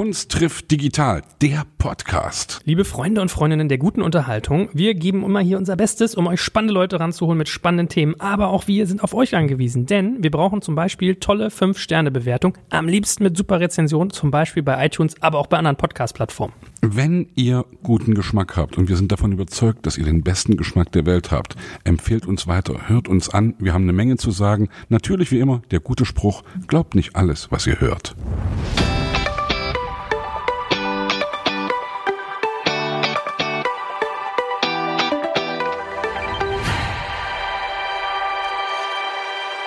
Kunst 0.00 0.30
trifft 0.30 0.70
digital, 0.70 1.20
der 1.42 1.66
Podcast. 1.76 2.62
Liebe 2.64 2.86
Freunde 2.86 3.20
und 3.20 3.30
Freundinnen 3.30 3.68
der 3.68 3.76
guten 3.76 4.00
Unterhaltung, 4.00 4.70
wir 4.72 4.94
geben 4.94 5.22
immer 5.22 5.40
hier 5.40 5.58
unser 5.58 5.76
Bestes, 5.76 6.14
um 6.14 6.26
euch 6.26 6.40
spannende 6.40 6.72
Leute 6.72 6.98
ranzuholen 6.98 7.36
mit 7.36 7.50
spannenden 7.50 7.90
Themen. 7.90 8.18
Aber 8.18 8.48
auch 8.48 8.66
wir 8.66 8.86
sind 8.86 9.04
auf 9.04 9.12
euch 9.12 9.34
angewiesen, 9.34 9.84
denn 9.84 10.22
wir 10.22 10.30
brauchen 10.30 10.62
zum 10.62 10.74
Beispiel 10.74 11.16
tolle 11.16 11.48
5-Sterne-Bewertung, 11.48 12.56
am 12.70 12.88
liebsten 12.88 13.24
mit 13.24 13.36
super 13.36 13.60
Rezensionen, 13.60 14.08
zum 14.08 14.30
Beispiel 14.30 14.62
bei 14.62 14.86
iTunes, 14.86 15.20
aber 15.20 15.38
auch 15.38 15.48
bei 15.48 15.58
anderen 15.58 15.76
Podcast-Plattformen. 15.76 16.54
Wenn 16.80 17.28
ihr 17.34 17.66
guten 17.82 18.14
Geschmack 18.14 18.56
habt 18.56 18.78
und 18.78 18.88
wir 18.88 18.96
sind 18.96 19.12
davon 19.12 19.32
überzeugt, 19.32 19.84
dass 19.84 19.98
ihr 19.98 20.06
den 20.06 20.22
besten 20.22 20.56
Geschmack 20.56 20.92
der 20.92 21.04
Welt 21.04 21.30
habt, 21.30 21.56
empfehlt 21.84 22.24
uns 22.24 22.46
weiter, 22.46 22.88
hört 22.88 23.06
uns 23.06 23.28
an, 23.28 23.52
wir 23.58 23.74
haben 23.74 23.82
eine 23.82 23.92
Menge 23.92 24.16
zu 24.16 24.30
sagen. 24.30 24.70
Natürlich 24.88 25.30
wie 25.30 25.40
immer 25.40 25.60
der 25.70 25.80
gute 25.80 26.06
Spruch, 26.06 26.42
glaubt 26.68 26.94
nicht 26.94 27.16
alles, 27.16 27.48
was 27.50 27.66
ihr 27.66 27.82
hört. 27.82 28.16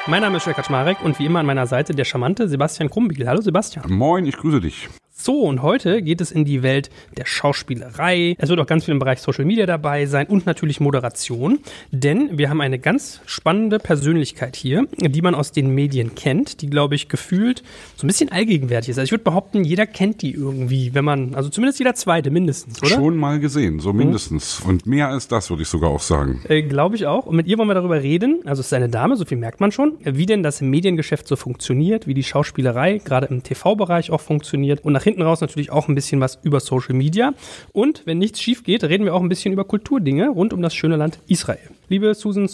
Mein 0.05 0.21
Name 0.21 0.35
ist 0.35 0.45
Jörg 0.45 0.57
Kaczmarek 0.57 1.02
und 1.02 1.17
wie 1.17 1.25
immer 1.25 1.39
an 1.39 1.45
meiner 1.45 1.66
Seite 1.66 1.95
der 1.95 2.03
charmante 2.03 2.49
Sebastian 2.49 2.89
Krumbiegel. 2.89 3.25
Hallo 3.25 3.39
Sebastian. 3.39 3.89
Moin, 3.89 4.26
ich 4.26 4.35
grüße 4.35 4.59
dich. 4.59 4.89
So, 5.16 5.41
und 5.41 5.62
heute 5.62 6.02
geht 6.02 6.22
es 6.22 6.31
in 6.31 6.44
die 6.44 6.63
Welt 6.63 6.90
der 7.16 7.26
Schauspielerei. 7.26 8.35
Es 8.40 8.49
wird 8.49 8.59
auch 8.59 8.66
ganz 8.66 8.85
viel 8.85 8.94
im 8.94 8.99
Bereich 8.99 9.21
Social 9.21 9.45
Media 9.45 9.67
dabei 9.67 10.08
sein 10.08 10.26
und 10.26 10.48
natürlich 10.48 10.80
Moderation. 10.80 11.59
Denn 11.91 12.35
wir 12.40 12.49
haben 12.49 12.62
eine 12.62 12.80
ganz 12.80 13.21
spannende 13.27 13.77
Persönlichkeit 13.77 14.55
hier, 14.55 14.88
die 14.98 15.21
man 15.21 15.35
aus 15.35 15.52
den 15.52 15.70
Medien 15.70 16.16
kennt, 16.16 16.62
die, 16.62 16.68
glaube 16.68 16.95
ich, 16.95 17.09
gefühlt 17.09 17.62
so 17.95 18.05
ein 18.05 18.07
bisschen 18.07 18.31
allgegenwärtig 18.31 18.90
ist. 18.90 18.98
Also 18.98 19.05
ich 19.05 19.12
würde 19.12 19.23
behaupten, 19.23 19.63
jeder 19.63 19.85
kennt 19.85 20.23
die 20.23 20.31
irgendwie, 20.31 20.95
wenn 20.95 21.05
man, 21.05 21.35
also 21.35 21.49
zumindest 21.49 21.77
jeder 21.77 21.93
zweite 21.93 22.32
mindestens, 22.32 22.82
oder? 22.82 22.90
Schon 22.90 23.16
mal 23.16 23.40
gesehen, 23.40 23.80
so 23.80 23.93
mindestens. 23.93 24.63
Mhm. 24.63 24.70
Und 24.71 24.87
mehr 24.87 25.09
als 25.09 25.27
das, 25.27 25.52
würde 25.52 25.62
ich 25.62 25.70
sogar 25.70 25.91
auch 25.91 26.02
sagen. 26.02 26.41
Äh, 26.49 26.63
glaube 26.63 26.96
ich 26.96 27.05
auch. 27.05 27.27
Und 27.27 27.35
mit 27.35 27.46
ihr 27.46 27.59
wollen 27.59 27.70
wir 27.70 27.76
darüber 27.76 28.02
reden. 28.02 28.40
Also 28.46 28.62
es 28.62 28.65
ist 28.65 28.74
eine 28.74 28.90
Dame, 28.90 29.15
so 29.15 29.26
viel 29.26 29.37
merkt 29.37 29.59
man 29.62 29.71
schon, 29.71 29.93
wie 30.04 30.26
denn 30.26 30.41
das 30.41 30.59
Mediengeschäft 30.59 31.27
so 31.27 31.35
funktioniert, 31.35 32.07
wie 32.07 32.15
die 32.15 32.24
Schauspielerei 32.24 32.98
gerade 32.98 33.27
im 33.27 33.43
TV-Bereich 33.43 34.09
auch 34.09 34.20
funktioniert 34.20 34.84
und 34.84 34.93
nach 34.93 35.02
hinten 35.04 35.21
raus 35.21 35.41
natürlich 35.41 35.71
auch 35.71 35.87
ein 35.87 35.96
bisschen 35.96 36.20
was 36.20 36.40
über 36.43 36.59
Social 36.59 36.96
Media. 36.96 37.34
Und 37.71 38.04
wenn 38.05 38.18
nichts 38.18 38.41
schief 38.41 38.63
geht, 38.63 38.84
reden 38.84 39.05
wir 39.05 39.13
auch 39.13 39.21
ein 39.21 39.29
bisschen 39.29 39.54
über 39.54 39.65
Kulturdinge 39.65 40.29
rund 40.29 40.54
um 40.54 40.62
das 40.62 40.73
schöne 40.76 40.96
Land 40.96 41.20
Israel. 41.27 41.59
Liebe 41.90 42.13
Susan, 42.15 42.49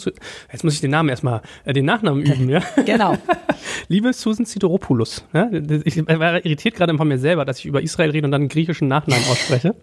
jetzt 0.52 0.64
muss 0.64 0.74
ich 0.74 0.80
den 0.80 0.90
Namen 0.90 1.08
erstmal, 1.08 1.42
äh, 1.64 1.72
den 1.72 1.84
Nachnamen 1.84 2.22
üben, 2.22 2.48
ja? 2.48 2.62
Genau. 2.84 3.16
Liebe 3.88 4.12
Susan 4.12 4.46
Sideropoulos, 4.46 5.24
ja? 5.32 5.50
ich 5.84 5.96
war 6.06 6.44
irritiert 6.44 6.74
gerade 6.74 6.96
von 6.96 7.08
mir 7.08 7.18
selber, 7.18 7.44
dass 7.44 7.58
ich 7.58 7.66
über 7.66 7.82
Israel 7.82 8.10
rede 8.10 8.26
und 8.26 8.32
dann 8.32 8.42
einen 8.42 8.48
griechischen 8.48 8.88
Nachnamen 8.88 9.24
ausspreche. 9.30 9.74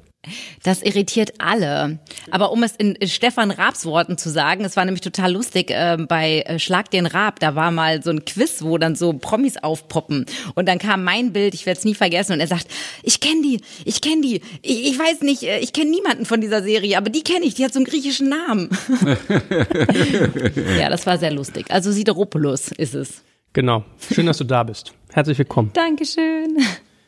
Das 0.64 0.82
irritiert 0.82 1.34
alle. 1.38 2.00
Aber 2.32 2.52
um 2.52 2.64
es 2.64 2.76
in 2.76 2.98
Stefan 3.08 3.52
Raabs 3.52 3.86
Worten 3.86 4.18
zu 4.18 4.30
sagen, 4.30 4.66
es 4.66 4.76
war 4.76 4.84
nämlich 4.86 5.02
total 5.02 5.32
lustig, 5.32 5.72
äh, 5.72 5.98
bei 5.98 6.42
äh, 6.42 6.60
Schlag 6.60 6.92
den 6.92 7.06
Raab, 7.06 7.40
da 7.40 7.56
war 7.56 7.72
mal 7.72 8.04
so 8.04 8.10
ein 8.10 8.26
Quiz, 8.26 8.64
wo 8.64 8.78
dann 8.78 8.96
so 8.96 9.14
Promis 9.14 9.58
aufpoppen. 9.58 10.26
Und 10.56 10.68
dann 10.68 10.80
kam 10.80 11.04
mein 11.04 11.32
Bild, 11.32 11.54
ich 11.54 11.66
werde 11.66 11.78
es 11.80 11.86
nie 11.86 11.96
vergessen, 11.96 12.34
und 12.34 12.40
er 12.40 12.48
sagt, 12.48 12.68
ich 13.04 13.20
kenne 13.20 13.42
die, 13.42 13.62
ich 13.86 14.02
kenne 14.02 14.22
die, 14.22 14.42
ich, 14.62 14.92
ich, 14.92 15.00
weiß 15.00 15.22
nicht, 15.22 15.44
äh, 15.44 15.60
ich 15.60 15.74
kenne 15.74 15.92
niemanden 15.92 16.26
von 16.26 16.42
dieser 16.42 16.62
Serie, 16.62 16.98
aber 16.98 17.10
die 17.10 17.24
kenne 17.24 17.46
ich, 17.46 17.56
die 17.56 17.64
hat 17.64 17.74
so 17.74 17.80
einen 17.80 17.86
griechischen 17.86 18.30
Namen. 18.30 18.70
ja, 20.80 20.90
das 20.90 21.06
war 21.06 21.18
sehr 21.18 21.32
lustig. 21.32 21.68
Also 21.70 21.92
Sideropoulos 21.92 22.72
ist 22.72 22.96
es. 22.96 23.24
Genau. 23.54 23.86
Schön, 24.14 24.26
dass 24.26 24.38
du 24.38 24.44
da 24.44 24.64
bist. 24.64 24.94
Herzlich 25.14 25.38
willkommen. 25.38 25.72
Dankeschön. 25.74 26.58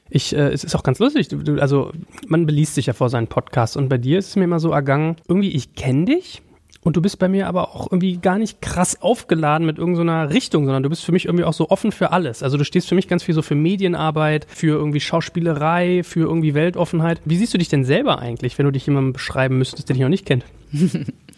Ich, 0.09 0.35
äh, 0.35 0.49
es 0.49 0.63
ist 0.63 0.75
auch 0.75 0.83
ganz 0.83 0.99
lustig. 0.99 1.27
Du, 1.27 1.38
du, 1.38 1.61
also, 1.61 1.91
man 2.27 2.45
beliest 2.45 2.75
sich 2.75 2.88
ja 2.88 2.93
vor 2.93 3.09
seinen 3.09 3.27
Podcasts 3.27 3.75
und 3.75 3.89
bei 3.89 3.97
dir 3.97 4.19
ist 4.19 4.29
es 4.29 4.35
mir 4.35 4.45
immer 4.45 4.59
so 4.59 4.71
ergangen, 4.71 5.17
irgendwie, 5.27 5.52
ich 5.52 5.75
kenne 5.75 6.05
dich 6.05 6.41
und 6.81 6.95
du 6.95 7.02
bist 7.02 7.19
bei 7.19 7.27
mir 7.27 7.47
aber 7.47 7.75
auch 7.75 7.91
irgendwie 7.91 8.17
gar 8.17 8.37
nicht 8.37 8.61
krass 8.61 9.02
aufgeladen 9.02 9.65
mit 9.65 9.77
irgendeiner 9.77 10.30
Richtung, 10.30 10.65
sondern 10.65 10.83
du 10.83 10.89
bist 10.89 11.03
für 11.03 11.11
mich 11.11 11.25
irgendwie 11.25 11.43
auch 11.43 11.53
so 11.53 11.70
offen 11.70 11.92
für 11.92 12.11
alles. 12.11 12.42
Also 12.42 12.58
du 12.58 12.64
stehst 12.64 12.87
für 12.87 12.95
mich 12.95 13.08
ganz 13.08 13.23
viel 13.23 13.36
so 13.36 13.42
für 13.42 13.55
Medienarbeit, 13.55 14.47
für 14.49 14.77
irgendwie 14.77 15.02
Schauspielerei, 15.02 16.03
für 16.03 16.21
irgendwie 16.21 16.53
Weltoffenheit. 16.53 17.21
Wie 17.26 17.36
siehst 17.36 17.53
du 17.53 17.58
dich 17.58 17.70
denn 17.70 17.83
selber 17.83 18.20
eigentlich, 18.20 18.58
wenn 18.58 18.65
du 18.65 18.71
dich 18.71 18.86
jemandem 18.86 19.14
beschreiben 19.14 19.58
müsstest, 19.58 19.89
der 19.89 19.95
dich 19.95 20.03
noch 20.03 20.09
nicht 20.09 20.26
kennt? 20.26 20.45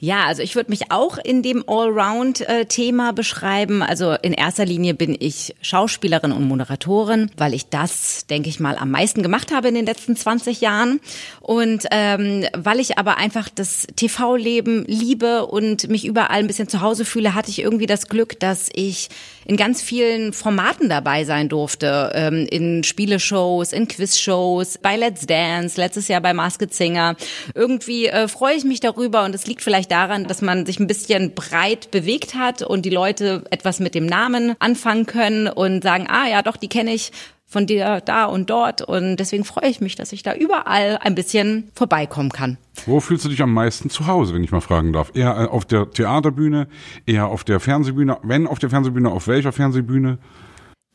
Ja, 0.00 0.26
also 0.26 0.42
ich 0.42 0.54
würde 0.54 0.70
mich 0.70 0.92
auch 0.92 1.18
in 1.18 1.42
dem 1.42 1.64
Allround-Thema 1.66 3.12
beschreiben. 3.12 3.82
Also 3.82 4.12
in 4.12 4.32
erster 4.32 4.64
Linie 4.64 4.94
bin 4.94 5.16
ich 5.18 5.56
Schauspielerin 5.60 6.30
und 6.30 6.46
Moderatorin, 6.46 7.32
weil 7.36 7.52
ich 7.52 7.68
das, 7.68 8.24
denke 8.28 8.48
ich 8.48 8.60
mal, 8.60 8.76
am 8.78 8.92
meisten 8.92 9.24
gemacht 9.24 9.52
habe 9.52 9.66
in 9.66 9.74
den 9.74 9.86
letzten 9.86 10.14
20 10.14 10.60
Jahren. 10.60 11.00
Und 11.40 11.86
ähm, 11.90 12.44
weil 12.56 12.78
ich 12.78 12.96
aber 12.96 13.16
einfach 13.16 13.48
das 13.52 13.88
TV-Leben 13.96 14.84
liebe 14.86 15.46
und 15.46 15.88
mich 15.88 16.06
überall 16.06 16.38
ein 16.38 16.46
bisschen 16.46 16.68
zu 16.68 16.80
Hause 16.80 17.04
fühle, 17.04 17.34
hatte 17.34 17.50
ich 17.50 17.60
irgendwie 17.60 17.86
das 17.86 18.06
Glück, 18.06 18.38
dass 18.38 18.68
ich 18.72 19.08
in 19.48 19.56
ganz 19.56 19.82
vielen 19.82 20.32
Formaten 20.32 20.88
dabei 20.88 21.24
sein 21.24 21.48
durfte. 21.48 22.12
Ähm, 22.14 22.46
in 22.50 22.84
Spieleshows, 22.84 23.72
in 23.72 23.88
Quizshows, 23.88 24.78
bei 24.78 24.96
Let's 24.96 25.26
Dance, 25.26 25.80
letztes 25.80 26.06
Jahr 26.06 26.20
bei 26.20 26.34
Masked 26.34 26.72
Singer. 26.72 27.16
Irgendwie 27.54 28.06
äh, 28.06 28.28
freue 28.28 28.54
ich 28.54 28.64
mich 28.64 28.80
darüber 28.80 29.24
und 29.24 29.34
es 29.34 29.46
liegt 29.46 29.62
vielleicht 29.62 29.87
daran, 29.90 30.24
dass 30.24 30.42
man 30.42 30.66
sich 30.66 30.78
ein 30.78 30.86
bisschen 30.86 31.34
breit 31.34 31.90
bewegt 31.90 32.34
hat 32.34 32.62
und 32.62 32.84
die 32.84 32.90
Leute 32.90 33.44
etwas 33.50 33.80
mit 33.80 33.94
dem 33.94 34.06
Namen 34.06 34.54
anfangen 34.58 35.06
können 35.06 35.48
und 35.48 35.82
sagen, 35.82 36.06
ah 36.08 36.28
ja, 36.28 36.42
doch, 36.42 36.56
die 36.56 36.68
kenne 36.68 36.92
ich 36.92 37.12
von 37.48 37.66
dir 37.66 38.00
da 38.04 38.26
und 38.26 38.50
dort. 38.50 38.82
Und 38.82 39.16
deswegen 39.16 39.44
freue 39.44 39.68
ich 39.70 39.80
mich, 39.80 39.96
dass 39.96 40.12
ich 40.12 40.22
da 40.22 40.34
überall 40.34 40.98
ein 41.02 41.14
bisschen 41.14 41.70
vorbeikommen 41.74 42.30
kann. 42.30 42.58
Wo 42.86 43.00
fühlst 43.00 43.24
du 43.24 43.30
dich 43.30 43.42
am 43.42 43.52
meisten 43.52 43.90
zu 43.90 44.06
Hause, 44.06 44.34
wenn 44.34 44.44
ich 44.44 44.52
mal 44.52 44.60
fragen 44.60 44.92
darf? 44.92 45.12
Eher 45.14 45.36
äh, 45.36 45.46
auf 45.46 45.64
der 45.64 45.90
Theaterbühne, 45.90 46.68
eher 47.06 47.26
auf 47.26 47.44
der 47.44 47.58
Fernsehbühne? 47.58 48.18
Wenn 48.22 48.46
auf 48.46 48.58
der 48.58 48.70
Fernsehbühne, 48.70 49.10
auf 49.10 49.26
welcher 49.26 49.52
Fernsehbühne? 49.52 50.18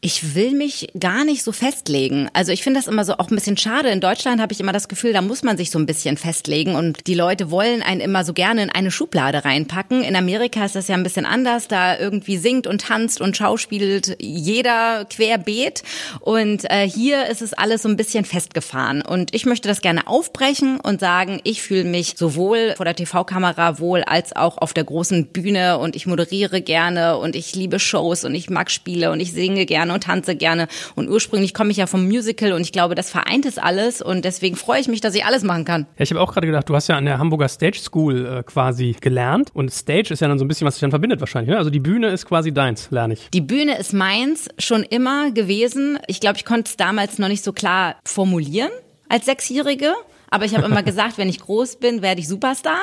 Ich 0.06 0.36
will 0.36 0.52
mich 0.52 0.90
gar 1.00 1.24
nicht 1.24 1.44
so 1.44 1.53
festlegen. 1.53 2.30
Also 2.34 2.52
ich 2.52 2.62
finde 2.62 2.78
das 2.78 2.88
immer 2.88 3.06
so 3.06 3.14
auch 3.14 3.30
ein 3.30 3.36
bisschen 3.36 3.56
schade. 3.56 3.88
In 3.88 4.02
Deutschland 4.02 4.41
habe 4.41 4.52
ich 4.52 4.59
immer 4.59 4.74
das 4.74 4.90
Gefühl, 4.90 5.14
da 5.14 5.22
muss 5.22 5.44
man 5.44 5.56
sich 5.56 5.72
so 5.72 5.80
ein 5.80 5.86
bisschen 5.86 6.18
festlegen 6.18 6.75
und 6.75 7.08
die 7.08 7.14
Leute 7.14 7.52
wollen 7.52 7.81
einen 7.81 8.02
immer 8.02 8.25
so 8.25 8.34
gerne 8.34 8.63
in 8.63 8.69
eine 8.69 8.92
Schublade 8.92 9.46
reinpacken. 9.46 10.03
In 10.03 10.18
Amerika 10.18 10.66
ist 10.66 10.75
das 10.75 10.90
ja 10.90 10.96
ein 10.96 11.03
bisschen 11.03 11.25
anders. 11.25 11.69
Da 11.69 11.97
irgendwie 11.97 12.36
singt 12.36 12.68
und 12.68 12.81
tanzt 12.81 13.22
und 13.22 13.38
schauspielt 13.38 14.18
jeder 14.19 15.06
querbeet 15.06 15.84
und 16.19 16.69
äh, 16.69 16.86
hier 16.86 17.28
ist 17.28 17.42
es 17.42 17.53
alles 17.53 17.84
so 17.84 17.88
ein 17.88 17.96
bisschen 17.96 18.25
festgefahren. 18.25 19.03
Und 19.03 19.34
ich 19.34 19.46
möchte 19.46 19.69
das 19.69 19.80
gerne 19.80 20.08
aufbrechen 20.08 20.81
und 20.81 21.00
sagen, 21.00 21.40
ich 21.46 21.62
fühle 21.62 21.86
mich 21.86 22.16
sowohl 22.18 22.74
vor 22.75 22.84
der 22.84 22.97
TV-Kamera 22.97 23.80
wohl 23.80 24.03
als 24.03 24.36
auch 24.36 24.58
auf 24.58 24.74
der 24.74 24.84
großen 24.84 25.28
Bühne 25.28 25.78
und 25.78 25.96
ich 25.96 26.08
moderiere 26.08 26.59
gerne 26.59 27.19
und 27.19 27.38
ich 27.38 27.56
liebe 27.56 27.80
Shows 27.80 28.25
und 28.25 28.36
ich 28.36 28.50
mag 28.50 28.69
Spiele 28.69 29.09
und 29.09 29.22
ich 29.22 29.31
singe 29.31 29.66
gerne 29.66 29.93
und 29.94 30.04
tanze 30.04 30.36
gerne. 30.36 30.68
Und 30.96 31.09
ursprünglich 31.09 31.54
komme 31.54 31.72
ich 31.72 31.78
ja 31.78 31.88
vom 31.88 32.06
Musical 32.06 32.54
und 32.54 32.62
ich 32.62 32.72
glaube, 32.72 32.96
das 32.96 33.09
vereint 33.09 33.46
es 33.46 33.58
alles 33.58 34.02
und 34.02 34.26
deswegen 34.26 34.56
freue 34.56 34.80
ich 34.80 34.88
mich, 34.88 35.02
dass 35.02 35.16
ich 35.16 35.26
alles 35.26 35.44
machen 35.44 35.66
kann. 35.66 35.88
Ja, 35.98 36.04
ich 36.04 36.12
habe 36.12 36.22
auch 36.22 36.34
gerade 36.34 36.48
gedacht, 36.48 36.70
du 36.70 36.76
hast 36.76 36.88
ja 36.88 36.98
an 36.98 37.06
der 37.06 37.20
Hamburger 37.20 37.48
Stage 37.48 37.80
School 37.80 38.26
äh, 38.26 38.44
quasi 38.44 38.96
gelernt 39.00 39.52
und 39.54 39.72
Stage 39.72 40.14
ist 40.14 40.20
ja 40.20 40.28
dann 40.28 40.40
so 40.40 40.46
ein 40.46 40.48
bisschen, 40.48 40.68
was 40.68 40.76
sich 40.76 40.81
dann 40.81 40.92
verbindet 40.92 41.20
wahrscheinlich. 41.20 41.52
Ne? 41.52 41.58
Also 41.58 41.70
die 41.70 41.80
Bühne 41.80 42.09
ist 42.09 42.26
quasi 42.26 42.54
deins, 42.54 42.90
lerne 42.92 43.14
ich. 43.14 43.30
Die 43.34 43.42
Bühne 43.42 43.78
ist 43.78 43.94
meins 43.94 44.50
schon 44.59 44.84
immer 44.84 45.31
gewesen. 45.31 46.00
Ich 46.08 46.20
glaube, 46.20 46.38
ich 46.38 46.46
konnte 46.46 46.70
es 46.70 46.78
damals 46.78 47.20
noch 47.20 47.28
nicht 47.28 47.44
so 47.44 47.54
klar 47.54 47.96
formulieren 48.06 48.72
als 49.10 49.25
Sechsjährige. 49.25 49.94
Aber 50.33 50.45
ich 50.45 50.55
habe 50.55 50.66
immer 50.66 50.81
gesagt, 50.81 51.19
wenn 51.19 51.29
ich 51.29 51.39
groß 51.39 51.75
bin, 51.75 52.01
werde 52.01 52.19
ich 52.19 52.27
Superstar. 52.27 52.79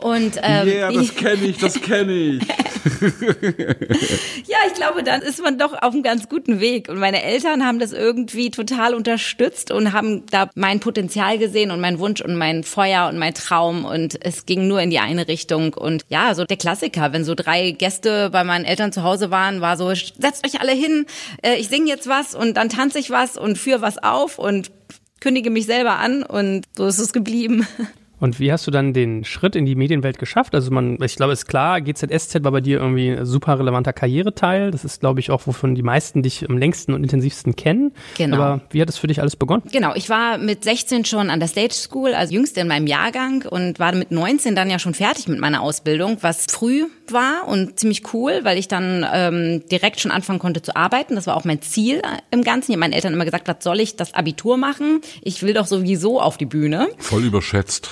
Und 0.00 0.38
ähm, 0.40 0.68
yeah, 0.68 0.92
das 0.92 1.16
kenne 1.16 1.44
ich, 1.44 1.58
das 1.58 1.80
kenne 1.80 2.12
ich. 2.12 2.42
ja, 4.46 4.58
ich 4.68 4.74
glaube, 4.74 5.02
dann 5.02 5.20
ist 5.20 5.42
man 5.42 5.58
doch 5.58 5.72
auf 5.72 5.92
einem 5.92 6.04
ganz 6.04 6.28
guten 6.28 6.60
Weg. 6.60 6.88
Und 6.88 7.00
meine 7.00 7.24
Eltern 7.24 7.66
haben 7.66 7.80
das 7.80 7.92
irgendwie 7.92 8.52
total 8.52 8.94
unterstützt 8.94 9.72
und 9.72 9.92
haben 9.92 10.24
da 10.30 10.48
mein 10.54 10.78
Potenzial 10.78 11.38
gesehen 11.38 11.72
und 11.72 11.80
mein 11.80 11.98
Wunsch 11.98 12.20
und 12.20 12.36
mein 12.36 12.62
Feuer 12.62 13.08
und 13.08 13.18
mein 13.18 13.34
Traum. 13.34 13.84
Und 13.84 14.24
es 14.24 14.46
ging 14.46 14.68
nur 14.68 14.80
in 14.80 14.90
die 14.90 15.00
eine 15.00 15.26
Richtung. 15.26 15.74
Und 15.74 16.04
ja, 16.10 16.32
so 16.36 16.44
der 16.44 16.58
Klassiker, 16.58 17.12
wenn 17.12 17.24
so 17.24 17.34
drei 17.34 17.72
Gäste 17.72 18.30
bei 18.30 18.44
meinen 18.44 18.64
Eltern 18.64 18.92
zu 18.92 19.02
Hause 19.02 19.32
waren, 19.32 19.60
war 19.60 19.76
so, 19.76 19.92
setzt 19.92 20.46
euch 20.46 20.60
alle 20.60 20.72
hin, 20.72 21.06
äh, 21.42 21.56
ich 21.56 21.66
singe 21.66 21.88
jetzt 21.88 22.08
was 22.08 22.36
und 22.36 22.56
dann 22.56 22.68
tanze 22.68 23.00
ich 23.00 23.10
was 23.10 23.36
und 23.36 23.58
führe 23.58 23.82
was 23.82 23.98
auf 23.98 24.38
und 24.38 24.70
kündige 25.20 25.50
mich 25.50 25.66
selber 25.66 25.98
an 25.98 26.22
und 26.22 26.64
so 26.76 26.86
ist 26.86 26.98
es 26.98 27.12
geblieben. 27.12 27.66
Und 28.24 28.40
wie 28.40 28.52
hast 28.52 28.66
du 28.66 28.70
dann 28.70 28.94
den 28.94 29.24
Schritt 29.24 29.54
in 29.54 29.66
die 29.66 29.74
Medienwelt 29.74 30.18
geschafft? 30.18 30.54
Also 30.54 30.70
man, 30.70 30.96
ich 31.02 31.16
glaube, 31.16 31.34
ist 31.34 31.46
klar, 31.46 31.82
GZSZ 31.82 32.42
war 32.42 32.52
bei 32.52 32.62
dir 32.62 32.78
irgendwie 32.78 33.10
ein 33.10 33.26
super 33.26 33.58
relevanter 33.58 33.92
Karriereteil. 33.92 34.70
Das 34.70 34.82
ist, 34.82 35.00
glaube 35.00 35.20
ich, 35.20 35.30
auch, 35.30 35.46
wovon 35.46 35.74
die 35.74 35.82
meisten 35.82 36.22
dich 36.22 36.48
am 36.48 36.56
längsten 36.56 36.94
und 36.94 37.02
intensivsten 37.02 37.54
kennen. 37.54 37.92
Genau. 38.16 38.36
Aber 38.36 38.60
wie 38.70 38.80
hat 38.80 38.88
es 38.88 38.96
für 38.96 39.08
dich 39.08 39.20
alles 39.20 39.36
begonnen? 39.36 39.64
Genau, 39.70 39.94
ich 39.94 40.08
war 40.08 40.38
mit 40.38 40.64
16 40.64 41.04
schon 41.04 41.28
an 41.28 41.38
der 41.38 41.48
Stage 41.48 41.74
School, 41.74 42.14
also 42.14 42.32
jüngste 42.32 42.60
in 42.60 42.68
meinem 42.68 42.86
Jahrgang 42.86 43.44
und 43.50 43.78
war 43.78 43.94
mit 43.94 44.10
19 44.10 44.54
dann 44.54 44.70
ja 44.70 44.78
schon 44.78 44.94
fertig 44.94 45.28
mit 45.28 45.40
meiner 45.40 45.60
Ausbildung, 45.60 46.18
was 46.22 46.46
früh 46.48 46.86
war 47.12 47.46
und 47.48 47.78
ziemlich 47.78 48.12
cool, 48.12 48.40
weil 48.42 48.58
ich 48.58 48.68
dann 48.68 49.06
ähm, 49.12 49.62
direkt 49.68 50.00
schon 50.00 50.10
anfangen 50.10 50.38
konnte 50.38 50.62
zu 50.62 50.76
arbeiten. 50.76 51.14
Das 51.14 51.26
war 51.26 51.36
auch 51.36 51.44
mein 51.44 51.62
Ziel 51.62 52.02
im 52.30 52.42
Ganzen. 52.42 52.70
Ich 52.70 52.76
habe 52.76 52.80
meinen 52.80 52.92
Eltern 52.92 53.12
immer 53.12 53.24
gesagt, 53.24 53.48
was 53.48 53.56
soll 53.60 53.80
ich 53.80 53.96
das 53.96 54.14
Abitur 54.14 54.56
machen? 54.56 55.00
Ich 55.22 55.42
will 55.42 55.54
doch 55.54 55.66
sowieso 55.66 56.20
auf 56.20 56.36
die 56.36 56.46
Bühne. 56.46 56.88
Voll 56.98 57.24
überschätzt. 57.24 57.90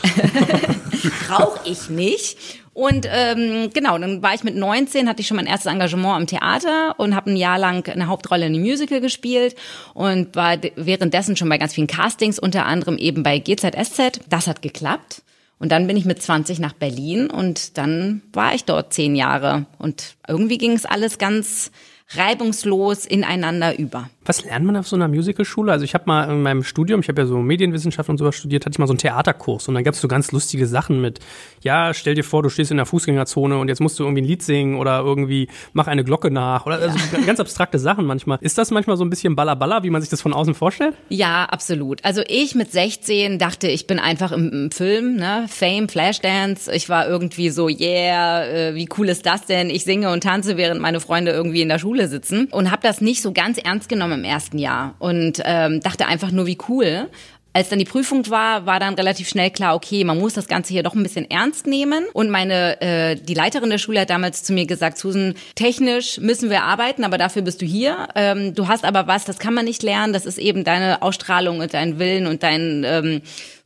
Brauche 1.29 1.61
ich 1.69 1.91
nicht. 1.91 2.37
Und 2.75 3.07
ähm, 3.11 3.71
genau, 3.75 3.99
dann 3.99 4.23
war 4.23 4.35
ich 4.35 4.45
mit 4.45 4.57
19, 4.57 5.09
hatte 5.09 5.21
ich 5.21 5.27
schon 5.27 5.37
mein 5.37 5.47
erstes 5.47 5.71
Engagement 5.71 6.17
am 6.17 6.27
Theater 6.27 6.95
und 6.99 7.15
habe 7.15 7.31
ein 7.31 7.37
Jahr 7.37 7.59
lang 7.59 7.87
eine 7.89 8.07
Hauptrolle 8.07 8.47
in 8.47 8.55
einem 8.55 8.63
Musical 8.63 9.01
gespielt 9.01 9.55
und 9.93 10.35
war 10.35 10.57
währenddessen 10.77 11.37
schon 11.37 11.51
bei 11.51 11.59
ganz 11.59 11.75
vielen 11.75 11.87
Castings, 11.87 12.39
unter 12.39 12.65
anderem 12.65 12.97
eben 12.97 13.23
bei 13.23 13.39
GZSZ. 13.39 14.21
Das 14.31 14.47
hat 14.47 14.63
geklappt. 14.63 15.23
Und 15.63 15.71
dann 15.71 15.87
bin 15.87 15.97
ich 15.97 16.05
mit 16.05 16.21
20 16.21 16.59
nach 16.59 16.73
Berlin 16.73 17.31
und 17.31 17.79
dann 17.79 18.23
war 18.33 18.53
ich 18.53 18.65
dort 18.65 18.93
zehn 18.93 19.15
Jahre. 19.15 19.67
Und 19.79 20.17
irgendwie 20.27 20.59
ging 20.59 20.73
es 20.73 20.85
alles 20.85 21.19
ganz 21.19 21.71
reibungslos 22.17 23.07
ineinander 23.07 23.79
über. 23.79 24.11
Was 24.25 24.45
lernt 24.45 24.65
man 24.65 24.77
auf 24.77 24.87
so 24.87 24.95
einer 24.95 25.09
Musicalschule? 25.09 25.73
Also 25.73 25.85
ich 25.85 25.95
habe 25.95 26.05
mal 26.07 26.31
in 26.31 26.43
meinem 26.43 26.63
Studium, 26.63 27.01
ich 27.01 27.09
habe 27.09 27.23
ja 27.23 27.27
so 27.27 27.39
Medienwissenschaft 27.39 28.09
und 28.09 28.19
sowas 28.19 28.37
studiert, 28.37 28.65
hatte 28.65 28.75
ich 28.75 28.79
mal 28.79 28.87
so 28.87 28.93
einen 28.93 28.99
Theaterkurs 28.99 29.67
und 29.67 29.75
dann 29.75 29.83
gab 29.83 29.95
es 29.95 30.01
so 30.01 30.07
ganz 30.07 30.31
lustige 30.31 30.67
Sachen 30.67 31.01
mit, 31.01 31.19
ja, 31.63 31.93
stell 31.93 32.15
dir 32.15 32.23
vor, 32.23 32.43
du 32.43 32.49
stehst 32.49 32.71
in 32.71 32.77
der 32.77 32.87
Fußgängerzone 32.87 33.59
und 33.59 33.69
jetzt 33.69 33.81
musst 33.81 33.99
du 33.99 34.05
irgendwie 34.05 34.23
ein 34.23 34.27
Lied 34.27 34.43
singen 34.43 34.77
oder 34.77 35.01
irgendwie 35.01 35.49
mach 35.73 35.89
eine 35.89 36.05
Glocke 36.05 36.31
nach 36.31 36.67
oder 36.67 36.77
also 36.77 36.97
ja. 36.97 37.25
ganz 37.27 37.41
abstrakte 37.41 37.81
Sachen 37.81 38.05
manchmal. 38.05 38.39
Ist 38.41 38.59
das 38.59 38.71
manchmal 38.71 38.97
so 38.97 39.05
ein 39.05 39.11
bisschen 39.11 39.35
ballaballa, 39.35 39.83
wie 39.83 39.91
man 39.91 40.01
sich 40.01 40.11
das 40.11 40.23
von 40.23 40.33
außen 40.33 40.55
vorstellt? 40.55 40.95
Ja, 41.09 41.47
absolut. 41.47 42.05
Also 42.05 42.23
ich 42.29 42.55
mit 42.55 42.71
16 42.71 43.41
dachte, 43.41 43.67
ich 43.67 43.89
bin 43.89 43.99
einfach 43.99 44.31
im, 44.31 44.51
im 44.51 44.71
Film, 44.71 45.17
ne, 45.17 45.47
Fame, 45.49 45.89
Flashdance. 45.89 46.73
Ich 46.73 46.89
war 46.89 47.09
irgendwie 47.09 47.51
so, 47.51 47.69
yeah, 47.69 48.45
äh, 48.45 48.75
wie 48.77 48.89
cool 48.97 49.09
ist 49.09 49.27
das 49.27 49.47
denn? 49.47 49.69
Ich 49.69 49.83
singe 49.83 50.11
und 50.11 50.23
tanze, 50.23 50.57
während 50.57 50.81
meine 50.81 51.01
Freunde 51.01 51.33
irgendwie 51.33 51.63
in 51.63 51.69
der 51.69 51.81
Schule 51.81 52.07
sitzen 52.07 52.47
und 52.53 52.71
habe 52.71 52.83
das 52.83 53.01
nicht 53.01 53.21
so 53.21 53.33
ganz 53.33 53.59
ernst 53.59 53.89
genommen 53.89 54.12
im 54.13 54.25
ersten 54.25 54.59
Jahr 54.59 54.95
und 54.99 55.41
ähm, 55.45 55.81
dachte 55.81 56.07
einfach 56.07 56.31
nur, 56.31 56.47
wie 56.47 56.59
cool. 56.69 57.09
Als 57.55 57.69
dann 57.69 57.79
die 57.79 57.85
Prüfung 57.85 58.29
war, 58.31 58.65
war 58.65 58.81
dann 58.81 58.95
relativ 58.95 59.29
schnell 59.29 59.51
klar, 59.51 59.75
okay, 59.75 60.05
man 60.05 60.19
muss 60.19 60.35
das 60.35 60.49
Ganze 60.49 60.73
hier 60.73 60.83
doch 60.83 60.95
ein 60.95 61.03
bisschen 61.03 61.31
ernst 61.31 61.67
nehmen. 61.67 62.05
Und 62.15 62.31
meine, 62.31 62.81
äh, 62.81 63.17
die 63.17 63.35
Leiterin 63.35 63.69
der 63.69 63.79
Schule 63.79 64.01
hat 64.01 64.11
damals 64.11 64.43
zu 64.43 64.53
mir 64.53 64.67
gesagt, 64.67 64.97
Susan, 64.97 65.35
technisch 65.55 66.19
müssen 66.19 66.49
wir 66.49 66.63
arbeiten, 66.63 67.05
aber 67.05 67.19
dafür 67.19 67.43
bist 67.43 67.61
du 67.61 67.67
hier. 67.67 68.09
Ähm, 68.15 68.55
du 68.55 68.69
hast 68.69 68.85
aber 68.85 69.07
was, 69.07 69.25
das 69.25 69.39
kann 69.39 69.53
man 69.53 69.67
nicht 69.67 69.83
lernen. 69.83 70.13
Das 70.13 70.25
ist 70.25 70.39
eben 70.39 70.65
deine 70.65 71.03
Ausstrahlung 71.03 71.61
und 71.61 71.75
dein 71.75 71.99
Willen 71.99 72.27
und 72.27 72.43
dein 72.43 72.85
ähm, 72.87 73.23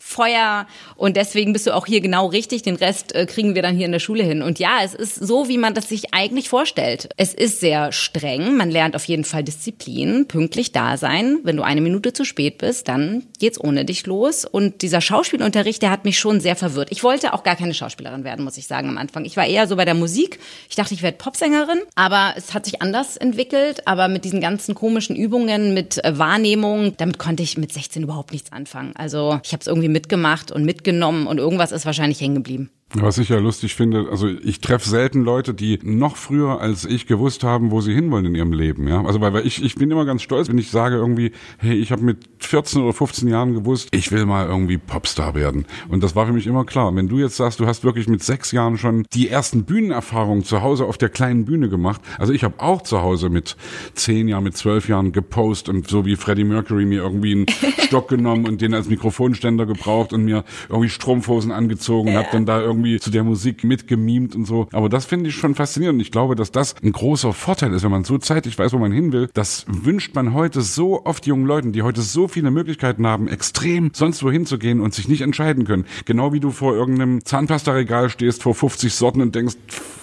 Feuer 0.07 0.69
und 0.95 1.17
deswegen 1.17 1.53
bist 1.53 1.67
du 1.67 1.75
auch 1.75 1.85
hier 1.85 2.01
genau 2.01 2.27
richtig. 2.27 2.63
Den 2.63 2.77
Rest 2.77 3.13
äh, 3.15 3.27
kriegen 3.27 3.57
wir 3.57 3.63
dann 3.63 3.77
hier 3.77 3.87
in 3.87 3.93
der 3.93 3.99
Schule 3.99 4.23
hin. 4.23 4.41
Und 4.41 4.61
ja, 4.61 4.79
es 4.85 4.95
ist 4.95 5.17
so, 5.17 5.49
wie 5.49 5.59
man 5.59 5.75
das 5.75 5.89
sich 5.89 6.15
eigentlich 6.15 6.49
vorstellt. 6.49 7.09
Es 7.17 7.35
ist 7.35 7.59
sehr 7.59 7.91
streng. 7.91 8.57
Man 8.57 8.71
lernt 8.71 8.95
auf 8.95 9.05
jeden 9.05 9.25
Fall 9.25 9.43
Disziplin, 9.43 10.29
pünktlich 10.29 10.71
da 10.71 10.97
sein. 10.97 11.41
Wenn 11.43 11.57
du 11.57 11.65
eine 11.65 11.81
Minute 11.81 12.13
zu 12.13 12.25
spät 12.25 12.59
bist, 12.59 12.87
dann 12.87 13.25
geht's 13.41 13.61
ohne 13.61 13.76
dich 13.85 14.07
los. 14.07 14.45
Und 14.45 14.83
dieser 14.83 15.01
Schauspielunterricht, 15.01 15.83
der 15.83 15.91
hat 15.91 16.05
mich 16.05 16.19
schon 16.19 16.41
sehr 16.41 16.57
verwirrt. 16.57 16.89
Ich 16.91 17.03
wollte 17.03 17.33
auch 17.33 17.43
gar 17.43 17.57
keine 17.57 17.75
Schauspielerin 17.75 18.25
werden, 18.25 18.45
muss 18.45 18.57
ich 18.57 18.67
sagen 18.67 18.89
am 18.89 18.99
Anfang. 18.99 19.25
Ich 19.25 19.37
war 19.37 19.47
eher 19.47 19.67
so 19.67 19.77
bei 19.77 19.85
der 19.85 19.95
Musik. 19.95 20.39
Ich 20.69 20.77
dachte, 20.77 20.95
ich 20.95 21.03
werde 21.03 21.19
Popsängerin, 21.19 21.81
aber 21.95 22.35
es 22.37 22.55
hat 22.55 22.65
sich 22.65 22.83
anders 22.83 23.17
entwickelt. 23.17 23.87
Aber 23.87 24.09
mit 24.09 24.25
diesen 24.25 24.41
ganzen 24.41 24.75
komischen 24.75 25.17
Übungen, 25.17 25.75
mit 25.75 26.03
äh, 26.05 26.19
Wahrnehmung, 26.19 26.97
damit 26.97 27.19
konnte 27.19 27.43
ich 27.43 27.59
mit 27.59 27.73
16 27.73 28.03
überhaupt 28.03 28.33
nichts 28.33 28.53
anfangen. 28.53 28.93
Also 28.97 29.41
ich 29.45 29.53
habe 29.53 29.61
es 29.61 29.67
irgendwie 29.67 29.89
mitgemacht 29.89 30.53
und 30.53 30.65
mitgenommen 30.65 31.27
und 31.27 31.39
irgendwas 31.39 31.73
ist 31.73 31.87
wahrscheinlich 31.87 32.21
hängen 32.21 32.37
geblieben. 32.37 32.71
Was 32.95 33.19
ich 33.19 33.31
ja 33.31 33.39
lustig 33.39 33.75
finde, 33.75 34.07
also 34.13 34.29
ich 34.29 34.61
treffe 34.61 34.89
selten 34.89 35.23
Leute, 35.23 35.55
die 35.55 35.81
noch 35.83 36.17
früher 36.17 36.61
als 36.61 36.85
ich 36.85 37.09
gewusst 37.09 37.43
haben, 37.43 37.73
wo 37.73 37.81
sie 37.81 37.93
hinwollen 37.93 38.27
in 38.27 38.35
ihrem 38.37 38.53
Leben. 38.53 38.87
Ja, 38.87 39.05
also 39.05 39.21
weil, 39.21 39.33
weil 39.33 39.45
ich 39.45 39.63
ich 39.63 39.75
bin 39.75 39.91
immer 39.91 40.05
ganz 40.05 40.23
stolz, 40.23 40.49
wenn 40.49 40.57
ich 40.57 40.71
sage 40.71 40.95
irgendwie, 40.95 41.33
hey, 41.59 41.75
ich 41.75 41.91
habe 41.91 42.03
mit 42.03 42.19
14 42.39 42.83
oder 42.83 42.93
15 42.93 43.29
Jahren 43.29 43.55
gewusst, 43.55 43.89
ich 43.91 44.13
will 44.13 44.25
mal 44.25 44.47
irgendwie 44.47 44.79
Popstar 44.79 45.35
werden. 45.35 45.67
Und 45.89 46.05
das 46.05 46.15
war 46.15 46.27
für 46.27 46.33
mich 46.33 46.47
immer 46.47 46.65
klar. 46.65 46.95
Wenn 46.95 47.09
du 47.09 47.19
jetzt 47.19 47.37
sagst, 47.37 47.59
du 47.59 47.67
hast 47.67 47.83
wirklich 47.83 48.07
mit 48.07 48.23
sechs 48.23 48.53
Jahren 48.53 48.79
schon 48.79 49.05
die 49.13 49.29
ersten 49.29 49.65
Bühnenerfahrungen 49.65 50.45
zu 50.45 50.63
Hause 50.63 50.85
auf 50.85 50.97
der 50.97 51.09
kleinen 51.09 51.45
Bühne 51.45 51.69
gemacht. 51.69 52.01
Also 52.19 52.33
ich 52.33 52.45
habe 52.45 52.55
auch 52.59 52.83
zu 52.83 53.03
Hause 53.03 53.31
mit 53.31 53.57
zehn 53.95 54.29
Jahren, 54.29 54.45
mit 54.45 54.57
zwölf 54.57 54.89
Jahren 54.89 55.11
gepostet 55.11 55.75
und 55.75 55.89
so 55.89 56.07
wie 56.07 56.15
Freddie 56.15 56.45
Mercury 56.45 56.85
mir 56.85 57.03
irgendwie 57.03 57.33
einen 57.33 57.47
Stock 57.81 58.09
genommen 58.09 58.47
und 58.47 58.61
den 58.61 58.75
als 58.75 58.89
Mikrofonständer 58.89 59.67
gebraucht 59.67 60.13
und 60.13 60.25
mir 60.25 60.45
irgendwie 60.69 60.89
Strumpfhosen 60.89 61.51
angezogen 61.51 62.11
und 62.11 62.15
habe 62.15 62.29
dann 62.31 62.47
da 62.47 62.61
irgendwie 62.61 62.76
irgendwie 62.77 63.01
zu 63.01 63.11
der 63.11 63.25
Musik 63.25 63.65
mitgemimt 63.65 64.35
und 64.35 64.45
so. 64.45 64.69
Aber 64.73 64.89
das 64.89 65.07
finde 65.07 65.31
ich 65.31 65.37
schon 65.37 65.55
faszinierend. 65.55 66.01
Ich 66.03 66.11
glaube, 66.11 66.35
dass 66.35 66.53
das 66.53 66.75
ein 66.83 66.93
großer 66.93 67.33
Vorteil 67.33 67.73
ist, 67.73 67.83
wenn 67.83 67.91
man 67.91 68.05
so 68.05 68.19
zeitig 68.19 68.59
weiß, 68.59 68.73
wo 68.73 68.79
man 68.79 68.93
hin 68.93 69.13
will. 69.13 69.29
Das 69.35 69.65
wünscht 69.69 70.15
man 70.15 70.35
heute 70.35 70.61
so 70.61 71.05
oft 71.05 71.27
jungen 71.27 71.47
Leuten, 71.47 71.73
die 71.73 71.83
heute 71.83 72.03
so 72.03 72.29
viele 72.29 72.51
Möglichkeiten 72.51 73.07
haben, 73.07 73.29
extrem 73.29 73.91
sonst 73.93 74.23
wohin 74.23 74.47
zu 74.47 74.59
gehen 74.59 74.81
und 74.81 74.95
sich 74.95 75.09
nicht 75.09 75.23
entscheiden 75.23 75.65
können. 75.65 75.87
Genau 76.05 76.33
wie 76.33 76.41
du 76.41 76.51
vor 76.51 76.75
irgendeinem 76.75 77.25
Zahnpasta-Regal 77.25 78.11
stehst, 78.11 78.43
vor 78.43 78.55
50 78.55 78.93
Sorten 78.93 79.21
und 79.23 79.35
denkst, 79.35 79.57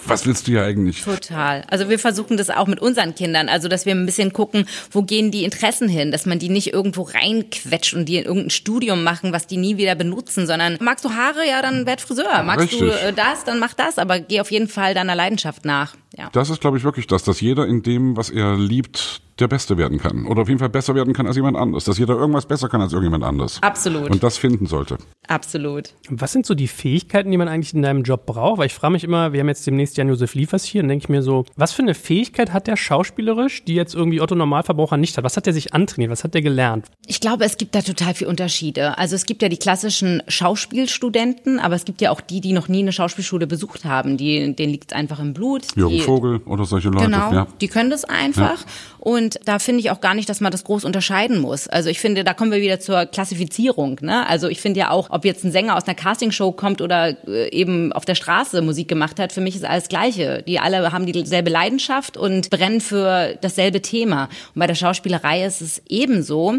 was 0.06 0.26
willst 0.26 0.46
du 0.46 0.52
ja 0.52 0.64
eigentlich? 0.64 1.02
Total. 1.02 1.64
Also 1.68 1.88
wir 1.88 1.98
versuchen 1.98 2.36
das 2.36 2.50
auch 2.50 2.66
mit 2.66 2.80
unseren 2.80 3.14
Kindern, 3.14 3.48
also 3.48 3.68
dass 3.68 3.86
wir 3.86 3.94
ein 3.94 4.06
bisschen 4.06 4.32
gucken, 4.32 4.66
wo 4.90 5.02
gehen 5.02 5.30
die 5.30 5.44
Interessen 5.44 5.88
hin, 5.88 6.10
dass 6.10 6.26
man 6.26 6.38
die 6.38 6.48
nicht 6.48 6.72
irgendwo 6.72 7.02
reinquetscht 7.02 7.94
und 7.94 8.06
die 8.06 8.16
in 8.16 8.24
irgendein 8.24 8.50
Studium 8.50 9.02
machen, 9.02 9.32
was 9.32 9.46
die 9.46 9.56
nie 9.56 9.76
wieder 9.76 9.94
benutzen, 9.94 10.46
sondern 10.46 10.76
magst 10.80 11.04
du 11.04 11.10
Haare, 11.10 11.46
ja, 11.48 11.62
dann 11.62 11.86
werd 11.86 12.00
Friseur. 12.00 12.42
Magst 12.42 12.72
Richtig. 12.72 12.80
du 12.80 12.86
äh, 12.86 13.12
das, 13.12 13.44
dann 13.44 13.58
mach 13.58 13.74
das, 13.74 13.98
aber 13.98 14.20
geh 14.20 14.40
auf 14.40 14.50
jeden 14.50 14.68
Fall 14.68 14.94
deiner 14.94 15.14
Leidenschaft 15.14 15.64
nach. 15.64 15.94
Ja. 16.16 16.28
Das 16.32 16.50
ist, 16.50 16.60
glaube 16.60 16.76
ich, 16.76 16.84
wirklich 16.84 17.06
das, 17.06 17.24
dass 17.24 17.40
jeder 17.40 17.66
in 17.66 17.82
dem, 17.82 18.16
was 18.16 18.30
er 18.30 18.56
liebt, 18.56 19.22
der 19.38 19.48
Beste 19.48 19.76
werden 19.76 19.98
kann. 19.98 20.26
Oder 20.26 20.42
auf 20.42 20.48
jeden 20.48 20.60
Fall 20.60 20.68
besser 20.68 20.94
werden 20.94 21.12
kann 21.12 21.26
als 21.26 21.36
jemand 21.36 21.56
anderes. 21.56 21.84
Dass 21.84 21.98
jeder 21.98 22.14
irgendwas 22.14 22.46
besser 22.46 22.68
kann 22.68 22.80
als 22.80 22.92
irgendjemand 22.92 23.24
anderes. 23.24 23.60
Absolut. 23.62 24.10
Und 24.10 24.22
das 24.22 24.36
finden 24.36 24.66
sollte. 24.66 24.98
Absolut. 25.26 25.94
Was 26.08 26.32
sind 26.32 26.46
so 26.46 26.54
die 26.54 26.68
Fähigkeiten, 26.68 27.30
die 27.30 27.36
man 27.36 27.48
eigentlich 27.48 27.74
in 27.74 27.82
deinem 27.82 28.02
Job 28.02 28.26
braucht? 28.26 28.58
Weil 28.58 28.66
ich 28.66 28.74
frage 28.74 28.92
mich 28.92 29.02
immer, 29.02 29.32
wir 29.32 29.40
haben 29.40 29.48
jetzt 29.48 29.66
demnächst 29.66 29.96
Jan-Josef 29.96 30.34
Liefers 30.34 30.64
hier, 30.64 30.82
und 30.82 30.88
denke 30.88 31.04
ich 31.04 31.08
mir 31.08 31.22
so, 31.22 31.44
was 31.56 31.72
für 31.72 31.82
eine 31.82 31.94
Fähigkeit 31.94 32.52
hat 32.52 32.66
der 32.66 32.76
schauspielerisch, 32.76 33.64
die 33.64 33.74
jetzt 33.74 33.94
irgendwie 33.94 34.20
Otto 34.20 34.34
Normalverbraucher 34.34 34.96
nicht 34.96 35.16
hat? 35.16 35.24
Was 35.24 35.36
hat 35.36 35.46
der 35.46 35.52
sich 35.52 35.74
antrainiert? 35.74 36.12
Was 36.12 36.22
hat 36.22 36.34
der 36.34 36.42
gelernt? 36.42 36.86
Ich 37.06 37.20
glaube, 37.20 37.44
es 37.44 37.56
gibt 37.56 37.74
da 37.74 37.80
total 37.80 38.14
viele 38.14 38.30
Unterschiede. 38.30 38.98
Also 38.98 39.16
es 39.16 39.26
gibt 39.26 39.42
ja 39.42 39.48
die 39.48 39.56
klassischen 39.56 40.22
Schauspielstudenten, 40.28 41.58
aber 41.58 41.74
es 41.74 41.84
gibt 41.84 42.00
ja 42.00 42.10
auch 42.10 42.20
die, 42.20 42.40
die 42.40 42.52
noch 42.52 42.68
nie 42.68 42.80
eine 42.80 42.92
Schauspielschule 42.92 43.46
besucht 43.46 43.84
haben. 43.84 44.16
Die, 44.16 44.54
denen 44.54 44.70
liegt 44.70 44.92
es 44.92 44.96
einfach 44.96 45.18
im 45.18 45.34
Blut. 45.34 45.66
Jürgen 45.74 46.03
Vogel 46.04 46.40
oder 46.46 46.64
solche 46.64 46.88
Leute. 46.88 47.06
Genau, 47.06 47.32
ja. 47.32 47.46
die 47.60 47.68
können 47.68 47.90
das 47.90 48.04
einfach. 48.04 48.60
Ja. 48.60 48.66
Und 48.98 49.38
da 49.44 49.58
finde 49.58 49.80
ich 49.80 49.90
auch 49.90 50.00
gar 50.00 50.14
nicht, 50.14 50.28
dass 50.28 50.40
man 50.40 50.50
das 50.50 50.64
groß 50.64 50.84
unterscheiden 50.84 51.40
muss. 51.40 51.68
Also 51.68 51.90
ich 51.90 52.00
finde, 52.00 52.24
da 52.24 52.32
kommen 52.32 52.50
wir 52.50 52.60
wieder 52.60 52.80
zur 52.80 53.06
Klassifizierung. 53.06 53.98
Ne? 54.00 54.26
Also 54.26 54.48
ich 54.48 54.60
finde 54.60 54.80
ja 54.80 54.90
auch, 54.90 55.10
ob 55.10 55.24
jetzt 55.24 55.44
ein 55.44 55.52
Sänger 55.52 55.76
aus 55.76 55.84
einer 55.84 55.94
Castingshow 55.94 56.52
kommt 56.52 56.80
oder 56.80 57.16
äh, 57.28 57.50
eben 57.50 57.92
auf 57.92 58.04
der 58.04 58.14
Straße 58.14 58.62
Musik 58.62 58.88
gemacht 58.88 59.20
hat, 59.20 59.32
für 59.32 59.40
mich 59.40 59.56
ist 59.56 59.64
alles 59.64 59.88
Gleiche. 59.88 60.42
Die 60.46 60.58
alle 60.58 60.92
haben 60.92 61.06
dieselbe 61.06 61.50
Leidenschaft 61.50 62.16
und 62.16 62.50
brennen 62.50 62.80
für 62.80 63.36
dasselbe 63.40 63.82
Thema. 63.82 64.24
Und 64.54 64.60
bei 64.60 64.66
der 64.66 64.74
Schauspielerei 64.74 65.44
ist 65.44 65.60
es 65.60 65.82
ebenso. 65.88 66.54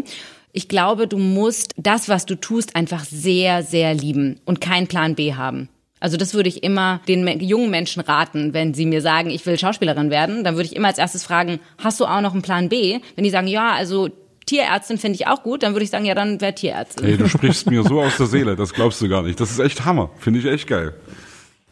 Ich 0.52 0.68
glaube, 0.68 1.06
du 1.06 1.18
musst 1.18 1.74
das, 1.76 2.08
was 2.08 2.24
du 2.24 2.34
tust, 2.34 2.76
einfach 2.76 3.04
sehr, 3.04 3.62
sehr 3.62 3.92
lieben 3.92 4.40
und 4.46 4.60
keinen 4.60 4.86
Plan 4.86 5.14
B 5.14 5.34
haben. 5.34 5.68
Also 6.06 6.16
das 6.16 6.34
würde 6.34 6.48
ich 6.48 6.62
immer 6.62 7.00
den 7.08 7.26
jungen 7.40 7.68
Menschen 7.68 8.00
raten, 8.00 8.54
wenn 8.54 8.74
sie 8.74 8.86
mir 8.86 9.00
sagen, 9.00 9.28
ich 9.28 9.44
will 9.44 9.58
Schauspielerin 9.58 10.08
werden, 10.08 10.44
dann 10.44 10.54
würde 10.54 10.66
ich 10.66 10.76
immer 10.76 10.86
als 10.86 10.98
erstes 10.98 11.24
fragen, 11.24 11.58
hast 11.78 11.98
du 11.98 12.04
auch 12.04 12.20
noch 12.20 12.32
einen 12.32 12.42
Plan 12.42 12.68
B? 12.68 13.00
Wenn 13.16 13.24
die 13.24 13.30
sagen, 13.30 13.48
ja, 13.48 13.72
also 13.72 14.10
Tierärztin 14.46 14.98
finde 14.98 15.16
ich 15.16 15.26
auch 15.26 15.42
gut, 15.42 15.64
dann 15.64 15.72
würde 15.72 15.82
ich 15.82 15.90
sagen, 15.90 16.04
ja, 16.04 16.14
dann 16.14 16.40
wäre 16.40 16.54
Tierärztin. 16.54 17.04
Ey, 17.04 17.16
du 17.16 17.28
sprichst 17.28 17.68
mir 17.68 17.82
so 17.82 18.00
aus 18.00 18.18
der 18.18 18.26
Seele, 18.26 18.54
das 18.54 18.72
glaubst 18.72 19.02
du 19.02 19.08
gar 19.08 19.24
nicht. 19.24 19.40
Das 19.40 19.50
ist 19.50 19.58
echt 19.58 19.84
Hammer, 19.84 20.10
finde 20.20 20.38
ich 20.38 20.46
echt 20.46 20.68
geil. 20.68 20.94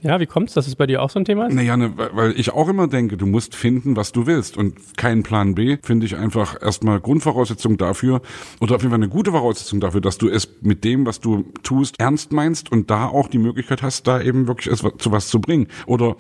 Ja, 0.05 0.21
wie 0.21 0.27
kommt's, 0.27 0.53
dass 0.53 0.67
es 0.67 0.77
bei 0.77 0.87
dir 0.87 1.01
auch 1.01 1.09
so 1.09 1.19
ein 1.19 1.25
Thema 1.25 1.47
ist? 1.47 1.55
Naja, 1.55 1.79
ne, 1.79 1.91
weil 1.97 2.39
ich 2.39 2.53
auch 2.53 2.69
immer 2.69 2.89
denke, 2.89 3.17
du 3.17 3.25
musst 3.25 3.55
finden, 3.55 3.97
was 3.97 4.13
du 4.13 4.27
willst. 4.27 4.59
Und 4.59 4.99
keinen 4.99 5.23
Plan 5.23 5.55
B 5.55 5.79
finde 5.83 6.05
ich 6.05 6.15
einfach 6.15 6.61
erstmal 6.61 7.01
Grundvoraussetzung 7.01 7.79
dafür 7.79 8.21
oder 8.61 8.77
auf 8.77 8.83
jeden 8.83 8.91
Fall 8.91 9.01
eine 9.01 9.09
gute 9.09 9.31
Voraussetzung 9.31 9.81
dafür, 9.81 10.03
dass 10.03 10.19
du 10.19 10.29
es 10.29 10.47
mit 10.61 10.85
dem, 10.85 11.07
was 11.07 11.21
du 11.21 11.47
tust, 11.63 11.99
ernst 11.99 12.33
meinst 12.33 12.71
und 12.71 12.91
da 12.91 13.07
auch 13.07 13.29
die 13.29 13.39
Möglichkeit 13.39 13.83
hast, 13.83 14.07
da 14.07 14.21
eben 14.21 14.47
wirklich 14.47 14.71
es 14.71 14.85
zu 14.99 15.11
was 15.11 15.29
zu 15.29 15.41
bringen. 15.41 15.69
Oder 15.87 16.17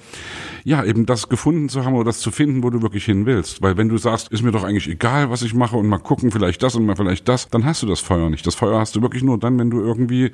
ja, 0.64 0.82
eben 0.82 1.04
das 1.04 1.28
gefunden 1.28 1.68
zu 1.68 1.84
haben 1.84 1.92
oder 1.92 2.04
das 2.04 2.20
zu 2.20 2.30
finden, 2.30 2.62
wo 2.62 2.70
du 2.70 2.80
wirklich 2.80 3.04
hin 3.04 3.26
willst. 3.26 3.60
Weil 3.60 3.76
wenn 3.76 3.90
du 3.90 3.98
sagst, 3.98 4.32
ist 4.32 4.42
mir 4.42 4.52
doch 4.52 4.64
eigentlich 4.64 4.88
egal, 4.88 5.28
was 5.28 5.42
ich 5.42 5.52
mache 5.52 5.76
und 5.76 5.88
mal 5.88 5.98
gucken, 5.98 6.30
vielleicht 6.30 6.62
das 6.62 6.74
und 6.74 6.86
mal 6.86 6.96
vielleicht 6.96 7.28
das, 7.28 7.48
dann 7.50 7.66
hast 7.66 7.82
du 7.82 7.86
das 7.86 8.00
Feuer 8.00 8.30
nicht. 8.30 8.46
Das 8.46 8.54
Feuer 8.54 8.80
hast 8.80 8.96
du 8.96 9.02
wirklich 9.02 9.22
nur 9.22 9.38
dann, 9.38 9.58
wenn 9.58 9.68
du 9.68 9.80
irgendwie 9.80 10.32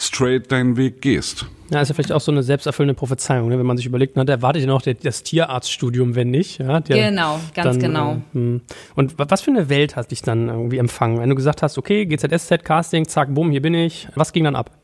straight 0.00 0.50
deinen 0.50 0.76
Weg 0.76 1.00
gehst. 1.00 1.46
Ja, 1.70 1.80
ist 1.80 1.88
ja 1.88 1.94
vielleicht 1.94 2.12
auch 2.12 2.20
so 2.20 2.32
eine 2.32 2.42
selbsterfüllende 2.42 2.94
Prophezeiung, 2.94 3.48
ne? 3.48 3.58
wenn 3.58 3.66
man 3.66 3.76
sich 3.76 3.86
überlegt, 3.86 4.16
na, 4.16 4.24
der 4.24 4.36
erwartet 4.36 4.62
ja 4.62 4.68
noch 4.68 4.82
das 4.82 5.22
Tierarztstudium, 5.22 6.14
wenn 6.14 6.30
nicht. 6.30 6.58
Ja, 6.58 6.80
der, 6.80 7.10
genau, 7.10 7.38
ganz 7.54 7.78
dann, 7.78 7.78
genau. 7.78 8.12
Äh, 8.12 8.38
hm. 8.38 8.60
und 8.94 9.14
was 9.18 9.42
für 9.42 9.50
eine 9.50 9.68
Welt 9.68 9.96
hat 9.96 10.10
dich 10.10 10.22
dann 10.22 10.48
irgendwie 10.48 10.78
empfangen? 10.78 11.20
Wenn 11.20 11.28
du 11.28 11.34
gesagt 11.34 11.62
hast, 11.62 11.76
okay, 11.76 12.06
GZSZ, 12.06 12.64
Casting, 12.64 13.06
zack, 13.06 13.34
bumm, 13.34 13.50
hier 13.50 13.62
bin 13.62 13.74
ich. 13.74 14.08
Was 14.14 14.32
ging 14.32 14.44
dann 14.44 14.56
ab? 14.56 14.77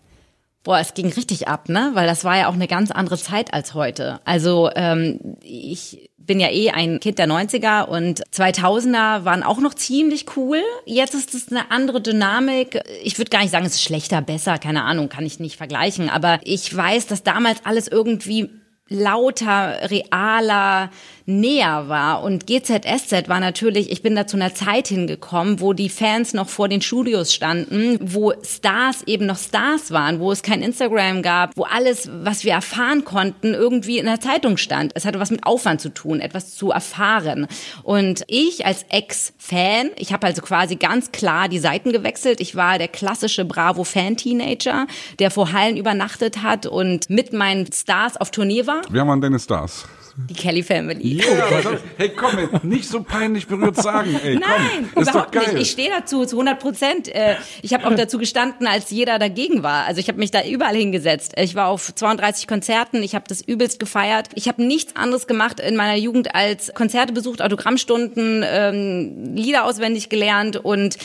Boah, 0.64 0.78
es 0.80 0.94
ging 0.94 1.12
richtig 1.12 1.46
ab, 1.46 1.68
ne? 1.68 1.90
Weil 1.92 2.06
das 2.06 2.24
war 2.24 2.38
ja 2.38 2.48
auch 2.48 2.54
eine 2.54 2.66
ganz 2.66 2.90
andere 2.90 3.18
Zeit 3.18 3.52
als 3.52 3.74
heute. 3.74 4.20
Also 4.24 4.70
ähm, 4.74 5.36
ich 5.42 6.10
bin 6.16 6.40
ja 6.40 6.48
eh 6.48 6.70
ein 6.70 7.00
Kind 7.00 7.18
der 7.18 7.28
90er 7.28 7.84
und 7.84 8.22
2000er 8.32 9.26
waren 9.26 9.42
auch 9.42 9.60
noch 9.60 9.74
ziemlich 9.74 10.24
cool. 10.36 10.62
Jetzt 10.86 11.14
ist 11.14 11.34
es 11.34 11.50
eine 11.50 11.70
andere 11.70 12.00
Dynamik. 12.00 12.80
Ich 13.02 13.18
würde 13.18 13.28
gar 13.28 13.40
nicht 13.40 13.50
sagen, 13.50 13.66
es 13.66 13.74
ist 13.74 13.82
schlechter, 13.82 14.22
besser, 14.22 14.58
keine 14.58 14.84
Ahnung, 14.84 15.10
kann 15.10 15.26
ich 15.26 15.38
nicht 15.38 15.56
vergleichen. 15.56 16.08
Aber 16.08 16.40
ich 16.44 16.74
weiß, 16.74 17.06
dass 17.08 17.22
damals 17.22 17.60
alles 17.64 17.86
irgendwie 17.88 18.48
lauter, 18.88 19.90
realer, 19.90 20.90
näher 21.26 21.88
war. 21.88 22.22
Und 22.22 22.46
GZSZ 22.46 23.28
war 23.28 23.40
natürlich, 23.40 23.90
ich 23.90 24.02
bin 24.02 24.14
da 24.14 24.26
zu 24.26 24.36
einer 24.36 24.54
Zeit 24.54 24.88
hingekommen, 24.88 25.60
wo 25.60 25.72
die 25.72 25.88
Fans 25.88 26.34
noch 26.34 26.48
vor 26.48 26.68
den 26.68 26.80
Studios 26.80 27.32
standen, 27.32 27.98
wo 28.00 28.32
Stars 28.42 29.02
eben 29.06 29.26
noch 29.26 29.38
Stars 29.38 29.90
waren, 29.90 30.20
wo 30.20 30.30
es 30.32 30.42
kein 30.42 30.62
Instagram 30.62 31.22
gab, 31.22 31.56
wo 31.56 31.64
alles, 31.64 32.10
was 32.12 32.44
wir 32.44 32.52
erfahren 32.52 33.04
konnten, 33.04 33.54
irgendwie 33.54 33.98
in 33.98 34.06
der 34.06 34.20
Zeitung 34.20 34.56
stand. 34.56 34.92
Es 34.94 35.04
hatte 35.04 35.20
was 35.20 35.30
mit 35.30 35.46
Aufwand 35.46 35.80
zu 35.80 35.88
tun, 35.88 36.20
etwas 36.20 36.54
zu 36.54 36.70
erfahren. 36.70 37.46
Und 37.82 38.24
ich 38.26 38.66
als 38.66 38.84
Ex-Fan, 38.90 39.90
ich 39.96 40.12
habe 40.12 40.26
also 40.26 40.42
quasi 40.42 40.76
ganz 40.76 41.12
klar 41.12 41.48
die 41.48 41.58
Seiten 41.58 41.92
gewechselt. 41.92 42.40
Ich 42.40 42.54
war 42.54 42.78
der 42.78 42.88
klassische 42.88 43.44
Bravo-Fan-Teenager, 43.44 44.86
der 45.18 45.30
vor 45.30 45.52
Hallen 45.52 45.76
übernachtet 45.76 46.42
hat 46.42 46.66
und 46.66 47.08
mit 47.08 47.32
meinen 47.32 47.70
Stars 47.72 48.16
auf 48.16 48.30
Tournee 48.30 48.66
war. 48.66 48.82
Wer 48.90 49.06
waren 49.06 49.20
deine 49.20 49.38
Stars? 49.38 49.86
Die 50.16 50.34
Kelly 50.34 50.62
Family. 50.62 51.20
Yeah, 51.24 51.78
hey, 51.96 52.08
komm, 52.10 52.38
ey, 52.38 52.48
nicht 52.62 52.88
so 52.88 53.02
peinlich 53.02 53.46
berührt 53.48 53.76
sagen. 53.76 54.18
Ey, 54.24 54.36
Nein, 54.36 54.88
komm, 54.94 55.02
ist 55.02 55.08
doch 55.08 55.14
überhaupt 55.14 55.32
geil. 55.32 55.52
nicht. 55.54 55.62
Ich 55.62 55.70
stehe 55.72 55.90
dazu 55.90 56.24
zu 56.24 56.36
100 56.36 56.60
Prozent. 56.60 57.08
Äh, 57.08 57.34
Ich 57.62 57.74
habe 57.74 57.86
auch 57.86 57.94
dazu 57.96 58.18
gestanden, 58.18 58.66
als 58.68 58.90
jeder 58.90 59.18
dagegen 59.18 59.62
war. 59.64 59.86
Also 59.86 59.98
ich 60.00 60.06
habe 60.08 60.18
mich 60.18 60.30
da 60.30 60.44
überall 60.44 60.76
hingesetzt. 60.76 61.32
Ich 61.36 61.54
war 61.56 61.66
auf 61.68 61.92
32 61.94 62.46
Konzerten. 62.46 63.02
Ich 63.02 63.14
habe 63.16 63.24
das 63.28 63.40
übelst 63.40 63.80
gefeiert. 63.80 64.28
Ich 64.34 64.46
habe 64.46 64.62
nichts 64.64 64.94
anderes 64.94 65.26
gemacht 65.26 65.58
in 65.58 65.74
meiner 65.74 65.96
Jugend 65.96 66.34
als 66.34 66.72
Konzerte 66.74 67.12
besucht, 67.12 67.42
Autogrammstunden, 67.42 68.44
ähm, 68.46 69.34
Lieder 69.34 69.64
auswendig 69.64 70.08
gelernt 70.10 70.56
und 70.56 70.96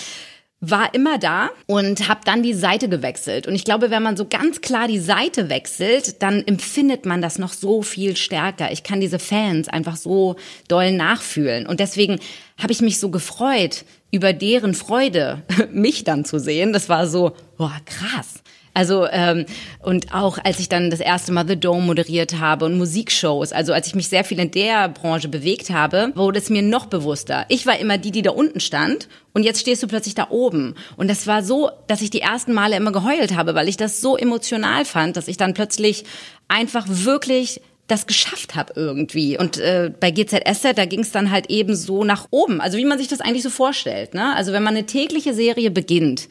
war 0.62 0.94
immer 0.94 1.18
da 1.18 1.52
und 1.68 2.10
habe 2.10 2.22
dann 2.26 2.44
die 2.44 2.54
Seite 2.54 2.90
gewechselt. 2.90 3.48
Und 3.48 3.56
ich 3.56 3.64
glaube, 3.64 3.92
wenn 3.92 4.04
man 4.04 4.18
so 4.18 4.26
ganz 4.26 4.60
klar 4.60 4.88
die 4.88 5.00
Seite 5.00 5.50
wechselt, 5.50 6.22
dann 6.22 6.46
empfindet 6.46 7.06
man 7.06 7.22
das 7.22 7.40
noch 7.40 7.54
so 7.54 7.82
viel 7.82 8.18
stärker. 8.18 8.72
Ich 8.72 8.84
kann 8.84 9.00
diese 9.00 9.20
Fans 9.20 9.70
einfach 9.70 9.96
so 9.96 10.36
doll 10.68 10.92
nachfühlen. 10.92 11.66
Und 11.66 11.80
deswegen 11.80 12.20
habe 12.62 12.74
ich 12.74 12.82
mich 12.82 13.00
so 13.00 13.10
gefreut 13.10 13.86
über 14.12 14.34
deren 14.34 14.74
Freude, 14.74 15.44
mich 15.72 16.04
dann 16.04 16.26
zu 16.26 16.40
sehen. 16.40 16.74
Das 16.74 16.90
war 16.90 17.08
so, 17.08 17.36
boah, 17.58 17.76
krass. 17.86 18.44
Also 18.74 19.08
ähm, 19.10 19.46
und 19.82 20.14
auch 20.14 20.38
als 20.44 20.60
ich 20.60 20.70
dann 20.70 20.90
das 20.90 21.00
erste 21.00 21.32
Mal 21.32 21.48
The 21.48 21.60
Dome 21.60 21.86
moderiert 21.86 22.40
habe 22.40 22.66
und 22.66 22.78
Musikshows, 22.78 23.52
also 23.52 23.74
als 23.74 23.88
ich 23.88 23.96
mich 23.96 24.08
sehr 24.08 24.24
viel 24.24 24.40
in 24.40 24.52
der 24.52 24.90
Branche 24.90 25.28
bewegt 25.28 25.70
habe, 25.70 26.12
wurde 26.16 26.40
es 26.40 26.50
mir 26.50 26.62
noch 26.62 26.86
bewusster. 26.86 27.46
Ich 27.50 27.66
war 27.66 27.80
immer 27.80 27.98
die, 27.98 28.12
die 28.12 28.22
da 28.22 28.32
unten 28.32 28.60
stand 28.60 29.10
und 29.34 29.44
jetzt 29.44 29.62
stehst 29.62 29.84
du 29.84 29.88
plötzlich 29.88 30.16
da 30.16 30.28
oben. 30.30 30.76
Und 30.98 31.10
das 31.10 31.28
war 31.28 31.44
so, 31.44 31.72
dass 31.88 32.02
ich 32.02 32.10
die 32.10 32.22
ersten 32.22 32.54
Male 32.54 32.76
immer 32.76 32.92
geheult 32.92 33.36
habe, 33.36 33.56
weil 33.56 33.68
ich 33.68 33.78
das 33.78 34.02
so 34.02 34.18
emotional 34.18 34.86
fand, 34.86 35.18
dass 35.18 35.28
ich 35.28 35.38
dann 35.38 35.54
plötzlich 35.54 36.04
einfach 36.48 36.86
wirklich 36.88 37.62
das 37.90 38.08
geschafft 38.08 38.56
habe 38.56 38.74
irgendwie. 38.76 39.38
Und 39.38 39.58
äh, 39.58 39.92
bei 40.00 40.12
GZSZ, 40.12 40.76
da 40.76 40.86
ging 40.86 41.00
es 41.02 41.12
dann 41.12 41.32
halt 41.32 41.50
eben 41.50 41.76
so 41.76 42.04
nach 42.04 42.28
oben. 42.32 42.62
Also 42.62 42.78
wie 42.78 42.86
man 42.86 42.98
sich 42.98 43.08
das 43.08 43.22
eigentlich 43.22 43.44
so 43.44 43.50
vorstellt. 43.50 44.14
Ne? 44.14 44.36
Also 44.36 44.54
wenn 44.54 44.64
man 44.64 44.76
eine 44.76 44.86
tägliche 44.86 45.34
Serie 45.34 45.72
beginnt, 45.72 46.30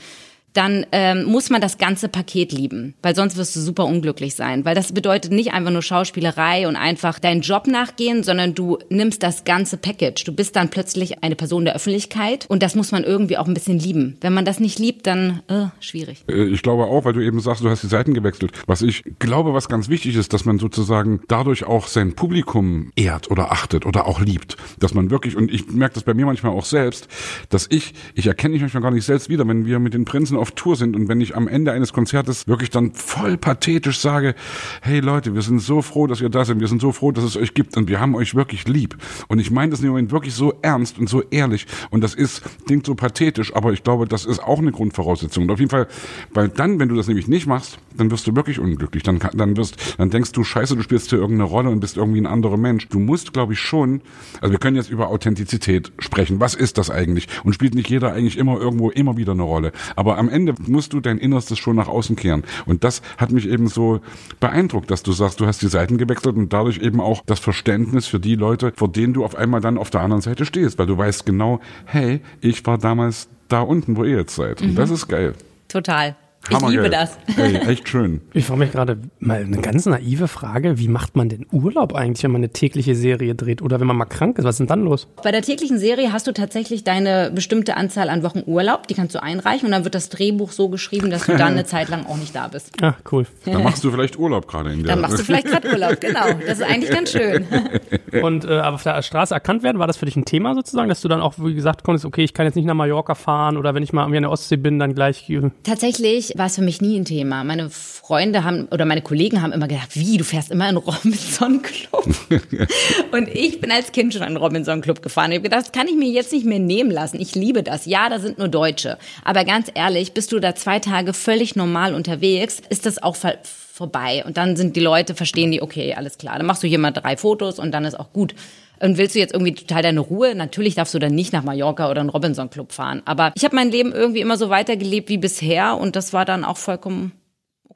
dann 0.54 0.86
ähm, 0.92 1.24
muss 1.24 1.50
man 1.50 1.60
das 1.60 1.78
ganze 1.78 2.08
Paket 2.08 2.52
lieben, 2.52 2.94
weil 3.02 3.14
sonst 3.14 3.36
wirst 3.36 3.54
du 3.54 3.60
super 3.60 3.84
unglücklich 3.84 4.34
sein. 4.34 4.64
Weil 4.64 4.74
das 4.74 4.92
bedeutet 4.92 5.30
nicht 5.32 5.52
einfach 5.52 5.70
nur 5.70 5.82
Schauspielerei 5.82 6.66
und 6.66 6.76
einfach 6.76 7.18
deinen 7.18 7.42
Job 7.42 7.66
nachgehen, 7.66 8.22
sondern 8.22 8.54
du 8.54 8.78
nimmst 8.88 9.22
das 9.22 9.44
ganze 9.44 9.76
Package. 9.76 10.24
Du 10.24 10.32
bist 10.32 10.56
dann 10.56 10.68
plötzlich 10.68 11.22
eine 11.22 11.36
Person 11.36 11.64
der 11.64 11.76
Öffentlichkeit 11.76 12.46
und 12.48 12.62
das 12.62 12.74
muss 12.74 12.92
man 12.92 13.04
irgendwie 13.04 13.36
auch 13.36 13.46
ein 13.46 13.54
bisschen 13.54 13.78
lieben. 13.78 14.16
Wenn 14.20 14.32
man 14.32 14.44
das 14.44 14.58
nicht 14.58 14.78
liebt, 14.78 15.06
dann 15.06 15.42
äh, 15.48 15.66
schwierig. 15.80 16.24
Äh, 16.28 16.44
Ich 16.46 16.62
glaube 16.62 16.84
auch, 16.84 17.04
weil 17.04 17.12
du 17.12 17.20
eben 17.20 17.40
sagst, 17.40 17.62
du 17.62 17.70
hast 17.70 17.82
die 17.82 17.88
Seiten 17.88 18.14
gewechselt. 18.14 18.52
Was 18.66 18.82
ich 18.82 19.04
glaube, 19.18 19.54
was 19.54 19.68
ganz 19.68 19.88
wichtig 19.88 20.16
ist, 20.16 20.32
dass 20.32 20.44
man 20.44 20.58
sozusagen 20.58 21.20
dadurch 21.28 21.64
auch 21.64 21.86
sein 21.86 22.14
Publikum 22.14 22.90
ehrt 22.96 23.30
oder 23.30 23.52
achtet 23.52 23.86
oder 23.86 24.06
auch 24.06 24.20
liebt. 24.20 24.56
Dass 24.80 24.94
man 24.94 25.10
wirklich, 25.10 25.36
und 25.36 25.52
ich 25.52 25.68
merke 25.70 25.94
das 25.94 26.04
bei 26.04 26.14
mir 26.14 26.26
manchmal 26.26 26.52
auch 26.52 26.64
selbst, 26.64 27.06
dass 27.50 27.66
ich, 27.70 27.92
ich 28.14 28.26
erkenne 28.26 28.52
mich 28.54 28.62
manchmal 28.62 28.82
gar 28.82 28.90
nicht 28.90 29.04
selbst 29.04 29.28
wieder, 29.28 29.46
wenn 29.46 29.66
wir 29.66 29.78
mit 29.78 29.94
den 29.94 30.04
Prinzen 30.04 30.37
auf 30.38 30.52
Tour 30.52 30.76
sind 30.76 30.96
und 30.96 31.08
wenn 31.08 31.20
ich 31.20 31.36
am 31.36 31.48
Ende 31.48 31.72
eines 31.72 31.92
Konzertes 31.92 32.48
wirklich 32.48 32.70
dann 32.70 32.92
voll 32.92 33.36
pathetisch 33.36 34.00
sage, 34.00 34.34
hey 34.82 35.00
Leute, 35.00 35.34
wir 35.34 35.42
sind 35.42 35.60
so 35.60 35.82
froh, 35.82 36.06
dass 36.06 36.20
ihr 36.20 36.28
da 36.28 36.44
seid, 36.44 36.60
wir 36.60 36.68
sind 36.68 36.80
so 36.80 36.92
froh, 36.92 37.12
dass 37.12 37.24
es 37.24 37.36
euch 37.36 37.54
gibt 37.54 37.76
und 37.76 37.88
wir 37.88 38.00
haben 38.00 38.14
euch 38.14 38.34
wirklich 38.34 38.66
lieb. 38.68 38.96
Und 39.28 39.38
ich 39.38 39.50
meine 39.50 39.70
das 39.70 39.80
im 39.80 39.88
Moment 39.88 40.10
wirklich 40.10 40.34
so 40.34 40.54
ernst 40.62 40.98
und 40.98 41.08
so 41.08 41.22
ehrlich 41.30 41.66
und 41.90 42.02
das 42.02 42.14
ist, 42.14 42.42
klingt 42.66 42.86
so 42.86 42.94
pathetisch, 42.94 43.54
aber 43.54 43.72
ich 43.72 43.82
glaube, 43.82 44.06
das 44.06 44.24
ist 44.24 44.42
auch 44.42 44.58
eine 44.58 44.72
Grundvoraussetzung. 44.72 45.44
Und 45.44 45.50
auf 45.50 45.58
jeden 45.58 45.70
Fall, 45.70 45.88
weil 46.32 46.48
dann, 46.48 46.78
wenn 46.78 46.88
du 46.88 46.96
das 46.96 47.08
nämlich 47.08 47.28
nicht 47.28 47.46
machst, 47.46 47.78
dann 47.96 48.10
wirst 48.10 48.26
du 48.26 48.34
wirklich 48.34 48.58
unglücklich. 48.58 49.02
Dann, 49.02 49.18
dann 49.34 49.56
wirst, 49.56 49.96
dann 49.98 50.10
denkst 50.10 50.32
du, 50.32 50.44
scheiße, 50.44 50.76
du 50.76 50.82
spielst 50.82 51.10
hier 51.10 51.18
irgendeine 51.18 51.48
Rolle 51.50 51.70
und 51.70 51.80
bist 51.80 51.96
irgendwie 51.96 52.20
ein 52.20 52.26
anderer 52.26 52.56
Mensch. 52.56 52.88
Du 52.88 52.98
musst, 52.98 53.32
glaube 53.32 53.52
ich, 53.52 53.60
schon, 53.60 54.00
also 54.40 54.52
wir 54.52 54.58
können 54.58 54.76
jetzt 54.76 54.90
über 54.90 55.08
Authentizität 55.08 55.92
sprechen. 55.98 56.40
Was 56.40 56.54
ist 56.54 56.78
das 56.78 56.90
eigentlich? 56.90 57.28
Und 57.44 57.54
spielt 57.54 57.74
nicht 57.74 57.90
jeder 57.90 58.12
eigentlich 58.12 58.38
immer 58.38 58.58
irgendwo 58.58 58.90
immer 58.90 59.16
wieder 59.16 59.32
eine 59.32 59.42
Rolle? 59.42 59.72
Aber 59.96 60.18
am 60.18 60.27
Ende 60.28 60.54
musst 60.66 60.92
du 60.92 61.00
dein 61.00 61.18
Innerstes 61.18 61.58
schon 61.58 61.76
nach 61.76 61.88
außen 61.88 62.16
kehren. 62.16 62.44
Und 62.66 62.84
das 62.84 63.02
hat 63.16 63.30
mich 63.30 63.48
eben 63.48 63.68
so 63.68 64.00
beeindruckt, 64.40 64.90
dass 64.90 65.02
du 65.02 65.12
sagst, 65.12 65.40
du 65.40 65.46
hast 65.46 65.62
die 65.62 65.68
Seiten 65.68 65.98
gewechselt 65.98 66.36
und 66.36 66.52
dadurch 66.52 66.78
eben 66.78 67.00
auch 67.00 67.22
das 67.26 67.38
Verständnis 67.38 68.06
für 68.06 68.20
die 68.20 68.34
Leute, 68.34 68.72
vor 68.76 68.88
denen 68.88 69.14
du 69.14 69.24
auf 69.24 69.34
einmal 69.34 69.60
dann 69.60 69.78
auf 69.78 69.90
der 69.90 70.00
anderen 70.00 70.22
Seite 70.22 70.44
stehst, 70.44 70.78
weil 70.78 70.86
du 70.86 70.96
weißt 70.96 71.26
genau, 71.26 71.60
hey, 71.84 72.20
ich 72.40 72.64
war 72.66 72.78
damals 72.78 73.28
da 73.48 73.60
unten, 73.60 73.96
wo 73.96 74.04
ihr 74.04 74.18
jetzt 74.18 74.34
seid. 74.34 74.60
Und 74.60 74.74
das 74.74 74.90
ist 74.90 75.08
geil. 75.08 75.34
Total. 75.68 76.16
Ich 76.48 76.54
Hammergeil. 76.56 76.82
liebe 76.82 76.90
das. 76.90 77.18
Ey, 77.36 77.56
echt 77.56 77.88
schön. 77.88 78.20
Ich 78.32 78.46
frage 78.46 78.60
mich 78.60 78.72
gerade 78.72 78.98
mal 79.20 79.42
eine 79.42 79.58
ganz 79.58 79.86
naive 79.86 80.28
Frage. 80.28 80.78
Wie 80.78 80.88
macht 80.88 81.16
man 81.16 81.28
denn 81.28 81.46
Urlaub 81.52 81.94
eigentlich, 81.94 82.22
wenn 82.24 82.30
man 82.32 82.40
eine 82.40 82.50
tägliche 82.50 82.94
Serie 82.94 83.34
dreht 83.34 83.60
oder 83.62 83.80
wenn 83.80 83.86
man 83.86 83.96
mal 83.96 84.06
krank 84.06 84.38
ist? 84.38 84.44
Was 84.44 84.54
ist 84.54 84.58
denn 84.60 84.66
dann 84.66 84.84
los? 84.84 85.08
Bei 85.22 85.30
der 85.32 85.42
täglichen 85.42 85.78
Serie 85.78 86.12
hast 86.12 86.26
du 86.26 86.32
tatsächlich 86.32 86.84
deine 86.84 87.30
bestimmte 87.34 87.76
Anzahl 87.76 88.08
an 88.08 88.22
Wochen 88.22 88.42
Urlaub, 88.46 88.86
die 88.86 88.94
kannst 88.94 89.14
du 89.14 89.22
einreichen 89.22 89.66
und 89.66 89.72
dann 89.72 89.84
wird 89.84 89.94
das 89.94 90.08
Drehbuch 90.08 90.52
so 90.52 90.68
geschrieben, 90.68 91.10
dass 91.10 91.26
du 91.26 91.36
dann 91.36 91.52
eine 91.52 91.64
Zeit 91.66 91.88
lang 91.88 92.06
auch 92.06 92.16
nicht 92.16 92.34
da 92.34 92.48
bist. 92.48 92.72
Ah, 92.82 92.94
cool. 93.12 93.26
Dann 93.44 93.62
machst 93.62 93.84
du 93.84 93.90
vielleicht 93.90 94.18
Urlaub 94.18 94.48
gerade 94.48 94.72
in 94.72 94.78
der 94.84 94.94
Dann 94.94 95.00
machst 95.00 95.18
du 95.18 95.24
vielleicht 95.24 95.46
gerade 95.48 95.68
Urlaub, 95.68 96.00
genau. 96.00 96.26
Das 96.46 96.58
ist 96.58 96.64
eigentlich 96.64 96.90
ganz 96.90 97.12
schön. 97.12 97.46
Und 98.22 98.44
äh, 98.46 98.58
aber 98.58 98.76
auf 98.76 98.82
der 98.82 99.02
Straße 99.02 99.34
erkannt 99.34 99.62
werden, 99.62 99.78
war 99.78 99.86
das 99.86 99.96
für 99.98 100.06
dich 100.06 100.16
ein 100.16 100.24
Thema 100.24 100.54
sozusagen, 100.54 100.88
dass 100.88 101.02
du 101.02 101.08
dann 101.08 101.20
auch, 101.20 101.34
wie 101.38 101.54
gesagt, 101.54 101.84
konntest, 101.84 102.04
okay, 102.06 102.24
ich 102.24 102.32
kann 102.32 102.46
jetzt 102.46 102.54
nicht 102.54 102.64
nach 102.64 102.74
Mallorca 102.74 103.14
fahren 103.14 103.56
oder 103.56 103.74
wenn 103.74 103.82
ich 103.82 103.92
mal 103.92 104.02
irgendwie 104.02 104.18
an 104.18 104.22
der 104.22 104.30
Ostsee 104.30 104.56
bin, 104.56 104.78
dann 104.78 104.94
gleich. 104.94 105.28
äh, 105.28 105.50
Tatsächlich 105.62 106.32
war 106.38 106.46
es 106.46 106.54
für 106.54 106.62
mich 106.62 106.80
nie 106.80 106.98
ein 106.98 107.04
Thema. 107.04 107.44
Meine 107.44 107.68
Freunde 107.70 108.44
haben 108.44 108.68
oder 108.70 108.84
meine 108.84 109.02
Kollegen 109.02 109.42
haben 109.42 109.52
immer 109.52 109.68
gedacht, 109.68 109.90
wie, 109.94 110.16
du 110.16 110.24
fährst 110.24 110.50
immer 110.50 110.68
in 110.68 110.76
Robinson 110.76 111.60
Club. 111.62 112.06
und 113.12 113.28
ich 113.28 113.60
bin 113.60 113.70
als 113.70 113.92
Kind 113.92 114.14
schon 114.14 114.22
in 114.22 114.36
Robinson 114.36 114.80
Club 114.80 115.02
gefahren. 115.02 115.32
Ich 115.32 115.38
habe 115.38 115.48
gedacht, 115.48 115.66
das 115.66 115.72
kann 115.72 115.88
ich 115.88 115.96
mir 115.96 116.08
jetzt 116.08 116.32
nicht 116.32 116.46
mehr 116.46 116.58
nehmen 116.58 116.90
lassen. 116.90 117.20
Ich 117.20 117.34
liebe 117.34 117.62
das. 117.62 117.86
Ja, 117.86 118.08
da 118.08 118.18
sind 118.18 118.38
nur 118.38 118.48
Deutsche. 118.48 118.98
Aber 119.24 119.44
ganz 119.44 119.70
ehrlich, 119.74 120.12
bist 120.12 120.32
du 120.32 120.38
da 120.38 120.54
zwei 120.54 120.78
Tage 120.78 121.12
völlig 121.12 121.56
normal 121.56 121.94
unterwegs, 121.94 122.62
ist 122.70 122.86
das 122.86 123.02
auch 123.02 123.16
vorbei. 123.16 124.24
Und 124.26 124.36
dann 124.36 124.56
sind 124.56 124.76
die 124.76 124.80
Leute, 124.80 125.14
verstehen 125.14 125.50
die, 125.50 125.60
okay, 125.60 125.94
alles 125.94 126.18
klar. 126.18 126.38
Dann 126.38 126.46
machst 126.46 126.62
du 126.62 126.66
hier 126.66 126.78
mal 126.78 126.92
drei 126.92 127.16
Fotos 127.16 127.58
und 127.58 127.72
dann 127.72 127.84
ist 127.84 127.98
auch 127.98 128.12
gut. 128.12 128.34
Und 128.80 128.98
willst 128.98 129.14
du 129.14 129.18
jetzt 129.18 129.34
irgendwie 129.34 129.54
total 129.54 129.82
deine 129.82 130.00
Ruhe? 130.00 130.34
Natürlich 130.34 130.74
darfst 130.74 130.94
du 130.94 130.98
dann 130.98 131.14
nicht 131.14 131.32
nach 131.32 131.44
Mallorca 131.44 131.90
oder 131.90 132.00
einen 132.00 132.10
Robinson 132.10 132.50
Club 132.50 132.72
fahren. 132.72 133.02
Aber 133.04 133.32
ich 133.34 133.44
habe 133.44 133.56
mein 133.56 133.70
Leben 133.70 133.92
irgendwie 133.92 134.20
immer 134.20 134.36
so 134.36 134.50
weitergelebt 134.50 135.08
wie 135.08 135.18
bisher 135.18 135.76
und 135.76 135.96
das 135.96 136.12
war 136.12 136.24
dann 136.24 136.44
auch 136.44 136.56
vollkommen 136.56 137.12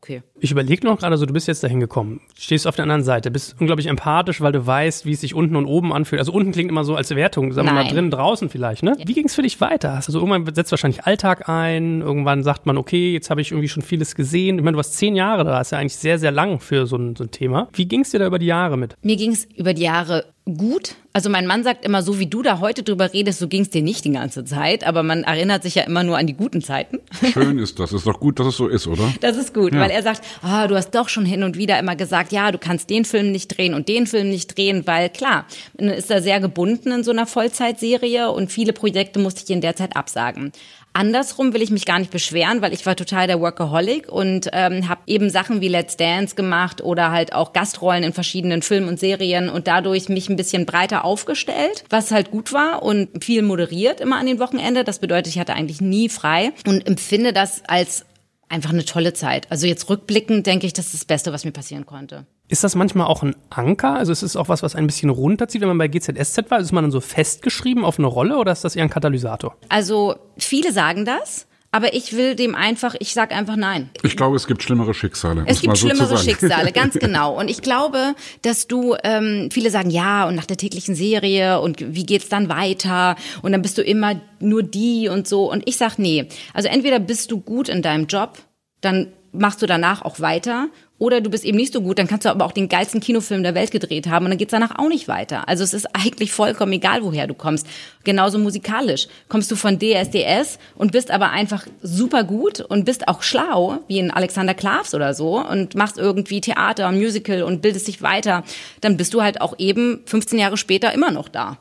okay. 0.02 0.22
Ich 0.40 0.50
überlege 0.50 0.84
noch 0.84 0.98
gerade 0.98 1.16
so, 1.16 1.26
du 1.26 1.32
bist 1.32 1.46
jetzt 1.46 1.62
dahin 1.62 1.78
gekommen, 1.78 2.20
stehst 2.36 2.66
auf 2.66 2.74
der 2.74 2.82
anderen 2.82 3.04
Seite, 3.04 3.30
bist 3.30 3.54
unglaublich 3.60 3.86
empathisch, 3.86 4.40
weil 4.40 4.50
du 4.50 4.66
weißt, 4.66 5.06
wie 5.06 5.12
es 5.12 5.20
sich 5.20 5.34
unten 5.34 5.54
und 5.54 5.66
oben 5.66 5.92
anfühlt. 5.92 6.18
Also 6.18 6.32
unten 6.32 6.50
klingt 6.50 6.70
immer 6.70 6.84
so 6.84 6.96
als 6.96 7.10
Wertung, 7.14 7.52
sagen 7.52 7.68
wir 7.68 7.72
mal 7.72 7.84
Nein. 7.84 7.94
drin, 7.94 8.10
draußen 8.10 8.48
vielleicht, 8.48 8.82
ne? 8.82 8.96
Wie 9.04 9.14
ging 9.14 9.26
es 9.26 9.34
für 9.34 9.42
dich 9.42 9.60
weiter? 9.60 9.92
Also 9.92 10.18
irgendwann 10.18 10.52
setzt 10.54 10.72
wahrscheinlich 10.72 11.04
Alltag 11.04 11.48
ein, 11.48 12.00
irgendwann 12.00 12.42
sagt 12.42 12.66
man, 12.66 12.76
okay, 12.78 13.12
jetzt 13.12 13.30
habe 13.30 13.40
ich 13.40 13.52
irgendwie 13.52 13.68
schon 13.68 13.82
vieles 13.82 14.16
gesehen. 14.16 14.58
Ich 14.58 14.64
meine, 14.64 14.72
du 14.72 14.78
warst 14.78 14.96
zehn 14.96 15.14
Jahre 15.14 15.44
da, 15.44 15.60
ist 15.60 15.70
ja 15.70 15.78
eigentlich 15.78 15.96
sehr, 15.96 16.18
sehr 16.18 16.32
lang 16.32 16.58
für 16.58 16.86
so 16.86 16.96
ein, 16.96 17.14
so 17.14 17.22
ein 17.22 17.30
Thema. 17.30 17.68
Wie 17.72 17.86
ging 17.86 18.00
es 18.00 18.10
dir 18.10 18.18
da 18.18 18.26
über 18.26 18.40
die 18.40 18.46
Jahre 18.46 18.76
mit? 18.76 18.96
Mir 19.02 19.16
ging 19.16 19.30
es 19.30 19.44
über 19.44 19.72
die 19.72 19.82
Jahre 19.82 20.24
gut. 20.44 20.96
Also 21.12 21.28
mein 21.28 21.46
Mann 21.46 21.62
sagt 21.62 21.84
immer, 21.84 22.02
so 22.02 22.18
wie 22.18 22.26
du 22.26 22.42
da 22.42 22.58
heute 22.60 22.82
drüber 22.82 23.12
redest, 23.12 23.38
so 23.38 23.46
ging 23.46 23.62
es 23.62 23.70
dir 23.70 23.82
nicht 23.82 24.04
die 24.04 24.12
ganze 24.12 24.44
Zeit. 24.44 24.84
Aber 24.84 25.02
man 25.02 25.24
erinnert 25.24 25.62
sich 25.62 25.74
ja 25.74 25.84
immer 25.84 26.02
nur 26.02 26.18
an 26.18 26.26
die 26.26 26.34
guten 26.34 26.62
Zeiten. 26.62 27.00
Schön 27.32 27.58
ist 27.58 27.78
das. 27.78 27.92
Ist 27.92 28.06
doch 28.06 28.18
gut, 28.18 28.40
dass 28.40 28.48
es 28.48 28.56
so 28.56 28.66
ist, 28.66 28.86
oder? 28.86 29.12
Das 29.20 29.36
ist 29.36 29.54
gut, 29.54 29.72
weil 29.72 29.90
er 29.90 30.02
sagt, 30.02 30.22
ah, 30.42 30.66
du 30.66 30.74
hast 30.74 30.90
doch 30.90 31.08
schon 31.08 31.24
hin 31.24 31.42
und 31.42 31.56
wieder 31.56 31.78
immer 31.78 31.96
gesagt, 31.96 32.32
ja, 32.32 32.50
du 32.50 32.58
kannst 32.58 32.90
den 32.90 33.04
Film 33.04 33.30
nicht 33.30 33.56
drehen 33.56 33.74
und 33.74 33.88
den 33.88 34.06
Film 34.06 34.30
nicht 34.30 34.56
drehen, 34.56 34.86
weil 34.86 35.10
klar, 35.10 35.46
man 35.78 35.90
ist 35.90 36.10
da 36.10 36.20
sehr 36.20 36.40
gebunden 36.40 36.90
in 36.90 37.04
so 37.04 37.10
einer 37.10 37.26
Vollzeitserie 37.26 38.30
und 38.30 38.50
viele 38.50 38.72
Projekte 38.72 39.18
musste 39.18 39.42
ich 39.44 39.50
in 39.50 39.60
der 39.60 39.76
Zeit 39.76 39.96
absagen. 39.96 40.52
Andersrum 40.94 41.54
will 41.54 41.62
ich 41.62 41.70
mich 41.70 41.86
gar 41.86 41.98
nicht 41.98 42.10
beschweren, 42.10 42.60
weil 42.60 42.72
ich 42.72 42.84
war 42.84 42.96
total 42.96 43.26
der 43.26 43.40
Workaholic 43.40 44.10
und 44.10 44.48
ähm, 44.52 44.88
habe 44.88 45.00
eben 45.06 45.30
Sachen 45.30 45.60
wie 45.60 45.68
Let's 45.68 45.96
Dance 45.96 46.34
gemacht 46.34 46.82
oder 46.82 47.10
halt 47.10 47.32
auch 47.32 47.52
Gastrollen 47.52 48.04
in 48.04 48.12
verschiedenen 48.12 48.62
Filmen 48.62 48.88
und 48.88 49.00
Serien 49.00 49.48
und 49.48 49.66
dadurch 49.66 50.08
mich 50.08 50.28
ein 50.28 50.36
bisschen 50.36 50.66
breiter 50.66 51.04
aufgestellt, 51.04 51.84
was 51.88 52.10
halt 52.10 52.30
gut 52.30 52.52
war 52.52 52.82
und 52.82 53.24
viel 53.24 53.42
moderiert 53.42 54.00
immer 54.00 54.18
an 54.18 54.26
den 54.26 54.38
Wochenende. 54.38 54.84
Das 54.84 54.98
bedeutet, 54.98 55.28
ich 55.28 55.38
hatte 55.38 55.54
eigentlich 55.54 55.80
nie 55.80 56.08
frei 56.08 56.52
und 56.66 56.86
empfinde 56.86 57.32
das 57.32 57.62
als 57.66 58.04
einfach 58.50 58.70
eine 58.70 58.84
tolle 58.84 59.14
Zeit. 59.14 59.50
Also 59.50 59.66
jetzt 59.66 59.88
rückblickend 59.88 60.46
denke 60.46 60.66
ich, 60.66 60.74
das 60.74 60.86
ist 60.86 60.94
das 60.94 61.04
Beste, 61.06 61.32
was 61.32 61.44
mir 61.44 61.52
passieren 61.52 61.86
konnte. 61.86 62.26
Ist 62.52 62.62
das 62.62 62.74
manchmal 62.74 63.06
auch 63.06 63.22
ein 63.22 63.34
Anker? 63.48 63.94
Also 63.94 64.12
ist 64.12 64.20
es 64.20 64.36
auch 64.36 64.50
was, 64.50 64.62
was 64.62 64.74
ein 64.74 64.86
bisschen 64.86 65.08
runterzieht, 65.08 65.62
wenn 65.62 65.68
man 65.68 65.78
bei 65.78 65.88
GZSZ 65.88 66.50
war? 66.50 66.60
Ist 66.60 66.70
man 66.70 66.84
dann 66.84 66.90
so 66.90 67.00
festgeschrieben 67.00 67.82
auf 67.82 67.98
eine 67.98 68.08
Rolle 68.08 68.36
oder 68.36 68.52
ist 68.52 68.62
das 68.62 68.76
eher 68.76 68.82
ein 68.82 68.90
Katalysator? 68.90 69.56
Also 69.70 70.16
viele 70.36 70.70
sagen 70.70 71.06
das. 71.06 71.46
Aber 71.74 71.94
ich 71.94 72.14
will 72.14 72.34
dem 72.34 72.54
einfach, 72.54 72.94
ich 72.98 73.14
sag 73.14 73.32
einfach 73.32 73.56
nein. 73.56 73.88
Ich 74.02 74.18
glaube, 74.18 74.36
es 74.36 74.46
gibt 74.46 74.62
schlimmere 74.62 74.92
Schicksale. 74.92 75.44
Es 75.46 75.62
gibt 75.62 75.78
schlimmere 75.78 76.18
Schicksale, 76.18 76.72
ganz 76.72 76.92
genau. 77.00 77.40
Und 77.40 77.48
ich 77.48 77.62
glaube, 77.62 78.14
dass 78.42 78.66
du, 78.66 78.96
ähm, 79.02 79.48
viele 79.50 79.70
sagen, 79.70 79.88
ja, 79.88 80.28
und 80.28 80.34
nach 80.34 80.44
der 80.44 80.58
täglichen 80.58 80.94
Serie 80.94 81.58
und 81.58 81.94
wie 81.94 82.04
geht's 82.04 82.28
dann 82.28 82.50
weiter? 82.50 83.16
Und 83.40 83.52
dann 83.52 83.62
bist 83.62 83.78
du 83.78 83.82
immer 83.82 84.20
nur 84.40 84.62
die 84.62 85.08
und 85.08 85.26
so. 85.26 85.50
Und 85.50 85.66
ich 85.66 85.78
sag, 85.78 85.98
nee. 85.98 86.28
Also 86.52 86.68
entweder 86.68 86.98
bist 86.98 87.30
du 87.30 87.40
gut 87.40 87.70
in 87.70 87.80
deinem 87.80 88.06
Job, 88.06 88.36
dann 88.82 89.06
machst 89.32 89.62
du 89.62 89.66
danach 89.66 90.02
auch 90.02 90.20
weiter 90.20 90.68
oder 91.02 91.20
du 91.20 91.30
bist 91.30 91.44
eben 91.44 91.56
nicht 91.56 91.72
so 91.72 91.80
gut, 91.80 91.98
dann 91.98 92.06
kannst 92.06 92.24
du 92.26 92.30
aber 92.30 92.44
auch 92.44 92.52
den 92.52 92.68
geilsten 92.68 93.00
Kinofilm 93.00 93.42
der 93.42 93.56
Welt 93.56 93.72
gedreht 93.72 94.06
haben 94.06 94.24
und 94.24 94.30
dann 94.30 94.38
geht's 94.38 94.52
danach 94.52 94.78
auch 94.78 94.88
nicht 94.88 95.08
weiter. 95.08 95.48
Also 95.48 95.64
es 95.64 95.74
ist 95.74 95.86
eigentlich 95.96 96.30
vollkommen 96.30 96.72
egal, 96.72 97.02
woher 97.02 97.26
du 97.26 97.34
kommst. 97.34 97.66
Genauso 98.04 98.38
musikalisch. 98.38 99.08
Kommst 99.28 99.50
du 99.50 99.56
von 99.56 99.80
DSDS 99.80 100.60
und 100.76 100.92
bist 100.92 101.10
aber 101.10 101.30
einfach 101.30 101.66
super 101.82 102.22
gut 102.22 102.60
und 102.60 102.84
bist 102.84 103.08
auch 103.08 103.24
schlau, 103.24 103.80
wie 103.88 103.98
in 103.98 104.12
Alexander 104.12 104.54
Klavs 104.54 104.94
oder 104.94 105.12
so, 105.12 105.44
und 105.44 105.74
machst 105.74 105.98
irgendwie 105.98 106.40
Theater, 106.40 106.92
Musical 106.92 107.42
und 107.42 107.62
bildest 107.62 107.88
dich 107.88 108.00
weiter, 108.00 108.44
dann 108.80 108.96
bist 108.96 109.12
du 109.12 109.22
halt 109.22 109.40
auch 109.40 109.58
eben 109.58 110.02
15 110.06 110.38
Jahre 110.38 110.56
später 110.56 110.94
immer 110.94 111.10
noch 111.10 111.28
da 111.28 111.58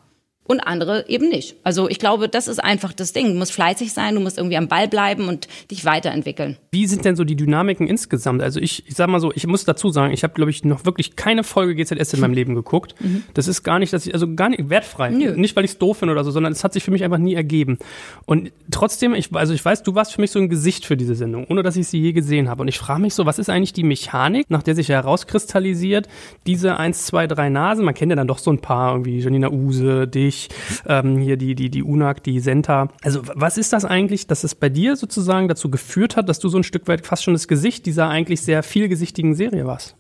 und 0.51 0.60
andere 0.60 1.05
eben 1.08 1.29
nicht. 1.29 1.55
Also 1.63 1.89
ich 1.89 1.98
glaube, 1.98 2.29
das 2.29 2.48
ist 2.48 2.63
einfach 2.63 2.93
das 2.93 3.13
Ding. 3.13 3.27
Du 3.27 3.34
musst 3.34 3.53
fleißig 3.53 3.93
sein, 3.93 4.15
du 4.15 4.22
musst 4.22 4.38
irgendwie 4.38 4.58
am 4.58 4.67
Ball 4.67 4.88
bleiben 4.88 5.27
und 5.27 5.48
dich 5.72 5.86
weiterentwickeln. 5.86 6.58
Wie 6.72 6.86
sind 6.88 7.05
denn 7.05 7.15
so 7.15 7.24
die 7.24 7.36
Dynamiken 7.36 7.88
insgesamt? 7.88 8.41
Also 8.41 8.60
ich, 8.60 8.88
ich 8.88 8.96
sag 8.96 9.08
mal 9.10 9.20
so, 9.20 9.31
ich 9.34 9.48
muss 9.48 9.65
dazu 9.65 9.89
sagen, 9.89 10.13
ich 10.13 10.24
habe, 10.24 10.34
glaube 10.34 10.51
ich, 10.51 10.63
noch 10.63 10.86
wirklich 10.86 11.15
keine 11.15 11.43
Folge 11.43 11.75
GZS 11.75 12.13
in 12.13 12.20
meinem 12.20 12.34
Leben 12.34 12.53
geguckt. 12.53 12.96
Mhm. 13.00 13.24
Das 13.34 13.48
ist 13.48 13.63
gar 13.63 13.79
nicht, 13.79 13.93
dass 13.93 14.05
ich, 14.05 14.13
also 14.13 14.34
gar 14.36 14.50
nicht 14.50 14.70
wertfrei. 14.70 15.10
Nö. 15.10 15.36
Nicht, 15.36 15.55
weil 15.55 15.65
ich 15.65 15.72
es 15.72 15.77
doof 15.77 15.98
finde 15.98 16.12
oder 16.12 16.24
so, 16.24 16.31
sondern 16.31 16.51
es 16.51 16.63
hat 16.63 16.74
sich 16.74 16.84
für 16.84 16.91
mich 16.91 17.03
einfach 17.03 17.17
nie 17.17 17.34
ergeben. 17.34 17.79
Und 18.25 18.51
trotzdem, 18.70 19.13
ich, 19.13 19.34
also 19.34 19.53
ich 19.53 19.63
weiß, 19.63 19.84
du 19.84 19.96
warst 19.96 20.13
für 20.13 20.22
mich 20.22 20.31
so 20.31 20.39
ein 20.39 20.50
Gesicht 20.50 20.86
für 20.86 20.98
diese 20.98 21.15
Sendung, 21.15 21.46
ohne 21.50 21.63
dass 21.63 21.77
ich 21.77 21.88
sie 21.88 22.00
je 22.00 22.12
gesehen 22.12 22.50
habe. 22.50 22.62
Und 22.62 22.67
ich 22.67 22.77
frage 22.77 23.01
mich 23.01 23.13
so, 23.13 23.25
was 23.25 23.39
ist 23.39 23.50
eigentlich 23.50 23.74
die 23.74 23.84
Mechanik, 23.84 24.50
nach 24.50 24.63
der 24.63 24.75
sich 24.75 24.89
herauskristallisiert, 24.89 26.08
diese 26.46 26.77
eins, 26.77 27.05
zwei, 27.05 27.27
drei 27.27 27.50
Nasen, 27.50 27.86
man 27.86 27.93
kennt 27.93 28.10
ja 28.10 28.15
dann 28.15 28.27
doch 28.27 28.39
so 28.39 28.51
ein 28.51 28.60
paar, 28.60 28.93
irgendwie 28.93 29.20
Janina 29.20 29.50
Use, 29.50 30.08
dich, 30.08 30.41
ähm, 30.88 31.20
hier 31.20 31.38
die, 31.38 31.56
die, 31.56 31.70
die 31.70 31.84
UNAG, 31.84 32.24
die 32.24 32.40
Senta. 32.40 32.90
Also 33.04 33.22
was 33.36 33.58
ist 33.58 33.74
das 33.74 33.86
eigentlich, 33.86 34.28
dass 34.28 34.44
es 34.44 34.56
bei 34.56 34.70
dir 34.70 34.96
sozusagen 34.96 35.48
dazu 35.48 35.70
geführt 35.70 36.16
hat, 36.16 36.30
dass 36.30 36.40
du 36.40 36.50
so 36.50 36.58
ein 36.58 36.64
Stück 36.64 36.88
weit 36.88 37.06
fast 37.06 37.24
schon 37.24 37.34
das 37.34 37.48
Gesicht 37.48 37.86
dieser 37.86 38.10
eigentlich 38.10 38.42
sehr 38.42 38.64
vielgesichtigen 38.64 39.36
Serie 39.36 39.66
warst? 39.66 39.96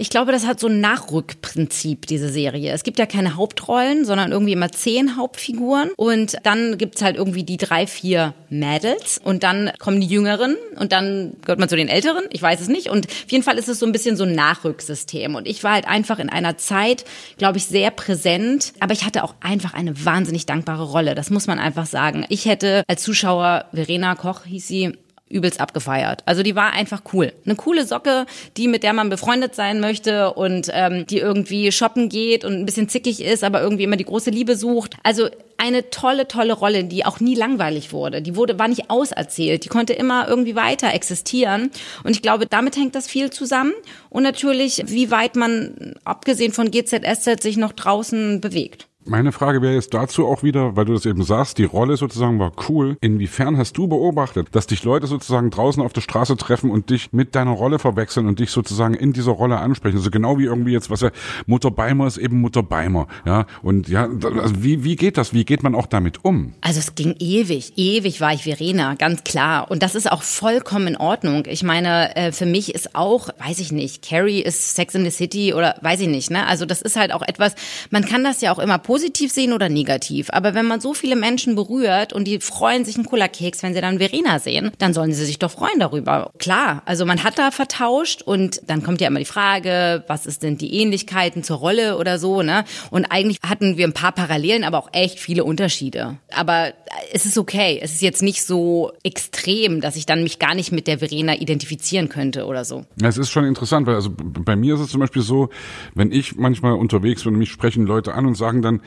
Ich 0.00 0.10
glaube, 0.10 0.30
das 0.30 0.46
hat 0.46 0.60
so 0.60 0.68
ein 0.68 0.80
Nachrückprinzip, 0.80 2.06
diese 2.06 2.28
Serie. 2.28 2.72
Es 2.72 2.84
gibt 2.84 3.00
ja 3.00 3.06
keine 3.06 3.34
Hauptrollen, 3.34 4.04
sondern 4.04 4.30
irgendwie 4.30 4.52
immer 4.52 4.70
zehn 4.70 5.16
Hauptfiguren. 5.16 5.90
Und 5.96 6.36
dann 6.44 6.78
gibt's 6.78 7.02
halt 7.02 7.16
irgendwie 7.16 7.42
die 7.42 7.56
drei, 7.56 7.88
vier 7.88 8.32
Mädels. 8.48 9.20
Und 9.22 9.42
dann 9.42 9.72
kommen 9.80 10.00
die 10.00 10.06
Jüngeren 10.06 10.56
und 10.76 10.92
dann 10.92 11.32
gehört 11.42 11.58
man 11.58 11.68
zu 11.68 11.74
den 11.74 11.88
Älteren. 11.88 12.22
Ich 12.30 12.40
weiß 12.40 12.60
es 12.60 12.68
nicht. 12.68 12.88
Und 12.90 13.06
auf 13.06 13.32
jeden 13.32 13.42
Fall 13.42 13.58
ist 13.58 13.68
es 13.68 13.80
so 13.80 13.86
ein 13.86 13.92
bisschen 13.92 14.16
so 14.16 14.22
ein 14.22 14.36
Nachrücksystem. 14.36 15.34
Und 15.34 15.48
ich 15.48 15.64
war 15.64 15.72
halt 15.72 15.88
einfach 15.88 16.20
in 16.20 16.30
einer 16.30 16.56
Zeit, 16.58 17.04
glaube 17.36 17.58
ich, 17.58 17.66
sehr 17.66 17.90
präsent. 17.90 18.74
Aber 18.78 18.92
ich 18.92 19.04
hatte 19.04 19.24
auch 19.24 19.34
einfach 19.40 19.74
eine 19.74 20.04
wahnsinnig 20.04 20.46
dankbare 20.46 20.84
Rolle. 20.84 21.16
Das 21.16 21.30
muss 21.30 21.48
man 21.48 21.58
einfach 21.58 21.86
sagen. 21.86 22.24
Ich 22.28 22.46
hätte 22.46 22.84
als 22.86 23.02
Zuschauer, 23.02 23.64
Verena 23.72 24.14
Koch 24.14 24.44
hieß 24.44 24.68
sie, 24.68 24.92
übelst 25.28 25.60
abgefeiert. 25.60 26.22
Also 26.26 26.42
die 26.42 26.56
war 26.56 26.72
einfach 26.72 27.02
cool. 27.12 27.32
Eine 27.44 27.56
coole 27.56 27.86
Socke, 27.86 28.26
die 28.56 28.68
mit 28.68 28.82
der 28.82 28.92
man 28.92 29.10
befreundet 29.10 29.54
sein 29.54 29.80
möchte 29.80 30.32
und 30.32 30.70
ähm, 30.72 31.06
die 31.06 31.18
irgendwie 31.18 31.72
shoppen 31.72 32.08
geht 32.08 32.44
und 32.44 32.54
ein 32.54 32.66
bisschen 32.66 32.88
zickig 32.88 33.22
ist, 33.22 33.44
aber 33.44 33.60
irgendwie 33.60 33.84
immer 33.84 33.96
die 33.96 34.04
große 34.04 34.30
Liebe 34.30 34.56
sucht. 34.56 34.96
Also 35.02 35.28
eine 35.58 35.90
tolle, 35.90 36.28
tolle 36.28 36.52
Rolle, 36.52 36.84
die 36.84 37.04
auch 37.04 37.20
nie 37.20 37.34
langweilig 37.34 37.92
wurde. 37.92 38.22
Die 38.22 38.36
wurde, 38.36 38.58
war 38.58 38.68
nicht 38.68 38.90
auserzählt. 38.90 39.64
Die 39.64 39.68
konnte 39.68 39.92
immer 39.92 40.28
irgendwie 40.28 40.54
weiter 40.54 40.94
existieren. 40.94 41.70
Und 42.04 42.12
ich 42.12 42.22
glaube, 42.22 42.46
damit 42.46 42.76
hängt 42.76 42.94
das 42.94 43.08
viel 43.08 43.30
zusammen. 43.30 43.72
Und 44.08 44.22
natürlich, 44.22 44.84
wie 44.86 45.10
weit 45.10 45.36
man, 45.36 45.94
abgesehen 46.04 46.52
von 46.52 46.70
GZSZ, 46.70 47.42
sich 47.42 47.56
noch 47.56 47.72
draußen 47.72 48.40
bewegt. 48.40 48.87
Meine 49.08 49.32
Frage 49.32 49.62
wäre 49.62 49.72
jetzt 49.72 49.94
dazu 49.94 50.26
auch 50.26 50.42
wieder, 50.42 50.76
weil 50.76 50.84
du 50.84 50.92
das 50.92 51.06
eben 51.06 51.22
sagst, 51.22 51.56
die 51.56 51.64
Rolle 51.64 51.96
sozusagen 51.96 52.38
war 52.38 52.52
cool. 52.68 52.98
Inwiefern 53.00 53.56
hast 53.56 53.78
du 53.78 53.88
beobachtet, 53.88 54.48
dass 54.52 54.66
dich 54.66 54.84
Leute 54.84 55.06
sozusagen 55.06 55.48
draußen 55.48 55.82
auf 55.82 55.94
der 55.94 56.02
Straße 56.02 56.36
treffen 56.36 56.70
und 56.70 56.90
dich 56.90 57.10
mit 57.12 57.34
deiner 57.34 57.52
Rolle 57.52 57.78
verwechseln 57.78 58.26
und 58.26 58.38
dich 58.38 58.50
sozusagen 58.50 58.92
in 58.92 59.14
dieser 59.14 59.32
Rolle 59.32 59.56
ansprechen? 59.60 59.96
Also 59.96 60.10
genau 60.10 60.38
wie 60.38 60.44
irgendwie 60.44 60.72
jetzt, 60.72 60.90
was 60.90 61.00
ja, 61.00 61.10
Mutter 61.46 61.70
Beimer 61.70 62.06
ist 62.06 62.18
eben 62.18 62.38
Mutter 62.42 62.62
Beimer, 62.62 63.08
ja. 63.24 63.46
Und 63.62 63.88
ja, 63.88 64.02
also 64.04 64.62
wie, 64.62 64.84
wie 64.84 64.96
geht 64.96 65.16
das? 65.16 65.32
Wie 65.32 65.46
geht 65.46 65.62
man 65.62 65.74
auch 65.74 65.86
damit 65.86 66.26
um? 66.26 66.52
Also 66.60 66.78
es 66.78 66.94
ging 66.94 67.14
ewig, 67.18 67.72
ewig 67.76 68.20
war 68.20 68.34
ich 68.34 68.42
Verena, 68.42 68.94
ganz 68.94 69.24
klar. 69.24 69.70
Und 69.70 69.82
das 69.82 69.94
ist 69.94 70.12
auch 70.12 70.22
vollkommen 70.22 70.86
in 70.86 70.96
Ordnung. 70.98 71.44
Ich 71.46 71.62
meine, 71.62 72.14
äh, 72.14 72.30
für 72.30 72.46
mich 72.46 72.74
ist 72.74 72.94
auch, 72.94 73.30
weiß 73.38 73.58
ich 73.60 73.72
nicht, 73.72 74.06
Carrie 74.06 74.42
ist 74.42 74.74
Sex 74.74 74.94
in 74.94 75.04
the 75.04 75.10
City 75.10 75.54
oder 75.54 75.76
weiß 75.80 76.00
ich 76.00 76.08
nicht, 76.08 76.30
ne? 76.30 76.46
Also 76.46 76.66
das 76.66 76.82
ist 76.82 76.96
halt 76.96 77.14
auch 77.14 77.22
etwas, 77.22 77.54
man 77.88 78.04
kann 78.04 78.22
das 78.22 78.42
ja 78.42 78.52
auch 78.52 78.58
immer 78.58 78.76
positiv 78.76 78.97
positiv 78.98 79.30
sehen 79.30 79.52
oder 79.52 79.68
negativ. 79.68 80.28
Aber 80.32 80.54
wenn 80.54 80.66
man 80.66 80.80
so 80.80 80.92
viele 80.92 81.14
Menschen 81.14 81.54
berührt 81.54 82.12
und 82.12 82.24
die 82.24 82.40
freuen 82.40 82.84
sich 82.84 82.96
einen 82.96 83.06
Cola-Keks, 83.06 83.62
wenn 83.62 83.72
sie 83.72 83.80
dann 83.80 83.98
Verena 83.98 84.40
sehen, 84.40 84.72
dann 84.78 84.92
sollen 84.92 85.12
sie 85.12 85.24
sich 85.24 85.38
doch 85.38 85.52
freuen 85.52 85.78
darüber. 85.78 86.32
Klar, 86.38 86.82
also 86.84 87.06
man 87.06 87.22
hat 87.22 87.38
da 87.38 87.52
vertauscht 87.52 88.22
und 88.22 88.60
dann 88.66 88.82
kommt 88.82 89.00
ja 89.00 89.06
immer 89.06 89.20
die 89.20 89.24
Frage, 89.24 90.02
was 90.08 90.26
ist 90.26 90.42
denn 90.42 90.58
die 90.58 90.74
Ähnlichkeiten 90.80 91.44
zur 91.44 91.58
Rolle 91.58 91.96
oder 91.96 92.18
so, 92.18 92.42
ne? 92.42 92.64
Und 92.90 93.04
eigentlich 93.04 93.38
hatten 93.48 93.76
wir 93.76 93.86
ein 93.86 93.92
paar 93.92 94.10
Parallelen, 94.10 94.64
aber 94.64 94.78
auch 94.78 94.88
echt 94.92 95.20
viele 95.20 95.44
Unterschiede. 95.44 96.16
Aber 96.34 96.72
es 97.12 97.24
ist 97.24 97.38
okay. 97.38 97.78
Es 97.80 97.92
ist 97.92 98.02
jetzt 98.02 98.22
nicht 98.22 98.44
so 98.44 98.90
extrem, 99.04 99.80
dass 99.80 99.94
ich 99.94 100.06
dann 100.06 100.24
mich 100.24 100.40
gar 100.40 100.56
nicht 100.56 100.72
mit 100.72 100.88
der 100.88 100.98
Verena 100.98 101.36
identifizieren 101.36 102.08
könnte 102.08 102.46
oder 102.46 102.64
so. 102.64 102.84
Es 103.00 103.16
ist 103.16 103.30
schon 103.30 103.44
interessant, 103.44 103.86
weil 103.86 103.94
also 103.94 104.10
bei 104.12 104.56
mir 104.56 104.74
ist 104.74 104.80
es 104.80 104.90
zum 104.90 105.00
Beispiel 105.00 105.22
so, 105.22 105.50
wenn 105.94 106.10
ich 106.10 106.34
manchmal 106.34 106.72
unterwegs 106.72 107.22
bin 107.22 107.34
und 107.34 107.38
mich 107.38 107.50
sprechen 107.50 107.86
Leute 107.86 108.14
an 108.14 108.26
und 108.26 108.34
sagen 108.34 108.60
dann, 108.60 108.80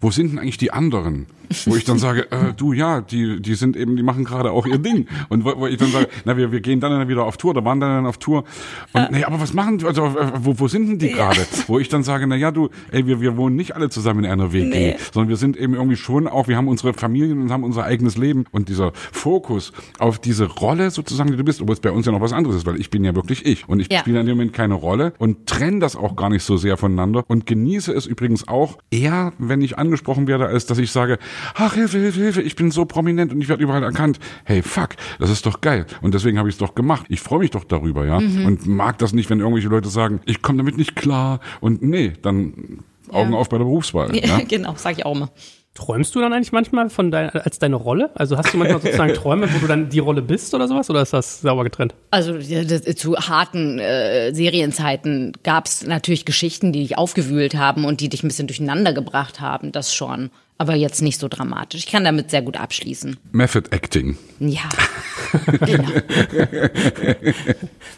wo 0.00 0.10
sind 0.10 0.32
denn 0.32 0.38
eigentlich 0.38 0.58
die 0.58 0.72
anderen? 0.72 1.26
Wo 1.66 1.76
ich 1.76 1.84
dann 1.84 1.98
sage, 1.98 2.30
äh, 2.30 2.54
du 2.56 2.72
ja, 2.72 3.00
die, 3.00 3.40
die 3.40 3.54
sind 3.54 3.76
eben, 3.76 3.96
die 3.96 4.02
machen 4.02 4.24
gerade 4.24 4.52
auch 4.52 4.66
ihr 4.66 4.78
Ding. 4.78 5.06
Und 5.28 5.44
wo, 5.44 5.58
wo 5.58 5.66
ich 5.66 5.76
dann 5.76 5.90
sage, 5.90 6.08
na, 6.24 6.36
wir, 6.36 6.50
wir 6.52 6.60
gehen 6.60 6.80
dann 6.80 7.08
wieder 7.08 7.24
auf 7.24 7.36
Tour, 7.36 7.54
da 7.54 7.64
waren 7.64 7.80
dann 7.80 8.06
auf 8.06 8.18
Tour. 8.18 8.44
Und 8.92 9.10
nee, 9.10 9.24
aber 9.24 9.40
was 9.40 9.52
machen 9.52 9.78
die, 9.78 9.84
also 9.84 10.06
äh, 10.06 10.32
wo, 10.38 10.58
wo 10.58 10.68
sind 10.68 10.88
denn 10.88 10.98
die 10.98 11.10
gerade? 11.10 11.40
Ja. 11.40 11.46
Wo 11.66 11.78
ich 11.78 11.88
dann 11.88 12.02
sage, 12.02 12.26
na 12.26 12.36
ja, 12.36 12.50
du, 12.50 12.70
ey, 12.90 13.06
wir, 13.06 13.20
wir 13.20 13.36
wohnen 13.36 13.56
nicht 13.56 13.76
alle 13.76 13.90
zusammen 13.90 14.24
in 14.24 14.30
einer 14.30 14.52
WG, 14.52 14.68
nee. 14.68 14.96
sondern 15.12 15.28
wir 15.28 15.36
sind 15.36 15.56
eben 15.56 15.74
irgendwie 15.74 15.96
schon 15.96 16.26
auch, 16.26 16.48
wir 16.48 16.56
haben 16.56 16.68
unsere 16.68 16.94
Familien 16.94 17.42
und 17.42 17.52
haben 17.52 17.64
unser 17.64 17.84
eigenes 17.84 18.16
Leben. 18.16 18.44
Und 18.50 18.68
dieser 18.68 18.92
Fokus 18.94 19.72
auf 19.98 20.18
diese 20.18 20.46
Rolle 20.46 20.90
sozusagen, 20.90 21.30
die 21.30 21.36
du 21.36 21.44
bist, 21.44 21.60
obwohl 21.60 21.74
es 21.74 21.80
bei 21.80 21.90
uns 21.90 22.06
ja 22.06 22.12
noch 22.12 22.20
was 22.20 22.32
anderes 22.32 22.56
ist, 22.56 22.66
weil 22.66 22.80
ich 22.80 22.90
bin 22.90 23.04
ja 23.04 23.14
wirklich 23.14 23.44
ich. 23.44 23.68
Und 23.68 23.80
ich 23.80 23.90
ja. 23.90 24.00
spiele 24.00 24.20
in 24.20 24.26
dem 24.26 24.36
Moment 24.36 24.52
keine 24.52 24.74
Rolle 24.74 25.12
und 25.18 25.46
trenne 25.46 25.80
das 25.80 25.96
auch 25.96 26.16
gar 26.16 26.30
nicht 26.30 26.44
so 26.44 26.56
sehr 26.56 26.76
voneinander 26.76 27.24
und 27.28 27.46
genieße 27.46 27.92
es 27.92 28.06
übrigens 28.06 28.48
auch 28.48 28.78
eher, 28.90 29.31
wenn 29.38 29.60
ich 29.60 29.78
angesprochen 29.78 30.26
werde, 30.26 30.46
als 30.46 30.66
dass 30.66 30.78
ich 30.78 30.90
sage, 30.90 31.18
ach 31.54 31.74
Hilfe, 31.74 31.98
Hilfe, 31.98 32.20
Hilfe, 32.20 32.42
ich 32.42 32.56
bin 32.56 32.70
so 32.70 32.84
prominent 32.84 33.32
und 33.32 33.40
ich 33.40 33.48
werde 33.48 33.62
überall 33.62 33.82
erkannt. 33.82 34.18
Hey, 34.44 34.62
fuck, 34.62 34.90
das 35.18 35.30
ist 35.30 35.46
doch 35.46 35.60
geil. 35.60 35.86
Und 36.00 36.14
deswegen 36.14 36.38
habe 36.38 36.48
ich 36.48 36.54
es 36.54 36.58
doch 36.58 36.74
gemacht. 36.74 37.06
Ich 37.08 37.20
freue 37.20 37.40
mich 37.40 37.50
doch 37.50 37.64
darüber, 37.64 38.04
ja. 38.06 38.20
Mhm. 38.20 38.46
Und 38.46 38.66
mag 38.66 38.98
das 38.98 39.12
nicht, 39.12 39.30
wenn 39.30 39.40
irgendwelche 39.40 39.68
Leute 39.68 39.88
sagen, 39.88 40.20
ich 40.24 40.42
komme 40.42 40.58
damit 40.58 40.76
nicht 40.76 40.96
klar. 40.96 41.40
Und 41.60 41.82
nee, 41.82 42.12
dann 42.22 42.82
Augen 43.10 43.32
ja. 43.32 43.38
auf 43.38 43.48
bei 43.48 43.58
der 43.58 43.64
Berufswahl. 43.64 44.14
Ja, 44.22 44.38
ja? 44.38 44.44
genau, 44.46 44.74
sage 44.76 44.98
ich 44.98 45.06
auch 45.06 45.14
immer. 45.14 45.30
Träumst 45.74 46.14
du 46.14 46.20
dann 46.20 46.34
eigentlich 46.34 46.52
manchmal 46.52 46.90
von 46.90 47.10
dein, 47.10 47.30
als 47.30 47.58
deine 47.58 47.76
Rolle? 47.76 48.10
Also 48.14 48.36
hast 48.36 48.52
du 48.52 48.58
manchmal 48.58 48.80
sozusagen 48.82 49.14
Träume, 49.14 49.52
wo 49.54 49.58
du 49.58 49.66
dann 49.66 49.88
die 49.88 50.00
Rolle 50.00 50.20
bist 50.20 50.54
oder 50.54 50.68
sowas? 50.68 50.90
Oder 50.90 51.00
ist 51.00 51.14
das 51.14 51.40
sauber 51.40 51.64
getrennt? 51.64 51.94
Also 52.10 52.34
das, 52.34 52.82
zu 52.96 53.16
harten 53.16 53.78
äh, 53.78 54.34
Serienzeiten 54.34 55.32
gab 55.42 55.66
es 55.66 55.86
natürlich 55.86 56.26
Geschichten, 56.26 56.72
die 56.72 56.80
dich 56.80 56.98
aufgewühlt 56.98 57.54
haben 57.54 57.86
und 57.86 58.00
die 58.00 58.10
dich 58.10 58.22
ein 58.22 58.28
bisschen 58.28 58.48
durcheinander 58.48 58.92
gebracht 58.92 59.40
haben. 59.40 59.72
Das 59.72 59.94
schon. 59.94 60.30
Aber 60.62 60.76
jetzt 60.76 61.02
nicht 61.02 61.18
so 61.18 61.26
dramatisch. 61.26 61.80
Ich 61.80 61.90
kann 61.90 62.04
damit 62.04 62.30
sehr 62.30 62.40
gut 62.40 62.56
abschließen. 62.56 63.16
Method 63.32 63.68
Acting. 63.72 64.16
Ja, 64.38 64.68
genau. 65.66 65.88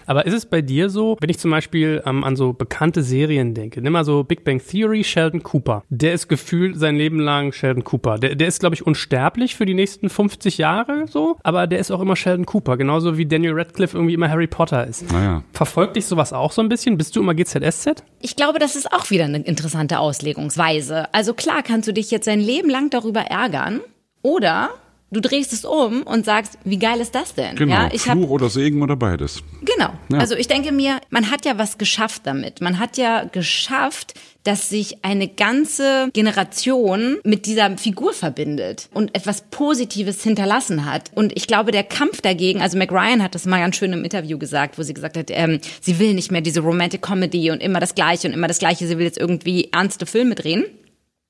Aber 0.07 0.27
ist 0.27 0.35
es 0.35 0.47
bei 0.47 0.63
dir 0.63 0.89
so, 0.89 1.17
wenn 1.21 1.31
ich 1.31 1.39
zum 1.39 1.51
Beispiel 1.51 2.03
ähm, 2.07 2.25
an 2.25 2.37
so 2.37 2.55
bekannte 2.55 3.03
Serien 3.03 3.55
denke, 3.55 3.83
nimm 3.83 3.93
mal 3.93 4.05
so 4.05 4.25
Big 4.25 4.45
Bang 4.45 4.63
Theory, 4.67 5.05
Sheldon 5.05 5.43
Cooper. 5.43 5.83
Der 5.91 6.15
ist 6.15 6.29
gefühlt 6.29 6.79
sein 6.79 6.97
Leben 6.97 7.21
lang 7.21 7.53
Sheldon 7.53 7.85
Cooper. 7.85 8.19
Der, 8.19 8.35
der 8.35 8.49
ist, 8.49 8.61
glaube 8.61 8.75
ich, 8.75 8.87
unsterblich 8.87 9.57
für 9.57 9.67
die 9.67 9.75
nächsten 9.75 10.09
50 10.09 10.59
Jahre 10.59 11.07
so, 11.07 11.37
aber 11.43 11.67
der 11.67 11.81
ist 11.81 11.91
auch 11.91 12.01
immer 12.01 12.17
Sheldon 12.17 12.47
Cooper, 12.47 12.77
genauso 12.77 13.19
wie 13.19 13.27
Daniel 13.27 13.53
Radcliffe 13.55 13.97
irgendwie 13.97 14.15
immer 14.15 14.31
Harry 14.31 14.47
Potter 14.47 14.87
ist. 14.87 15.11
Naja. 15.13 15.43
Verfolgt 15.53 15.97
dich 15.97 16.07
sowas 16.07 16.33
auch 16.33 16.53
so 16.53 16.63
ein 16.63 16.69
bisschen? 16.71 16.97
Bist 16.97 17.15
du 17.15 17.21
immer 17.21 17.35
GZSZ? 17.35 18.05
Ich 18.21 18.37
glaube, 18.37 18.59
das 18.59 18.75
ist 18.75 18.91
auch 18.91 19.11
wieder 19.11 19.25
eine 19.25 19.39
interessante 19.39 19.99
Auslegungsweise. 19.99 21.13
Also 21.13 21.35
klar 21.35 21.63
kannst 21.63 21.89
du 21.89 21.93
dich 21.93 22.11
jetzt 22.11 22.27
dein 22.27 22.41
Leben 22.41 22.54
lang 22.63 22.91
darüber 22.91 23.23
ärgern 23.23 23.81
oder 24.23 24.71
du 25.15 25.21
drehst 25.21 25.53
es 25.53 25.65
um 25.65 26.03
und 26.03 26.25
sagst, 26.25 26.59
wie 26.65 26.79
geil 26.79 27.01
ist 27.01 27.15
das 27.15 27.35
denn? 27.35 27.57
Genau. 27.57 27.75
Ja, 27.75 27.89
ich 27.93 28.07
hab, 28.09 28.19
Fluch 28.19 28.31
oder 28.31 28.51
Segen 28.51 28.83
oder 28.83 28.97
beides. 28.97 29.43
Genau. 29.63 29.91
Ja. 30.11 30.19
Also 30.19 30.35
ich 30.35 30.49
denke 30.49 30.73
mir, 30.73 31.01
man 31.11 31.31
hat 31.31 31.47
ja 31.47 31.57
was 31.57 31.79
geschafft 31.79 32.23
damit. 32.25 32.61
Man 32.61 32.79
hat 32.79 32.97
ja 32.97 33.25
geschafft, 33.25 34.15
dass 34.43 34.69
sich 34.69 35.05
eine 35.05 35.27
ganze 35.29 36.11
Generation 36.13 37.19
mit 37.25 37.47
dieser 37.47 37.79
Figur 37.79 38.13
verbindet 38.13 38.89
und 38.93 39.15
etwas 39.15 39.43
Positives 39.51 40.23
hinterlassen 40.23 40.85
hat. 40.85 41.11
Und 41.15 41.35
ich 41.35 41.47
glaube, 41.47 41.71
der 41.71 41.85
Kampf 41.85 42.21
dagegen, 42.21 42.61
also 42.61 42.77
Mac 42.77 42.93
Ryan 42.93 43.23
hat 43.23 43.35
das 43.35 43.47
mal 43.47 43.61
ganz 43.61 43.77
schön 43.77 43.93
im 43.93 44.05
Interview 44.05 44.39
gesagt, 44.39 44.79
wo 44.79 44.83
sie 44.83 44.93
gesagt 44.93 45.17
hat, 45.17 45.31
ähm, 45.31 45.61
sie 45.81 45.99
will 45.99 46.13
nicht 46.13 46.31
mehr 46.31 46.43
diese 46.43 46.61
Romantic 46.61 47.01
Comedy 47.01 47.51
und 47.51 47.63
immer 47.63 47.81
das 47.81 47.95
Gleiche 47.95 48.29
und 48.29 48.35
immer 48.35 48.49
das 48.49 48.59
Gleiche. 48.59 48.87
Sie 48.87 48.99
will 48.99 49.07
jetzt 49.07 49.19
irgendwie 49.19 49.69
ernste 49.73 50.05
Filme 50.05 50.35
drehen. 50.35 50.65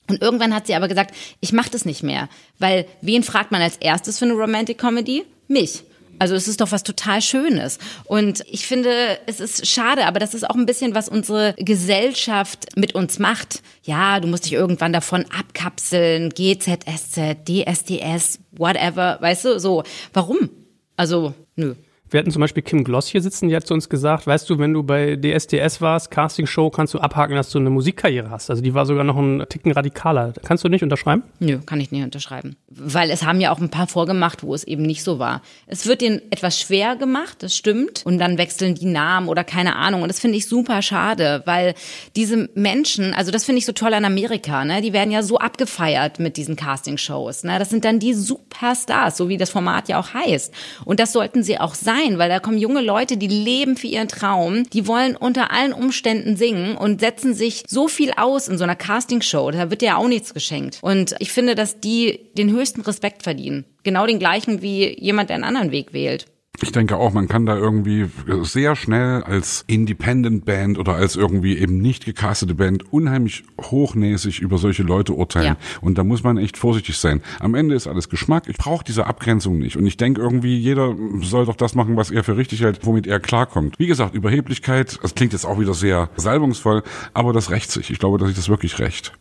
Und 0.09 0.21
irgendwann 0.21 0.55
hat 0.55 0.67
sie 0.67 0.75
aber 0.75 0.89
gesagt, 0.89 1.15
ich 1.41 1.53
mache 1.53 1.71
das 1.71 1.85
nicht 1.85 2.03
mehr, 2.03 2.29
weil 2.59 2.87
wen 3.01 3.23
fragt 3.23 3.53
man 3.53 3.63
als 3.63 3.77
erstes 3.77 4.19
für 4.19 4.27
eine 4.27 4.35
Romantic 4.35 4.79
Comedy? 4.79 5.25
Mich. 5.49 5.85
Also 6.19 6.35
es 6.35 6.47
ist 6.47 6.61
doch 6.61 6.71
was 6.73 6.83
total 6.83 7.21
Schönes. 7.21 7.79
Und 8.05 8.45
ich 8.47 8.67
finde, 8.67 9.19
es 9.27 9.41
ist 9.41 9.67
schade, 9.67 10.07
aber 10.07 10.21
das 10.21 10.35
ist 10.35 10.49
auch 10.49 10.55
ein 10.55 10.67
bisschen, 10.67 10.95
was 10.95 11.09
unsere 11.09 11.55
Gesellschaft 11.59 12.77
mit 12.77 12.95
uns 12.95 13.19
macht. 13.19 13.63
Ja, 13.83 14.21
du 14.21 14.29
musst 14.29 14.45
dich 14.45 14.53
irgendwann 14.53 14.93
davon 14.93 15.25
abkapseln, 15.37 16.31
GZSZ, 16.31 17.45
DSDS, 17.49 18.39
whatever, 18.53 19.19
weißt 19.21 19.45
du, 19.45 19.61
so. 19.61 19.83
Warum? 20.13 20.51
Also, 20.97 21.35
nö. 21.57 21.75
Wir 22.15 22.21
hatten 22.21 22.31
zum 22.31 22.43
Beispiel 22.43 22.63
Kim 22.63 22.85
Gloss 22.85 23.09
hier 23.09 23.21
sitzen, 23.21 23.49
die 23.49 23.57
hat 23.57 23.67
zu 23.67 23.75
uns 23.75 23.89
gesagt, 23.89 24.29
weißt 24.29 24.49
du, 24.49 24.61
wenn 24.61 24.73
du 24.73 24.85
bei 24.85 25.17
DSDS 25.17 25.81
warst, 25.81 26.13
Castingshow, 26.13 26.71
kannst 26.71 26.95
du 26.95 27.01
abhaken, 27.01 27.35
dass 27.35 27.51
du 27.51 27.59
eine 27.59 27.71
Musikkarriere 27.71 28.31
hast. 28.31 28.51
Also 28.51 28.63
die 28.63 28.73
war 28.73 28.87
sogar 28.87 29.03
noch 29.03 29.17
ein 29.17 29.45
Ticken 29.49 29.73
radikaler. 29.73 30.33
Kannst 30.45 30.63
du 30.63 30.69
nicht 30.69 30.85
unterschreiben? 30.85 31.25
Nö, 31.41 31.59
kann 31.67 31.81
ich 31.81 31.91
nicht 31.91 32.05
unterschreiben. 32.05 32.55
Weil 32.69 33.11
es 33.11 33.25
haben 33.25 33.41
ja 33.41 33.51
auch 33.51 33.59
ein 33.59 33.69
paar 33.69 33.89
vorgemacht, 33.89 34.45
wo 34.45 34.55
es 34.55 34.63
eben 34.63 34.85
nicht 34.85 35.03
so 35.03 35.19
war. 35.19 35.43
Es 35.67 35.89
wird 35.89 36.03
denen 36.03 36.23
etwas 36.31 36.61
schwer 36.61 36.95
gemacht, 36.95 37.43
das 37.43 37.57
stimmt. 37.57 38.03
Und 38.05 38.21
dann 38.21 38.39
wechseln 38.39 38.77
die 38.77 38.87
Namen 38.87 39.27
oder 39.27 39.43
keine 39.43 39.75
Ahnung. 39.75 40.03
Und 40.03 40.09
das 40.09 40.21
finde 40.21 40.39
ich 40.39 40.47
super 40.47 40.83
schade, 40.83 41.43
weil 41.47 41.75
diese 42.15 42.49
Menschen, 42.55 43.13
also 43.13 43.33
das 43.33 43.45
finde 43.45 43.59
ich 43.59 43.67
so 43.67 43.73
toll 43.73 43.93
an 43.93 44.05
Amerika, 44.05 44.65
ne? 44.65 44.83
Die 44.83 44.93
werden 44.93 45.11
ja 45.11 45.25
so 45.25 45.39
abgefeiert 45.39 46.21
mit 46.21 46.37
diesen 46.37 46.55
Castingshows. 46.55 47.43
Ne? 47.43 47.59
Das 47.59 47.71
sind 47.71 47.85
dann 47.85 47.99
die 47.99 48.15
Superstars, 48.15 49.17
so 49.17 49.29
wie 49.29 49.37
das 49.37 49.51
Format 49.51 49.89
ja 49.89 49.99
auch 49.99 50.15
heißt. 50.15 50.55
Und 50.85 51.01
das 51.01 51.13
sollten 51.13 51.43
sie 51.43 51.59
auch 51.59 51.75
sein, 51.75 52.04
weil 52.19 52.29
da 52.29 52.39
kommen 52.39 52.59
junge 52.59 52.81
Leute, 52.81 53.17
die 53.17 53.29
leben 53.29 53.77
für 53.77 53.87
ihren 53.87 54.09
Traum, 54.09 54.65
die 54.71 54.87
wollen 54.87 55.17
unter 55.17 55.51
allen 55.51 55.73
Umständen 55.73 56.37
singen 56.37 56.77
und 56.77 57.01
setzen 57.01 57.35
sich 57.35 57.65
so 57.67 57.89
viel 57.89 58.13
aus 58.17 58.49
in 58.49 58.59
so 58.59 58.65
einer 58.65 58.77
Castingshow. 58.77 59.51
Da 59.51 59.71
wird 59.71 59.83
ja 59.83 59.97
auch 59.97 60.09
nichts 60.09 60.35
geschenkt. 60.35 60.79
Und 60.83 61.15
ich 61.19 61.33
finde, 61.33 61.55
dass 61.55 61.81
die 61.81 62.21
den 62.37 62.51
höchsten 62.51 62.83
Respekt 62.83 63.23
verdienen. 63.23 63.65
Genau 63.83 64.07
den 64.07 64.19
gleichen 64.19 64.63
wie 64.63 64.99
jemand, 65.01 65.31
der 65.31 65.37
einen 65.37 65.45
anderen 65.45 65.73
Weg 65.73 65.93
wählt. 65.93 66.27
Ich 66.61 66.71
denke 66.71 66.97
auch, 66.97 67.13
man 67.13 67.27
kann 67.27 67.47
da 67.47 67.57
irgendwie 67.57 68.07
sehr 68.43 68.77
schnell 68.77 69.23
als 69.25 69.65
Independent 69.67 70.45
Band 70.45 70.79
oder 70.79 70.95
als 70.95 71.17
irgendwie 71.17 71.59
eben 71.59 71.79
nicht 71.79 72.05
gecastete 72.05 72.55
Band 72.55 72.93
unheimlich 72.93 73.45
hochnäsig 73.61 74.41
über 74.41 74.59
solche 74.59 74.85
Leute 74.85 75.15
urteilen. 75.15 75.47
Ja. 75.47 75.57
Und 75.81 75.99
da 75.99 76.05
muss 76.05 76.23
man 76.23 76.39
echt 76.39 76.57
vorsichtig 76.57 76.97
sein. 76.97 77.23
Am 77.41 77.55
Ende 77.55 77.75
ist 77.75 77.89
alles 77.89 78.09
Geschmack. 78.09 78.45
Ich 78.49 78.57
brauche 78.57 78.85
diese 78.85 79.07
Abgrenzung 79.07 79.59
nicht. 79.59 79.77
Und 79.77 79.85
ich 79.87 79.97
denke 79.97 80.21
irgendwie, 80.21 80.57
jeder 80.57 80.95
soll 81.23 81.45
doch 81.45 81.57
das 81.57 81.75
machen, 81.75 81.97
was 81.97 82.13
er 82.13 82.23
für 82.23 82.37
richtig 82.37 82.63
hält, 82.63 82.87
womit 82.87 83.09
er 83.09 83.19
klarkommt. 83.19 83.79
Wie 83.79 83.89
gesagt, 83.89 84.15
Überheblichkeit, 84.15 84.99
das 85.03 85.15
klingt 85.15 85.33
jetzt 85.33 85.45
auch 85.45 85.59
wieder 85.59 85.75
sehr 85.75 86.09
salbungsvoll, 86.17 86.85
aber 87.15 87.33
das 87.33 87.51
rächt 87.51 87.73
sich. 87.73 87.91
Ich 87.91 87.99
glaube, 87.99 88.19
dass 88.19 88.29
sich 88.29 88.37
das 88.37 88.49
wirklich 88.49 88.79
rächt. 88.79 89.13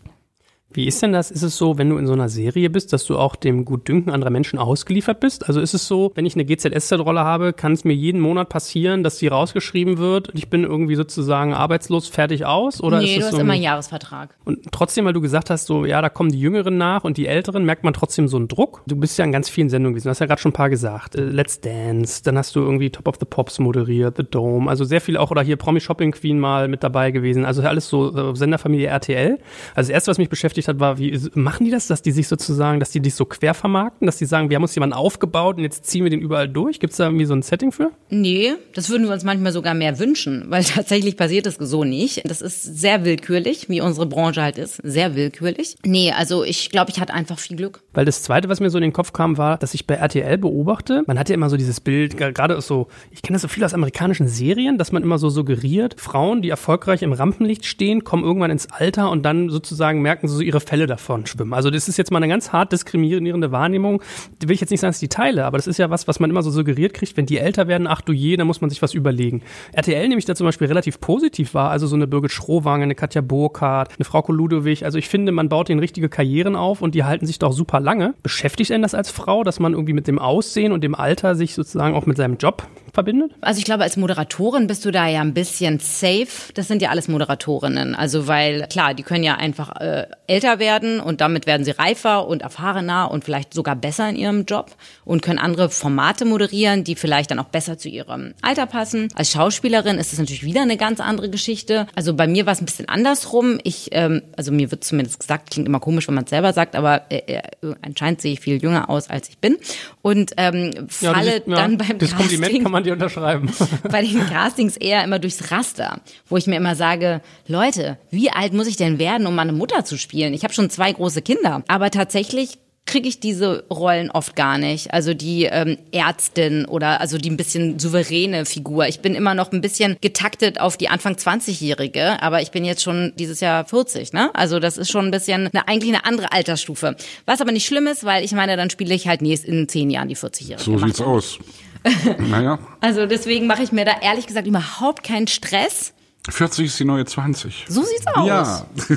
Wie 0.73 0.87
ist 0.87 1.01
denn 1.01 1.11
das? 1.13 1.31
Ist 1.31 1.43
es 1.43 1.57
so, 1.57 1.77
wenn 1.77 1.89
du 1.89 1.97
in 1.97 2.07
so 2.07 2.13
einer 2.13 2.29
Serie 2.29 2.69
bist, 2.69 2.93
dass 2.93 3.05
du 3.05 3.17
auch 3.17 3.35
dem 3.35 3.65
Gutdünken 3.65 4.11
anderer 4.11 4.29
Menschen 4.31 4.59
ausgeliefert 4.59 5.19
bist? 5.19 5.47
Also 5.47 5.59
ist 5.61 5.73
es 5.73 5.87
so, 5.87 6.11
wenn 6.15 6.25
ich 6.25 6.35
eine 6.35 6.45
GZSZ-Rolle 6.45 7.21
habe, 7.21 7.53
kann 7.53 7.73
es 7.73 7.83
mir 7.83 7.93
jeden 7.93 8.19
Monat 8.21 8.49
passieren, 8.49 9.03
dass 9.03 9.17
die 9.17 9.27
rausgeschrieben 9.27 9.97
wird 9.97 10.29
und 10.29 10.37
ich 10.37 10.49
bin 10.49 10.63
irgendwie 10.63 10.95
sozusagen 10.95 11.53
arbeitslos 11.53 12.07
fertig 12.07 12.45
aus? 12.45 12.81
Oder 12.81 12.99
nee, 12.99 13.05
ist 13.05 13.15
du 13.15 13.19
es 13.19 13.25
hast 13.27 13.31
so 13.33 13.37
immer 13.39 13.51
ein- 13.53 13.55
einen 13.55 13.63
Jahresvertrag. 13.63 14.35
Und 14.45 14.59
trotzdem, 14.71 15.05
weil 15.05 15.13
du 15.13 15.21
gesagt 15.21 15.49
hast, 15.49 15.65
so, 15.67 15.85
ja, 15.85 16.01
da 16.01 16.09
kommen 16.09 16.31
die 16.31 16.39
Jüngeren 16.39 16.77
nach 16.77 17.03
und 17.03 17.17
die 17.17 17.27
Älteren, 17.27 17.65
merkt 17.65 17.83
man 17.83 17.93
trotzdem 17.93 18.27
so 18.27 18.37
einen 18.37 18.47
Druck. 18.47 18.81
Du 18.87 18.95
bist 18.95 19.17
ja 19.17 19.25
in 19.25 19.31
ganz 19.31 19.49
vielen 19.49 19.69
Sendungen 19.69 19.93
gewesen. 19.93 20.07
Du 20.07 20.09
hast 20.09 20.19
ja 20.19 20.25
gerade 20.25 20.41
schon 20.41 20.49
ein 20.49 20.53
paar 20.53 20.69
gesagt. 20.69 21.15
Äh, 21.15 21.21
Let's 21.25 21.61
Dance, 21.61 22.21
dann 22.23 22.37
hast 22.37 22.55
du 22.55 22.59
irgendwie 22.61 22.89
Top 22.89 23.07
of 23.07 23.15
the 23.19 23.25
Pops 23.25 23.59
moderiert, 23.59 24.17
The 24.17 24.23
Dome, 24.23 24.69
also 24.69 24.83
sehr 24.83 25.01
viel 25.01 25.17
auch, 25.17 25.31
oder 25.31 25.41
hier 25.41 25.55
Promi 25.57 25.79
Shopping 25.79 26.11
Queen 26.11 26.39
mal 26.39 26.67
mit 26.67 26.83
dabei 26.83 27.11
gewesen. 27.11 27.45
Also 27.45 27.61
alles 27.61 27.87
so 27.89 28.15
äh, 28.31 28.35
Senderfamilie 28.35 28.87
RTL. 28.87 29.37
Also 29.75 29.87
das 29.87 29.89
erste, 29.89 30.11
was 30.11 30.17
mich 30.17 30.29
beschäftigt 30.29 30.62
hat, 30.67 30.79
war, 30.79 30.97
wie 30.97 31.19
machen 31.35 31.65
die 31.65 31.71
das, 31.71 31.87
dass 31.87 32.01
die 32.01 32.11
sich 32.11 32.27
sozusagen, 32.27 32.79
dass 32.79 32.91
die 32.91 32.99
dich 32.99 33.15
so 33.15 33.25
quer 33.25 33.53
vermarkten, 33.53 34.05
dass 34.05 34.17
die 34.17 34.25
sagen, 34.25 34.49
wir 34.49 34.55
haben 34.55 34.63
uns 34.63 34.75
jemanden 34.75 34.93
aufgebaut 34.95 35.57
und 35.57 35.63
jetzt 35.63 35.85
ziehen 35.85 36.03
wir 36.03 36.09
den 36.11 36.21
überall 36.21 36.47
durch? 36.49 36.79
Gibt 36.79 36.91
es 36.91 36.97
da 36.97 37.05
irgendwie 37.05 37.25
so 37.25 37.33
ein 37.33 37.41
Setting 37.41 37.71
für? 37.71 37.91
Nee, 38.09 38.53
das 38.73 38.89
würden 38.89 39.05
wir 39.07 39.13
uns 39.13 39.23
manchmal 39.23 39.51
sogar 39.51 39.73
mehr 39.73 39.99
wünschen, 39.99 40.45
weil 40.49 40.63
tatsächlich 40.63 41.17
passiert 41.17 41.45
das 41.45 41.55
so 41.55 41.83
nicht. 41.83 42.21
Das 42.29 42.41
ist 42.41 42.63
sehr 42.63 43.05
willkürlich, 43.05 43.69
wie 43.69 43.81
unsere 43.81 44.05
Branche 44.05 44.41
halt 44.41 44.57
ist. 44.57 44.77
Sehr 44.83 45.15
willkürlich. 45.15 45.75
Nee, 45.85 46.11
also 46.11 46.43
ich 46.43 46.69
glaube, 46.69 46.91
ich 46.91 46.99
hatte 46.99 47.13
einfach 47.13 47.39
viel 47.39 47.57
Glück. 47.57 47.81
Weil 47.93 48.05
das 48.05 48.23
Zweite, 48.23 48.49
was 48.49 48.59
mir 48.59 48.69
so 48.69 48.77
in 48.77 48.83
den 48.83 48.93
Kopf 48.93 49.13
kam, 49.13 49.37
war, 49.37 49.57
dass 49.57 49.73
ich 49.73 49.87
bei 49.87 49.95
RTL 49.95 50.37
beobachte, 50.37 51.03
man 51.07 51.19
hat 51.19 51.29
ja 51.29 51.35
immer 51.35 51.49
so 51.49 51.57
dieses 51.57 51.79
Bild, 51.79 52.15
ger- 52.15 52.31
gerade 52.31 52.59
so, 52.61 52.87
ich 53.11 53.21
kenne 53.21 53.35
das 53.35 53.41
so 53.43 53.47
viel 53.47 53.63
aus 53.63 53.73
amerikanischen 53.73 54.27
Serien, 54.27 54.77
dass 54.77 54.91
man 54.91 55.03
immer 55.03 55.17
so 55.17 55.29
suggeriert, 55.29 55.95
Frauen, 55.99 56.41
die 56.41 56.49
erfolgreich 56.49 57.01
im 57.03 57.13
Rampenlicht 57.13 57.65
stehen, 57.65 58.03
kommen 58.03 58.23
irgendwann 58.23 58.51
ins 58.51 58.67
Alter 58.71 59.09
und 59.11 59.23
dann 59.23 59.49
sozusagen 59.49 60.01
merken 60.01 60.27
sie 60.27 60.35
so 60.35 60.41
ihre 60.41 60.52
Fälle 60.59 60.87
davon 60.87 61.25
schwimmen. 61.25 61.53
Also 61.53 61.69
das 61.69 61.87
ist 61.87 61.97
jetzt 61.97 62.11
mal 62.11 62.17
eine 62.17 62.27
ganz 62.27 62.51
hart 62.51 62.71
diskriminierende 62.71 63.51
Wahrnehmung. 63.51 64.01
Die 64.41 64.47
will 64.47 64.55
ich 64.55 64.61
jetzt 64.61 64.69
nicht 64.69 64.79
sagen, 64.79 64.91
dass 64.91 64.99
die 64.99 65.07
teile, 65.07 65.45
aber 65.45 65.57
das 65.57 65.67
ist 65.67 65.77
ja 65.77 65.89
was, 65.89 66.07
was 66.07 66.19
man 66.19 66.29
immer 66.29 66.43
so 66.43 66.51
suggeriert 66.51 66.93
kriegt, 66.93 67.17
wenn 67.17 67.25
die 67.25 67.37
älter 67.37 67.67
werden, 67.67 67.87
ach 67.87 68.01
du 68.01 68.13
je, 68.13 68.37
da 68.37 68.45
muss 68.45 68.61
man 68.61 68.69
sich 68.69 68.81
was 68.81 68.93
überlegen. 68.93 69.41
RTL 69.73 70.07
nämlich 70.07 70.25
da 70.25 70.35
zum 70.35 70.45
Beispiel 70.45 70.67
relativ 70.67 70.99
positiv 70.99 71.53
war, 71.53 71.69
also 71.69 71.87
so 71.87 71.95
eine 71.95 72.07
Birgit 72.07 72.31
Schrowange, 72.31 72.83
eine 72.83 72.95
Katja 72.95 73.21
Burkhardt, 73.21 73.91
eine 73.97 74.05
Frau 74.05 74.23
Ludowig. 74.27 74.85
Also 74.85 74.97
ich 74.97 75.09
finde, 75.09 75.31
man 75.31 75.49
baut 75.49 75.69
ihnen 75.69 75.79
richtige 75.79 76.09
Karrieren 76.09 76.55
auf 76.55 76.81
und 76.81 76.95
die 76.95 77.03
halten 77.03 77.25
sich 77.25 77.39
doch 77.39 77.51
super 77.51 77.79
lange. 77.79 78.13
Beschäftigt 78.23 78.71
einen 78.71 78.83
das 78.83 78.95
als 78.95 79.09
Frau, 79.09 79.43
dass 79.43 79.59
man 79.59 79.73
irgendwie 79.73 79.93
mit 79.93 80.07
dem 80.07 80.19
Aussehen 80.19 80.71
und 80.71 80.83
dem 80.83 80.95
Alter 80.95 81.35
sich 81.35 81.53
sozusagen 81.53 81.95
auch 81.95 82.05
mit 82.05 82.17
seinem 82.17 82.37
Job 82.37 82.67
verbindet? 82.93 83.31
Also 83.41 83.57
ich 83.59 83.65
glaube, 83.65 83.83
als 83.83 83.97
Moderatorin 83.97 84.67
bist 84.67 84.85
du 84.85 84.91
da 84.91 85.07
ja 85.07 85.21
ein 85.21 85.33
bisschen 85.33 85.79
safe. 85.79 86.27
Das 86.53 86.67
sind 86.67 86.81
ja 86.81 86.89
alles 86.89 87.07
Moderatorinnen. 87.07 87.95
Also 87.95 88.27
weil, 88.27 88.67
klar, 88.69 88.93
die 88.93 89.03
können 89.03 89.23
ja 89.23 89.35
einfach 89.35 89.75
äh, 89.81 90.05
älter 90.27 90.59
werden 90.59 90.99
und 90.99 91.19
damit 91.21 91.47
werden 91.47 91.63
sie 91.65 91.71
reifer 91.71 92.27
und 92.27 92.43
erfahrener 92.43 93.09
und 93.11 93.23
vielleicht 93.23 93.53
sogar 93.53 93.75
besser 93.75 94.07
in 94.09 94.15
ihrem 94.15 94.45
Job 94.45 94.71
und 95.05 95.21
können 95.21 95.39
andere 95.39 95.69
Formate 95.69 96.25
moderieren, 96.25 96.83
die 96.83 96.95
vielleicht 96.95 97.31
dann 97.31 97.39
auch 97.39 97.45
besser 97.49 97.77
zu 97.77 97.89
ihrem 97.89 98.33
Alter 98.41 98.67
passen. 98.67 99.07
Als 99.15 99.31
Schauspielerin 99.31 99.97
ist 99.97 100.13
es 100.13 100.19
natürlich 100.19 100.43
wieder 100.43 100.61
eine 100.61 100.77
ganz 100.77 100.99
andere 100.99 101.29
Geschichte. 101.29 101.87
Also 101.95 102.13
bei 102.13 102.27
mir 102.27 102.45
war 102.45 102.53
es 102.53 102.61
ein 102.61 102.65
bisschen 102.65 102.87
andersrum. 102.89 103.57
Ich, 103.63 103.89
ähm, 103.91 104.21
also 104.37 104.51
mir 104.51 104.69
wird 104.71 104.83
zumindest 104.83 105.19
gesagt, 105.19 105.49
klingt 105.51 105.67
immer 105.67 105.79
komisch, 105.79 106.07
wenn 106.07 106.15
man 106.15 106.25
es 106.25 106.29
selber 106.29 106.53
sagt, 106.53 106.75
aber 106.75 107.01
äh, 107.09 107.17
äh, 107.37 107.41
anscheinend 107.81 108.21
sehe 108.21 108.33
ich 108.33 108.39
viel 108.39 108.61
jünger 108.61 108.89
aus, 108.89 109.09
als 109.09 109.29
ich 109.29 109.39
bin. 109.39 109.57
Und 110.03 110.33
ähm, 110.37 110.71
Ja, 111.01 111.13
falle 111.13 111.39
das- 111.39 111.47
ja, 111.47 111.55
dann 111.55 111.77
beim 111.77 111.97
Das 111.97 112.15
Kompliment 112.15 112.43
Casting 112.43 112.63
kann 112.63 112.71
man 112.71 112.82
dir 112.83 112.93
unterschreiben. 112.93 113.51
bei 113.89 114.01
den 114.01 114.25
Castings 114.27 114.77
eher 114.77 115.03
immer 115.03 115.19
durchs 115.19 115.51
Raster, 115.51 116.01
wo 116.27 116.37
ich 116.37 116.47
mir 116.47 116.57
immer 116.57 116.75
sage, 116.75 117.21
Leute, 117.47 117.97
wie 118.11 118.29
alt 118.29 118.53
muss 118.53 118.67
ich 118.67 118.77
denn 118.77 118.99
werden, 118.99 119.27
um 119.27 119.35
meine 119.35 119.53
Mutter 119.53 119.85
zu 119.85 119.97
spielen? 119.97 120.33
Ich 120.33 120.43
habe 120.43 120.53
schon 120.53 120.69
zwei 120.69 120.91
große 120.91 121.21
Kinder, 121.21 121.63
aber 121.67 121.89
tatsächlich 121.91 122.59
kriege 122.85 123.07
ich 123.07 123.19
diese 123.19 123.63
Rollen 123.69 124.11
oft 124.11 124.35
gar 124.35 124.57
nicht. 124.57 124.93
Also 124.93 125.13
die 125.13 125.45
ähm, 125.45 125.77
Ärztin 125.91 126.65
oder 126.65 126.99
also 126.99 127.17
die 127.17 127.29
ein 127.29 127.37
bisschen 127.37 127.79
souveräne 127.79 128.45
Figur. 128.45 128.87
Ich 128.87 128.99
bin 128.99 129.15
immer 129.15 129.33
noch 129.33 129.51
ein 129.51 129.61
bisschen 129.61 129.97
getaktet 130.01 130.59
auf 130.59 130.75
die 130.77 130.89
Anfang 130.89 131.13
20-Jährige, 131.13 132.21
aber 132.21 132.41
ich 132.41 132.51
bin 132.51 132.65
jetzt 132.65 132.83
schon 132.83 133.13
dieses 133.17 133.39
Jahr 133.39 133.65
40, 133.65 134.13
ne? 134.13 134.31
Also 134.33 134.59
das 134.59 134.77
ist 134.77 134.91
schon 134.91 135.05
ein 135.05 135.11
bisschen 135.11 135.47
eine, 135.47 135.67
eigentlich 135.67 135.93
eine 135.93 136.05
andere 136.05 136.31
Altersstufe. 136.31 136.95
Was 137.25 137.41
aber 137.41 137.51
nicht 137.51 137.65
schlimm 137.65 137.87
ist, 137.87 138.03
weil 138.03 138.23
ich 138.23 138.33
meine, 138.33 138.57
dann 138.57 138.69
spiele 138.69 138.93
ich 138.93 139.07
halt 139.07 139.21
nächst 139.21 139.45
in 139.45 139.67
zehn 139.69 139.89
Jahren 139.89 140.09
die 140.09 140.17
40-Jährige. 140.17 140.63
So 140.63 140.77
sieht's 140.77 141.01
aus. 141.01 141.39
naja, 142.19 142.59
also 142.81 143.05
deswegen 143.05 143.47
mache 143.47 143.63
ich 143.63 143.71
mir 143.71 143.85
da 143.85 143.93
ehrlich 144.01 144.27
gesagt 144.27 144.47
überhaupt 144.47 145.03
keinen 145.03 145.27
Stress. 145.27 145.93
40 146.29 146.67
ist 146.67 146.79
die 146.79 146.85
neue 146.85 147.05
20. 147.05 147.65
So 147.67 147.83
sieht's 147.83 148.07
aus. 148.07 148.27
Ja, 148.27 148.65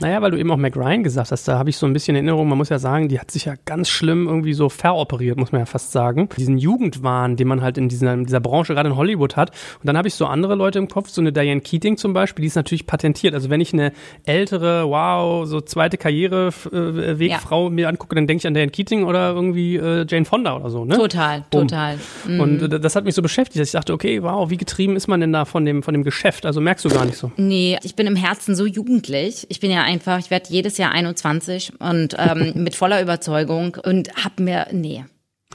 Naja, 0.00 0.22
weil 0.22 0.30
du 0.30 0.38
eben 0.38 0.50
auch 0.50 0.56
Mac 0.56 0.76
Ryan 0.76 1.02
gesagt 1.02 1.30
hast, 1.30 1.46
da 1.46 1.58
habe 1.58 1.70
ich 1.70 1.76
so 1.76 1.86
ein 1.86 1.92
bisschen 1.92 2.14
Erinnerung, 2.14 2.48
man 2.48 2.58
muss 2.58 2.68
ja 2.70 2.78
sagen, 2.78 3.08
die 3.08 3.20
hat 3.20 3.30
sich 3.30 3.44
ja 3.44 3.54
ganz 3.64 3.88
schlimm 3.88 4.26
irgendwie 4.26 4.54
so 4.54 4.68
veroperiert, 4.68 5.38
muss 5.38 5.52
man 5.52 5.60
ja 5.60 5.66
fast 5.66 5.92
sagen. 5.92 6.28
Diesen 6.36 6.58
Jugendwahn, 6.58 7.36
den 7.36 7.48
man 7.48 7.60
halt 7.62 7.78
in 7.78 7.88
dieser, 7.88 8.14
in 8.14 8.24
dieser 8.24 8.40
Branche, 8.40 8.74
gerade 8.74 8.88
in 8.88 8.96
Hollywood 8.96 9.36
hat. 9.36 9.50
Und 9.50 9.86
dann 9.86 9.96
habe 9.96 10.08
ich 10.08 10.14
so 10.14 10.26
andere 10.26 10.54
Leute 10.54 10.78
im 10.78 10.88
Kopf, 10.88 11.10
so 11.10 11.20
eine 11.20 11.32
Diane 11.32 11.60
Keating 11.60 11.96
zum 11.96 12.12
Beispiel, 12.12 12.42
die 12.42 12.48
ist 12.48 12.54
natürlich 12.54 12.86
patentiert. 12.86 13.34
Also 13.34 13.50
wenn 13.50 13.60
ich 13.60 13.72
eine 13.72 13.92
ältere, 14.24 14.88
wow, 14.88 15.46
so 15.46 15.60
zweite 15.60 15.98
Karrierewegfrau 15.98 17.64
ja. 17.64 17.70
mir 17.70 17.88
angucke, 17.88 18.14
dann 18.14 18.26
denke 18.26 18.40
ich 18.40 18.46
an 18.46 18.54
Diane 18.54 18.70
Keating 18.70 19.04
oder 19.04 19.30
irgendwie 19.30 19.76
äh, 19.76 20.06
Jane 20.08 20.24
Fonda 20.24 20.56
oder 20.56 20.70
so, 20.70 20.84
ne? 20.84 20.96
Total, 20.96 21.44
Boom. 21.50 21.68
total. 21.68 21.98
Mhm. 22.26 22.40
Und 22.40 22.62
äh, 22.62 22.80
das 22.80 22.96
hat 22.96 23.04
mich 23.04 23.14
so 23.14 23.22
beschäftigt, 23.22 23.60
dass 23.60 23.68
ich 23.68 23.72
dachte, 23.72 23.92
okay, 23.92 24.22
wow, 24.22 24.48
wie 24.50 24.56
getrieben 24.56 24.96
ist 24.96 25.08
man 25.08 25.20
denn 25.20 25.32
da 25.32 25.44
von 25.44 25.64
dem, 25.64 25.82
von 25.82 25.94
dem 25.94 26.04
Geschäft? 26.04 26.46
Also 26.46 26.60
merkst 26.60 26.84
du 26.84 26.88
gar 26.88 27.04
nicht 27.04 27.18
so. 27.18 27.30
Nee, 27.36 27.78
ich 27.82 27.94
bin 27.96 28.06
im 28.06 28.16
Herzen 28.16 28.54
so 28.54 28.64
jugendlich. 28.64 29.46
Ich 29.48 29.60
bin 29.60 29.70
ja 29.70 29.82
einfach, 29.90 30.18
ich 30.18 30.30
werde 30.30 30.48
jedes 30.48 30.78
Jahr 30.78 30.92
21 30.92 31.72
und 31.80 32.16
ähm, 32.18 32.52
mit 32.62 32.74
voller 32.74 33.02
Überzeugung 33.02 33.76
und 33.82 34.24
hab 34.24 34.40
mir, 34.40 34.68
nee. 34.72 35.04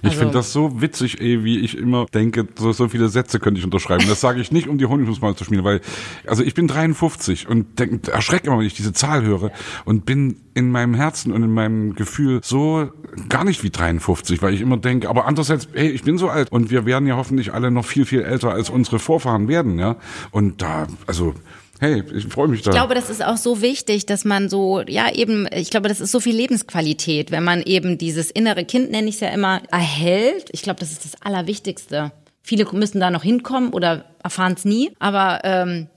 Ich 0.02 0.10
also, 0.10 0.20
finde 0.20 0.34
das 0.34 0.52
so 0.52 0.82
witzig, 0.82 1.22
ey, 1.22 1.46
wie 1.46 1.60
ich 1.60 1.78
immer 1.78 2.06
denke, 2.14 2.46
so, 2.58 2.74
so 2.74 2.90
viele 2.90 3.08
Sätze 3.08 3.40
könnte 3.40 3.60
ich 3.60 3.66
unterschreiben. 3.66 4.06
Das 4.10 4.20
sage 4.20 4.42
ich 4.42 4.52
nicht, 4.52 4.68
um 4.68 4.78
die 4.78 4.88
Honignussmal 4.88 5.36
zu 5.36 5.46
spielen, 5.46 5.64
weil, 5.64 5.80
also 6.28 6.44
ich 6.44 6.54
bin 6.54 6.68
53 6.68 7.48
und 7.48 7.80
denk, 7.80 8.10
erschrecke 8.10 8.48
immer, 8.48 8.60
wenn 8.60 8.66
ich 8.66 8.74
diese 8.74 8.92
Zahl 8.92 9.24
höre 9.24 9.52
und 9.86 10.06
bin 10.06 10.42
in 10.54 10.70
meinem 10.70 10.96
Herzen 10.96 11.32
und 11.32 11.44
in 11.44 11.52
meinem 11.52 11.96
Gefühl 11.96 12.42
so 12.44 12.90
gar 13.30 13.46
nicht 13.46 13.64
wie 13.64 13.70
53, 13.70 14.42
weil 14.42 14.54
ich 14.54 14.60
immer 14.60 14.76
denke, 14.76 15.10
aber 15.10 15.28
andererseits, 15.28 15.70
hey, 15.74 15.88
ich 15.88 16.04
bin 16.04 16.18
so 16.18 16.28
alt 16.28 16.52
und 16.52 16.72
wir 16.72 16.86
werden 16.86 17.08
ja 17.08 17.16
hoffentlich 17.16 17.54
alle 17.54 17.72
noch 17.72 17.86
viel, 17.86 18.06
viel 18.06 18.22
älter 18.22 18.52
als 18.52 18.70
unsere 18.70 19.00
Vorfahren 19.00 19.48
werden, 19.48 19.80
ja. 19.80 19.96
Und 20.32 20.62
da, 20.62 20.88
also, 21.08 21.34
Hey, 21.80 22.04
ich 22.14 22.26
freue 22.28 22.48
mich 22.48 22.62
da. 22.62 22.72
Ich 22.72 22.76
glaube, 22.76 22.96
das 22.96 23.10
ist 23.10 23.24
auch 23.24 23.38
so 23.38 23.62
wichtig, 23.62 24.06
dass 24.06 24.24
man 24.24 24.50
so, 24.50 24.82
ja 24.88 25.14
eben, 25.14 25.48
ich 25.52 25.70
glaube, 25.70 25.90
das 25.90 26.00
ist 26.00 26.12
so 26.12 26.20
viel 26.20 26.36
Lebensqualität, 26.36 27.32
wenn 27.32 27.44
man 27.44 27.62
eben 27.62 27.98
dieses 27.98 28.32
innere 28.32 28.64
Kind, 28.64 28.92
nenne 28.92 29.10
ich 29.10 29.16
es 29.16 29.22
ja 29.22 29.30
immer, 29.30 29.62
erhält. 29.72 30.50
Ich 30.52 30.62
glaube, 30.62 30.80
das 30.80 30.92
ist 30.92 31.04
das 31.04 31.22
Allerwichtigste. 31.22 32.12
Viele 32.42 32.66
müssen 32.72 33.00
da 33.00 33.12
noch 33.12 33.24
hinkommen 33.24 33.74
oder 33.74 34.06
erfahren 34.24 34.54
es 34.54 34.66
nie, 34.66 34.92
aber 35.00 35.42
ähm, 35.44 35.88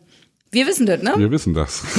wir 0.51 0.67
wissen 0.67 0.87
das, 0.87 1.03
ne? 1.03 1.13
Wir 1.17 1.31
wissen 1.31 1.55
das. 1.55 1.85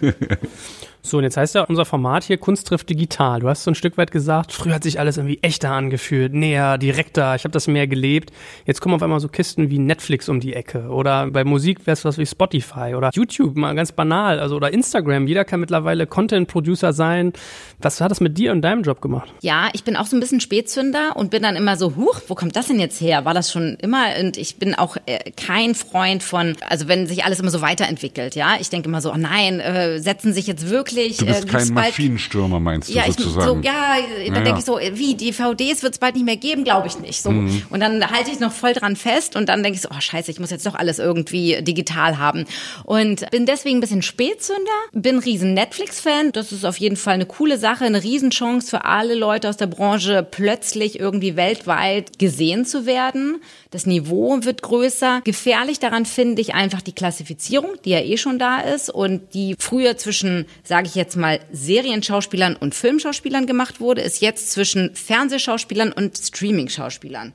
So, 1.06 1.18
und 1.18 1.24
jetzt 1.24 1.36
heißt 1.36 1.54
ja 1.54 1.64
unser 1.64 1.84
Format 1.84 2.24
hier 2.24 2.38
Kunst 2.38 2.66
trifft 2.66 2.88
digital. 2.88 3.40
Du 3.40 3.48
hast 3.50 3.62
so 3.62 3.70
ein 3.70 3.74
Stück 3.74 3.98
weit 3.98 4.10
gesagt, 4.10 4.52
früher 4.52 4.74
hat 4.74 4.84
sich 4.84 4.98
alles 4.98 5.18
irgendwie 5.18 5.38
echter 5.42 5.70
angefühlt, 5.70 6.32
näher, 6.32 6.78
direkter. 6.78 7.34
Ich 7.34 7.44
habe 7.44 7.52
das 7.52 7.66
mehr 7.66 7.86
gelebt. 7.86 8.32
Jetzt 8.64 8.80
kommen 8.80 8.94
auf 8.94 9.02
einmal 9.02 9.20
so 9.20 9.28
Kisten 9.28 9.68
wie 9.68 9.78
Netflix 9.78 10.30
um 10.30 10.40
die 10.40 10.54
Ecke 10.54 10.88
oder 10.88 11.30
bei 11.30 11.44
Musik 11.44 11.86
wäre 11.86 11.92
es 11.92 12.06
was 12.06 12.16
wie 12.16 12.24
Spotify 12.24 12.94
oder 12.96 13.10
YouTube, 13.12 13.54
mal 13.54 13.74
ganz 13.74 13.92
banal, 13.92 14.40
also 14.40 14.56
oder 14.56 14.72
Instagram. 14.72 15.26
Jeder 15.26 15.44
kann 15.44 15.60
mittlerweile 15.60 16.06
Content 16.06 16.48
Producer 16.48 16.94
sein. 16.94 17.34
Was 17.80 18.00
hat 18.00 18.10
das 18.10 18.22
mit 18.22 18.38
dir 18.38 18.52
und 18.52 18.62
deinem 18.62 18.82
Job 18.82 19.02
gemacht? 19.02 19.30
Ja, 19.42 19.68
ich 19.74 19.84
bin 19.84 19.96
auch 19.96 20.06
so 20.06 20.16
ein 20.16 20.20
bisschen 20.20 20.40
Spätzünder 20.40 21.16
und 21.16 21.30
bin 21.30 21.42
dann 21.42 21.56
immer 21.56 21.76
so, 21.76 21.96
huch, 21.96 22.22
wo 22.28 22.34
kommt 22.34 22.56
das 22.56 22.68
denn 22.68 22.80
jetzt 22.80 23.02
her? 23.02 23.26
War 23.26 23.34
das 23.34 23.52
schon 23.52 23.76
immer? 23.82 24.06
Und 24.22 24.38
ich 24.38 24.56
bin 24.56 24.74
auch 24.74 24.96
äh, 25.04 25.32
kein 25.32 25.74
Freund 25.74 26.22
von, 26.22 26.56
also 26.66 26.88
wenn 26.88 27.06
sich 27.06 27.24
alles 27.24 27.40
immer 27.40 27.50
so 27.50 27.60
weiterentwickelt, 27.60 28.36
ja. 28.36 28.54
Ich 28.58 28.70
denke 28.70 28.88
immer 28.88 29.02
so, 29.02 29.12
oh 29.12 29.18
nein, 29.18 29.60
äh, 29.60 29.98
setzen 29.98 30.32
sich 30.32 30.46
jetzt 30.46 30.70
wirklich 30.70 30.93
wirklich. 30.94 31.16
Du 31.18 31.26
bist 31.26 31.44
äh, 31.44 31.48
kein 31.48 31.72
Maschinenstürmer, 31.72 32.60
meinst 32.60 32.88
du 32.88 32.94
ja, 32.94 33.06
sozusagen? 33.06 33.60
Ich, 33.60 33.66
so, 33.66 33.72
ja, 33.72 33.96
dann 34.26 34.34
ja, 34.34 34.40
denke 34.42 34.58
ich 34.58 34.64
so, 34.64 34.78
wie, 34.78 35.14
DVDs 35.14 35.82
wird 35.82 35.94
es 35.94 35.98
bald 35.98 36.14
nicht 36.14 36.24
mehr 36.24 36.36
geben, 36.36 36.64
glaube 36.64 36.86
ich 36.86 36.98
nicht. 36.98 37.22
So. 37.22 37.30
Mhm. 37.30 37.62
Und 37.70 37.80
dann 37.80 38.10
halte 38.10 38.30
ich 38.30 38.40
noch 38.40 38.52
voll 38.52 38.72
dran 38.72 38.96
fest 38.96 39.36
und 39.36 39.48
dann 39.48 39.62
denke 39.62 39.76
ich 39.76 39.82
so, 39.82 39.88
oh 39.90 40.00
scheiße, 40.00 40.30
ich 40.30 40.40
muss 40.40 40.50
jetzt 40.50 40.66
doch 40.66 40.74
alles 40.74 40.98
irgendwie 40.98 41.62
digital 41.62 42.18
haben. 42.18 42.44
Und 42.84 43.30
bin 43.30 43.46
deswegen 43.46 43.78
ein 43.78 43.80
bisschen 43.80 44.02
Spätzünder, 44.02 44.70
bin 44.92 45.18
riesen 45.18 45.54
Netflix-Fan. 45.54 46.32
Das 46.32 46.52
ist 46.52 46.64
auf 46.64 46.76
jeden 46.76 46.96
Fall 46.96 47.14
eine 47.14 47.26
coole 47.26 47.58
Sache, 47.58 47.84
eine 47.84 48.02
Riesenchance 48.02 48.68
für 48.68 48.84
alle 48.84 49.14
Leute 49.14 49.48
aus 49.48 49.56
der 49.56 49.66
Branche, 49.66 50.26
plötzlich 50.28 50.98
irgendwie 50.98 51.36
weltweit 51.36 52.18
gesehen 52.18 52.64
zu 52.64 52.86
werden. 52.86 53.40
Das 53.70 53.86
Niveau 53.86 54.38
wird 54.42 54.62
größer. 54.62 55.22
Gefährlich 55.24 55.80
daran 55.80 56.06
finde 56.06 56.40
ich 56.40 56.54
einfach 56.54 56.80
die 56.80 56.92
Klassifizierung, 56.92 57.70
die 57.84 57.90
ja 57.90 58.00
eh 58.00 58.16
schon 58.16 58.38
da 58.38 58.60
ist 58.60 58.90
und 58.90 59.34
die 59.34 59.56
früher 59.58 59.96
zwischen, 59.96 60.46
sage 60.84 60.88
ich 60.90 60.94
jetzt 60.96 61.16
mal, 61.16 61.40
Serienschauspielern 61.50 62.56
und 62.56 62.74
Filmschauspielern 62.74 63.46
gemacht 63.46 63.80
wurde, 63.80 64.02
ist 64.02 64.20
jetzt 64.20 64.52
zwischen 64.52 64.94
Fernsehschauspielern 64.94 65.92
und 65.92 66.18
Streaming-Schauspielern. 66.18 67.32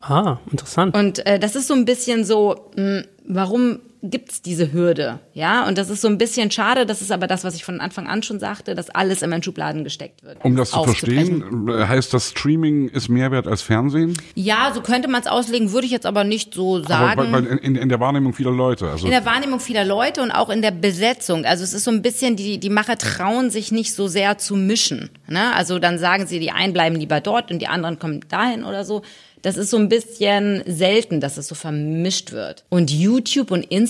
Ah, 0.00 0.38
interessant. 0.52 0.96
Und 0.96 1.26
äh, 1.26 1.40
das 1.40 1.56
ist 1.56 1.66
so 1.66 1.74
ein 1.74 1.84
bisschen 1.84 2.24
so, 2.24 2.70
mh, 2.76 2.82
hm, 2.82 3.04
warum 3.24 3.80
gibt's 4.02 4.42
diese 4.42 4.72
Hürde, 4.72 5.20
ja, 5.32 5.66
und 5.66 5.78
das 5.78 5.90
ist 5.90 6.00
so 6.00 6.08
ein 6.08 6.18
bisschen 6.18 6.50
schade, 6.50 6.86
das 6.86 7.02
ist 7.02 7.12
aber 7.12 7.26
das, 7.26 7.44
was 7.44 7.54
ich 7.54 7.64
von 7.64 7.80
Anfang 7.80 8.06
an 8.06 8.22
schon 8.22 8.38
sagte, 8.38 8.74
dass 8.74 8.90
alles 8.90 9.22
immer 9.22 9.36
in 9.36 9.42
Schubladen 9.42 9.84
gesteckt 9.84 10.22
wird. 10.22 10.44
Um 10.44 10.56
das 10.56 10.70
zu 10.70 10.82
verstehen, 10.84 11.68
heißt 11.70 12.12
das 12.12 12.30
Streaming 12.30 12.88
ist 12.88 13.08
mehr 13.08 13.30
wert 13.30 13.46
als 13.46 13.62
Fernsehen? 13.62 14.16
Ja, 14.34 14.72
so 14.74 14.80
könnte 14.80 15.08
man 15.08 15.20
es 15.20 15.26
auslegen, 15.26 15.72
würde 15.72 15.86
ich 15.86 15.92
jetzt 15.92 16.06
aber 16.06 16.24
nicht 16.24 16.54
so 16.54 16.82
sagen. 16.82 17.20
Aber 17.20 17.26
bei, 17.26 17.38
in, 17.38 17.76
in, 17.76 17.88
der 17.88 18.00
Wahrnehmung 18.00 18.32
vieler 18.32 18.52
Leute. 18.52 18.88
Also 18.88 19.06
in 19.06 19.10
der 19.10 19.24
Wahrnehmung 19.24 19.60
vieler 19.60 19.84
Leute 19.84 20.22
und 20.22 20.30
auch 20.30 20.50
in 20.50 20.62
der 20.62 20.70
Besetzung. 20.70 21.44
Also 21.44 21.64
es 21.64 21.72
ist 21.72 21.84
so 21.84 21.90
ein 21.90 22.02
bisschen, 22.02 22.36
die, 22.36 22.58
die 22.58 22.70
Macher 22.70 22.98
trauen 22.98 23.50
sich 23.50 23.72
nicht 23.72 23.94
so 23.94 24.08
sehr 24.08 24.38
zu 24.38 24.56
mischen. 24.56 25.10
Ne? 25.28 25.54
Also 25.54 25.78
dann 25.78 25.98
sagen 25.98 26.26
sie, 26.26 26.38
die 26.38 26.50
einen 26.50 26.72
bleiben 26.72 26.96
lieber 26.96 27.20
dort 27.20 27.50
und 27.50 27.60
die 27.60 27.68
anderen 27.68 27.98
kommen 27.98 28.20
dahin 28.28 28.64
oder 28.64 28.84
so. 28.84 29.02
Das 29.42 29.56
ist 29.56 29.70
so 29.70 29.76
ein 29.76 29.88
bisschen 29.88 30.64
selten, 30.66 31.20
dass 31.20 31.36
es 31.36 31.46
so 31.46 31.54
vermischt 31.54 32.32
wird. 32.32 32.64
Und 32.68 32.90
YouTube 32.90 33.52
und 33.52 33.62
Instagram, 33.62 33.85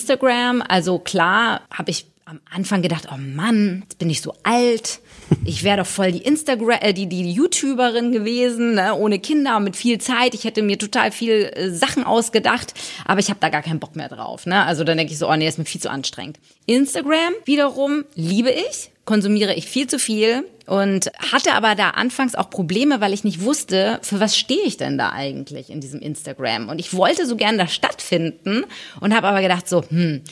also 0.62 0.98
klar, 0.98 1.62
habe 1.70 1.90
ich 1.90 2.06
am 2.26 2.40
Anfang 2.50 2.82
gedacht, 2.82 3.06
oh 3.12 3.16
Mann, 3.16 3.82
jetzt 3.82 3.98
bin 3.98 4.10
ich 4.10 4.20
so 4.20 4.34
alt. 4.42 4.98
Ich 5.44 5.62
wäre 5.62 5.78
doch 5.78 5.86
voll 5.86 6.10
die 6.10 6.22
Instagram, 6.22 6.78
äh, 6.80 6.92
die, 6.92 7.06
die 7.06 7.30
YouTuberin 7.30 8.10
gewesen, 8.10 8.74
ne? 8.74 8.94
ohne 8.94 9.20
Kinder 9.20 9.60
mit 9.60 9.76
viel 9.76 9.98
Zeit. 9.98 10.34
Ich 10.34 10.42
hätte 10.42 10.62
mir 10.62 10.76
total 10.76 11.12
viel 11.12 11.52
äh, 11.54 11.70
Sachen 11.70 12.02
ausgedacht, 12.02 12.74
aber 13.04 13.20
ich 13.20 13.30
habe 13.30 13.38
da 13.40 13.48
gar 13.48 13.62
keinen 13.62 13.78
Bock 13.78 13.94
mehr 13.94 14.08
drauf. 14.08 14.44
Ne? 14.44 14.64
Also 14.64 14.82
dann 14.82 14.98
denke 14.98 15.12
ich 15.12 15.18
so, 15.18 15.30
oh 15.30 15.36
nee, 15.36 15.46
ist 15.46 15.58
mir 15.58 15.64
viel 15.66 15.80
zu 15.80 15.88
anstrengend. 15.88 16.38
Instagram 16.66 17.32
wiederum 17.44 18.04
liebe 18.16 18.50
ich, 18.50 18.90
konsumiere 19.06 19.54
ich 19.54 19.66
viel 19.66 19.86
zu 19.86 19.98
viel 19.98 20.44
und 20.66 21.10
hatte 21.32 21.54
aber 21.54 21.74
da 21.74 21.90
anfangs 21.90 22.34
auch 22.34 22.50
Probleme, 22.50 23.00
weil 23.00 23.14
ich 23.14 23.24
nicht 23.24 23.40
wusste, 23.40 23.98
für 24.02 24.20
was 24.20 24.36
stehe 24.36 24.64
ich 24.64 24.76
denn 24.76 24.98
da 24.98 25.12
eigentlich 25.12 25.70
in 25.70 25.80
diesem 25.80 26.00
Instagram. 26.00 26.68
Und 26.68 26.80
ich 26.80 26.92
wollte 26.92 27.24
so 27.24 27.36
gern 27.36 27.56
da 27.56 27.68
stattfinden 27.68 28.64
und 29.00 29.14
habe 29.14 29.28
aber 29.28 29.40
gedacht 29.40 29.68
so, 29.68 29.82
hm, 29.88 30.22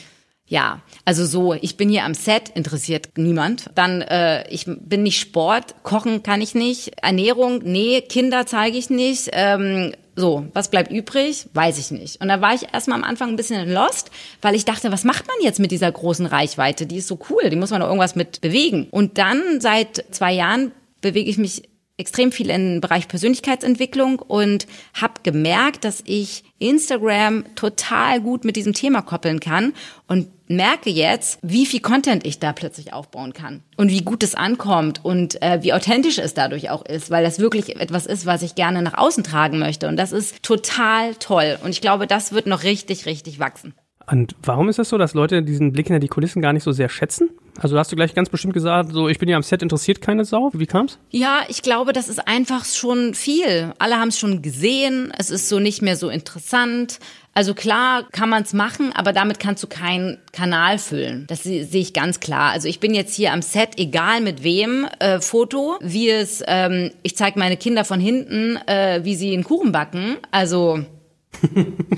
ja, 0.47 0.81
also 1.05 1.25
so, 1.25 1.53
ich 1.53 1.75
bin 1.75 1.89
hier 1.89 2.03
am 2.03 2.13
Set, 2.13 2.49
interessiert 2.49 3.09
niemand. 3.17 3.71
Dann, 3.73 4.01
äh, 4.01 4.47
ich 4.49 4.65
bin 4.67 5.01
nicht 5.01 5.19
Sport, 5.19 5.75
kochen 5.81 6.21
kann 6.21 6.41
ich 6.41 6.53
nicht, 6.53 7.01
Ernährung, 7.01 7.61
nee, 7.63 8.01
Kinder 8.01 8.45
zeige 8.45 8.77
ich 8.77 8.91
nicht, 8.91 9.29
ähm, 9.31 9.93
so, 10.15 10.45
was 10.53 10.69
bleibt 10.69 10.91
übrig? 10.91 11.47
Weiß 11.53 11.77
ich 11.77 11.91
nicht. 11.91 12.21
Und 12.21 12.29
da 12.29 12.39
war 12.39 12.53
ich 12.53 12.73
erstmal 12.73 12.97
am 12.97 13.03
Anfang 13.03 13.29
ein 13.29 13.35
bisschen 13.35 13.69
lost, 13.71 14.11
weil 14.41 14.55
ich 14.55 14.63
dachte, 14.63 14.91
was 14.91 15.03
macht 15.03 15.27
man 15.27 15.35
jetzt 15.41 15.59
mit 15.59 15.71
dieser 15.71 15.91
großen 15.91 16.25
Reichweite? 16.25 16.85
Die 16.85 16.97
ist 16.97 17.07
so 17.07 17.19
cool, 17.29 17.49
die 17.49 17.57
muss 17.57 17.71
man 17.71 17.81
doch 17.81 17.87
irgendwas 17.87 18.15
mit 18.15 18.39
bewegen. 18.41 18.87
Und 18.91 19.17
dann 19.17 19.59
seit 19.59 20.05
zwei 20.11 20.31
Jahren 20.33 20.71
bewege 21.01 21.29
ich 21.29 21.37
mich 21.37 21.63
extrem 21.97 22.31
viel 22.31 22.49
im 22.49 22.81
Bereich 22.81 23.07
Persönlichkeitsentwicklung 23.07 24.19
und 24.19 24.67
habe 24.93 25.21
gemerkt, 25.23 25.85
dass 25.85 26.01
ich 26.05 26.43
Instagram 26.59 27.45
total 27.55 28.21
gut 28.21 28.43
mit 28.43 28.55
diesem 28.55 28.73
Thema 28.73 29.01
koppeln 29.01 29.39
kann 29.39 29.73
und 30.07 30.27
merke 30.47 30.89
jetzt, 30.89 31.39
wie 31.41 31.65
viel 31.65 31.79
Content 31.79 32.25
ich 32.25 32.39
da 32.39 32.53
plötzlich 32.53 32.93
aufbauen 32.93 33.33
kann 33.33 33.63
und 33.77 33.89
wie 33.89 34.01
gut 34.01 34.23
es 34.23 34.35
ankommt 34.35 35.03
und 35.03 35.41
äh, 35.41 35.63
wie 35.63 35.73
authentisch 35.73 36.17
es 36.17 36.33
dadurch 36.33 36.69
auch 36.69 36.85
ist, 36.85 37.09
weil 37.09 37.23
das 37.23 37.39
wirklich 37.39 37.79
etwas 37.79 38.05
ist, 38.05 38.25
was 38.25 38.41
ich 38.41 38.55
gerne 38.55 38.81
nach 38.81 38.97
außen 38.97 39.23
tragen 39.23 39.59
möchte 39.59 39.87
und 39.87 39.97
das 39.97 40.11
ist 40.11 40.43
total 40.43 41.15
toll 41.15 41.57
und 41.63 41.71
ich 41.71 41.81
glaube, 41.81 42.07
das 42.07 42.31
wird 42.31 42.47
noch 42.47 42.63
richtig, 42.63 43.05
richtig 43.05 43.39
wachsen. 43.39 43.73
Und 44.07 44.35
warum 44.43 44.69
ist 44.69 44.75
es 44.75 44.77
das 44.77 44.89
so, 44.89 44.97
dass 44.97 45.13
Leute 45.15 45.41
diesen 45.41 45.71
Blick 45.71 45.87
hinter 45.87 45.99
die 45.99 46.07
Kulissen 46.07 46.41
gar 46.41 46.53
nicht 46.53 46.63
so 46.63 46.71
sehr 46.71 46.89
schätzen? 46.89 47.31
Also 47.59 47.77
hast 47.77 47.91
du 47.91 47.95
gleich 47.95 48.13
ganz 48.13 48.29
bestimmt 48.29 48.53
gesagt, 48.53 48.91
so 48.91 49.07
ich 49.07 49.19
bin 49.19 49.29
ja 49.29 49.37
am 49.37 49.43
Set 49.43 49.61
interessiert 49.61 50.01
keine 50.01 50.25
Sau. 50.25 50.51
Wie 50.53 50.65
kam's? 50.65 50.99
Ja, 51.11 51.43
ich 51.47 51.61
glaube, 51.61 51.93
das 51.93 52.09
ist 52.09 52.27
einfach 52.27 52.65
schon 52.65 53.13
viel. 53.13 53.73
Alle 53.79 53.99
haben 53.99 54.09
es 54.09 54.19
schon 54.19 54.41
gesehen. 54.41 55.13
Es 55.17 55.29
ist 55.29 55.49
so 55.49 55.59
nicht 55.59 55.81
mehr 55.81 55.95
so 55.95 56.09
interessant. 56.09 56.99
Also 57.37 57.53
klar 57.53 58.07
kann 58.13 58.29
man 58.29 58.43
es 58.43 58.53
machen, 58.53 58.93
aber 58.95 59.11
damit 59.11 59.41
kannst 59.41 59.61
du 59.61 59.67
keinen 59.67 60.19
Kanal 60.31 60.77
füllen. 60.77 61.25
Das 61.27 61.43
sehe 61.43 61.65
ich 61.69 61.91
ganz 61.91 62.21
klar. 62.21 62.51
Also 62.51 62.69
ich 62.69 62.79
bin 62.79 62.93
jetzt 62.93 63.13
hier 63.13 63.33
am 63.33 63.41
Set, 63.41 63.71
egal 63.77 64.21
mit 64.21 64.41
wem, 64.43 64.87
äh, 64.99 65.19
Foto, 65.19 65.77
wie 65.81 66.09
es, 66.09 66.41
ähm, 66.47 66.91
ich 67.03 67.17
zeige 67.17 67.37
meine 67.37 67.57
Kinder 67.57 67.83
von 67.83 67.99
hinten, 67.99 68.57
äh, 68.67 69.01
wie 69.03 69.15
sie 69.15 69.33
einen 69.33 69.43
Kuchen 69.43 69.73
backen. 69.73 70.15
Also 70.31 70.85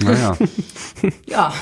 Naja. 0.03 0.37
Ja. 1.27 1.53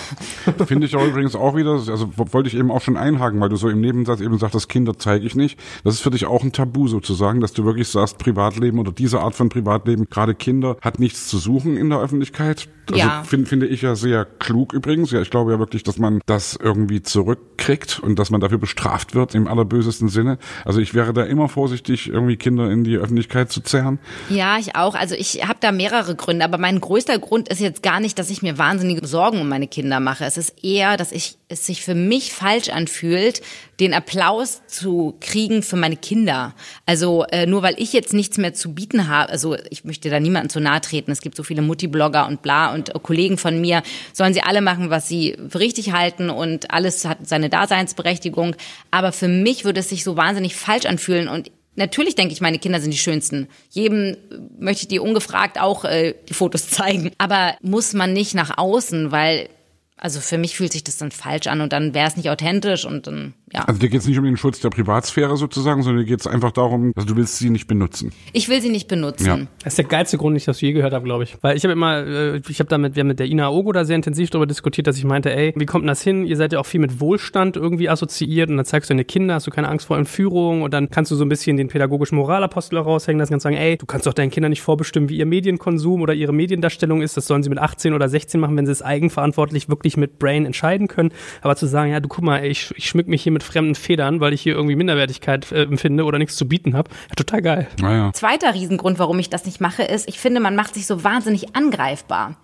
Finde 0.65 0.85
ich 0.87 0.95
auch 0.95 1.05
übrigens 1.05 1.35
auch 1.35 1.55
wieder, 1.55 1.71
also 1.71 2.09
wollte 2.15 2.47
ich 2.47 2.55
eben 2.55 2.71
auch 2.71 2.81
schon 2.81 2.97
einhaken, 2.97 3.39
weil 3.39 3.49
du 3.49 3.55
so 3.55 3.69
im 3.69 3.81
Nebensatz 3.81 4.21
eben 4.21 4.37
sagst, 4.37 4.69
Kinder 4.69 4.97
zeige 4.97 5.25
ich 5.25 5.35
nicht. 5.35 5.59
Das 5.83 5.95
ist 5.95 6.01
für 6.01 6.11
dich 6.11 6.25
auch 6.25 6.43
ein 6.43 6.51
Tabu 6.51 6.87
sozusagen, 6.87 7.41
dass 7.41 7.53
du 7.53 7.65
wirklich 7.65 7.87
sagst, 7.87 8.17
Privatleben 8.17 8.79
oder 8.79 8.91
diese 8.91 9.19
Art 9.21 9.35
von 9.35 9.49
Privatleben, 9.49 10.07
gerade 10.09 10.35
Kinder, 10.35 10.77
hat 10.81 10.99
nichts 10.99 11.27
zu 11.27 11.37
suchen 11.37 11.77
in 11.77 11.89
der 11.89 11.99
Öffentlichkeit. 11.99 12.67
Also 12.87 12.99
Ja. 12.99 13.23
find, 13.23 13.47
finde 13.47 13.65
ich 13.67 13.81
ja 13.81 13.95
sehr 13.95 14.25
klug 14.25 14.71
übrigens. 14.73 15.09
Ja, 15.11 15.19
ich 15.21 15.31
glaube 15.31 15.51
ja 15.51 15.59
wirklich, 15.59 15.81
dass 15.83 15.97
man 15.97 16.21
das 16.27 16.55
irgendwie 16.61 17.01
zurückkriegt 17.01 17.99
und 17.99 18.19
dass 18.19 18.29
man 18.29 18.41
dafür 18.41 18.59
bestraft 18.59 19.15
wird 19.15 19.33
im 19.33 19.47
allerbösesten 19.47 20.07
Sinne. 20.07 20.37
Also 20.65 20.79
ich 20.79 20.93
wäre 20.93 21.11
da 21.13 21.23
immer 21.23 21.49
vorsichtig, 21.49 22.09
irgendwie 22.09 22.37
Kinder 22.37 22.69
in 22.69 22.83
die 22.83 22.97
Öffentlichkeit 22.97 23.51
zu 23.51 23.61
zerren. 23.61 23.97
Ja, 24.29 24.57
ich 24.59 24.75
auch. 24.75 24.93
Also 24.93 25.15
ich 25.15 25.47
habe 25.47 25.57
da 25.61 25.71
mehrere 25.71 26.15
Gründe, 26.15 26.45
aber 26.45 26.59
mein 26.59 26.79
größter 26.79 27.17
Grund 27.17 27.49
ist 27.49 27.59
jetzt 27.65 27.83
gar 27.83 27.99
nicht, 27.99 28.17
dass 28.17 28.29
ich 28.29 28.41
mir 28.41 28.57
wahnsinnige 28.57 29.05
Sorgen 29.05 29.41
um 29.41 29.49
meine 29.49 29.67
Kinder 29.67 29.99
mache. 29.99 30.25
Es 30.25 30.37
ist 30.37 30.63
eher, 30.63 30.97
dass 30.97 31.11
ich 31.11 31.37
es 31.47 31.65
sich 31.65 31.83
für 31.83 31.93
mich 31.93 32.33
falsch 32.33 32.69
anfühlt, 32.69 33.41
den 33.79 33.93
Applaus 33.93 34.61
zu 34.67 35.15
kriegen 35.19 35.61
für 35.61 35.75
meine 35.75 35.97
Kinder. 35.97 36.55
Also 36.85 37.25
äh, 37.25 37.45
nur 37.45 37.61
weil 37.61 37.75
ich 37.77 37.93
jetzt 37.93 38.13
nichts 38.13 38.37
mehr 38.37 38.53
zu 38.53 38.73
bieten 38.73 39.07
habe, 39.07 39.31
also 39.31 39.55
ich 39.69 39.83
möchte 39.83 40.09
da 40.09 40.19
niemandem 40.19 40.49
zu 40.49 40.59
nahe 40.59 40.81
treten. 40.81 41.11
Es 41.11 41.21
gibt 41.21 41.35
so 41.35 41.43
viele 41.43 41.61
Mutti-Blogger 41.61 42.27
und 42.27 42.41
bla 42.41 42.73
und 42.73 42.95
äh, 42.95 42.99
Kollegen 42.99 43.37
von 43.37 43.59
mir, 43.59 43.83
sollen 44.13 44.33
sie 44.33 44.41
alle 44.41 44.61
machen, 44.61 44.89
was 44.89 45.07
sie 45.07 45.37
für 45.49 45.59
richtig 45.59 45.91
halten 45.91 46.29
und 46.29 46.71
alles 46.71 47.05
hat 47.05 47.27
seine 47.27 47.49
Daseinsberechtigung. 47.49 48.55
Aber 48.91 49.11
für 49.11 49.27
mich 49.27 49.65
würde 49.65 49.81
es 49.81 49.89
sich 49.89 50.03
so 50.03 50.17
wahnsinnig 50.17 50.55
falsch 50.55 50.85
anfühlen 50.85 51.27
und 51.27 51.51
Natürlich 51.75 52.15
denke 52.15 52.33
ich, 52.33 52.41
meine 52.41 52.59
Kinder 52.59 52.79
sind 52.79 52.91
die 52.91 52.97
schönsten. 52.97 53.47
Jedem 53.69 54.13
äh, 54.13 54.17
möchte 54.59 54.83
ich 54.83 54.87
die 54.87 54.99
ungefragt 54.99 55.59
auch 55.59 55.85
äh, 55.85 56.15
die 56.27 56.33
Fotos 56.33 56.69
zeigen. 56.69 57.11
Aber 57.17 57.55
muss 57.61 57.93
man 57.93 58.13
nicht 58.13 58.33
nach 58.33 58.57
außen, 58.57 59.11
weil, 59.11 59.49
also 59.97 60.19
für 60.19 60.37
mich 60.37 60.55
fühlt 60.55 60.71
sich 60.71 60.83
das 60.83 60.97
dann 60.97 61.11
falsch 61.11 61.47
an 61.47 61.61
und 61.61 61.73
dann 61.73 61.93
wäre 61.93 62.07
es 62.07 62.17
nicht 62.17 62.29
authentisch 62.29 62.85
und 62.85 63.07
dann, 63.07 63.33
ja. 63.53 63.61
Also 63.61 63.79
dir 63.79 63.89
geht 63.89 64.01
es 64.01 64.07
nicht 64.07 64.17
um 64.17 64.25
den 64.25 64.37
Schutz 64.37 64.59
der 64.59 64.69
Privatsphäre 64.69 65.37
sozusagen, 65.37 65.83
sondern 65.83 66.03
dir 66.03 66.09
geht 66.09 66.19
es 66.19 66.27
einfach 66.27 66.51
darum, 66.51 66.91
also 66.95 67.07
du 67.07 67.15
willst 67.15 67.37
sie 67.37 67.51
nicht 67.51 67.67
benutzen. 67.67 68.11
Ich 68.33 68.49
will 68.49 68.59
sie 68.59 68.69
nicht 68.69 68.87
benutzen. 68.87 69.25
Ja. 69.25 69.39
Das 69.63 69.73
ist 69.73 69.77
der 69.77 69.85
geilste 69.85 70.17
Grund, 70.17 70.33
den 70.33 70.37
ich 70.37 70.45
das 70.45 70.59
je 70.61 70.73
gehört 70.73 70.93
habe, 70.93 71.05
glaube 71.05 71.23
ich. 71.25 71.37
Weil 71.41 71.55
ich 71.55 71.63
habe 71.63 71.73
immer, 71.73 71.97
äh, 71.97 72.41
ich 72.47 72.59
habe 72.59 72.69
damit, 72.69 72.95
wir 72.95 73.01
haben 73.01 73.07
mit 73.07 73.19
der 73.19 73.27
Ina 73.27 73.49
Ogo 73.49 73.71
da 73.71 73.85
sehr 73.85 73.95
intensiv 73.95 74.31
darüber 74.31 74.47
diskutiert, 74.47 74.87
dass 74.87 74.97
ich 74.97 75.03
meinte, 75.03 75.33
ey, 75.33 75.53
wie 75.55 75.65
kommt 75.65 75.83
denn 75.83 75.87
das 75.87 76.01
hin? 76.01 76.25
Ihr 76.25 76.37
seid 76.37 76.53
ja 76.53 76.59
auch 76.59 76.65
viel 76.65 76.79
mit 76.79 76.99
Wohlstand 76.99 77.55
irgendwie 77.55 77.87
assoziiert 77.87 78.49
und 78.49 78.57
dann 78.57 78.65
zeigst 78.65 78.89
du 78.89 78.93
deine 78.93 79.05
Kinder, 79.05 79.35
hast 79.35 79.45
du 79.45 79.51
keine 79.51 79.69
Angst 79.69 79.85
vor 79.85 79.97
Entführung 79.97 80.63
und 80.63 80.73
dann 80.73 80.89
kannst 80.89 81.11
du 81.11 81.15
so 81.15 81.23
ein 81.23 81.29
bisschen 81.29 81.55
den 81.55 81.67
pädagogischen 81.67 82.17
Moralapostel 82.17 82.79
raushängen 82.79 83.19
lassen 83.19 83.35
und 83.35 83.41
sagen, 83.41 83.55
ey, 83.55 83.77
du 83.77 83.85
kannst 83.85 84.07
doch 84.07 84.13
deinen 84.13 84.31
Kindern 84.31 84.49
nicht 84.49 84.63
vorbestimmen, 84.63 85.07
wie 85.09 85.17
ihr 85.17 85.27
Medienkonsum 85.27 86.01
oder 86.01 86.15
ihre 86.15 86.33
Mediendarstellung 86.33 87.03
ist. 87.03 87.15
Das 87.15 87.27
sollen 87.27 87.43
sie 87.43 87.49
mit 87.49 87.59
18 87.59 87.93
oder 87.93 88.09
16 88.09 88.39
machen, 88.39 88.57
wenn 88.57 88.65
sie 88.65 88.71
es 88.71 88.81
eigenverantwortlich 88.81 89.69
wirklich 89.69 89.97
mit 89.97 90.17
Brain 90.17 90.45
entscheiden 90.45 90.87
können. 90.87 91.11
Aber 91.41 91.55
zu 91.55 91.67
sagen, 91.67 91.91
ja, 91.91 91.99
du 91.99 92.09
guck 92.09 92.23
mal, 92.23 92.39
ey, 92.39 92.49
ich, 92.49 92.73
ich 92.75 92.89
schmück 92.89 93.07
mich 93.07 93.21
hier 93.21 93.31
mit 93.31 93.43
fremden 93.45 93.75
Federn, 93.75 94.19
weil 94.19 94.33
ich 94.33 94.41
hier 94.41 94.55
irgendwie 94.55 94.75
Minderwertigkeit 94.75 95.51
äh, 95.51 95.63
empfinde 95.63 96.03
oder 96.03 96.17
nichts 96.17 96.35
zu 96.35 96.47
bieten 96.47 96.75
habe. 96.75 96.89
Ja, 97.09 97.15
total 97.15 97.41
geil. 97.41 97.67
Naja. 97.79 98.11
Zweiter 98.13 98.53
Riesengrund, 98.53 98.99
warum 98.99 99.19
ich 99.19 99.29
das 99.29 99.45
nicht 99.45 99.61
mache, 99.61 99.83
ist, 99.83 100.07
ich 100.07 100.19
finde, 100.19 100.39
man 100.39 100.55
macht 100.55 100.73
sich 100.73 100.85
so 100.85 101.03
wahnsinnig 101.03 101.55
angreifbar. 101.55 102.35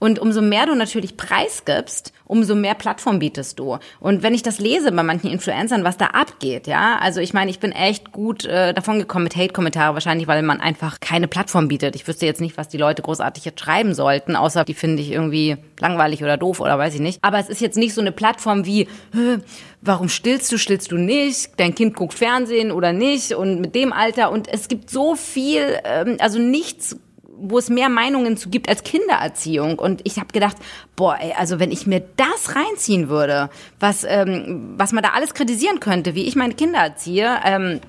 Und 0.00 0.18
umso 0.18 0.40
mehr 0.40 0.66
du 0.66 0.74
natürlich 0.74 1.16
preisgibst, 1.16 2.12
umso 2.24 2.54
mehr 2.54 2.74
Plattform 2.74 3.18
bietest 3.18 3.58
du. 3.58 3.78
Und 4.00 4.22
wenn 4.22 4.34
ich 4.34 4.42
das 4.42 4.58
lese 4.58 4.90
bei 4.92 5.02
manchen 5.02 5.30
Influencern, 5.30 5.84
was 5.84 5.98
da 5.98 6.06
abgeht, 6.06 6.66
ja, 6.66 6.98
also 7.00 7.20
ich 7.20 7.34
meine, 7.34 7.50
ich 7.50 7.60
bin 7.60 7.70
echt 7.70 8.10
gut 8.10 8.46
äh, 8.46 8.72
davon 8.72 8.98
gekommen 8.98 9.24
mit 9.24 9.36
Hate-Kommentare, 9.36 9.92
wahrscheinlich, 9.94 10.26
weil 10.26 10.42
man 10.42 10.60
einfach 10.60 11.00
keine 11.00 11.28
Plattform 11.28 11.68
bietet. 11.68 11.94
Ich 11.96 12.08
wüsste 12.08 12.24
jetzt 12.24 12.40
nicht, 12.40 12.56
was 12.56 12.68
die 12.68 12.78
Leute 12.78 13.02
großartig 13.02 13.44
jetzt 13.44 13.60
schreiben 13.60 13.94
sollten, 13.94 14.36
außer 14.36 14.64
die 14.64 14.74
finde 14.74 15.02
ich 15.02 15.12
irgendwie 15.12 15.58
langweilig 15.80 16.22
oder 16.22 16.38
doof 16.38 16.60
oder 16.60 16.78
weiß 16.78 16.94
ich 16.94 17.00
nicht. 17.00 17.18
Aber 17.22 17.38
es 17.38 17.50
ist 17.50 17.60
jetzt 17.60 17.76
nicht 17.76 17.92
so 17.92 18.00
eine 18.00 18.12
Plattform 18.12 18.64
wie, 18.64 18.88
"Hä, 19.12 19.38
warum 19.82 20.08
stillst 20.08 20.50
du, 20.50 20.56
stillst 20.56 20.92
du 20.92 20.96
nicht, 20.96 21.58
dein 21.58 21.74
Kind 21.74 21.94
guckt 21.94 22.14
Fernsehen 22.14 22.72
oder 22.72 22.92
nicht 22.92 23.34
und 23.34 23.60
mit 23.60 23.74
dem 23.74 23.92
Alter. 23.92 24.30
Und 24.30 24.48
es 24.48 24.68
gibt 24.68 24.88
so 24.90 25.14
viel, 25.14 25.78
ähm, 25.84 26.16
also 26.20 26.38
nichts 26.38 26.96
wo 27.40 27.58
es 27.58 27.70
mehr 27.70 27.88
Meinungen 27.88 28.36
zu 28.36 28.48
gibt 28.50 28.68
als 28.68 28.82
Kindererziehung. 28.82 29.78
Und 29.78 30.00
ich 30.04 30.18
habe 30.18 30.32
gedacht, 30.32 30.56
boah, 30.96 31.18
ey, 31.20 31.32
also 31.32 31.58
wenn 31.58 31.70
ich 31.70 31.86
mir 31.86 32.00
das 32.16 32.54
reinziehen 32.54 33.08
würde, 33.08 33.50
was, 33.78 34.04
ähm, 34.04 34.74
was 34.76 34.92
man 34.92 35.02
da 35.02 35.10
alles 35.10 35.34
kritisieren 35.34 35.80
könnte, 35.80 36.14
wie 36.14 36.24
ich 36.24 36.36
meine 36.36 36.54
Kinder 36.54 36.78
erziehe, 36.80 37.40
ähm, 37.44 37.80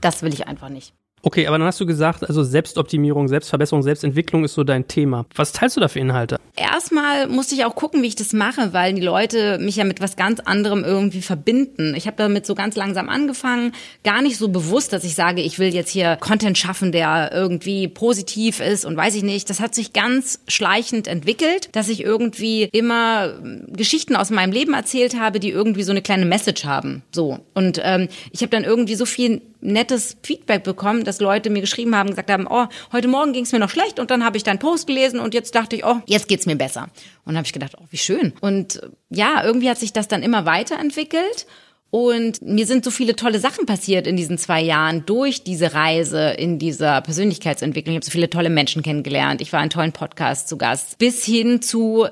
das 0.00 0.22
will 0.22 0.32
ich 0.32 0.46
einfach 0.48 0.68
nicht. 0.68 0.94
Okay, 1.24 1.46
aber 1.46 1.56
dann 1.56 1.66
hast 1.66 1.80
du 1.80 1.86
gesagt, 1.86 2.28
also 2.28 2.42
Selbstoptimierung, 2.42 3.28
Selbstverbesserung, 3.28 3.84
Selbstentwicklung 3.84 4.44
ist 4.44 4.54
so 4.54 4.64
dein 4.64 4.88
Thema. 4.88 5.24
Was 5.36 5.52
teilst 5.52 5.76
du 5.76 5.80
da 5.80 5.86
für 5.86 6.00
Inhalte? 6.00 6.40
Erstmal 6.56 7.28
musste 7.28 7.54
ich 7.54 7.64
auch 7.64 7.76
gucken, 7.76 8.02
wie 8.02 8.08
ich 8.08 8.16
das 8.16 8.32
mache, 8.32 8.72
weil 8.72 8.92
die 8.92 9.00
Leute 9.00 9.58
mich 9.58 9.76
ja 9.76 9.84
mit 9.84 10.00
was 10.00 10.16
ganz 10.16 10.40
anderem 10.40 10.82
irgendwie 10.82 11.22
verbinden. 11.22 11.94
Ich 11.94 12.08
habe 12.08 12.16
damit 12.16 12.44
so 12.44 12.56
ganz 12.56 12.74
langsam 12.74 13.08
angefangen, 13.08 13.72
gar 14.02 14.20
nicht 14.20 14.36
so 14.36 14.48
bewusst, 14.48 14.92
dass 14.92 15.04
ich 15.04 15.14
sage, 15.14 15.42
ich 15.42 15.60
will 15.60 15.72
jetzt 15.72 15.90
hier 15.90 16.16
Content 16.16 16.58
schaffen, 16.58 16.90
der 16.90 17.30
irgendwie 17.32 17.86
positiv 17.86 18.60
ist 18.60 18.84
und 18.84 18.96
weiß 18.96 19.14
ich 19.14 19.22
nicht. 19.22 19.48
Das 19.48 19.60
hat 19.60 19.76
sich 19.76 19.92
ganz 19.92 20.40
schleichend 20.48 21.06
entwickelt, 21.06 21.68
dass 21.72 21.88
ich 21.88 22.02
irgendwie 22.02 22.64
immer 22.72 23.34
ähm, 23.42 23.66
Geschichten 23.68 24.16
aus 24.16 24.30
meinem 24.30 24.52
Leben 24.52 24.74
erzählt 24.74 25.18
habe, 25.18 25.38
die 25.38 25.50
irgendwie 25.50 25.84
so 25.84 25.92
eine 25.92 26.02
kleine 26.02 26.26
Message 26.26 26.64
haben. 26.64 27.02
So 27.12 27.38
und 27.54 27.80
ähm, 27.82 28.08
ich 28.32 28.42
habe 28.42 28.50
dann 28.50 28.64
irgendwie 28.64 28.96
so 28.96 29.06
viel 29.06 29.40
nettes 29.62 30.16
Feedback 30.22 30.64
bekommen, 30.64 31.04
dass 31.12 31.20
Leute 31.20 31.50
mir 31.50 31.60
geschrieben 31.60 31.94
haben, 31.94 32.08
gesagt 32.08 32.30
haben, 32.30 32.46
oh, 32.48 32.66
heute 32.90 33.08
Morgen 33.08 33.32
ging 33.32 33.44
es 33.44 33.52
mir 33.52 33.58
noch 33.58 33.68
schlecht 33.68 34.00
und 34.00 34.10
dann 34.10 34.24
habe 34.24 34.38
ich 34.38 34.44
deinen 34.44 34.58
Post 34.58 34.86
gelesen 34.86 35.20
und 35.20 35.34
jetzt 35.34 35.54
dachte 35.54 35.76
ich, 35.76 35.84
oh, 35.84 36.00
jetzt 36.06 36.26
geht's 36.26 36.46
mir 36.46 36.56
besser. 36.56 36.88
Und 37.24 37.36
habe 37.36 37.46
ich 37.46 37.52
gedacht, 37.52 37.74
oh, 37.78 37.84
wie 37.90 37.98
schön. 37.98 38.32
Und 38.40 38.82
äh, 38.82 38.88
ja, 39.10 39.44
irgendwie 39.44 39.68
hat 39.68 39.78
sich 39.78 39.92
das 39.92 40.08
dann 40.08 40.22
immer 40.22 40.46
weiterentwickelt. 40.46 41.46
Und 41.90 42.40
mir 42.40 42.64
sind 42.64 42.86
so 42.86 42.90
viele 42.90 43.16
tolle 43.16 43.38
Sachen 43.38 43.66
passiert 43.66 44.06
in 44.06 44.16
diesen 44.16 44.38
zwei 44.38 44.62
Jahren 44.62 45.04
durch 45.04 45.44
diese 45.44 45.74
Reise 45.74 46.30
in 46.30 46.58
dieser 46.58 47.02
Persönlichkeitsentwicklung. 47.02 47.92
Ich 47.92 47.98
habe 47.98 48.06
so 48.06 48.10
viele 48.10 48.30
tolle 48.30 48.48
Menschen 48.48 48.82
kennengelernt. 48.82 49.42
Ich 49.42 49.52
war 49.52 49.62
in 49.62 49.68
tollen 49.68 49.92
Podcasts 49.92 50.48
zu 50.48 50.56
Gast. 50.56 50.96
Bis 50.96 51.22
hin 51.22 51.60
zu, 51.60 52.06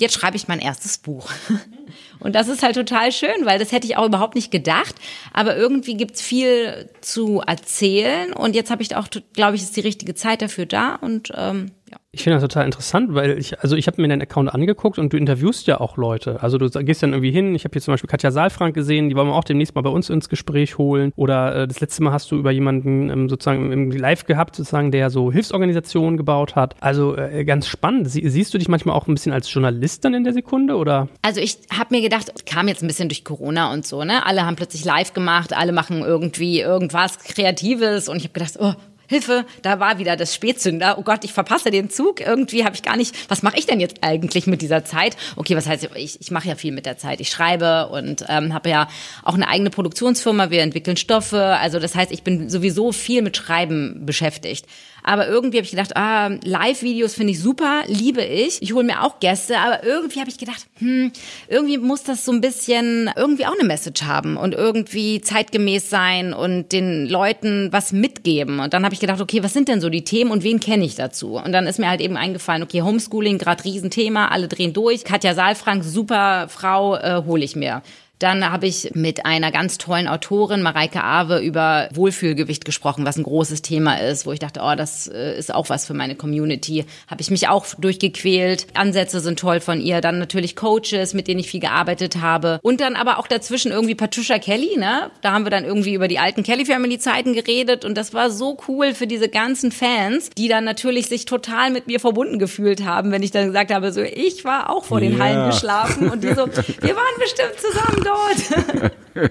jetzt 0.00 0.14
schreibe 0.14 0.36
ich 0.36 0.48
mein 0.48 0.60
erstes 0.60 0.98
Buch. 0.98 1.30
Und 2.20 2.34
das 2.34 2.48
ist 2.48 2.62
halt 2.62 2.74
total 2.74 3.12
schön, 3.12 3.44
weil 3.44 3.58
das 3.58 3.72
hätte 3.72 3.86
ich 3.86 3.96
auch 3.96 4.06
überhaupt 4.06 4.34
nicht 4.34 4.50
gedacht. 4.50 4.94
Aber 5.32 5.56
irgendwie 5.56 5.96
gibt's 5.96 6.20
viel 6.20 6.90
zu 7.00 7.40
erzählen. 7.46 8.32
Und 8.32 8.54
jetzt 8.56 8.70
habe 8.70 8.82
ich 8.82 8.96
auch, 8.96 9.08
glaube 9.34 9.56
ich, 9.56 9.62
ist 9.62 9.76
die 9.76 9.80
richtige 9.80 10.14
Zeit 10.14 10.42
dafür 10.42 10.66
da. 10.66 10.96
Und 10.96 11.32
ähm, 11.36 11.70
ja. 11.90 11.96
Ich 12.10 12.22
finde 12.22 12.36
das 12.36 12.42
total 12.42 12.66
interessant, 12.66 13.14
weil 13.14 13.38
ich, 13.38 13.60
also 13.60 13.76
ich 13.76 13.86
habe 13.86 14.00
mir 14.00 14.08
deinen 14.08 14.22
Account 14.22 14.52
angeguckt 14.52 14.98
und 14.98 15.12
du 15.12 15.16
interviewst 15.16 15.66
ja 15.66 15.80
auch 15.80 15.96
Leute. 15.96 16.42
Also 16.42 16.58
du 16.58 16.68
gehst 16.68 17.02
dann 17.02 17.12
irgendwie 17.12 17.30
hin, 17.30 17.54
ich 17.54 17.64
habe 17.64 17.72
hier 17.72 17.82
zum 17.82 17.92
Beispiel 17.92 18.08
Katja 18.08 18.30
Saalfrank 18.30 18.74
gesehen, 18.74 19.08
die 19.08 19.16
wollen 19.16 19.28
wir 19.28 19.34
auch 19.34 19.44
demnächst 19.44 19.74
mal 19.74 19.82
bei 19.82 19.90
uns 19.90 20.10
ins 20.10 20.28
Gespräch 20.28 20.78
holen. 20.78 21.12
Oder 21.16 21.54
äh, 21.54 21.68
das 21.68 21.80
letzte 21.80 22.02
Mal 22.02 22.12
hast 22.12 22.30
du 22.30 22.36
über 22.36 22.50
jemanden 22.50 23.10
ähm, 23.10 23.28
sozusagen 23.28 23.72
im 23.72 23.90
Live 23.90 24.24
gehabt, 24.24 24.56
sozusagen, 24.56 24.90
der 24.90 25.10
so 25.10 25.32
Hilfsorganisationen 25.32 26.16
gebaut 26.16 26.56
hat. 26.56 26.74
Also 26.80 27.16
äh, 27.16 27.44
ganz 27.44 27.66
spannend. 27.66 28.10
Sie, 28.10 28.28
siehst 28.28 28.52
du 28.52 28.58
dich 28.58 28.68
manchmal 28.68 28.96
auch 28.96 29.06
ein 29.06 29.14
bisschen 29.14 29.32
als 29.32 29.52
Journalist 29.52 30.04
dann 30.04 30.14
in 30.14 30.24
der 30.24 30.32
Sekunde 30.32 30.76
oder? 30.76 31.08
Also 31.22 31.40
ich 31.40 31.58
habe 31.76 31.94
mir 31.94 32.02
gedacht, 32.02 32.46
kam 32.46 32.68
jetzt 32.68 32.82
ein 32.82 32.88
bisschen 32.88 33.08
durch 33.08 33.24
Corona 33.24 33.72
und 33.72 33.86
so, 33.86 34.04
ne? 34.04 34.26
Alle 34.26 34.44
haben 34.44 34.56
plötzlich 34.56 34.84
live 34.84 35.12
gemacht, 35.12 35.52
alle 35.54 35.72
machen 35.72 36.00
irgendwie 36.00 36.60
irgendwas 36.60 37.18
Kreatives 37.18 38.08
und 38.08 38.16
ich 38.16 38.24
habe 38.24 38.32
gedacht, 38.32 38.56
oh, 38.58 38.74
Hilfe, 39.08 39.46
da 39.62 39.80
war 39.80 39.98
wieder 39.98 40.16
das 40.16 40.34
Spätzünder. 40.34 40.98
Oh 40.98 41.02
Gott, 41.02 41.24
ich 41.24 41.32
verpasse 41.32 41.70
den 41.70 41.88
Zug. 41.88 42.20
Irgendwie 42.20 42.64
habe 42.64 42.76
ich 42.76 42.82
gar 42.82 42.96
nicht, 42.96 43.14
was 43.30 43.42
mache 43.42 43.58
ich 43.58 43.64
denn 43.64 43.80
jetzt 43.80 43.96
eigentlich 44.02 44.46
mit 44.46 44.60
dieser 44.60 44.84
Zeit? 44.84 45.16
Okay, 45.34 45.56
was 45.56 45.66
heißt, 45.66 45.88
ich, 45.94 46.20
ich 46.20 46.30
mache 46.30 46.46
ja 46.46 46.54
viel 46.54 46.72
mit 46.72 46.84
der 46.84 46.98
Zeit. 46.98 47.20
Ich 47.20 47.30
schreibe 47.30 47.88
und 47.88 48.26
ähm, 48.28 48.52
habe 48.52 48.68
ja 48.68 48.86
auch 49.24 49.34
eine 49.34 49.48
eigene 49.48 49.70
Produktionsfirma. 49.70 50.50
Wir 50.50 50.60
entwickeln 50.60 50.98
Stoffe. 50.98 51.42
Also 51.42 51.78
das 51.78 51.94
heißt, 51.94 52.12
ich 52.12 52.22
bin 52.22 52.50
sowieso 52.50 52.92
viel 52.92 53.22
mit 53.22 53.36
Schreiben 53.36 54.04
beschäftigt. 54.04 54.66
Aber 55.08 55.26
irgendwie 55.26 55.56
habe 55.56 55.64
ich 55.64 55.70
gedacht, 55.70 55.96
ah, 55.96 56.28
Live-Videos 56.44 57.14
finde 57.14 57.32
ich 57.32 57.40
super, 57.40 57.84
liebe 57.86 58.22
ich. 58.22 58.60
Ich 58.60 58.74
hole 58.74 58.84
mir 58.84 59.02
auch 59.02 59.20
Gäste, 59.20 59.56
aber 59.56 59.82
irgendwie 59.82 60.20
habe 60.20 60.28
ich 60.28 60.36
gedacht, 60.36 60.66
hm, 60.80 61.12
irgendwie 61.48 61.78
muss 61.78 62.02
das 62.02 62.26
so 62.26 62.32
ein 62.32 62.42
bisschen 62.42 63.10
irgendwie 63.16 63.46
auch 63.46 63.54
eine 63.58 63.66
Message 63.66 64.02
haben 64.02 64.36
und 64.36 64.54
irgendwie 64.54 65.22
zeitgemäß 65.22 65.88
sein 65.88 66.34
und 66.34 66.72
den 66.72 67.06
Leuten 67.06 67.72
was 67.72 67.92
mitgeben. 67.92 68.60
Und 68.60 68.74
dann 68.74 68.84
habe 68.84 68.92
ich 68.92 69.00
gedacht, 69.00 69.22
okay, 69.22 69.42
was 69.42 69.54
sind 69.54 69.68
denn 69.68 69.80
so 69.80 69.88
die 69.88 70.04
Themen 70.04 70.30
und 70.30 70.42
wen 70.42 70.60
kenne 70.60 70.84
ich 70.84 70.94
dazu? 70.94 71.36
Und 71.36 71.52
dann 71.52 71.66
ist 71.66 71.78
mir 71.78 71.88
halt 71.88 72.02
eben 72.02 72.18
eingefallen, 72.18 72.62
okay, 72.62 72.82
Homeschooling, 72.82 73.38
gerade 73.38 73.64
Riesenthema, 73.64 74.28
alle 74.28 74.46
drehen 74.46 74.74
durch. 74.74 75.04
Katja 75.04 75.32
Saalfrank, 75.32 75.84
super 75.84 76.48
Frau, 76.50 76.96
äh, 76.96 77.22
hole 77.24 77.44
ich 77.46 77.56
mir. 77.56 77.82
Dann 78.18 78.50
habe 78.50 78.66
ich 78.66 78.90
mit 78.94 79.26
einer 79.26 79.52
ganz 79.52 79.78
tollen 79.78 80.08
Autorin, 80.08 80.62
Mareike 80.62 81.02
Awe, 81.02 81.40
über 81.40 81.88
Wohlfühlgewicht 81.92 82.64
gesprochen, 82.64 83.04
was 83.04 83.16
ein 83.16 83.22
großes 83.22 83.62
Thema 83.62 84.00
ist, 84.00 84.26
wo 84.26 84.32
ich 84.32 84.38
dachte, 84.38 84.60
oh, 84.62 84.74
das 84.74 85.06
äh, 85.08 85.38
ist 85.38 85.54
auch 85.54 85.68
was 85.70 85.86
für 85.86 85.94
meine 85.94 86.16
Community. 86.16 86.84
Habe 87.06 87.20
ich 87.20 87.30
mich 87.30 87.48
auch 87.48 87.66
durchgequält. 87.78 88.66
Ansätze 88.74 89.20
sind 89.20 89.38
toll 89.38 89.60
von 89.60 89.80
ihr. 89.80 90.00
Dann 90.00 90.18
natürlich 90.18 90.56
Coaches, 90.56 91.14
mit 91.14 91.28
denen 91.28 91.40
ich 91.40 91.48
viel 91.48 91.60
gearbeitet 91.60 92.20
habe. 92.20 92.58
Und 92.62 92.80
dann 92.80 92.96
aber 92.96 93.18
auch 93.18 93.26
dazwischen 93.26 93.70
irgendwie 93.70 93.94
Patricia 93.94 94.38
Kelly, 94.38 94.76
ne? 94.76 95.10
Da 95.22 95.32
haben 95.32 95.44
wir 95.44 95.50
dann 95.50 95.64
irgendwie 95.64 95.94
über 95.94 96.08
die 96.08 96.18
alten 96.18 96.42
Kelly 96.42 96.64
Family 96.64 96.98
Zeiten 96.98 97.34
geredet 97.34 97.84
und 97.84 97.96
das 97.96 98.14
war 98.14 98.30
so 98.30 98.58
cool 98.68 98.94
für 98.94 99.06
diese 99.06 99.28
ganzen 99.28 99.72
Fans, 99.72 100.30
die 100.36 100.48
dann 100.48 100.64
natürlich 100.64 101.06
sich 101.06 101.24
total 101.24 101.70
mit 101.70 101.86
mir 101.86 102.00
verbunden 102.00 102.38
gefühlt 102.38 102.84
haben, 102.84 103.12
wenn 103.12 103.22
ich 103.22 103.30
dann 103.30 103.46
gesagt 103.46 103.72
habe, 103.72 103.92
so 103.92 104.02
ich 104.02 104.44
war 104.44 104.70
auch 104.70 104.84
vor 104.84 105.00
den 105.00 105.14
yeah. 105.14 105.24
Hallen 105.24 105.50
geschlafen 105.50 106.10
und 106.10 106.24
die 106.24 106.28
so, 106.28 106.46
wir 106.80 106.96
waren 106.96 107.18
bestimmt 107.18 107.54
zusammen 107.58 108.02
dort. 108.08 109.30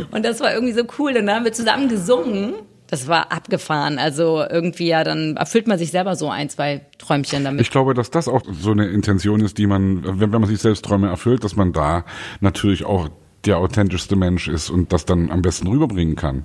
und 0.10 0.24
das 0.24 0.40
war 0.40 0.54
irgendwie 0.54 0.72
so 0.72 0.84
cool. 0.98 1.10
Und 1.10 1.26
dann 1.26 1.36
haben 1.36 1.44
wir 1.44 1.52
zusammen 1.52 1.88
gesungen. 1.88 2.54
Das 2.88 3.08
war 3.08 3.32
abgefahren. 3.32 3.98
Also 3.98 4.44
irgendwie 4.48 4.86
ja, 4.88 5.04
dann 5.04 5.36
erfüllt 5.36 5.66
man 5.66 5.78
sich 5.78 5.90
selber 5.90 6.16
so 6.16 6.28
ein, 6.28 6.48
zwei 6.50 6.82
Träumchen 6.98 7.44
damit. 7.44 7.60
Ich 7.62 7.70
glaube, 7.70 7.94
dass 7.94 8.10
das 8.10 8.28
auch 8.28 8.42
so 8.50 8.70
eine 8.70 8.86
Intention 8.88 9.40
ist, 9.40 9.58
die 9.58 9.66
man, 9.66 10.04
wenn, 10.20 10.32
wenn 10.32 10.40
man 10.40 10.46
sich 10.46 10.60
selbst 10.60 10.84
Träume 10.84 11.08
erfüllt, 11.08 11.44
dass 11.44 11.56
man 11.56 11.72
da 11.72 12.04
natürlich 12.40 12.84
auch 12.84 13.08
der 13.46 13.58
authentischste 13.58 14.16
Mensch 14.16 14.48
ist 14.48 14.70
und 14.70 14.92
das 14.92 15.04
dann 15.04 15.30
am 15.30 15.42
besten 15.42 15.66
rüberbringen 15.66 16.16
kann. 16.16 16.44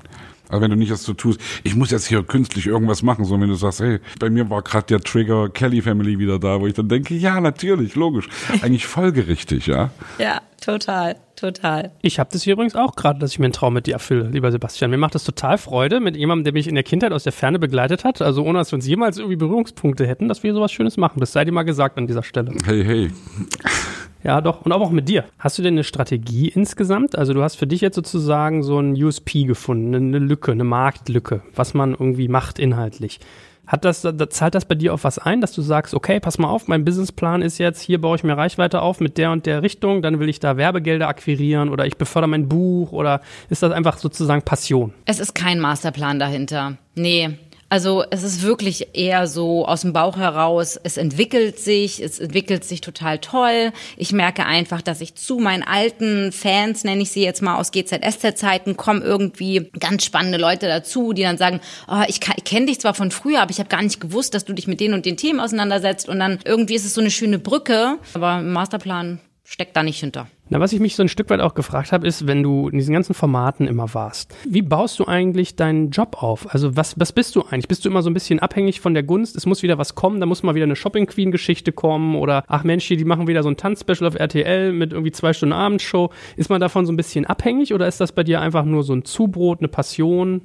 Also 0.49 0.61
wenn 0.61 0.71
du 0.71 0.77
nicht 0.77 0.91
das 0.91 1.03
so 1.03 1.13
tust, 1.13 1.39
ich 1.63 1.75
muss 1.75 1.91
jetzt 1.91 2.07
hier 2.07 2.23
künstlich 2.23 2.65
irgendwas 2.65 3.03
machen, 3.03 3.23
sondern 3.23 3.43
wenn 3.43 3.49
du 3.49 3.55
sagst, 3.55 3.79
hey, 3.79 3.99
bei 4.19 4.29
mir 4.29 4.49
war 4.49 4.63
gerade 4.63 4.87
der 4.87 4.99
Trigger 4.99 5.49
Kelly 5.49 5.81
Family 5.81 6.17
wieder 6.17 6.39
da, 6.39 6.59
wo 6.59 6.67
ich 6.67 6.73
dann 6.73 6.89
denke, 6.89 7.13
ja, 7.15 7.39
natürlich, 7.39 7.95
logisch. 7.95 8.27
Eigentlich 8.61 8.87
folgerichtig, 8.87 9.67
ja. 9.67 9.91
Ja, 10.17 10.41
total, 10.59 11.17
total. 11.35 11.91
Ich 12.01 12.19
habe 12.19 12.29
das 12.33 12.43
hier 12.43 12.53
übrigens 12.53 12.75
auch 12.75 12.95
gerade, 12.95 13.19
dass 13.19 13.31
ich 13.31 13.39
mir 13.39 13.45
einen 13.45 13.53
Traum 13.53 13.75
mit 13.75 13.85
dir 13.85 13.93
erfülle, 13.93 14.27
lieber 14.29 14.51
Sebastian. 14.51 14.89
Mir 14.89 14.97
macht 14.97 15.13
das 15.13 15.23
total 15.23 15.59
Freude 15.59 15.99
mit 15.99 16.17
jemandem, 16.17 16.45
der 16.45 16.53
mich 16.53 16.67
in 16.67 16.75
der 16.75 16.83
Kindheit 16.83 17.11
aus 17.11 17.23
der 17.23 17.31
Ferne 17.31 17.59
begleitet 17.59 18.03
hat. 18.03 18.21
Also 18.21 18.43
ohne, 18.43 18.57
dass 18.57 18.71
wir 18.71 18.75
uns 18.77 18.87
jemals 18.87 19.17
irgendwie 19.19 19.37
Berührungspunkte 19.37 20.07
hätten, 20.07 20.27
dass 20.27 20.41
wir 20.41 20.53
sowas 20.53 20.71
Schönes 20.71 20.97
machen. 20.97 21.19
Das 21.19 21.31
sei 21.31 21.45
dir 21.45 21.51
mal 21.51 21.63
gesagt 21.63 21.97
an 21.97 22.07
dieser 22.07 22.23
Stelle. 22.23 22.53
Hey, 22.65 22.83
hey. 22.83 23.11
Ja, 24.23 24.41
doch. 24.41 24.65
Und 24.65 24.71
auch 24.71 24.91
mit 24.91 25.07
dir. 25.07 25.25
Hast 25.37 25.57
du 25.57 25.61
denn 25.61 25.75
eine 25.75 25.83
Strategie 25.83 26.49
insgesamt? 26.49 27.17
Also 27.17 27.33
du 27.33 27.41
hast 27.41 27.55
für 27.55 27.67
dich 27.67 27.81
jetzt 27.81 27.95
sozusagen 27.95 28.63
so 28.63 28.79
ein 28.79 29.01
USP 29.01 29.45
gefunden, 29.45 29.95
eine 29.95 30.19
Lücke, 30.19 30.51
eine 30.51 30.63
Marktlücke, 30.63 31.41
was 31.55 31.73
man 31.73 31.91
irgendwie 31.91 32.27
macht 32.27 32.59
inhaltlich. 32.59 33.19
Hat 33.69 33.85
das, 33.85 34.01
da 34.01 34.29
zahlt 34.31 34.55
das 34.55 34.65
bei 34.65 34.73
dir 34.73 34.95
auf 34.95 35.03
was 35.03 35.19
ein, 35.19 35.41
dass 35.41 35.51
du 35.51 35.61
sagst, 35.61 35.93
okay, 35.93 36.19
pass 36.19 36.39
mal 36.39 36.49
auf, 36.49 36.67
mein 36.67 36.83
Businessplan 36.83 37.43
ist 37.43 37.59
jetzt, 37.59 37.81
hier 37.81 38.01
baue 38.01 38.15
ich 38.15 38.23
mir 38.23 38.35
Reichweite 38.35 38.81
auf 38.81 38.99
mit 38.99 39.19
der 39.19 39.31
und 39.31 39.45
der 39.45 39.61
Richtung, 39.61 40.01
dann 40.01 40.19
will 40.19 40.27
ich 40.27 40.39
da 40.39 40.57
Werbegelder 40.57 41.07
akquirieren 41.07 41.69
oder 41.69 41.85
ich 41.85 41.95
befördere 41.95 42.31
mein 42.31 42.49
Buch 42.49 42.91
oder 42.91 43.21
ist 43.49 43.61
das 43.61 43.71
einfach 43.71 43.99
sozusagen 43.99 44.41
Passion? 44.41 44.93
Es 45.05 45.19
ist 45.19 45.35
kein 45.35 45.59
Masterplan 45.59 46.17
dahinter. 46.17 46.77
Nee, 46.95 47.37
also 47.69 48.03
es 48.09 48.23
ist 48.23 48.41
wirklich 48.41 48.89
eher 48.93 49.27
so 49.27 49.65
aus 49.65 49.81
dem 49.81 49.93
Bauch 49.93 50.17
heraus, 50.17 50.79
es 50.83 50.97
entwickelt 50.97 51.59
sich, 51.59 52.01
es 52.01 52.19
entwickelt 52.19 52.63
sich 52.63 52.81
total 52.81 53.19
toll. 53.19 53.71
Ich 53.95 54.11
merke 54.11 54.45
einfach, 54.45 54.81
dass 54.81 55.01
ich 55.01 55.13
zu 55.15 55.37
meinen 55.37 55.63
alten 55.63 56.31
Fans, 56.31 56.83
nenne 56.83 57.03
ich 57.03 57.11
sie 57.11 57.23
jetzt 57.23 57.41
mal 57.43 57.57
aus 57.57 57.71
GZSZ-Zeiten, 57.71 58.75
kommen 58.75 59.03
irgendwie 59.03 59.69
ganz 59.79 60.03
spannende 60.03 60.39
Leute 60.39 60.67
dazu, 60.67 61.13
die 61.13 61.21
dann 61.21 61.37
sagen, 61.37 61.61
oh, 61.87 62.01
ich, 62.07 62.19
ich 62.35 62.43
kenne 62.43 62.65
dich 62.65 62.79
zwar 62.79 62.95
von 62.95 63.11
früher, 63.11 63.41
aber 63.41 63.51
ich 63.51 63.59
habe 63.59 63.69
gar 63.69 63.83
nicht 63.83 64.01
gewusst, 64.01 64.33
dass 64.33 64.45
du 64.45 64.53
dich 64.53 64.67
mit 64.67 64.79
denen 64.79 64.95
und 64.95 65.05
den 65.05 65.17
Themen 65.17 65.39
auseinandersetzt. 65.39 66.09
Und 66.09 66.19
dann 66.19 66.39
irgendwie 66.45 66.75
ist 66.75 66.85
es 66.85 66.95
so 66.95 67.01
eine 67.01 67.11
schöne 67.11 67.37
Brücke, 67.37 67.97
aber 68.13 68.41
Masterplan 68.41 69.19
steckt 69.49 69.75
da 69.75 69.81
nicht 69.81 69.99
hinter. 69.99 70.27
Na, 70.49 70.59
was 70.59 70.73
ich 70.73 70.79
mich 70.79 70.95
so 70.95 71.01
ein 71.01 71.09
Stück 71.09 71.31
weit 71.31 71.39
auch 71.39 71.55
gefragt 71.55 71.91
habe, 71.91 72.05
ist, 72.05 72.27
wenn 72.27 72.43
du 72.43 72.69
in 72.69 72.77
diesen 72.77 72.93
ganzen 72.93 73.15
Formaten 73.15 73.67
immer 73.67 73.95
warst, 73.95 74.35
wie 74.47 74.61
baust 74.61 74.99
du 74.99 75.05
eigentlich 75.05 75.55
deinen 75.55 75.89
Job 75.89 76.21
auf? 76.21 76.53
Also 76.53 76.77
was, 76.77 76.99
was 76.99 77.11
bist 77.11 77.35
du 77.35 77.41
eigentlich? 77.41 77.67
Bist 77.67 77.83
du 77.83 77.89
immer 77.89 78.03
so 78.03 78.11
ein 78.11 78.13
bisschen 78.13 78.39
abhängig 78.39 78.79
von 78.79 78.93
der 78.93 79.01
Gunst? 79.01 79.35
Es 79.35 79.47
muss 79.47 79.63
wieder 79.63 79.79
was 79.79 79.95
kommen, 79.95 80.19
da 80.19 80.27
muss 80.27 80.43
mal 80.43 80.53
wieder 80.53 80.65
eine 80.65 80.75
Shopping 80.75 81.07
Queen 81.07 81.31
Geschichte 81.31 81.71
kommen 81.71 82.15
oder 82.15 82.43
ach 82.47 82.63
Mensch, 82.63 82.87
die 82.87 83.03
machen 83.03 83.27
wieder 83.27 83.41
so 83.41 83.49
ein 83.49 83.57
Tanzspecial 83.57 84.07
auf 84.07 84.15
RTL 84.15 84.71
mit 84.71 84.93
irgendwie 84.93 85.11
zwei 85.11 85.33
Stunden 85.33 85.53
Abendshow. 85.53 86.11
Ist 86.35 86.51
man 86.51 86.61
davon 86.61 86.85
so 86.85 86.93
ein 86.93 86.97
bisschen 86.97 87.25
abhängig 87.25 87.73
oder 87.73 87.87
ist 87.87 87.99
das 87.99 88.11
bei 88.11 88.23
dir 88.23 88.41
einfach 88.41 88.65
nur 88.65 88.83
so 88.83 88.93
ein 88.93 89.03
Zubrot, 89.03 89.59
eine 89.59 89.67
Passion? 89.67 90.41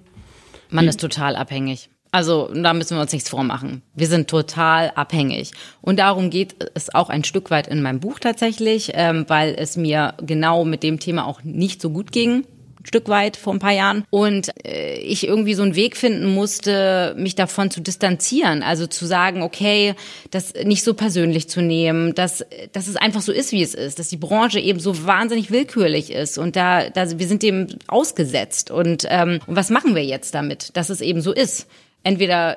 Man 0.71 0.89
ist 0.89 1.01
total 1.01 1.37
abhängig. 1.37 1.91
Also 2.15 2.49
da 2.55 2.75
müssen 2.75 2.97
wir 2.97 3.01
uns 3.01 3.13
nichts 3.13 3.29
vormachen. 3.29 3.83
Wir 3.97 4.07
sind 4.07 4.31
total 4.31 4.93
abhängig. 4.95 5.51
Und 5.81 5.99
darum 5.99 6.31
geht 6.31 6.55
es 6.75 6.95
auch 6.95 7.09
ein 7.09 7.25
Stück 7.25 7.51
weit 7.51 7.67
in 7.67 7.83
meinem 7.83 7.99
Buch 7.99 8.21
tatsächlich, 8.21 8.93
ähm, 8.95 9.25
weil 9.27 9.57
es 9.59 9.77
mir 9.77 10.15
genau 10.23 10.65
mit 10.65 10.85
dem 10.85 11.01
Thema 11.01 11.27
auch 11.27 11.43
nicht 11.43 11.83
so 11.83 11.91
gut 11.91 12.13
ging. 12.13 12.47
Stück 12.85 13.09
weit 13.09 13.37
vor 13.37 13.53
ein 13.53 13.59
paar 13.59 13.73
Jahren 13.73 14.05
und 14.11 14.53
äh, 14.65 14.99
ich 14.99 15.27
irgendwie 15.27 15.55
so 15.55 15.63
einen 15.63 15.75
Weg 15.75 15.97
finden 15.97 16.27
musste, 16.27 17.15
mich 17.19 17.35
davon 17.35 17.71
zu 17.71 17.81
distanzieren, 17.81 18.63
also 18.63 18.87
zu 18.87 19.07
sagen, 19.07 19.43
okay, 19.43 19.95
das 20.31 20.53
nicht 20.65 20.85
so 20.85 20.95
persönlich 20.95 21.49
zu 21.49 21.63
nehmen, 21.63 22.15
dass, 22.15 22.45
dass 22.73 22.87
es 22.87 22.97
einfach 22.97 23.23
so 23.23 23.33
ist, 23.33 23.53
wie 23.53 23.63
es 23.63 23.75
ist, 23.75 23.99
dass 23.99 24.09
die 24.09 24.19
Branche 24.19 24.61
eben 24.61 24.81
so 24.81 25.07
wahnsinnig 25.07 25.51
willkürlich 25.51 26.13
ist 26.13 26.37
und 26.37 26.57
da, 26.57 26.91
da 26.91 27.19
wir 27.19 27.27
sind 27.27 27.43
dem 27.43 27.69
ausgesetzt 27.89 28.71
und, 28.71 29.07
ähm, 29.09 29.41
und 29.47 29.57
was 29.57 29.71
machen 29.71 29.95
wir 29.97 30.05
jetzt 30.05 30.35
damit, 30.35 30.77
dass 30.77 30.91
es 30.91 31.01
eben 31.01 31.23
so 31.23 31.33
ist? 31.33 31.67
Entweder 32.05 32.57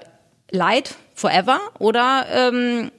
Leid 0.52 0.96
forever 1.16 1.60
oder 1.80 2.26
ähm, 2.32 2.92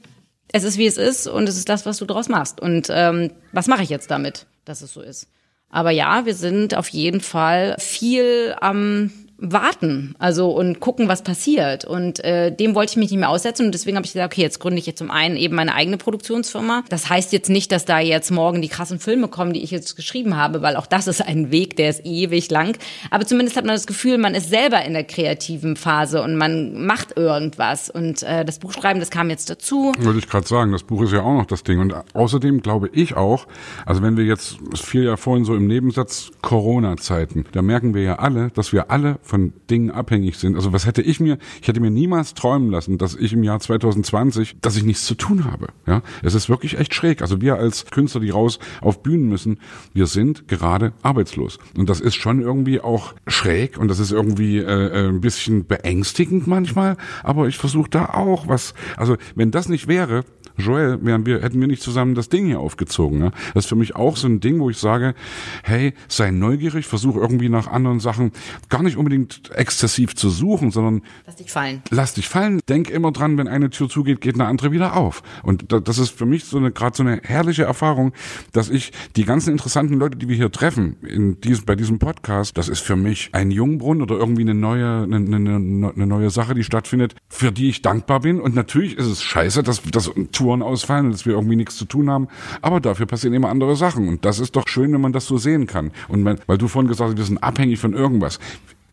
es 0.52 0.64
ist 0.64 0.78
wie 0.78 0.86
es 0.86 0.96
ist 0.96 1.26
und 1.26 1.48
es 1.48 1.56
ist 1.56 1.68
das, 1.68 1.86
was 1.86 1.98
du 1.98 2.04
draus 2.04 2.28
machst. 2.28 2.60
Und 2.60 2.88
ähm, 2.90 3.30
was 3.52 3.68
mache 3.68 3.82
ich 3.82 3.90
jetzt 3.90 4.10
damit, 4.10 4.46
dass 4.64 4.82
es 4.82 4.92
so 4.92 5.00
ist? 5.00 5.28
Aber 5.70 5.90
ja, 5.90 6.24
wir 6.24 6.34
sind 6.34 6.74
auf 6.74 6.88
jeden 6.88 7.20
Fall 7.20 7.76
viel 7.78 8.56
am 8.60 9.12
warten, 9.38 10.16
also 10.18 10.50
und 10.50 10.80
gucken, 10.80 11.08
was 11.08 11.22
passiert. 11.22 11.84
Und 11.84 12.22
äh, 12.24 12.54
dem 12.54 12.74
wollte 12.74 12.90
ich 12.90 12.96
mich 12.96 13.10
nicht 13.10 13.20
mehr 13.20 13.30
aussetzen 13.30 13.66
und 13.66 13.72
deswegen 13.72 13.96
habe 13.96 14.04
ich 14.04 14.12
gesagt, 14.12 14.32
okay, 14.32 14.42
jetzt 14.42 14.58
gründe 14.58 14.78
ich 14.80 14.86
jetzt 14.86 14.98
zum 14.98 15.10
einen 15.12 15.36
eben 15.36 15.54
meine 15.54 15.74
eigene 15.74 15.96
Produktionsfirma. 15.96 16.82
Das 16.88 17.08
heißt 17.08 17.32
jetzt 17.32 17.48
nicht, 17.48 17.70
dass 17.70 17.84
da 17.84 18.00
jetzt 18.00 18.30
morgen 18.30 18.62
die 18.62 18.68
krassen 18.68 18.98
Filme 18.98 19.28
kommen, 19.28 19.52
die 19.52 19.62
ich 19.62 19.70
jetzt 19.70 19.94
geschrieben 19.94 20.36
habe, 20.36 20.60
weil 20.62 20.74
auch 20.76 20.86
das 20.86 21.06
ist 21.06 21.24
ein 21.24 21.52
Weg, 21.52 21.76
der 21.76 21.90
ist 21.90 22.04
ewig 22.04 22.50
lang. 22.50 22.76
Aber 23.10 23.26
zumindest 23.26 23.56
hat 23.56 23.64
man 23.64 23.76
das 23.76 23.86
Gefühl, 23.86 24.18
man 24.18 24.34
ist 24.34 24.50
selber 24.50 24.84
in 24.84 24.92
der 24.92 25.04
kreativen 25.04 25.76
Phase 25.76 26.20
und 26.20 26.36
man 26.36 26.84
macht 26.84 27.16
irgendwas. 27.16 27.90
Und 27.90 28.24
äh, 28.24 28.44
das 28.44 28.58
Buchschreiben, 28.58 28.98
das 28.98 29.10
kam 29.10 29.30
jetzt 29.30 29.50
dazu. 29.50 29.92
Würde 29.98 30.18
ich 30.18 30.28
gerade 30.28 30.48
sagen, 30.48 30.72
das 30.72 30.82
Buch 30.82 31.02
ist 31.02 31.12
ja 31.12 31.22
auch 31.22 31.34
noch 31.34 31.46
das 31.46 31.62
Ding. 31.62 31.78
Und 31.78 31.94
außerdem 32.12 32.60
glaube 32.60 32.90
ich 32.92 33.14
auch, 33.16 33.46
also 33.86 34.02
wenn 34.02 34.16
wir 34.16 34.24
jetzt, 34.24 34.56
es 34.72 34.80
fiel 34.80 35.04
ja 35.04 35.16
vorhin 35.16 35.44
so 35.44 35.54
im 35.54 35.68
Nebensatz 35.68 36.30
Corona-Zeiten, 36.42 37.46
da 37.52 37.62
merken 37.62 37.94
wir 37.94 38.02
ja 38.02 38.16
alle, 38.16 38.50
dass 38.50 38.72
wir 38.72 38.90
alle 38.90 39.18
von 39.28 39.52
Dingen 39.68 39.90
abhängig 39.90 40.38
sind. 40.38 40.56
Also 40.56 40.72
was 40.72 40.86
hätte 40.86 41.02
ich 41.02 41.20
mir, 41.20 41.36
ich 41.60 41.68
hätte 41.68 41.80
mir 41.80 41.90
niemals 41.90 42.32
träumen 42.32 42.70
lassen, 42.70 42.96
dass 42.96 43.14
ich 43.14 43.34
im 43.34 43.44
Jahr 43.44 43.60
2020, 43.60 44.56
dass 44.62 44.74
ich 44.76 44.84
nichts 44.84 45.04
zu 45.04 45.14
tun 45.14 45.44
habe. 45.44 45.68
Ja, 45.86 46.02
es 46.22 46.32
ist 46.32 46.48
wirklich 46.48 46.78
echt 46.78 46.94
schräg. 46.94 47.20
Also 47.20 47.42
wir 47.42 47.56
als 47.56 47.84
Künstler, 47.90 48.22
die 48.22 48.30
raus 48.30 48.58
auf 48.80 49.02
Bühnen 49.02 49.28
müssen, 49.28 49.58
wir 49.92 50.06
sind 50.06 50.48
gerade 50.48 50.94
arbeitslos. 51.02 51.58
Und 51.76 51.90
das 51.90 52.00
ist 52.00 52.14
schon 52.14 52.40
irgendwie 52.40 52.80
auch 52.80 53.14
schräg 53.26 53.76
und 53.76 53.88
das 53.88 53.98
ist 53.98 54.12
irgendwie 54.12 54.58
äh, 54.58 54.62
äh 54.62 55.08
ein 55.08 55.20
bisschen 55.20 55.66
beängstigend 55.66 56.46
manchmal. 56.46 56.96
Aber 57.22 57.48
ich 57.48 57.58
versuche 57.58 57.90
da 57.90 58.06
auch 58.06 58.48
was. 58.48 58.72
Also 58.96 59.16
wenn 59.34 59.50
das 59.50 59.68
nicht 59.68 59.88
wäre, 59.88 60.24
Joel, 60.58 60.98
wären 61.04 61.24
wir, 61.24 61.42
hätten 61.42 61.60
wir 61.60 61.68
nicht 61.68 61.82
zusammen 61.82 62.14
das 62.14 62.28
Ding 62.28 62.46
hier 62.46 62.60
aufgezogen. 62.60 63.18
Ne? 63.18 63.32
Das 63.54 63.64
ist 63.64 63.68
für 63.68 63.76
mich 63.76 63.94
auch 63.96 64.16
so 64.16 64.26
ein 64.26 64.40
Ding, 64.40 64.58
wo 64.60 64.70
ich 64.70 64.78
sage, 64.78 65.14
hey, 65.62 65.94
sei 66.08 66.30
neugierig, 66.30 66.86
versuch 66.86 67.16
irgendwie 67.16 67.48
nach 67.48 67.68
anderen 67.68 68.00
Sachen 68.00 68.32
gar 68.68 68.82
nicht 68.82 68.96
unbedingt 68.96 69.50
exzessiv 69.54 70.16
zu 70.16 70.30
suchen, 70.30 70.70
sondern 70.70 71.02
lass 71.26 71.36
dich 71.36 71.50
fallen. 71.50 71.82
Lass 71.90 72.14
dich 72.14 72.28
fallen. 72.28 72.60
Denk 72.68 72.90
immer 72.90 73.12
dran, 73.12 73.38
wenn 73.38 73.48
eine 73.48 73.70
Tür 73.70 73.88
zugeht, 73.88 74.20
geht 74.20 74.34
eine 74.34 74.46
andere 74.46 74.72
wieder 74.72 74.96
auf. 74.96 75.22
Und 75.42 75.66
das 75.68 75.98
ist 75.98 76.10
für 76.10 76.26
mich 76.26 76.44
so 76.44 76.58
eine 76.58 76.72
gerade 76.72 76.96
so 76.96 77.02
eine 77.02 77.20
herrliche 77.22 77.64
Erfahrung, 77.64 78.12
dass 78.52 78.68
ich 78.68 78.92
die 79.16 79.24
ganzen 79.24 79.52
interessanten 79.52 79.94
Leute, 79.94 80.18
die 80.18 80.28
wir 80.28 80.36
hier 80.36 80.50
treffen 80.50 80.96
in 81.06 81.40
diesem 81.40 81.64
bei 81.64 81.76
diesem 81.76 81.98
Podcast, 81.98 82.56
das 82.56 82.68
ist 82.68 82.80
für 82.80 82.96
mich 82.96 83.30
ein 83.32 83.50
Jungbrunnen 83.50 84.02
oder 84.02 84.16
irgendwie 84.16 84.42
eine 84.42 84.54
neue 84.54 85.02
eine, 85.02 85.16
eine, 85.16 85.92
eine 85.94 86.06
neue 86.06 86.30
Sache, 86.30 86.54
die 86.54 86.64
stattfindet, 86.64 87.14
für 87.28 87.52
die 87.52 87.68
ich 87.68 87.82
dankbar 87.82 88.20
bin. 88.20 88.40
Und 88.40 88.54
natürlich 88.54 88.96
ist 88.96 89.06
es 89.06 89.22
scheiße, 89.22 89.62
dass 89.62 89.82
das 89.82 90.10
Tour 90.32 90.47
Touren 90.48 90.62
ausfallen 90.62 91.10
dass 91.10 91.26
wir 91.26 91.34
irgendwie 91.34 91.56
nichts 91.56 91.76
zu 91.76 91.84
tun 91.84 92.08
haben. 92.08 92.28
Aber 92.62 92.80
dafür 92.80 93.06
passieren 93.06 93.34
immer 93.34 93.50
andere 93.50 93.76
Sachen. 93.76 94.08
Und 94.08 94.24
das 94.24 94.38
ist 94.38 94.56
doch 94.56 94.66
schön, 94.66 94.92
wenn 94.92 95.00
man 95.00 95.12
das 95.12 95.26
so 95.26 95.36
sehen 95.36 95.66
kann. 95.66 95.90
Und 96.08 96.22
man, 96.22 96.38
weil 96.46 96.56
du 96.56 96.68
vorhin 96.68 96.88
gesagt 96.88 97.10
hast, 97.10 97.18
wir 97.18 97.24
sind 97.24 97.42
abhängig 97.42 97.78
von 97.78 97.92
irgendwas 97.92 98.38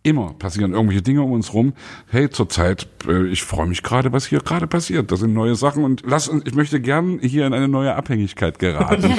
Immer 0.05 0.35
passieren 0.37 0.73
irgendwelche 0.73 1.01
Dinge 1.01 1.23
um 1.23 1.31
uns 1.31 1.51
rum. 1.55 1.73
Hey, 2.11 2.29
zurzeit, 2.29 2.85
äh, 3.07 3.25
ich 3.25 3.41
freue 3.41 3.65
mich 3.65 3.81
gerade, 3.81 4.13
was 4.13 4.27
hier 4.27 4.37
gerade 4.39 4.67
passiert. 4.67 5.11
Das 5.11 5.19
sind 5.21 5.33
neue 5.33 5.55
Sachen 5.55 5.83
und 5.83 6.03
lass 6.05 6.27
uns, 6.27 6.43
ich 6.45 6.53
möchte 6.53 6.79
gern 6.79 7.17
hier 7.23 7.47
in 7.47 7.53
eine 7.55 7.67
neue 7.67 7.95
Abhängigkeit 7.95 8.59
geraten. 8.59 9.01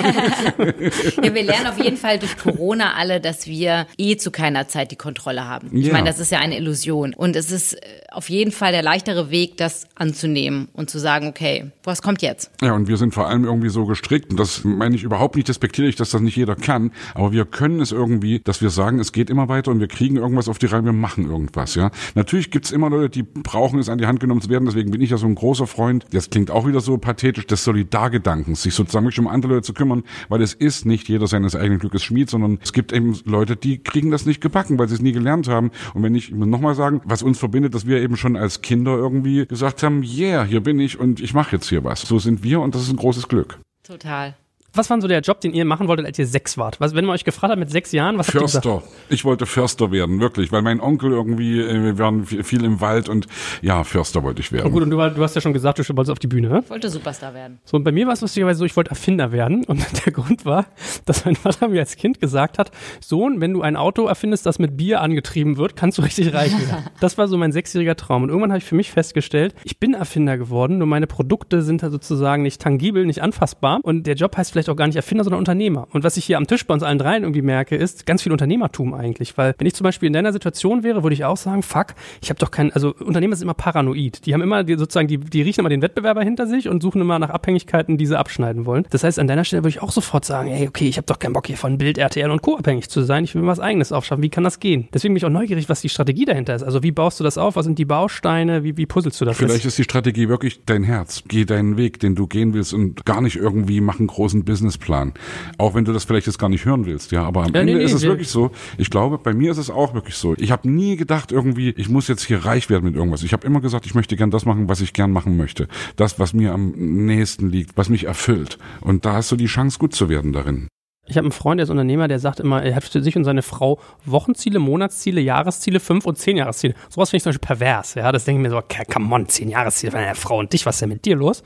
ja, 1.23 1.35
wir 1.35 1.43
lernen 1.43 1.67
auf 1.67 1.79
jeden 1.83 1.97
Fall 1.97 2.21
durch 2.21 2.39
Corona 2.39 2.95
alle, 2.95 3.21
dass 3.21 3.49
wir 3.49 3.89
eh 3.99 4.17
zu 4.17 4.31
keiner 4.31 4.69
Zeit 4.69 4.93
die 4.93 4.97
Kontrolle 4.97 5.49
haben. 5.49 5.71
Ich 5.77 5.87
Ja. 5.89 5.93
meine, 5.93 6.07
das 6.07 6.21
ist 6.21 6.31
ja 6.31 6.39
eine 6.39 6.57
Illusion. 6.57 7.15
Und 7.15 7.35
es 7.35 7.51
ist 7.51 7.75
äh, 7.75 7.79
auf 8.13 8.31
jeden 8.31 8.53
Fall 8.53 8.71
der 8.71 8.83
leichtere 8.83 9.31
Weg, 9.31 9.57
das 9.57 9.89
anzunehmen 9.97 10.69
und 10.73 10.89
zu 10.89 11.01
sagen, 11.01 11.27
okay, 11.27 11.73
was 11.83 12.01
kommt 12.01 12.23
jetzt? 12.23 12.53
Ja, 12.63 12.75
und 12.75 12.87
wir 12.87 12.97
sind 12.97 13.13
vor 13.13 13.27
allem 13.29 13.45
irgendwie 13.45 13.71
so 13.71 13.87
gestrickt, 13.87 14.31
und 14.31 14.39
das 14.39 14.63
meine 14.63 14.95
ich 14.95 15.03
überhaupt 15.03 15.35
nicht 15.35 15.49
despektierlich, 15.49 15.97
dass 15.97 16.11
das 16.11 16.21
nicht 16.21 16.37
jeder 16.37 16.55
kann, 16.55 16.93
aber 17.15 17.33
wir 17.33 17.45
können 17.45 17.81
es 17.81 17.91
irgendwie, 17.91 18.39
dass 18.39 18.63
wir 18.63 18.71
sagen, 18.71 19.01
es 19.01 19.11
geht 19.11 19.31
immer 19.31 19.49
weiter 19.49 19.73
und 19.73 19.81
wir 19.81 19.89
kriegen 19.89 20.17
irgendwas 20.17 20.49
auf 20.49 20.59
die 20.59 20.67
Reihe, 20.77 20.85
wir 20.85 20.93
machen 20.93 21.29
irgendwas, 21.29 21.75
ja. 21.75 21.91
Natürlich 22.15 22.51
gibt's 22.51 22.71
immer 22.71 22.91
Leute, 22.91 23.11
die 23.11 23.23
brauchen 23.23 23.79
es 23.79 23.89
an 23.89 23.99
die 23.99 24.07
Hand 24.07 24.21
genommen 24.21 24.41
zu 24.41 24.49
werden, 24.49 24.67
deswegen 24.67 24.91
bin 24.91 25.01
ich 25.01 25.11
ja 25.11 25.17
so 25.17 25.27
ein 25.27 25.35
großer 25.35 25.67
Freund, 25.67 26.05
das 26.13 26.31
klingt 26.31 26.51
auch 26.51 26.67
wieder 26.67 26.81
so 26.81 26.99
pathetisch, 26.99 27.47
des 27.47 27.65
Solidargedankens, 27.65 28.63
sich 28.63 28.75
sozusagen 28.75 29.05
wirklich 29.05 29.21
um 29.21 29.29
andere 29.29 29.55
Leute 29.55 29.67
zu 29.67 29.75
kümmern, 29.75 30.05
weil 30.29 30.43
es 30.43 30.55
ist 30.55 30.87
nicht 30.87 31.09
jeder 31.09 31.27
seines 31.27 31.57
eigenen 31.57 31.79
Glückes 31.79 32.03
Schmied, 32.03 32.31
sondern 32.31 32.59
es 32.63 32.73
gibt 32.73 32.93
eben 32.93 33.19
Leute, 33.25 33.57
die 33.57 33.79
kriegen 33.79 34.11
das 34.11 34.27
nicht 34.27 34.41
gebacken, 34.41 34.79
weil 34.79 34.89
sie 34.89 34.95
es 34.95 35.03
nie 35.03 35.13
gelernt 35.13 35.49
haben. 35.49 35.71
Und 35.95 36.03
wenn 36.03 36.15
ich, 36.15 36.29
ich 36.29 36.35
muss 36.35 36.49
nochmal 36.49 36.75
sagen, 36.75 37.01
was 37.05 37.23
uns 37.23 37.39
verbindet, 37.39 37.75
dass 37.75 37.87
wir 37.87 38.01
eben 38.01 38.17
schon 38.17 38.37
als 38.37 38.63
Kinder 38.63 38.97
irgendwie 38.97 39.47
gesagt 39.47 39.83
haben, 39.83 40.03
yeah, 40.03 40.45
hier 40.45 40.61
bin 40.61 40.81
ich 40.81 40.99
und 40.99 41.21
ich 41.21 41.35
mache 41.35 41.57
jetzt 41.57 41.69
hier 41.69 41.85
was. 41.85 42.03
So 42.03 42.19
sind 42.19 42.43
wir 42.43 42.61
und 42.61 42.75
das 42.75 42.83
ist 42.83 42.91
ein 42.91 42.97
großes 42.97 43.29
Glück. 43.29 43.59
Total. 43.83 44.35
Was 44.77 44.91
war 44.91 45.01
so 45.01 45.09
der 45.09 45.21
Job, 45.21 45.41
den 45.41 45.53
ihr 45.55 45.65
machen 45.65 45.89
wolltet, 45.89 46.07
als 46.07 46.19
ihr 46.19 46.27
sechs 46.27 46.59
wart? 46.59 46.81
Was, 46.81 46.95
wenn 46.95 47.05
man 47.05 47.15
euch 47.15 47.25
gefragt 47.25 47.53
hat 47.53 47.59
mit 47.59 47.71
sechs 47.71 47.93
Jahren, 47.93 48.19
was 48.19 48.29
habt 48.29 48.35
ihr 48.37 48.41
gesagt? 48.43 48.65
Förster. 48.65 48.89
Ich 49.09 49.25
wollte 49.25 49.47
Förster 49.47 49.91
werden, 49.91 50.21
wirklich, 50.21 50.53
weil 50.53 50.63
mein 50.63 50.81
Onkel 50.81 51.13
irgendwie, 51.13 51.61
äh, 51.61 51.83
wir 51.83 51.99
waren 51.99 52.25
viel 52.27 52.65
im 52.65 52.81
Wald 52.81 53.09
und 53.09 53.27
ja, 53.63 53.85
Förster 53.85 54.23
wollte 54.23 54.41
ich 54.41 54.51
Oh, 54.51 54.55
werden. 54.57 54.73
gut, 54.73 54.83
und 54.83 54.91
du, 54.91 54.97
war- 54.97 55.11
du 55.11 55.23
hast 55.23 55.35
ja 55.35 55.41
schon 55.41 55.53
gesagt, 55.53 55.79
du 55.79 55.83
wolltest 55.97 56.11
auf 56.11 56.19
die 56.19 56.27
Bühne. 56.27 56.49
ne? 56.49 56.61
Ich 56.65 56.71
wollte 56.71 56.89
Superstar 56.91 57.35
werden. 57.35 57.59
So, 57.65 57.77
und 57.77 57.85
bei 57.85 57.93
mir 57.93 58.07
war 58.07 58.13
es 58.13 58.21
lustigerweise 58.21 58.59
so, 58.59 58.65
ich 58.65 58.77
wollte 58.77 58.91
Erfinder 58.91 59.33
werden. 59.33 59.65
Und 59.65 59.85
der 60.07 60.13
Grund 60.13 60.45
war, 60.45 60.67
dass 61.05 61.25
mein 61.25 61.37
Vater 61.37 61.69
mir 61.69 61.81
als 61.81 61.97
Kind 61.97 62.21
gesagt 62.21 62.59
hat, 62.59 62.71
Sohn, 63.01 63.41
wenn 63.41 63.53
du 63.53 63.63
ein 63.63 63.77
Auto 63.77 64.07
erfindest, 64.07 64.47
das 64.47 64.59
mit 64.59 64.77
Bier 64.77 65.01
angetrieben 65.01 65.57
wird, 65.57 65.77
kannst 65.77 65.99
du 65.99 66.03
richtig 66.03 66.33
reich 66.35 66.53
werden. 66.53 66.85
Das 67.01 67.19
war 67.19 67.29
so 67.29 67.37
mein 67.37 67.53
sechsjähriger 67.53 67.95
Traum. 67.97 68.23
Und 68.25 68.29
irgendwann 68.31 68.51
habe 68.53 68.59
ich 68.59 68.65
für 68.65 68.75
mich 68.75 68.91
festgestellt, 68.91 69.55
ich 69.65 69.79
bin 69.79 69.95
Erfinder 69.95 70.39
geworden, 70.39 70.79
nur 70.79 70.87
meine 70.87 71.07
Produkte 71.07 71.63
sind 71.63 71.83
halt 71.83 71.93
sozusagen 71.93 72.43
nicht 72.43 72.61
tangibel, 72.61 73.05
nicht 73.07 73.23
anfassbar. 73.23 73.81
Und 73.83 74.07
der 74.07 74.15
Job 74.15 74.37
heißt 74.37 74.53
vielleicht 74.53 74.66
auch 74.69 74.77
gar 74.77 74.87
nicht 74.87 74.97
Erfinder, 74.97 75.25
sondern 75.25 75.39
Unternehmer. 75.39 75.89
Und 75.93 76.05
was 76.05 76.17
ich 76.17 76.25
hier 76.25 76.37
am 76.37 76.47
Tisch 76.47 76.67
bei 76.67 76.75
uns 76.75 76.83
allen 76.83 76.99
dreien 76.99 77.23
irgendwie 77.23 77.43
merke, 77.43 77.77
ist 77.77 78.07
ganz 78.07 78.23
viel 78.23 78.33
Unternehmertum 78.33 78.95
eigentlich. 78.95 79.37
Weil 79.37 79.55
wenn 79.59 79.67
ich 79.67 79.75
zum 79.75 79.85
Beispiel 79.85 80.07
in 80.07 80.13
deiner 80.13 80.33
Situation 80.33 80.83
wäre, 80.83 81.03
würde 81.03 81.15
ich 81.15 81.25
auch 81.25 81.37
sagen, 81.37 81.63
fuck, 81.63 81.95
ich 82.23 82.31
habe 82.31 82.39
doch 82.39 82.51
kein, 82.51 82.73
also 82.73 82.95
Unternehmer 82.99 83.37
sind 83.37 83.45
immer 83.45 83.55
paranoid. 83.55 84.27
Die 84.27 84.35
haben 84.35 84.43
immer 84.43 84.65
die, 84.65 84.77
sozusagen, 84.77 85.09
die, 85.09 85.19
die 85.19 85.43
riechen 85.43 85.61
immer 85.61 85.69
den 85.69 85.83
Wettbewerber 85.83 86.23
hinter 86.23 86.47
sich 86.47 86.69
und 86.69 86.83
suchen 86.83 87.01
immer 87.01 87.19
nach 87.19 87.31
Abhängigkeiten, 87.31 87.97
die 87.97 88.07
sie 88.07 88.19
abschneiden 88.19 88.67
wollen. 88.67 88.87
Das 88.91 89.05
heißt, 89.05 89.19
an 89.19 89.27
deiner 89.27 89.45
Stelle 89.45 89.63
würde 89.63 89.71
ich 89.71 89.83
auch 89.83 89.93
sofort 89.93 90.25
sagen, 90.25 90.51
ey, 90.51 90.69
okay, 90.69 90.89
ich 90.89 90.97
habe 90.97 91.07
doch 91.07 91.19
keinen 91.19 91.33
Bock 91.33 91.47
hier 91.47 91.57
von 91.57 91.79
Bild, 91.79 91.99
RTL 91.99 92.31
und 92.31 92.43
Co. 92.43 92.57
abhängig 92.57 92.89
zu 92.89 93.03
sein. 93.03 93.25
Ich 93.25 93.35
will 93.35 93.43
mir 93.43 93.49
was 93.49 93.61
eigenes 93.61 93.93
aufschaffen. 93.93 94.23
Wie 94.23 94.31
kann 94.31 94.45
das 94.45 94.61
gehen? 94.61 94.89
Deswegen 94.93 95.15
bin 95.15 95.19
ich 95.19 95.25
auch 95.25 95.31
neugierig, 95.31 95.69
was 95.69 95.81
die 95.81 95.89
Strategie 95.89 96.25
dahinter 96.25 96.55
ist. 96.55 96.63
Also 96.63 96.83
wie 96.83 96.93
baust 96.93 97.21
du 97.21 97.25
das 97.25 97.39
auf? 97.39 97.57
Was 97.57 97.65
sind 97.65 97.79
die 97.79 97.85
Bausteine? 97.85 98.65
Wie, 98.65 98.77
wie 98.77 98.87
puzzelst 98.87 99.21
du 99.21 99.25
das? 99.25 99.37
Vielleicht 99.37 99.65
ist 99.65 99.79
die 99.79 99.85
Strategie 99.85 100.29
wirklich 100.29 100.61
dein 100.65 100.83
Herz. 100.85 101.23
Geh 101.29 101.45
deinen 101.45 101.77
Weg, 101.77 102.01
den 102.01 102.15
du 102.15 102.27
gehen 102.27 102.55
willst 102.55 102.75
und 102.75 103.05
gar 103.05 103.21
nicht 103.21 103.37
irgendwie 103.37 103.81
mach 103.81 103.99
einen 103.99 104.09
großen 104.09 104.45
Businessplan. 104.47 105.13
Auch 105.59 105.75
wenn 105.75 105.85
du 105.85 105.93
das 105.93 106.05
vielleicht 106.05 106.27
jetzt 106.27 106.39
gar 106.39 106.49
nicht 106.49 106.65
hören 106.65 106.87
willst, 106.87 107.13
ja. 107.13 107.23
Aber 107.25 107.41
am 107.43 107.55
Ja, 107.55 107.63
nee, 107.63 107.73
Ende 107.73 107.75
nee, 107.75 107.85
ist 107.85 107.93
es 107.93 108.03
wir- 108.03 108.09
wirklich 108.11 108.29
so. 108.31 108.51
Ich 108.79 108.89
glaube, 108.89 109.19
bei 109.19 109.35
mir 109.35 109.51
ist 109.53 109.59
es 109.59 109.69
auch 109.69 109.93
wirklich 109.93 110.15
so. 110.17 110.35
Ich 110.39 110.51
habe 110.51 110.67
nie 110.71 110.97
gedacht 110.97 111.31
irgendwie, 111.33 111.71
ich 111.77 111.91
muss 111.91 112.09
jetzt 112.09 112.25
hier 112.25 112.47
reich 112.47 112.71
werden 112.71 112.85
mit 112.85 112.95
irgendwas. 112.97 113.23
Ich 113.23 113.35
habe 113.35 113.47
immer 113.47 113.61
gesagt, 113.61 113.85
ich 113.85 113.95
möchte 113.95 114.17
gern 114.17 114.31
das 114.31 114.47
machen, 114.47 114.71
was 114.71 114.81
ich 114.81 114.95
gern 114.95 115.11
machen 115.13 115.37
möchte. 115.37 115.69
Das, 115.97 116.19
was 116.19 116.33
mir 116.33 116.53
am 116.55 116.71
nächsten 116.71 117.51
liegt, 117.51 117.77
was 117.77 117.91
mich 117.91 118.05
erfüllt. 118.05 118.57
Und 118.81 119.05
da 119.05 119.13
hast 119.13 119.31
du 119.31 119.37
die 119.37 119.47
Chance, 119.47 119.79
gut 119.79 119.95
zu 119.95 120.09
werden 120.09 120.33
darin. 120.33 120.69
Ich 121.09 121.17
habe 121.17 121.27
einen 121.27 121.33
Freund, 121.33 121.61
der 121.61 121.65
ist 121.65 121.71
Unternehmer, 121.71 122.09
der 122.09 122.19
sagt 122.19 122.41
immer, 122.41 122.65
er 122.65 122.75
hat 122.75 122.83
für 122.83 123.01
sich 123.01 123.15
und 123.17 123.23
seine 123.23 123.43
Frau 123.43 123.79
Wochenziele, 124.07 124.59
Monatsziele, 124.59 125.21
Jahresziele, 125.21 125.79
fünf 125.79 126.05
und 126.05 126.19
zehn 126.19 126.37
Jahresziele. 126.37 126.75
Sowas 126.89 127.11
finde 127.11 127.19
ich 127.19 127.23
zum 127.23 127.31
Beispiel 127.31 127.47
pervers. 127.47 127.95
Ja, 127.95 128.11
das 128.11 128.25
denke 128.25 128.41
ich 128.41 128.43
mir 128.43 128.51
so, 128.51 128.57
okay, 128.57 128.83
come 128.93 129.15
on, 129.15 129.29
zehn 129.29 129.49
Jahresziele 129.49 129.93
von 129.93 130.01
einer 130.01 130.17
Frau 130.17 130.39
und 130.41 130.53
dich, 130.53 130.67
was 130.67 130.75
ist 130.77 130.81
denn 130.81 130.89
mit 130.89 131.05
dir 131.05 131.15
los? 131.15 131.45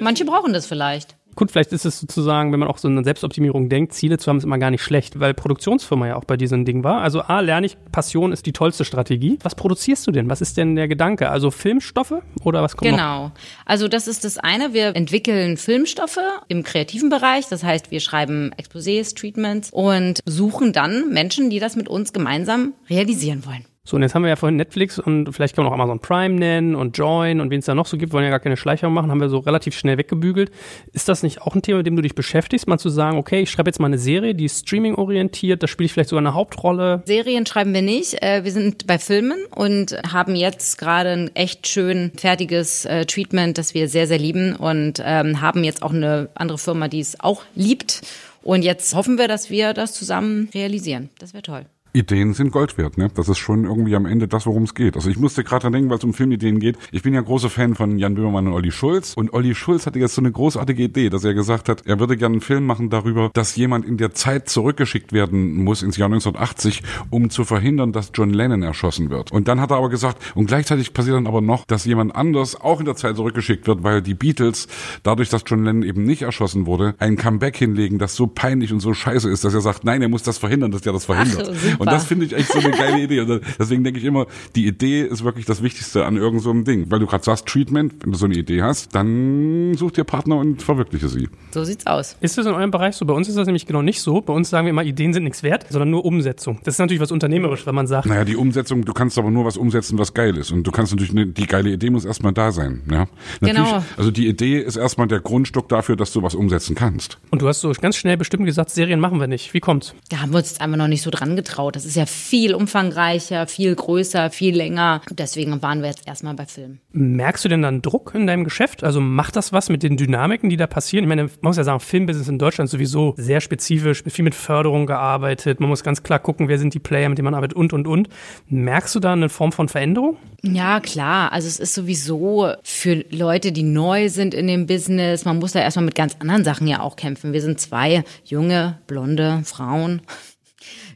Manche 0.00 0.24
brauchen 0.24 0.54
das 0.54 0.64
vielleicht. 0.64 1.16
Gut, 1.34 1.50
vielleicht 1.50 1.72
ist 1.72 1.84
es 1.84 2.00
sozusagen, 2.00 2.52
wenn 2.52 2.60
man 2.60 2.68
auch 2.68 2.78
so 2.78 2.88
an 2.88 3.02
Selbstoptimierung 3.02 3.68
denkt, 3.68 3.92
Ziele 3.92 4.18
zu 4.18 4.28
haben, 4.28 4.38
ist 4.38 4.44
immer 4.44 4.58
gar 4.58 4.70
nicht 4.70 4.82
schlecht, 4.82 5.18
weil 5.20 5.34
Produktionsfirma 5.34 6.06
ja 6.06 6.16
auch 6.16 6.24
bei 6.24 6.36
diesem 6.36 6.64
Ding 6.64 6.84
war. 6.84 7.00
Also 7.00 7.22
A, 7.22 7.40
lerne 7.40 7.66
ich, 7.66 7.76
Passion 7.92 8.32
ist 8.32 8.46
die 8.46 8.52
tollste 8.52 8.84
Strategie. 8.84 9.38
Was 9.42 9.54
produzierst 9.54 10.06
du 10.06 10.12
denn? 10.12 10.30
Was 10.30 10.40
ist 10.40 10.56
denn 10.56 10.76
der 10.76 10.88
Gedanke? 10.88 11.30
Also 11.30 11.50
Filmstoffe 11.50 12.14
oder 12.42 12.62
was 12.62 12.76
kommt 12.76 12.90
noch? 12.90 12.96
Genau. 12.96 13.32
Also 13.66 13.88
das 13.88 14.08
ist 14.08 14.24
das 14.24 14.38
eine. 14.38 14.72
Wir 14.74 14.94
entwickeln 14.96 15.56
Filmstoffe 15.56 16.18
im 16.48 16.62
kreativen 16.62 17.10
Bereich. 17.10 17.48
Das 17.48 17.64
heißt, 17.64 17.90
wir 17.90 18.00
schreiben 18.00 18.52
Exposés, 18.56 19.16
Treatments 19.16 19.70
und 19.72 20.20
suchen 20.26 20.72
dann 20.72 21.10
Menschen, 21.10 21.50
die 21.50 21.58
das 21.58 21.76
mit 21.76 21.88
uns 21.88 22.12
gemeinsam 22.12 22.74
realisieren 22.88 23.44
wollen. 23.44 23.64
So, 23.86 23.96
und 23.96 24.02
jetzt 24.02 24.14
haben 24.14 24.22
wir 24.22 24.30
ja 24.30 24.36
vorhin 24.36 24.56
Netflix 24.56 24.98
und 24.98 25.30
vielleicht 25.30 25.54
kann 25.54 25.64
man 25.64 25.70
auch 25.70 25.74
Amazon 25.74 26.00
Prime 26.00 26.36
nennen 26.36 26.74
und 26.74 26.96
Join 26.96 27.42
und 27.42 27.50
wen 27.50 27.58
es 27.58 27.66
da 27.66 27.74
noch 27.74 27.84
so 27.84 27.98
gibt, 27.98 28.14
wollen 28.14 28.24
ja 28.24 28.30
gar 28.30 28.40
keine 28.40 28.56
Schleichung 28.56 28.94
machen, 28.94 29.10
haben 29.10 29.20
wir 29.20 29.28
so 29.28 29.40
relativ 29.40 29.76
schnell 29.76 29.98
weggebügelt. 29.98 30.50
Ist 30.94 31.06
das 31.10 31.22
nicht 31.22 31.42
auch 31.42 31.54
ein 31.54 31.60
Thema, 31.60 31.78
mit 31.78 31.86
dem 31.86 31.94
du 31.94 32.00
dich 32.00 32.14
beschäftigst, 32.14 32.66
mal 32.66 32.78
zu 32.78 32.88
sagen, 32.88 33.18
okay, 33.18 33.42
ich 33.42 33.50
schreibe 33.50 33.68
jetzt 33.68 33.80
mal 33.80 33.88
eine 33.88 33.98
Serie, 33.98 34.34
die 34.34 34.46
ist 34.46 34.66
streaming-orientiert, 34.66 35.62
da 35.62 35.66
spiele 35.66 35.84
ich 35.84 35.92
vielleicht 35.92 36.08
sogar 36.08 36.22
eine 36.22 36.32
Hauptrolle. 36.32 37.02
Serien 37.04 37.44
schreiben 37.44 37.74
wir 37.74 37.82
nicht. 37.82 38.22
Äh, 38.22 38.42
Wir 38.44 38.52
sind 38.52 38.86
bei 38.86 38.98
Filmen 38.98 39.44
und 39.54 39.94
haben 40.10 40.34
jetzt 40.34 40.78
gerade 40.78 41.10
ein 41.10 41.36
echt 41.36 41.66
schön 41.68 42.10
fertiges 42.16 42.86
äh, 42.86 43.04
Treatment, 43.04 43.58
das 43.58 43.74
wir 43.74 43.88
sehr, 43.88 44.06
sehr 44.06 44.18
lieben 44.18 44.56
und 44.56 45.02
ähm, 45.04 45.42
haben 45.42 45.62
jetzt 45.62 45.82
auch 45.82 45.92
eine 45.92 46.30
andere 46.34 46.56
Firma, 46.56 46.88
die 46.88 47.00
es 47.00 47.20
auch 47.20 47.42
liebt. 47.54 48.00
Und 48.42 48.62
jetzt 48.62 48.94
hoffen 48.94 49.18
wir, 49.18 49.28
dass 49.28 49.50
wir 49.50 49.74
das 49.74 49.92
zusammen 49.92 50.48
realisieren. 50.54 51.10
Das 51.18 51.34
wäre 51.34 51.42
toll. 51.42 51.66
Ideen 51.96 52.34
sind 52.34 52.50
Gold 52.50 52.76
wert, 52.76 52.98
ne? 52.98 53.08
Das 53.14 53.28
ist 53.28 53.38
schon 53.38 53.64
irgendwie 53.64 53.94
am 53.94 54.04
Ende 54.04 54.26
das, 54.26 54.46
worum 54.46 54.64
es 54.64 54.74
geht. 54.74 54.96
Also 54.96 55.08
ich 55.08 55.16
musste 55.16 55.44
gerade 55.44 55.62
dran 55.62 55.74
denken, 55.74 55.90
weil 55.90 55.98
es 55.98 56.04
um 56.04 56.12
Filmideen 56.12 56.58
geht. 56.58 56.76
Ich 56.90 57.04
bin 57.04 57.14
ja 57.14 57.20
großer 57.20 57.48
Fan 57.48 57.76
von 57.76 57.98
Jan 58.00 58.16
Böhmermann 58.16 58.48
und 58.48 58.52
Olli 58.52 58.72
Schulz. 58.72 59.14
Und 59.14 59.32
Olli 59.32 59.54
Schulz 59.54 59.86
hatte 59.86 60.00
jetzt 60.00 60.16
so 60.16 60.20
eine 60.20 60.32
großartige 60.32 60.82
Idee, 60.82 61.08
dass 61.08 61.22
er 61.22 61.34
gesagt 61.34 61.68
hat, 61.68 61.86
er 61.86 62.00
würde 62.00 62.16
gerne 62.16 62.34
einen 62.34 62.40
Film 62.40 62.66
machen 62.66 62.90
darüber, 62.90 63.30
dass 63.32 63.54
jemand 63.54 63.86
in 63.86 63.96
der 63.96 64.12
Zeit 64.12 64.48
zurückgeschickt 64.48 65.12
werden 65.12 65.62
muss 65.62 65.84
ins 65.84 65.96
Jahr 65.96 66.06
1980, 66.06 66.82
um 67.10 67.30
zu 67.30 67.44
verhindern, 67.44 67.92
dass 67.92 68.10
John 68.12 68.30
Lennon 68.30 68.64
erschossen 68.64 69.10
wird. 69.10 69.30
Und 69.30 69.46
dann 69.46 69.60
hat 69.60 69.70
er 69.70 69.76
aber 69.76 69.88
gesagt, 69.88 70.18
und 70.34 70.46
gleichzeitig 70.46 70.94
passiert 70.94 71.14
dann 71.14 71.28
aber 71.28 71.42
noch, 71.42 71.64
dass 71.64 71.84
jemand 71.84 72.16
anders 72.16 72.60
auch 72.60 72.80
in 72.80 72.86
der 72.86 72.96
Zeit 72.96 73.14
zurückgeschickt 73.14 73.68
wird, 73.68 73.84
weil 73.84 74.02
die 74.02 74.14
Beatles, 74.14 74.66
dadurch, 75.04 75.28
dass 75.28 75.44
John 75.46 75.64
Lennon 75.64 75.84
eben 75.84 76.02
nicht 76.02 76.22
erschossen 76.22 76.66
wurde, 76.66 76.96
ein 76.98 77.14
Comeback 77.14 77.56
hinlegen, 77.56 78.00
das 78.00 78.16
so 78.16 78.26
peinlich 78.26 78.72
und 78.72 78.80
so 78.80 78.94
scheiße 78.94 79.30
ist, 79.30 79.44
dass 79.44 79.54
er 79.54 79.60
sagt, 79.60 79.84
nein, 79.84 80.02
er 80.02 80.08
muss 80.08 80.24
das 80.24 80.38
verhindern, 80.38 80.72
dass 80.72 80.80
der 80.80 80.92
das 80.92 81.04
verhindert. 81.04 81.54
super. 81.83 81.83
Und 81.86 81.92
das 81.92 82.04
finde 82.04 82.26
ich 82.26 82.32
echt 82.32 82.52
so 82.52 82.58
eine 82.58 82.70
geile 82.70 83.00
Idee. 83.02 83.20
Und 83.20 83.40
deswegen 83.58 83.84
denke 83.84 83.98
ich 84.00 84.04
immer, 84.04 84.26
die 84.56 84.66
Idee 84.66 85.02
ist 85.02 85.24
wirklich 85.24 85.46
das 85.46 85.62
Wichtigste 85.62 86.04
an 86.04 86.16
irgendeinem 86.16 86.40
so 86.40 86.50
einem 86.50 86.64
Ding. 86.64 86.90
Weil 86.90 86.98
du 86.98 87.06
gerade 87.06 87.24
sagst, 87.24 87.46
Treatment, 87.46 87.94
wenn 88.02 88.12
du 88.12 88.18
so 88.18 88.26
eine 88.26 88.34
Idee 88.34 88.62
hast, 88.62 88.94
dann 88.94 89.74
such 89.76 89.92
dir 89.92 90.04
Partner 90.04 90.36
und 90.36 90.62
verwirkliche 90.62 91.08
sie. 91.08 91.28
So 91.52 91.64
sieht's 91.64 91.86
aus. 91.86 92.16
Ist 92.20 92.38
das 92.38 92.46
in 92.46 92.52
eurem 92.52 92.70
Bereich 92.70 92.96
so? 92.96 93.04
Bei 93.04 93.14
uns 93.14 93.28
ist 93.28 93.36
das 93.36 93.46
nämlich 93.46 93.66
genau 93.66 93.82
nicht 93.82 94.00
so. 94.00 94.20
Bei 94.20 94.32
uns 94.32 94.50
sagen 94.50 94.66
wir 94.66 94.70
immer, 94.70 94.84
Ideen 94.84 95.12
sind 95.12 95.24
nichts 95.24 95.42
wert, 95.42 95.66
sondern 95.70 95.90
nur 95.90 96.04
Umsetzung. 96.04 96.58
Das 96.64 96.74
ist 96.74 96.78
natürlich 96.78 97.00
was 97.00 97.12
unternehmerisch, 97.12 97.66
wenn 97.66 97.74
man 97.74 97.86
sagt, 97.86 98.06
Naja, 98.06 98.24
die 98.24 98.36
Umsetzung, 98.36 98.84
du 98.84 98.92
kannst 98.92 99.18
aber 99.18 99.30
nur 99.30 99.44
was 99.44 99.56
umsetzen, 99.56 99.98
was 99.98 100.14
geil 100.14 100.36
ist. 100.36 100.50
Und 100.50 100.66
du 100.66 100.70
kannst 100.70 100.92
natürlich, 100.92 101.12
ne, 101.12 101.26
die 101.26 101.46
geile 101.46 101.70
Idee 101.70 101.90
muss 101.90 102.04
erstmal 102.04 102.32
da 102.32 102.52
sein. 102.52 102.82
Ja? 102.90 103.06
Natürlich, 103.40 103.64
Genau. 103.64 103.84
Also 103.96 104.10
die 104.10 104.26
Idee 104.26 104.58
ist 104.60 104.76
erstmal 104.76 105.06
der 105.06 105.20
Grundstock 105.20 105.68
dafür, 105.68 105.96
dass 105.96 106.12
du 106.12 106.22
was 106.22 106.34
umsetzen 106.34 106.74
kannst. 106.74 107.18
und 107.30 107.42
du 107.42 107.48
hast 107.48 107.60
so 107.60 107.72
ganz 107.80 107.96
schnell 107.96 108.16
bestimmt 108.16 108.46
gesagt, 108.46 108.70
Serien 108.70 109.00
machen 109.00 109.20
wir 109.20 109.26
nicht. 109.26 109.54
Wie 109.54 109.60
kommt's? 109.60 109.94
Da 110.10 110.20
haben 110.20 110.32
wir 110.32 110.38
uns 110.38 110.50
jetzt 110.50 110.60
einfach 110.60 110.76
noch 110.76 110.88
nicht 110.88 111.02
so 111.02 111.10
dran 111.10 111.36
getraut. 111.36 111.73
Das 111.74 111.84
ist 111.84 111.96
ja 111.96 112.06
viel 112.06 112.54
umfangreicher, 112.54 113.48
viel 113.48 113.74
größer, 113.74 114.30
viel 114.30 114.54
länger. 114.54 115.00
Deswegen 115.10 115.60
waren 115.60 115.80
wir 115.80 115.88
jetzt 115.88 116.06
erstmal 116.06 116.34
bei 116.34 116.46
Filmen. 116.46 116.78
Merkst 116.92 117.44
du 117.44 117.48
denn 117.48 117.62
dann 117.62 117.82
Druck 117.82 118.12
in 118.14 118.28
deinem 118.28 118.44
Geschäft? 118.44 118.84
Also 118.84 119.00
macht 119.00 119.34
das 119.34 119.52
was 119.52 119.70
mit 119.70 119.82
den 119.82 119.96
Dynamiken, 119.96 120.48
die 120.48 120.56
da 120.56 120.68
passieren? 120.68 121.02
Ich 121.02 121.08
meine, 121.08 121.24
man 121.24 121.32
muss 121.42 121.56
ja 121.56 121.64
sagen, 121.64 121.80
Filmbusiness 121.80 122.28
in 122.28 122.38
Deutschland 122.38 122.66
ist 122.66 122.72
sowieso 122.72 123.14
sehr 123.16 123.40
spezifisch, 123.40 124.04
viel 124.06 124.22
mit 124.22 124.36
Förderung 124.36 124.86
gearbeitet. 124.86 125.58
Man 125.58 125.68
muss 125.68 125.82
ganz 125.82 126.04
klar 126.04 126.20
gucken, 126.20 126.46
wer 126.46 126.58
sind 126.58 126.74
die 126.74 126.78
Player, 126.78 127.08
mit 127.08 127.18
denen 127.18 127.24
man 127.24 127.34
arbeitet 127.34 127.56
und, 127.56 127.72
und, 127.72 127.88
und. 127.88 128.08
Merkst 128.46 128.94
du 128.94 129.00
da 129.00 129.12
eine 129.12 129.28
Form 129.28 129.50
von 129.50 129.68
Veränderung? 129.68 130.16
Ja, 130.42 130.78
klar. 130.78 131.32
Also 131.32 131.48
es 131.48 131.58
ist 131.58 131.74
sowieso 131.74 132.52
für 132.62 133.04
Leute, 133.10 133.50
die 133.50 133.64
neu 133.64 134.08
sind 134.10 134.32
in 134.32 134.46
dem 134.46 134.66
Business, 134.66 135.24
man 135.24 135.40
muss 135.40 135.52
da 135.52 135.60
erstmal 135.60 135.86
mit 135.86 135.96
ganz 135.96 136.14
anderen 136.20 136.44
Sachen 136.44 136.68
ja 136.68 136.80
auch 136.80 136.94
kämpfen. 136.94 137.32
Wir 137.32 137.40
sind 137.40 137.58
zwei 137.58 138.04
junge, 138.24 138.78
blonde 138.86 139.42
Frauen, 139.44 140.02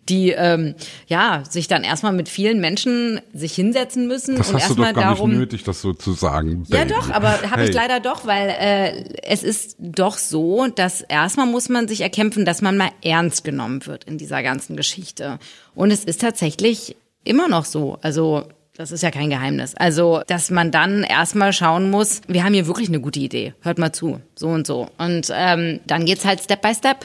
die 0.09 0.30
ähm, 0.30 0.74
ja 1.06 1.42
sich 1.48 1.68
dann 1.68 1.84
erstmal 1.84 2.12
mit 2.12 2.28
vielen 2.28 2.61
Menschen 2.61 3.20
sich 3.32 3.54
hinsetzen 3.54 4.06
müssen 4.09 4.36
Das 4.36 4.48
und 4.48 4.54
hast 4.54 4.62
du 4.62 4.82
erstmal 4.82 4.92
doch 4.94 5.00
gar 5.02 5.14
darum. 5.14 5.30
nicht 5.30 5.38
nötig, 5.38 5.64
das 5.64 5.80
so 5.80 5.92
zu 5.92 6.12
sagen. 6.12 6.64
Ja, 6.68 6.78
Baby. 6.84 6.94
doch, 6.94 7.11
aber 7.11 7.30
habe 7.50 7.61
Hey. 7.62 7.68
ich 7.68 7.74
leider 7.74 8.00
doch, 8.00 8.26
weil 8.26 8.48
äh, 8.50 9.04
es 9.22 9.42
ist 9.42 9.76
doch 9.78 10.18
so, 10.18 10.66
dass 10.68 11.00
erstmal 11.02 11.46
muss 11.46 11.68
man 11.68 11.88
sich 11.88 12.00
erkämpfen, 12.00 12.44
dass 12.44 12.62
man 12.62 12.76
mal 12.76 12.90
ernst 13.02 13.44
genommen 13.44 13.86
wird 13.86 14.04
in 14.04 14.18
dieser 14.18 14.42
ganzen 14.42 14.76
Geschichte. 14.76 15.38
Und 15.74 15.90
es 15.90 16.04
ist 16.04 16.20
tatsächlich 16.20 16.96
immer 17.24 17.48
noch 17.48 17.64
so. 17.64 17.98
Also 18.02 18.44
das 18.76 18.92
ist 18.92 19.02
ja 19.02 19.11
kein 19.11 19.28
Geheimnis. 19.28 19.74
Also, 19.74 20.22
dass 20.28 20.50
man 20.52 20.70
dann 20.70 21.02
erstmal 21.02 21.52
schauen 21.52 21.90
muss, 21.90 22.20
wir 22.28 22.44
haben 22.44 22.54
hier 22.54 22.68
wirklich 22.68 22.86
eine 22.88 23.00
gute 23.00 23.18
Idee. 23.18 23.52
Hört 23.62 23.76
mal 23.78 23.90
zu, 23.92 24.20
so 24.36 24.46
und 24.46 24.68
so. 24.68 24.88
Und 24.98 25.32
ähm, 25.34 25.80
dann 25.88 26.04
geht's 26.04 26.24
halt 26.24 26.40
Step 26.40 26.62
by 26.62 26.72
Step. 26.74 27.04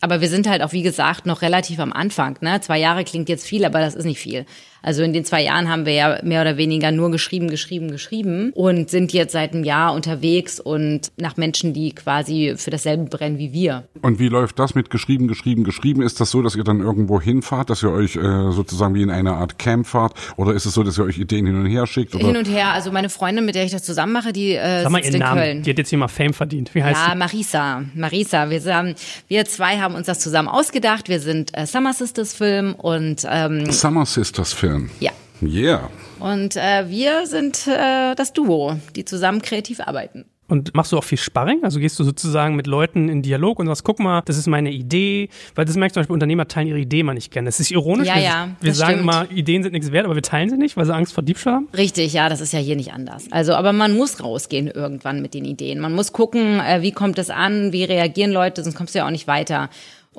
Aber 0.00 0.20
wir 0.20 0.28
sind 0.28 0.48
halt 0.48 0.62
auch, 0.62 0.72
wie 0.72 0.82
gesagt, 0.82 1.26
noch 1.26 1.42
relativ 1.42 1.78
am 1.78 1.92
Anfang. 1.92 2.38
Ne? 2.40 2.60
Zwei 2.60 2.78
Jahre 2.78 3.04
klingt 3.04 3.28
jetzt 3.28 3.46
viel, 3.46 3.64
aber 3.64 3.80
das 3.80 3.94
ist 3.94 4.04
nicht 4.04 4.20
viel. 4.20 4.46
Also 4.82 5.02
in 5.02 5.12
den 5.12 5.24
zwei 5.24 5.42
Jahren 5.42 5.68
haben 5.68 5.86
wir 5.86 5.92
ja 5.92 6.18
mehr 6.22 6.40
oder 6.40 6.56
weniger 6.56 6.90
nur 6.90 7.10
geschrieben, 7.10 7.48
geschrieben, 7.48 7.90
geschrieben 7.90 8.52
und 8.54 8.90
sind 8.90 9.12
jetzt 9.12 9.32
seit 9.32 9.52
einem 9.52 9.64
Jahr 9.64 9.92
unterwegs 9.94 10.58
und 10.60 11.12
nach 11.16 11.36
Menschen, 11.36 11.72
die 11.74 11.92
quasi 11.92 12.54
für 12.56 12.70
dasselbe 12.70 13.04
brennen 13.04 13.38
wie 13.38 13.52
wir. 13.52 13.84
Und 14.02 14.18
wie 14.18 14.28
läuft 14.28 14.58
das 14.58 14.74
mit 14.74 14.90
geschrieben, 14.90 15.28
geschrieben, 15.28 15.64
geschrieben? 15.64 16.02
Ist 16.02 16.20
das 16.20 16.30
so, 16.30 16.42
dass 16.42 16.56
ihr 16.56 16.64
dann 16.64 16.80
irgendwo 16.80 17.20
hinfahrt, 17.20 17.70
dass 17.70 17.82
ihr 17.82 17.90
euch 17.90 18.16
äh, 18.16 18.50
sozusagen 18.52 18.94
wie 18.94 19.02
in 19.02 19.10
einer 19.10 19.34
Art 19.36 19.58
Camp 19.58 19.86
fahrt? 19.86 20.14
Oder 20.36 20.54
ist 20.54 20.64
es 20.66 20.74
so, 20.74 20.82
dass 20.82 20.98
ihr 20.98 21.04
euch 21.04 21.18
Ideen 21.18 21.46
hin 21.46 21.56
und 21.56 21.66
her 21.66 21.86
schickt? 21.86 22.14
Oder? 22.14 22.26
Hin 22.26 22.36
und 22.36 22.48
her. 22.48 22.72
Also 22.72 22.90
meine 22.92 23.08
Freundin, 23.10 23.44
mit 23.44 23.54
der 23.54 23.64
ich 23.64 23.72
das 23.72 23.82
zusammen 23.82 24.12
mache, 24.12 24.32
die 24.32 24.52
äh, 24.54 24.82
Sag 24.82 24.90
mal 24.92 25.02
sitzt 25.02 25.14
ihren 25.14 25.20
in 25.22 25.26
Namen. 25.26 25.40
Köln. 25.42 25.62
Die 25.62 25.70
hat 25.70 25.78
jetzt 25.78 25.90
hier 25.90 25.98
mal 25.98 26.08
Fame 26.08 26.32
verdient. 26.34 26.74
Wie 26.74 26.82
heißt 26.82 27.00
Ja, 27.06 27.12
sie? 27.12 27.18
Marisa. 27.18 27.82
Marisa. 27.94 28.50
Wir, 28.50 28.74
haben, 28.74 28.94
wir 29.28 29.44
zwei 29.44 29.78
haben 29.78 29.94
uns 29.94 30.06
das 30.06 30.20
zusammen 30.20 30.48
ausgedacht. 30.48 31.08
Wir 31.08 31.20
sind 31.20 31.50
äh, 31.56 31.66
Summer 31.66 31.92
Sisters 31.92 32.34
Film 32.34 32.74
und 32.74 33.26
ähm, 33.28 33.70
Summer 33.70 34.06
Sisters 34.06 34.52
Film. 34.52 34.69
Ja. 35.00 35.12
Yeah. 35.42 35.90
Und 36.18 36.56
äh, 36.56 36.88
wir 36.88 37.26
sind 37.26 37.66
äh, 37.66 38.14
das 38.14 38.32
Duo, 38.34 38.76
die 38.94 39.04
zusammen 39.06 39.40
kreativ 39.40 39.80
arbeiten. 39.80 40.26
Und 40.50 40.74
machst 40.74 40.90
du 40.90 40.98
auch 40.98 41.04
viel 41.04 41.16
Sparring? 41.16 41.62
Also 41.62 41.78
gehst 41.78 41.96
du 42.00 42.04
sozusagen 42.04 42.56
mit 42.56 42.66
Leuten 42.66 43.08
in 43.08 43.22
Dialog 43.22 43.60
und 43.60 43.68
sagst, 43.68 43.84
guck 43.84 44.00
mal, 44.00 44.20
das 44.24 44.36
ist 44.36 44.48
meine 44.48 44.72
Idee. 44.72 45.28
Weil 45.54 45.64
das 45.64 45.76
merkst 45.76 45.94
du 45.94 45.98
zum 45.98 46.02
Beispiel, 46.02 46.14
Unternehmer 46.14 46.48
teilen 46.48 46.66
ihre 46.66 46.80
Idee 46.80 47.04
mal 47.04 47.14
nicht 47.14 47.30
gerne. 47.32 47.46
Das 47.46 47.60
ist 47.60 47.70
ironisch. 47.70 48.08
Ja, 48.08 48.16
wir, 48.16 48.22
ja, 48.22 48.48
wir 48.60 48.70
das 48.70 48.78
sagen 48.78 48.94
stimmt. 48.94 49.02
immer, 49.04 49.30
Ideen 49.30 49.62
sind 49.62 49.72
nichts 49.72 49.92
wert, 49.92 50.06
aber 50.06 50.16
wir 50.16 50.22
teilen 50.22 50.50
sie 50.50 50.56
nicht, 50.56 50.76
weil 50.76 50.86
sie 50.86 50.94
Angst 50.94 51.12
vor 51.12 51.22
Diebstahl 51.22 51.54
haben. 51.54 51.68
Richtig, 51.76 52.12
ja, 52.12 52.28
das 52.28 52.40
ist 52.40 52.52
ja 52.52 52.58
hier 52.58 52.74
nicht 52.74 52.92
anders. 52.92 53.26
Also, 53.30 53.54
aber 53.54 53.72
man 53.72 53.96
muss 53.96 54.22
rausgehen 54.22 54.66
irgendwann 54.66 55.22
mit 55.22 55.34
den 55.34 55.44
Ideen. 55.44 55.78
Man 55.78 55.94
muss 55.94 56.12
gucken, 56.12 56.58
äh, 56.58 56.82
wie 56.82 56.90
kommt 56.90 57.20
es 57.20 57.30
an, 57.30 57.72
wie 57.72 57.84
reagieren 57.84 58.32
Leute, 58.32 58.64
sonst 58.64 58.74
kommst 58.74 58.96
du 58.96 58.98
ja 58.98 59.06
auch 59.06 59.10
nicht 59.10 59.28
weiter. 59.28 59.70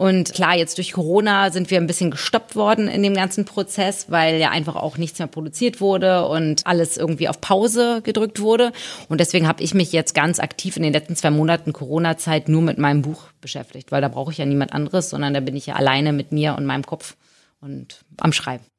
Und 0.02 0.34
klar, 0.34 0.58
jetzt 0.58 0.80
durch 0.80 0.94
Corona 0.94 1.52
sind 1.52 1.70
wir 1.70 1.78
ein 1.78 1.86
bisschen 1.86 2.10
gestoppt 2.10 2.56
worden 2.56 2.88
in 2.88 3.04
dem 3.04 3.14
ganzen 3.14 3.46
Prozess, 3.46 4.08
weil 4.10 4.40
ja 4.40 4.50
einfach 4.50 4.76
auch 4.76 4.98
nichts 4.98 5.20
mehr 5.20 5.28
produziert 5.28 5.80
wurde 5.80 6.26
und 6.26 6.66
alles 6.66 6.98
irgendwie 6.98 7.30
auf 7.30 7.40
Pause 7.40 8.02
gedrückt 8.04 8.40
wurde. 8.40 8.72
Und 9.10 9.22
deswegen 9.22 9.48
habe 9.48 9.62
ich 9.62 9.76
mich 9.76 9.92
jetzt 9.92 10.16
ganz 10.16 10.40
aktiv 10.40 10.76
in 10.76 10.82
den 10.82 10.92
letzten 10.92 11.16
zwei 11.16 11.30
Monaten 11.30 11.72
Corona-Zeit 11.72 12.50
nur 12.50 12.64
mit 12.64 12.80
meinem 12.80 13.04
Buch 13.04 13.26
beschäftigt, 13.42 13.92
weil 13.92 14.02
da 14.02 14.08
brauche 14.08 14.32
ich 14.32 14.40
ja 14.40 14.46
niemand 14.48 14.74
anderes, 14.74 15.12
sondern 15.12 15.36
da 15.36 15.40
bin 15.40 15.56
ich 15.56 15.68
ja 15.68 15.76
alleine 15.76 16.14
mit 16.14 16.32
mir 16.32 16.56
und 16.58 16.66
meinem 16.66 16.84
Kopf 16.84 17.16
und 17.60 18.04
am 18.18 18.34
Schreiben. 18.34 18.71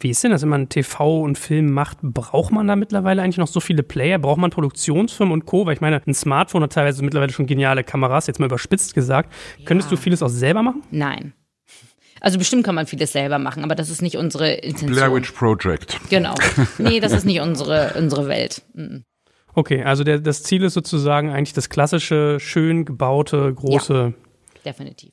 Wie 0.00 0.10
ist 0.10 0.22
denn 0.22 0.30
das, 0.30 0.42
wenn 0.42 0.48
man 0.48 0.68
TV 0.68 1.22
und 1.22 1.36
Film 1.38 1.72
macht? 1.72 1.98
Braucht 2.02 2.52
man 2.52 2.66
da 2.66 2.76
mittlerweile 2.76 3.22
eigentlich 3.22 3.38
noch 3.38 3.48
so 3.48 3.60
viele 3.60 3.82
Player? 3.82 4.18
Braucht 4.18 4.38
man 4.38 4.50
Produktionsfirmen 4.50 5.32
und 5.32 5.46
Co.? 5.46 5.66
Weil 5.66 5.74
ich 5.74 5.80
meine, 5.80 6.00
ein 6.06 6.14
Smartphone 6.14 6.62
hat 6.62 6.72
teilweise 6.72 7.04
mittlerweile 7.04 7.32
schon 7.32 7.46
geniale 7.46 7.82
Kameras, 7.82 8.26
jetzt 8.28 8.38
mal 8.38 8.46
überspitzt 8.46 8.94
gesagt. 8.94 9.32
Könntest 9.64 9.90
du 9.90 9.96
vieles 9.96 10.22
auch 10.22 10.28
selber 10.28 10.62
machen? 10.62 10.82
Nein. 10.90 11.32
Also 12.20 12.38
bestimmt 12.38 12.64
kann 12.64 12.74
man 12.74 12.86
vieles 12.86 13.12
selber 13.12 13.38
machen, 13.38 13.64
aber 13.64 13.74
das 13.74 13.90
ist 13.90 14.02
nicht 14.02 14.16
unsere 14.16 14.52
Intention. 14.52 14.90
Blair 14.90 15.14
Witch 15.14 15.32
Project. 15.32 16.00
Genau. 16.10 16.34
Nee, 16.78 17.00
das 17.00 17.12
ist 17.12 17.24
nicht 17.24 17.40
unsere, 17.40 17.94
unsere 17.96 18.28
Welt. 18.28 18.62
Mhm. 18.74 19.04
Okay, 19.54 19.82
also 19.82 20.04
der, 20.04 20.20
das 20.20 20.42
Ziel 20.42 20.62
ist 20.62 20.74
sozusagen 20.74 21.30
eigentlich 21.30 21.52
das 21.52 21.68
klassische, 21.68 22.38
schön 22.40 22.84
gebaute, 22.84 23.52
große. 23.52 24.14
Definitiv. 24.64 25.12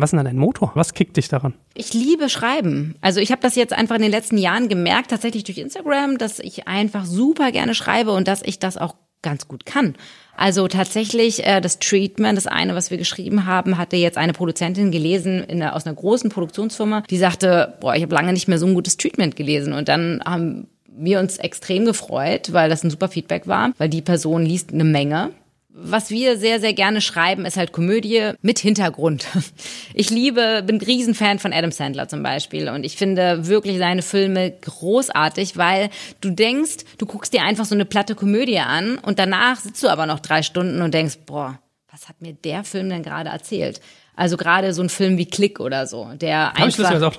Was 0.00 0.12
ist 0.12 0.18
denn 0.18 0.24
dein 0.24 0.36
Motor? 0.36 0.72
Was 0.74 0.94
kickt 0.94 1.16
dich 1.16 1.28
daran? 1.28 1.54
Ich 1.74 1.94
liebe 1.94 2.28
Schreiben. 2.28 2.96
Also 3.00 3.20
ich 3.20 3.30
habe 3.30 3.42
das 3.42 3.54
jetzt 3.54 3.72
einfach 3.72 3.96
in 3.96 4.02
den 4.02 4.10
letzten 4.10 4.38
Jahren 4.38 4.68
gemerkt, 4.68 5.10
tatsächlich 5.10 5.44
durch 5.44 5.58
Instagram, 5.58 6.18
dass 6.18 6.38
ich 6.38 6.68
einfach 6.68 7.04
super 7.04 7.52
gerne 7.52 7.74
schreibe 7.74 8.12
und 8.12 8.28
dass 8.28 8.42
ich 8.42 8.58
das 8.58 8.76
auch 8.76 8.94
ganz 9.22 9.48
gut 9.48 9.66
kann. 9.66 9.94
Also 10.36 10.68
tatsächlich 10.68 11.44
äh, 11.44 11.60
das 11.60 11.80
Treatment, 11.80 12.36
das 12.36 12.46
eine, 12.46 12.74
was 12.74 12.90
wir 12.90 12.98
geschrieben 12.98 13.46
haben, 13.46 13.76
hatte 13.76 13.96
jetzt 13.96 14.16
eine 14.16 14.32
Produzentin 14.32 14.92
gelesen 14.92 15.42
in 15.42 15.62
aus 15.62 15.86
einer 15.86 15.96
großen 15.96 16.30
Produktionsfirma, 16.30 17.02
die 17.10 17.18
sagte, 17.18 17.74
boah, 17.80 17.96
ich 17.96 18.02
habe 18.02 18.14
lange 18.14 18.32
nicht 18.32 18.46
mehr 18.46 18.58
so 18.58 18.66
ein 18.66 18.74
gutes 18.74 18.96
Treatment 18.96 19.34
gelesen. 19.34 19.72
Und 19.72 19.88
dann 19.88 20.22
haben 20.24 20.68
wir 20.86 21.20
uns 21.20 21.38
extrem 21.38 21.84
gefreut, 21.84 22.52
weil 22.52 22.68
das 22.68 22.84
ein 22.84 22.90
super 22.90 23.08
Feedback 23.08 23.46
war, 23.46 23.72
weil 23.78 23.88
die 23.88 24.02
Person 24.02 24.44
liest 24.44 24.72
eine 24.72 24.84
Menge. 24.84 25.30
Was 25.80 26.10
wir 26.10 26.36
sehr, 26.38 26.58
sehr 26.60 26.72
gerne 26.72 27.00
schreiben, 27.00 27.44
ist 27.44 27.56
halt 27.56 27.72
Komödie 27.72 28.32
mit 28.42 28.58
Hintergrund. 28.58 29.26
Ich 29.94 30.10
liebe, 30.10 30.62
bin 30.64 30.80
Riesenfan 30.80 31.40
von 31.40 31.52
Adam 31.52 31.72
Sandler 31.72 32.06
zum 32.06 32.22
Beispiel 32.22 32.68
und 32.68 32.84
ich 32.84 32.96
finde 32.96 33.48
wirklich 33.48 33.78
seine 33.78 34.02
Filme 34.02 34.52
großartig, 34.52 35.56
weil 35.56 35.90
du 36.20 36.30
denkst, 36.30 36.84
du 36.98 37.06
guckst 37.06 37.32
dir 37.32 37.42
einfach 37.42 37.64
so 37.64 37.74
eine 37.74 37.84
platte 37.84 38.14
Komödie 38.14 38.60
an 38.60 38.98
und 38.98 39.18
danach 39.18 39.58
sitzt 39.58 39.82
du 39.82 39.88
aber 39.88 40.06
noch 40.06 40.20
drei 40.20 40.42
Stunden 40.42 40.82
und 40.82 40.94
denkst, 40.94 41.18
boah, 41.26 41.58
was 41.90 42.08
hat 42.08 42.20
mir 42.20 42.32
der 42.32 42.62
Film 42.62 42.88
denn 42.90 43.02
gerade 43.02 43.30
erzählt? 43.30 43.80
Also 44.14 44.36
gerade 44.36 44.72
so 44.72 44.82
ein 44.82 44.88
Film 44.88 45.16
wie 45.16 45.26
Klick 45.26 45.58
oder 45.58 45.86
so, 45.86 46.10
der 46.20 46.52
ich 46.56 46.62
einfach 46.62 46.76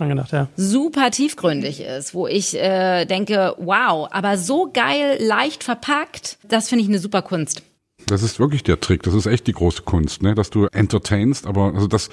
gedacht, 0.09 0.31
ja. 0.31 0.47
super 0.55 1.11
tiefgründig 1.11 1.81
ist, 1.81 2.13
wo 2.13 2.27
ich 2.27 2.55
äh, 2.55 3.05
denke, 3.05 3.55
wow, 3.57 4.07
aber 4.11 4.37
so 4.37 4.69
geil, 4.71 5.17
leicht 5.19 5.63
verpackt, 5.63 6.37
das 6.43 6.69
finde 6.69 6.83
ich 6.83 6.89
eine 6.89 6.99
super 6.99 7.21
Kunst. 7.21 7.63
Das 8.09 8.23
ist 8.23 8.39
wirklich 8.39 8.63
der 8.63 8.79
Trick. 8.79 9.03
Das 9.03 9.13
ist 9.13 9.27
echt 9.27 9.45
die 9.45 9.53
große 9.53 9.83
Kunst, 9.83 10.23
ne? 10.23 10.33
dass 10.33 10.49
du 10.49 10.65
entertainst, 10.65 11.45
aber 11.45 11.73
also 11.75 11.87
das, 11.87 12.09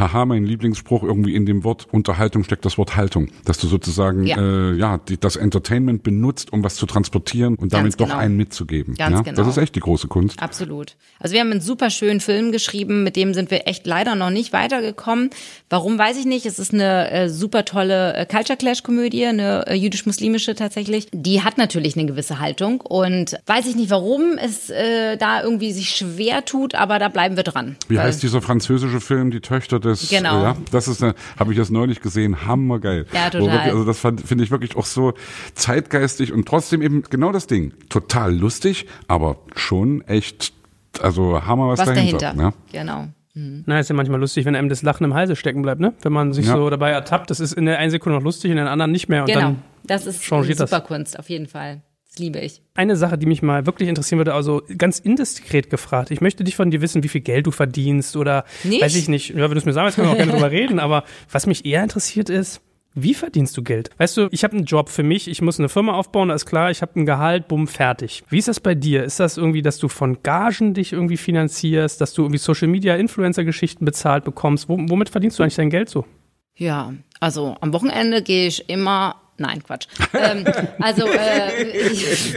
haha, 0.00 0.24
mein 0.24 0.44
Lieblingsspruch, 0.44 1.02
irgendwie 1.02 1.34
in 1.34 1.46
dem 1.46 1.62
Wort 1.64 1.86
Unterhaltung 1.92 2.44
steckt 2.44 2.64
das 2.64 2.78
Wort 2.78 2.96
Haltung. 2.96 3.28
Dass 3.44 3.58
du 3.58 3.68
sozusagen 3.68 4.26
Ja. 4.26 4.38
Äh, 4.38 4.74
ja 4.74 4.98
die, 4.98 5.18
das 5.18 5.36
Entertainment 5.36 6.02
benutzt, 6.02 6.52
um 6.52 6.64
was 6.64 6.76
zu 6.76 6.86
transportieren 6.86 7.54
und 7.56 7.72
damit 7.72 7.96
genau. 7.96 8.10
doch 8.10 8.16
einen 8.16 8.36
mitzugeben. 8.36 8.94
Ganz 8.94 9.16
ja? 9.16 9.22
genau. 9.22 9.36
Das 9.36 9.46
ist 9.46 9.58
echt 9.58 9.76
die 9.76 9.80
große 9.80 10.08
Kunst. 10.08 10.42
Absolut. 10.42 10.96
Also 11.18 11.34
wir 11.34 11.40
haben 11.40 11.50
einen 11.50 11.60
super 11.60 11.90
schönen 11.90 12.20
Film 12.20 12.50
geschrieben, 12.52 13.04
mit 13.04 13.16
dem 13.16 13.34
sind 13.34 13.50
wir 13.50 13.66
echt 13.68 13.86
leider 13.86 14.14
noch 14.14 14.30
nicht 14.30 14.52
weitergekommen. 14.52 15.30
Warum 15.68 15.98
weiß 15.98 16.18
ich 16.18 16.24
nicht. 16.24 16.46
Es 16.46 16.58
ist 16.58 16.72
eine 16.72 17.10
äh, 17.10 17.28
super 17.28 17.64
tolle 17.64 18.14
äh, 18.14 18.26
Culture 18.26 18.56
Clash 18.56 18.82
Komödie, 18.82 19.26
eine 19.26 19.66
äh, 19.66 19.74
jüdisch-muslimische 19.74 20.54
tatsächlich. 20.54 21.08
Die 21.12 21.42
hat 21.42 21.58
natürlich 21.58 21.96
eine 21.96 22.06
gewisse 22.06 22.40
Haltung 22.40 22.80
und 22.80 23.38
weiß 23.46 23.66
ich 23.66 23.76
nicht, 23.76 23.90
warum 23.90 24.38
es 24.38 24.70
äh, 24.70 25.16
da 25.16 25.42
irgendwie 25.42 25.72
sich 25.72 25.90
schwer 25.90 26.44
tut, 26.44 26.74
aber 26.74 26.98
da 26.98 27.08
bleiben 27.08 27.36
wir 27.36 27.44
dran. 27.44 27.76
Wie 27.88 27.98
heißt 27.98 28.22
dieser 28.22 28.40
französische 28.40 29.00
Film, 29.00 29.30
die 29.30 29.40
Töchter 29.40 29.80
Genau. 30.10 30.40
Äh, 30.40 30.42
ja, 30.42 30.56
das 30.70 30.88
ist, 30.88 31.02
habe 31.02 31.52
ich 31.52 31.58
jetzt 31.58 31.70
neulich 31.70 32.00
gesehen, 32.00 32.46
hammergeil. 32.46 33.06
Ja, 33.12 33.30
total. 33.30 33.52
Wirklich, 33.52 33.72
also 33.72 33.84
das 33.84 33.98
finde 33.98 34.44
ich 34.44 34.50
wirklich 34.50 34.76
auch 34.76 34.86
so 34.86 35.14
zeitgeistig 35.54 36.32
und 36.32 36.46
trotzdem 36.46 36.82
eben 36.82 37.02
genau 37.08 37.32
das 37.32 37.46
Ding. 37.46 37.72
Total 37.88 38.34
lustig, 38.34 38.86
aber 39.08 39.36
schon 39.56 40.02
echt, 40.02 40.52
also 41.00 41.44
Hammer 41.46 41.68
was, 41.68 41.80
Was 41.80 41.88
dahinter. 41.88 42.18
dahinter. 42.18 42.42
Ja. 42.72 42.82
Genau. 42.82 43.08
Na, 43.34 43.78
ist 43.78 43.88
ja 43.88 43.94
manchmal 43.94 44.20
lustig, 44.20 44.44
wenn 44.44 44.56
einem 44.56 44.68
das 44.68 44.82
Lachen 44.82 45.04
im 45.04 45.14
Halse 45.14 45.36
stecken 45.36 45.62
bleibt, 45.62 45.80
ne? 45.80 45.94
Wenn 46.02 46.12
man 46.12 46.32
sich 46.32 46.46
Ja. 46.46 46.56
so 46.56 46.68
dabei 46.68 46.90
ertappt, 46.90 47.30
das 47.30 47.40
ist 47.40 47.52
in 47.52 47.64
der 47.64 47.78
einen 47.78 47.90
Sekunde 47.90 48.18
noch 48.18 48.24
lustig, 48.24 48.50
in 48.50 48.56
der 48.56 48.68
anderen 48.70 48.90
nicht 48.90 49.08
mehr. 49.08 49.22
Und 49.22 49.28
Genau. 49.28 49.40
dann 49.40 49.62
Das 49.84 50.04
ist 50.06 50.30
das. 50.30 50.58
super 50.58 50.80
Kunst, 50.80 51.18
auf 51.18 51.30
jeden 51.30 51.46
Fall. 51.46 51.80
Liebe 52.20 52.38
ich. 52.38 52.62
eine 52.74 52.96
Sache, 52.96 53.18
die 53.18 53.26
mich 53.26 53.42
mal 53.42 53.66
wirklich 53.66 53.88
interessieren 53.88 54.18
würde, 54.18 54.34
also 54.34 54.62
ganz 54.78 54.98
indiskret 54.98 55.70
gefragt. 55.70 56.10
Ich 56.10 56.20
möchte 56.20 56.44
dich 56.44 56.56
von 56.56 56.70
dir 56.70 56.80
wissen, 56.80 57.02
wie 57.02 57.08
viel 57.08 57.20
Geld 57.22 57.46
du 57.46 57.50
verdienst 57.50 58.16
oder 58.16 58.44
Nicht? 58.62 58.82
weiß 58.82 58.94
ich 58.96 59.08
nicht. 59.08 59.30
Ja, 59.30 59.42
wenn 59.44 59.52
du 59.52 59.58
es 59.58 59.64
mir 59.64 59.72
sagst, 59.72 59.96
können 59.96 60.08
wir 60.08 60.12
auch 60.12 60.16
gerne 60.16 60.32
drüber 60.32 60.50
reden. 60.50 60.78
Aber 60.78 61.04
was 61.30 61.46
mich 61.46 61.64
eher 61.64 61.82
interessiert 61.82 62.28
ist, 62.30 62.60
wie 62.94 63.14
verdienst 63.14 63.56
du 63.56 63.62
Geld? 63.62 63.90
Weißt 63.98 64.16
du, 64.16 64.28
ich 64.32 64.42
habe 64.42 64.56
einen 64.56 64.64
Job 64.64 64.88
für 64.88 65.04
mich, 65.04 65.28
ich 65.28 65.40
muss 65.42 65.60
eine 65.60 65.68
Firma 65.68 65.92
aufbauen, 65.92 66.28
da 66.28 66.34
ist 66.34 66.44
klar, 66.46 66.72
ich 66.72 66.82
habe 66.82 66.98
ein 66.98 67.06
Gehalt, 67.06 67.46
bumm, 67.46 67.68
fertig. 67.68 68.24
Wie 68.30 68.38
ist 68.38 68.48
das 68.48 68.58
bei 68.58 68.74
dir? 68.74 69.04
Ist 69.04 69.20
das 69.20 69.36
irgendwie, 69.36 69.62
dass 69.62 69.78
du 69.78 69.86
von 69.86 70.22
Gagen 70.24 70.74
dich 70.74 70.92
irgendwie 70.92 71.16
finanzierst, 71.16 72.00
dass 72.00 72.14
du 72.14 72.22
irgendwie 72.22 72.38
Social 72.38 72.66
Media 72.66 72.96
Influencer 72.96 73.44
Geschichten 73.44 73.84
bezahlt 73.84 74.24
bekommst? 74.24 74.68
Wo, 74.68 74.76
womit 74.76 75.08
verdienst 75.08 75.38
du 75.38 75.44
eigentlich 75.44 75.54
dein 75.54 75.70
Geld 75.70 75.88
so? 75.88 76.04
Ja, 76.56 76.92
also 77.20 77.56
am 77.60 77.72
Wochenende 77.72 78.22
gehe 78.22 78.48
ich 78.48 78.68
immer. 78.68 79.14
Nein, 79.40 79.64
Quatsch. 79.64 79.86
ähm, 80.12 80.44
also 80.80 81.06
äh, 81.06 81.62
ich, 81.62 82.34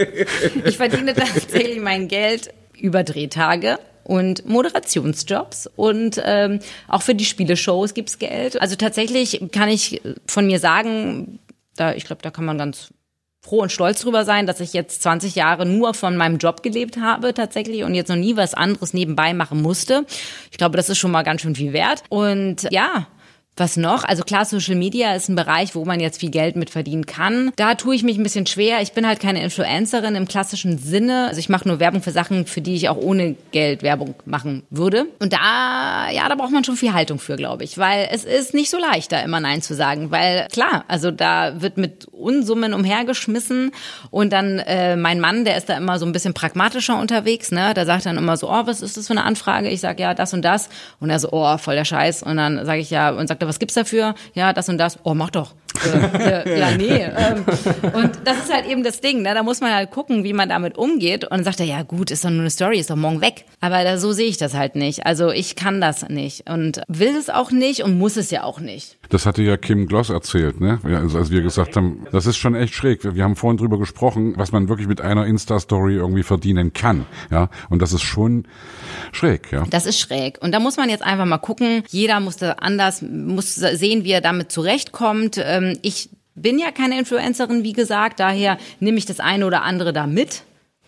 ich 0.64 0.78
verdiene 0.78 1.14
tatsächlich 1.14 1.82
mein 1.82 2.08
Geld 2.08 2.54
über 2.80 3.04
Drehtage 3.04 3.78
und 4.06 4.46
Moderationsjobs 4.48 5.70
und 5.76 6.22
ähm, 6.24 6.60
auch 6.88 7.02
für 7.02 7.14
die 7.14 7.26
Spieleshows 7.26 7.94
gibt's 7.94 8.20
Geld. 8.20 8.62
Also 8.62 8.78
tatsächlich 8.78 9.42
kann 9.52 9.68
ich 9.68 10.02
von 10.28 10.46
mir 10.46 10.60
sagen, 10.60 11.40
da 11.76 11.94
ich 11.94 12.06
glaube, 12.06 12.22
da 12.22 12.32
kann 12.32 12.46
man 12.46 12.58
ganz 12.58 12.94
froh 13.42 13.62
und 13.62 13.72
stolz 13.74 14.00
drüber 14.00 14.24
sein, 14.24 14.48
dass 14.48 14.62
ich 14.62 14.72
jetzt 14.72 15.04
20 15.04 15.36
Jahre 15.36 15.66
nur 15.66 15.94
von 15.94 16.16
meinem 16.16 16.38
Job 16.38 16.64
gelebt 16.64 16.96
habe 16.98 17.34
tatsächlich 17.34 17.84
und 17.84 17.96
jetzt 17.96 18.08
noch 18.08 18.16
nie 18.16 18.38
was 18.38 18.54
anderes 18.54 18.94
nebenbei 18.94 19.34
machen 19.34 19.62
musste. 19.62 20.06
Ich 20.52 20.58
glaube, 20.58 20.78
das 20.78 20.88
ist 20.88 21.00
schon 21.00 21.12
mal 21.12 21.24
ganz 21.24 21.42
schön 21.42 21.56
viel 21.56 21.74
wert. 21.74 22.04
Und 22.08 22.66
ja, 22.72 23.08
Was 23.56 23.78
noch? 23.78 24.04
Also 24.04 24.24
klar, 24.24 24.46
Social 24.46 24.74
Media 24.74 25.14
ist 25.14 25.30
ein 25.30 25.36
Bereich, 25.36 25.76
wo 25.76 25.86
man 25.86 26.00
jetzt 26.00 26.20
viel 26.20 26.32
Geld 26.32 26.56
mit 26.56 26.72
verdienen 26.72 27.06
kann. 27.06 27.52
Da 27.56 27.76
tue 27.76 27.94
ich 27.94 28.02
mich 28.02 28.18
ein 28.18 28.24
bisschen 28.24 28.48
schwer. 28.48 28.82
Ich 28.82 28.94
bin 28.94 29.06
halt 29.06 29.20
keine 29.20 29.44
Influencerin 29.44 30.16
im 30.16 30.28
klassischen 30.28 30.80
Sinne. 30.80 31.28
Also 31.28 31.38
ich 31.38 31.50
mache 31.50 31.68
nur 31.68 31.80
Werbung 31.80 32.02
für 32.02 32.10
Sachen, 32.10 32.48
für 32.48 32.62
die 32.62 32.74
ich 32.74 32.90
auch 32.90 32.98
ohne 32.98 33.36
Geld 33.52 33.84
Werbung 33.84 34.16
machen 34.26 34.64
würde. 34.72 35.06
Und 35.20 35.34
da, 35.34 36.10
ja, 36.10 36.28
da 36.28 36.34
braucht 36.34 36.52
man 36.52 36.64
schon 36.64 36.78
viel 36.78 36.94
Haltung 36.94 37.20
für, 37.20 37.36
glaube 37.36 37.64
ich. 37.64 37.78
Weil 37.78 38.10
es 38.12 38.26
ist 38.26 38.56
nicht 38.56 38.72
so 38.72 38.80
leicht, 38.80 39.12
da 39.12 39.20
immer 39.20 39.40
Nein 39.40 39.62
zu 39.62 39.76
sagen. 39.76 40.10
Weil 40.10 40.48
klar, 40.52 40.86
also 40.88 41.12
da 41.12 41.62
wird 41.62 41.78
mit 41.78 42.06
Unsummen 42.06 42.74
umhergeschmissen. 42.74 43.72
Und 44.10 44.34
dann 44.34 44.58
äh, 44.60 44.96
mein 44.96 45.20
Mann, 45.20 45.46
der 45.46 45.58
ist 45.58 45.70
da 45.70 45.78
immer 45.78 46.00
so 46.00 46.08
ein 46.08 46.12
bisschen 46.12 46.34
pragmatischer 46.34 47.00
unterwegs. 47.00 47.52
Ne? 47.52 47.76
Der 47.76 47.86
sagt 47.86 48.08
dann 48.08 48.18
immer 48.18 48.36
so, 48.36 48.50
oh, 48.50 48.66
was 48.66 48.82
ist 48.82 48.98
das 48.98 49.06
für 49.06 49.14
eine 49.14 49.26
Anfrage? 49.26 49.70
Ich 49.70 49.80
sage, 49.80 50.02
ja, 50.02 50.16
das 50.16 50.34
und 50.34 50.42
das. 50.42 50.70
Und 51.00 51.12
er 51.12 51.20
so, 51.20 51.30
oh, 51.32 51.60
voll 51.60 51.76
der 51.76 51.86
Scheiß. 51.86 52.24
Und 52.24 52.38
dann 52.38 52.66
sage 52.66 52.82
ich 52.82 52.90
ja, 52.90 53.12
und 53.12 53.28
sagt 53.28 53.43
er, 53.44 53.48
was 53.48 53.60
gibt's 53.60 53.76
dafür? 53.76 54.16
Ja, 54.34 54.54
das 54.54 54.70
und 54.70 54.78
das. 54.78 55.00
Oh, 55.04 55.14
mach 55.14 55.30
doch. 55.30 55.54
Äh, 55.86 56.60
ja, 56.60 56.72
nee. 56.78 57.04
Ähm, 57.04 57.46
und 57.94 58.12
das 58.26 58.38
ist 58.38 58.54
halt 58.54 58.66
eben 58.68 58.84
das 58.84 59.02
Ding. 59.02 59.22
Ne? 59.22 59.34
Da 59.34 59.44
muss 59.44 59.62
man 59.62 59.74
halt 59.74 59.92
gucken, 59.92 60.24
wie 60.24 60.34
man 60.34 60.50
damit 60.50 60.78
umgeht. 60.78 61.24
Und 61.24 61.32
dann 61.32 61.44
sagt 61.44 61.60
er, 61.60 61.66
ja 61.66 61.84
gut, 61.84 62.12
ist 62.12 62.24
doch 62.24 62.30
nur 62.30 62.42
eine 62.42 62.50
Story, 62.50 62.80
ist 62.80 62.90
doch 62.90 62.96
morgen 62.96 63.22
weg. 63.22 63.46
Aber 63.60 63.84
da, 63.84 63.98
so 63.98 64.12
sehe 64.12 64.28
ich 64.28 64.38
das 64.38 64.54
halt 64.54 64.76
nicht. 64.76 65.06
Also 65.06 65.32
ich 65.32 65.56
kann 65.56 65.82
das 65.82 66.08
nicht 66.10 66.50
und 66.50 66.82
will 66.88 67.16
es 67.18 67.30
auch 67.30 67.52
nicht 67.52 67.84
und 67.84 67.98
muss 67.98 68.18
es 68.18 68.32
ja 68.32 68.44
auch 68.44 68.60
nicht. 68.60 68.98
Das 69.10 69.26
hatte 69.26 69.42
ja 69.42 69.58
Kim 69.58 69.88
Gloss 69.88 70.10
erzählt, 70.10 70.60
ne? 70.62 70.80
Also 70.84 71.18
als 71.18 71.32
wir 71.32 71.42
gesagt 71.42 71.76
haben, 71.76 72.06
das 72.12 72.26
ist 72.26 72.38
schon 72.38 72.56
echt 72.56 72.74
schräg. 72.74 73.02
Wir 73.16 73.24
haben 73.24 73.36
vorhin 73.36 73.58
drüber 73.58 73.78
gesprochen, 73.78 74.34
was 74.38 74.52
man 74.52 74.70
wirklich 74.70 74.88
mit 74.88 75.02
einer 75.02 75.26
Insta-Story 75.26 75.96
irgendwie 75.96 76.24
verdienen 76.24 76.74
kann. 76.74 77.06
Ja, 77.32 77.50
und 77.70 77.82
das 77.82 77.94
ist 77.94 78.02
schon 78.04 78.48
schräg, 79.12 79.52
ja. 79.52 79.66
Das 79.70 79.86
ist 79.86 80.00
schräg. 80.00 80.42
Und 80.42 80.52
da 80.52 80.60
muss 80.60 80.78
man 80.78 80.90
jetzt 80.90 81.04
einfach 81.04 81.26
mal 81.26 81.38
gucken. 81.38 81.84
Jeder 81.90 82.20
muss 82.20 82.38
da 82.38 82.54
anders, 82.54 83.02
muss 83.02 83.56
sehen, 83.56 84.04
wie 84.04 84.12
er 84.12 84.22
damit 84.22 84.52
zurechtkommt. 84.52 85.40
Ähm, 85.44 85.63
ich 85.82 86.10
bin 86.36 86.60
ja 86.60 86.72
keine 86.72 86.98
Influencerin, 86.98 87.64
wie 87.64 87.74
gesagt, 87.74 88.20
daher 88.20 88.58
nehme 88.80 88.98
ich 88.98 89.06
das 89.06 89.20
eine 89.20 89.46
oder 89.46 89.64
andere 89.64 89.94
da 89.94 90.08
mit 90.08 90.44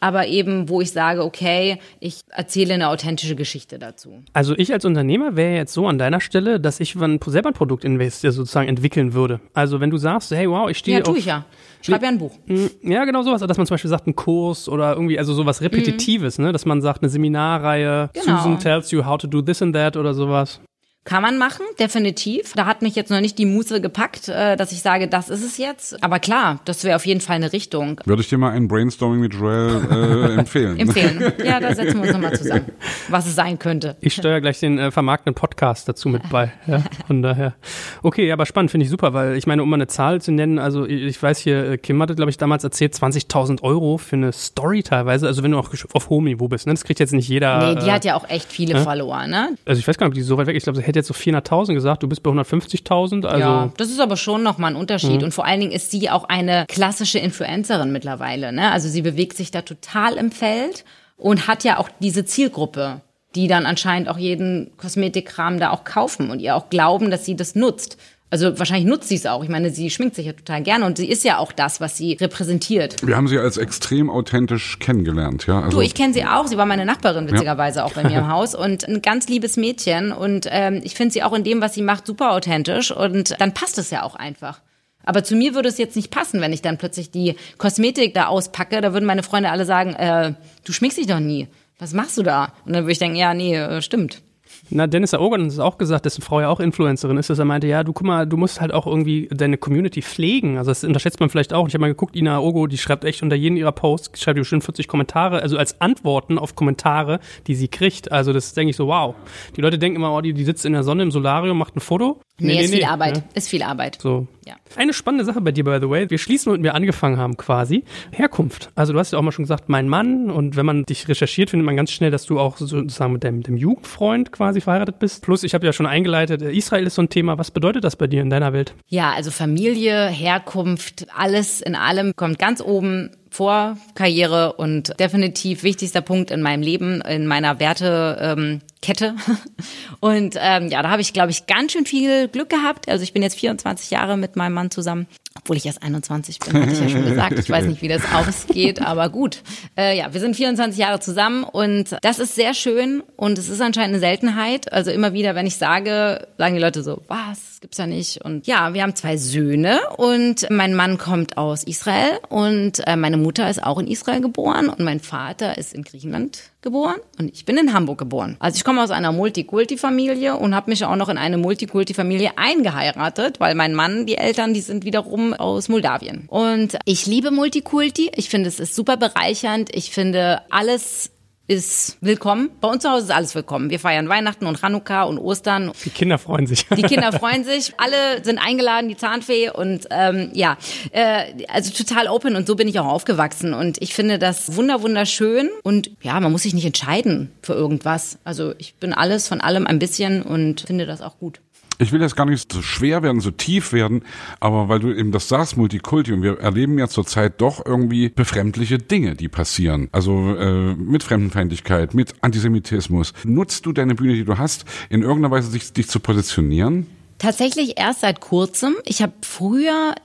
aber 0.05 0.27
eben, 0.27 0.69
wo 0.69 0.81
ich 0.81 0.91
sage, 0.91 1.23
okay, 1.23 1.79
ich 1.99 2.19
erzähle 2.29 2.75
eine 2.75 2.89
authentische 2.89 3.35
Geschichte 3.35 3.79
dazu. 3.79 4.21
Also 4.33 4.53
ich 4.55 4.71
als 4.71 4.85
Unternehmer 4.85 5.35
wäre 5.35 5.55
jetzt 5.55 5.73
so 5.73 5.87
an 5.87 5.97
deiner 5.97 6.21
Stelle, 6.21 6.59
dass 6.59 6.79
ich 6.79 6.93
selber 6.93 7.49
ein 7.49 7.53
Produkt 7.53 7.83
sozusagen 8.19 8.67
entwickeln 8.67 9.13
würde. 9.13 9.39
Also 9.55 9.79
wenn 9.79 9.89
du 9.89 9.97
sagst, 9.97 10.29
hey, 10.31 10.47
wow, 10.47 10.69
ich 10.69 10.77
stehe 10.77 10.97
Ja, 10.97 11.03
tue 11.03 11.17
ich 11.17 11.25
ja. 11.25 11.45
Schreib 11.81 12.03
ja 12.03 12.09
ein 12.09 12.19
Buch. 12.19 12.33
Hm, 12.45 12.69
ja, 12.83 13.05
genau 13.05 13.23
sowas. 13.23 13.41
Dass 13.41 13.57
man 13.57 13.65
zum 13.65 13.75
Beispiel 13.75 13.89
sagt, 13.89 14.05
ein 14.05 14.15
Kurs 14.15 14.69
oder 14.69 14.93
irgendwie, 14.93 15.17
also 15.17 15.33
sowas 15.33 15.61
Repetitives, 15.61 16.37
mhm. 16.37 16.45
ne? 16.45 16.51
Dass 16.51 16.65
man 16.65 16.81
sagt, 16.81 17.01
eine 17.01 17.09
Seminarreihe, 17.09 18.09
genau. 18.13 18.37
Susan 18.37 18.59
tells 18.59 18.91
you 18.91 19.05
how 19.05 19.17
to 19.17 19.27
do 19.27 19.41
this 19.41 19.61
and 19.61 19.75
that 19.75 19.97
oder 19.97 20.13
sowas. 20.13 20.59
Kann 21.05 21.21
man 21.21 21.37
machen, 21.37 21.61
definitiv. 21.79 22.53
Da 22.55 22.65
hat 22.65 22.81
mich 22.81 22.95
jetzt 22.95 23.11
noch 23.11 23.21
nicht 23.21 23.37
die 23.37 23.45
Muße 23.45 23.79
gepackt, 23.79 24.27
äh, 24.27 24.55
dass 24.55 24.71
ich 24.71 24.81
sage, 24.81 25.07
das 25.07 25.29
ist 25.29 25.45
es 25.45 25.59
jetzt. 25.59 26.03
Aber 26.03 26.17
klar, 26.17 26.61
das 26.65 26.83
wäre 26.83 26.95
auf 26.95 27.05
jeden 27.05 27.21
Fall 27.21 27.35
eine 27.35 27.53
Richtung. 27.53 28.01
Würde 28.05 28.23
ich 28.23 28.29
dir 28.29 28.39
mal 28.39 28.53
ein 28.53 28.67
Brainstorming 28.67 29.19
mit 29.19 29.35
Joel 29.35 29.85
äh, 29.91 30.33
empfehlen. 30.39 30.79
empfehlen. 30.79 31.31
Ja, 31.45 31.59
da 31.59 31.75
setzen 31.75 31.97
wir 31.97 32.05
uns 32.05 32.13
nochmal 32.13 32.35
zusammen, 32.35 32.71
was 33.09 33.27
es 33.27 33.35
sein 33.35 33.59
könnte. 33.59 33.97
Ich 34.01 34.15
steuere 34.15 34.41
gleich 34.41 34.59
den 34.59 34.79
äh, 34.79 34.89
vermarktenden 34.89 35.35
Podcast 35.39 35.87
dazu 35.87 36.09
mit 36.09 36.27
bei. 36.29 36.51
Ja, 36.65 36.83
von 37.05 37.21
daher. 37.21 37.53
Okay, 38.01 38.31
aber 38.31 38.47
spannend 38.47 38.71
finde 38.71 38.85
ich 38.85 38.89
super, 38.89 39.13
weil 39.13 39.35
ich 39.35 39.45
meine, 39.45 39.61
um 39.61 39.69
mal 39.69 39.77
eine 39.77 39.85
Zahl 39.85 40.21
zu 40.21 40.31
nennen, 40.31 40.57
also 40.57 40.87
ich 40.87 41.21
weiß 41.21 41.37
hier, 41.37 41.69
äh, 41.69 41.77
Kim 41.77 42.01
hatte, 42.01 42.15
glaube 42.15 42.31
ich, 42.31 42.37
damals 42.37 42.63
erzählt, 42.63 42.95
20.000 42.95 43.61
Euro 43.61 43.99
für 43.99 44.15
eine 44.15 44.31
Story 44.31 44.81
teilweise. 44.81 45.27
Also 45.27 45.43
wenn 45.43 45.51
du 45.51 45.59
auch 45.59 45.69
auf 45.93 46.09
hohem 46.09 46.23
Niveau 46.23 46.47
bist, 46.47 46.65
ne? 46.65 46.73
Das 46.73 46.83
kriegt 46.83 46.99
jetzt 46.99 47.13
nicht 47.13 47.29
jeder. 47.29 47.75
Nee, 47.75 47.79
die 47.79 47.89
äh, 47.89 47.91
hat 47.91 48.05
ja 48.05 48.15
auch 48.15 48.27
echt 48.27 48.51
viele 48.51 48.79
äh? 48.79 48.83
Follower, 48.83 49.27
ne? 49.27 49.49
Also 49.65 49.77
ich 49.77 49.87
weiß 49.87 49.99
gar 49.99 50.07
nicht, 50.07 50.13
ob 50.13 50.15
die 50.15 50.23
so 50.23 50.35
weit 50.39 50.47
weg 50.47 50.55
ist. 50.55 50.63
Ich 50.63 50.65
glaube, 50.65 50.79
sie 50.79 50.83
hätte 50.83 50.94
jetzt 50.95 51.07
so 51.07 51.13
400.000 51.13 51.73
gesagt, 51.73 52.03
du 52.03 52.07
bist 52.07 52.23
bei 52.23 52.31
150.000. 52.31 53.25
Also 53.25 53.39
ja, 53.39 53.71
das 53.77 53.89
ist 53.89 53.99
aber 53.99 54.17
schon 54.17 54.43
nochmal 54.43 54.71
ein 54.71 54.77
Unterschied. 54.77 55.19
Mhm. 55.19 55.25
Und 55.25 55.33
vor 55.33 55.45
allen 55.45 55.59
Dingen 55.59 55.71
ist 55.71 55.91
sie 55.91 56.09
auch 56.09 56.25
eine 56.25 56.65
klassische 56.67 57.19
Influencerin 57.19 57.91
mittlerweile. 57.91 58.51
Ne? 58.51 58.71
Also 58.71 58.89
sie 58.89 59.01
bewegt 59.01 59.37
sich 59.37 59.51
da 59.51 59.61
total 59.61 60.15
im 60.15 60.31
Feld 60.31 60.85
und 61.17 61.47
hat 61.47 61.63
ja 61.63 61.77
auch 61.77 61.89
diese 61.99 62.25
Zielgruppe 62.25 63.01
die 63.35 63.47
dann 63.47 63.65
anscheinend 63.65 64.07
auch 64.09 64.17
jeden 64.17 64.71
Kosmetikkram 64.77 65.59
da 65.59 65.71
auch 65.71 65.83
kaufen 65.83 66.31
und 66.31 66.39
ihr 66.39 66.55
auch 66.55 66.69
glauben, 66.69 67.11
dass 67.11 67.25
sie 67.25 67.35
das 67.35 67.53
nutzt. 67.53 67.97
Also 68.35 68.59
wahrscheinlich 68.59 68.85
nutzt 68.85 69.07
sie 69.07 69.15
es 69.15 69.25
auch. 69.27 69.45
Ich 69.45 69.49
meine, 69.49 69.69
sie 69.69 69.89
schminkt 69.89 70.13
sich 70.13 70.25
ja 70.25 70.33
total 70.33 70.61
gerne 70.61 70.85
und 70.85 70.97
sie 70.97 71.07
ist 71.07 71.23
ja 71.23 71.37
auch 71.37 71.53
das, 71.53 71.79
was 71.79 71.95
sie 71.95 72.17
repräsentiert. 72.19 72.97
Wir 73.07 73.15
haben 73.15 73.29
sie 73.29 73.39
als 73.39 73.55
extrem 73.55 74.09
authentisch 74.09 74.77
kennengelernt, 74.79 75.47
ja. 75.47 75.61
Also 75.61 75.77
du, 75.77 75.81
ich 75.81 75.95
kenne 75.95 76.13
sie 76.13 76.25
auch. 76.25 76.45
Sie 76.45 76.57
war 76.57 76.65
meine 76.65 76.83
Nachbarin 76.83 77.31
witzigerweise 77.31 77.79
ja. 77.79 77.85
auch 77.85 77.93
bei 77.93 78.03
mir 78.03 78.17
im 78.17 78.27
Haus 78.29 78.53
und 78.53 78.89
ein 78.89 79.01
ganz 79.01 79.29
liebes 79.29 79.55
Mädchen 79.55 80.11
und 80.11 80.49
ähm, 80.51 80.81
ich 80.83 80.95
finde 80.95 81.13
sie 81.13 81.23
auch 81.23 81.31
in 81.31 81.45
dem, 81.45 81.61
was 81.61 81.75
sie 81.75 81.81
macht, 81.81 82.05
super 82.05 82.33
authentisch 82.33 82.91
und 82.91 83.39
dann 83.39 83.53
passt 83.53 83.77
es 83.77 83.89
ja 83.89 84.03
auch 84.03 84.15
einfach. 84.15 84.59
Aber 85.05 85.23
zu 85.23 85.37
mir 85.37 85.55
würde 85.55 85.69
es 85.69 85.77
jetzt 85.77 85.95
nicht 85.95 86.11
passen, 86.11 86.41
wenn 86.41 86.51
ich 86.51 86.61
dann 86.61 86.77
plötzlich 86.77 87.11
die 87.11 87.37
Kosmetik 87.57 88.13
da 88.13 88.25
auspacke. 88.25 88.81
Da 88.81 88.91
würden 88.91 89.05
meine 89.05 89.23
Freunde 89.23 89.49
alle 89.49 89.63
sagen, 89.63 89.93
äh, 89.93 90.33
du 90.65 90.73
schminkst 90.73 90.97
dich 90.97 91.07
doch 91.07 91.21
nie. 91.21 91.47
Was 91.79 91.93
machst 91.93 92.17
du 92.17 92.23
da? 92.23 92.51
Und 92.65 92.73
dann 92.73 92.83
würde 92.83 92.91
ich 92.91 92.99
denken, 92.99 93.15
ja, 93.15 93.33
nee, 93.33 93.55
äh, 93.55 93.81
stimmt. 93.81 94.21
Na, 94.69 94.87
Dennis 94.87 95.13
Aogan 95.13 95.43
hat 95.43 95.49
es 95.49 95.59
auch 95.59 95.77
gesagt, 95.77 96.05
dessen 96.05 96.21
Frau 96.21 96.41
ja 96.41 96.49
auch 96.49 96.59
Influencerin 96.59 97.17
ist, 97.17 97.29
dass 97.29 97.39
er 97.39 97.45
meinte, 97.45 97.67
ja, 97.67 97.83
du 97.83 97.93
guck 97.93 98.05
mal, 98.05 98.25
du 98.25 98.37
musst 98.37 98.61
halt 98.61 98.73
auch 98.73 98.87
irgendwie 98.87 99.27
deine 99.31 99.57
Community 99.57 100.01
pflegen. 100.01 100.57
Also 100.57 100.71
das 100.71 100.83
unterschätzt 100.83 101.19
man 101.19 101.29
vielleicht 101.29 101.53
auch. 101.53 101.67
Ich 101.67 101.73
habe 101.73 101.81
mal 101.81 101.87
geguckt, 101.87 102.15
Ina 102.15 102.39
Ogo, 102.39 102.67
die 102.67 102.77
schreibt 102.77 103.03
echt 103.03 103.21
unter 103.21 103.35
jedem 103.35 103.57
ihrer 103.57 103.71
Posts, 103.71 104.21
schreibt 104.21 104.37
die 104.37 104.41
bestimmt 104.41 104.63
40 104.63 104.87
Kommentare, 104.87 105.41
also 105.41 105.57
als 105.57 105.79
Antworten 105.81 106.39
auf 106.39 106.55
Kommentare, 106.55 107.19
die 107.47 107.55
sie 107.55 107.67
kriegt. 107.67 108.11
Also 108.11 108.33
das 108.33 108.53
denke 108.53 108.71
ich 108.71 108.75
so, 108.75 108.87
wow. 108.87 109.15
Die 109.55 109.61
Leute 109.61 109.77
denken 109.77 109.97
immer, 109.97 110.13
oh, 110.13 110.21
die, 110.21 110.33
die 110.33 110.43
sitzt 110.43 110.65
in 110.65 110.73
der 110.73 110.83
Sonne 110.83 111.03
im 111.03 111.11
Solarium, 111.11 111.57
macht 111.57 111.75
ein 111.75 111.81
Foto. 111.81 112.19
Nee, 112.37 112.55
nee, 112.55 112.63
ist 112.63 112.71
nee, 112.71 112.77
viel 112.77 112.85
Arbeit. 112.85 113.17
Ja. 113.17 113.23
Ist 113.33 113.49
viel 113.49 113.63
Arbeit. 113.63 113.97
So. 114.01 114.27
Ja. 114.45 114.55
Eine 114.75 114.93
spannende 114.93 115.23
Sache 115.23 115.39
bei 115.39 115.51
dir, 115.51 115.63
by 115.63 115.77
the 115.79 115.89
way. 115.89 116.09
Wir 116.09 116.17
schließen, 116.17 116.51
womit 116.51 116.63
wir 116.63 116.75
angefangen 116.75 117.17
haben, 117.17 117.37
quasi. 117.37 117.85
Herkunft. 118.11 118.71
Also 118.75 118.91
du 118.91 118.99
hast 118.99 119.13
ja 119.13 119.19
auch 119.19 119.23
mal 119.23 119.31
schon 119.31 119.45
gesagt, 119.45 119.69
mein 119.69 119.87
Mann. 119.87 120.29
Und 120.29 120.57
wenn 120.57 120.65
man 120.65 120.83
dich 120.83 121.07
recherchiert, 121.07 121.49
findet 121.49 121.65
man 121.65 121.77
ganz 121.77 121.91
schnell, 121.91 122.11
dass 122.11 122.25
du 122.25 122.39
auch 122.39 122.57
sozusagen 122.57 123.13
mit 123.13 123.23
dem, 123.23 123.41
dem 123.41 123.55
Jugendfreund 123.55 124.33
quasi 124.33 124.59
verheiratet 124.59 124.99
bist. 124.99 125.23
Plus, 125.23 125.43
ich 125.43 125.53
habe 125.53 125.65
ja 125.65 125.71
schon 125.71 125.85
eingeleitet, 125.85 126.41
Israel 126.41 126.85
ist 126.85 126.95
so 126.95 127.01
ein 127.01 127.09
Thema. 127.09 127.37
Was 127.37 127.51
bedeutet 127.51 127.85
das 127.85 127.95
bei 127.95 128.07
dir 128.07 128.21
in 128.21 128.29
deiner 128.29 128.51
Welt? 128.51 128.75
Ja, 128.87 129.13
also 129.13 129.31
Familie, 129.31 130.07
Herkunft, 130.07 131.07
alles 131.15 131.61
in 131.61 131.75
allem 131.75 132.15
kommt 132.17 132.37
ganz 132.37 132.61
oben 132.61 133.11
vor 133.35 133.77
Karriere 133.95 134.53
und 134.53 134.97
definitiv 134.97 135.63
wichtigster 135.63 135.99
Punkt 135.99 136.31
in 136.31 136.41
meinem 136.41 136.61
Leben, 136.61 137.01
in 137.01 137.27
meiner 137.27 137.59
Wertekette. 137.59 139.15
Und 139.99 140.35
ähm, 140.39 140.69
ja, 140.69 140.81
da 140.81 140.89
habe 140.89 141.01
ich, 141.01 141.11
glaube 141.11 141.31
ich, 141.31 141.45
ganz 141.45 141.73
schön 141.73 141.85
viel 141.85 142.29
Glück 142.29 142.49
gehabt. 142.49 142.87
Also 142.87 143.03
ich 143.03 143.11
bin 143.11 143.21
jetzt 143.21 143.37
24 143.37 143.91
Jahre 143.91 144.15
mit 144.15 144.37
meinem 144.37 144.53
Mann 144.53 144.71
zusammen 144.71 145.07
obwohl 145.37 145.57
ich 145.57 145.65
erst 145.65 145.83
21 145.83 146.39
bin, 146.39 146.61
hatte 146.61 146.71
ich 146.71 146.79
ja 146.79 146.89
schon 146.89 147.05
gesagt. 147.05 147.37
Ich 147.37 147.49
weiß 147.49 147.65
nicht, 147.65 147.81
wie 147.81 147.87
das 147.87 148.01
ausgeht, 148.13 148.81
aber 148.81 149.09
gut. 149.09 149.43
Äh, 149.77 149.97
ja, 149.97 150.13
wir 150.13 150.19
sind 150.19 150.35
24 150.35 150.79
Jahre 150.79 150.99
zusammen 150.99 151.43
und 151.43 151.95
das 152.01 152.19
ist 152.19 152.35
sehr 152.35 152.53
schön 152.53 153.03
und 153.15 153.37
es 153.37 153.49
ist 153.49 153.61
anscheinend 153.61 153.95
eine 153.95 153.99
Seltenheit. 153.99 154.71
Also 154.71 154.91
immer 154.91 155.13
wieder, 155.13 155.35
wenn 155.35 155.45
ich 155.45 155.57
sage, 155.57 156.27
sagen 156.37 156.55
die 156.55 156.61
Leute 156.61 156.83
so, 156.83 157.01
was, 157.07 157.59
gibt's 157.59 157.77
ja 157.77 157.85
nicht. 157.85 158.23
Und 158.23 158.47
ja, 158.47 158.73
wir 158.73 158.81
haben 158.81 158.95
zwei 158.95 159.17
Söhne 159.17 159.81
und 159.97 160.49
mein 160.49 160.73
Mann 160.73 160.97
kommt 160.97 161.37
aus 161.37 161.63
Israel 161.63 162.19
und 162.29 162.85
äh, 162.87 162.95
meine 162.95 163.17
Mutter 163.17 163.49
ist 163.49 163.61
auch 163.61 163.77
in 163.77 163.87
Israel 163.87 164.21
geboren 164.21 164.69
und 164.69 164.79
mein 164.79 164.99
Vater 164.99 165.57
ist 165.57 165.73
in 165.73 165.83
Griechenland 165.83 166.39
geboren 166.65 166.97
und 167.17 167.33
ich 167.33 167.45
bin 167.45 167.55
in 167.57 167.71
Hamburg 167.71 167.97
geboren. 167.97 168.35
Also 168.39 168.57
ich 168.57 168.65
komme 168.65 168.83
aus 168.83 168.91
einer 168.91 169.13
Multikulti-Familie 169.13 170.35
und 170.35 170.53
habe 170.53 170.69
mich 170.69 170.83
auch 170.83 170.97
noch 170.97 171.07
in 171.07 171.17
eine 171.17 171.37
Multikulti-Familie 171.37 172.31
eingeheiratet, 172.35 173.39
weil 173.39 173.55
mein 173.55 173.73
Mann, 173.73 174.05
die 174.05 174.17
Eltern, 174.17 174.53
die 174.53 174.59
sind 174.59 174.83
wiederum 174.83 175.33
aus 175.33 175.69
Moldawien. 175.69 176.25
Und 176.27 176.77
ich 176.83 177.05
liebe 177.05 177.31
Multikulti. 177.31 178.11
Ich 178.15 178.27
finde, 178.27 178.49
es 178.49 178.59
ist 178.59 178.75
super 178.75 178.97
bereichernd. 178.97 179.73
Ich 179.73 179.91
finde 179.91 180.41
alles 180.49 181.11
ist 181.47 181.97
willkommen. 182.01 182.49
Bei 182.59 182.67
uns 182.67 182.81
zu 182.81 182.89
Hause 182.89 183.05
ist 183.05 183.11
alles 183.11 183.35
willkommen. 183.35 183.69
Wir 183.69 183.79
feiern 183.79 184.09
Weihnachten 184.09 184.47
und 184.47 184.59
Chanukka 184.59 185.03
und 185.03 185.19
Ostern. 185.19 185.71
Die 185.83 185.91
Kinder 185.91 186.17
freuen 186.17 186.47
sich. 186.47 186.65
Die 186.75 186.81
Kinder 186.81 187.11
freuen 187.19 187.43
sich. 187.43 187.73
Alle 187.77 188.23
sind 188.23 188.39
eingeladen, 188.39 188.89
die 188.89 188.97
Zahnfee 188.97 189.51
und 189.51 189.87
ähm, 189.91 190.31
ja, 190.33 190.57
äh, 190.91 191.45
also 191.49 191.71
total 191.71 192.07
open 192.07 192.35
und 192.35 192.47
so 192.47 192.55
bin 192.55 192.67
ich 192.67 192.79
auch 192.79 192.87
aufgewachsen 192.87 193.53
und 193.53 193.81
ich 193.81 193.93
finde 193.93 194.17
das 194.17 194.55
wunder 194.55 194.81
wunderschön 194.81 195.49
und 195.63 195.91
ja, 196.01 196.19
man 196.19 196.31
muss 196.31 196.43
sich 196.43 196.55
nicht 196.55 196.65
entscheiden 196.65 197.31
für 197.41 197.53
irgendwas. 197.53 198.17
Also 198.23 198.53
ich 198.57 198.75
bin 198.75 198.93
alles 198.93 199.27
von 199.27 199.39
allem 199.39 199.67
ein 199.67 199.77
bisschen 199.77 200.23
und 200.23 200.61
finde 200.61 200.87
das 200.87 201.01
auch 201.01 201.19
gut 201.19 201.41
ich 201.77 201.91
will 201.91 202.01
jetzt 202.01 202.15
gar 202.15 202.25
nicht 202.25 202.51
so 202.51 202.61
schwer 202.61 203.03
werden, 203.03 203.21
so 203.21 203.31
tief 203.31 203.73
werden, 203.73 204.03
aber 204.39 204.69
weil 204.69 204.79
du 204.79 204.93
eben 204.93 205.11
das 205.11 205.27
sagst, 205.27 205.57
Multikulti, 205.57 206.13
und 206.13 206.21
wir 206.21 206.39
erleben 206.39 206.77
ja 206.77 206.87
zurzeit 206.87 207.41
doch 207.41 207.65
irgendwie 207.65 208.09
befremdliche 208.09 208.77
Dinge, 208.77 209.15
die 209.15 209.27
passieren. 209.27 209.89
Also 209.91 210.35
äh, 210.35 210.75
mit 210.75 211.03
Fremdenfeindlichkeit, 211.03 211.93
mit 211.93 212.13
Antisemitismus. 212.21 213.13
Nutzt 213.23 213.65
du 213.65 213.73
deine 213.73 213.95
Bühne, 213.95 214.13
die 214.13 214.25
du 214.25 214.37
hast, 214.37 214.65
in 214.89 215.01
irgendeiner 215.01 215.31
Weise 215.31 215.49
sich, 215.49 215.73
dich 215.73 215.87
zu 215.87 215.99
positionieren? 215.99 216.87
Tatsächlich 217.17 217.77
erst 217.77 218.01
seit 218.01 218.19
kurzem. 218.19 218.75
Ich 218.85 219.01
habe 219.01 219.13
früher 219.21 219.95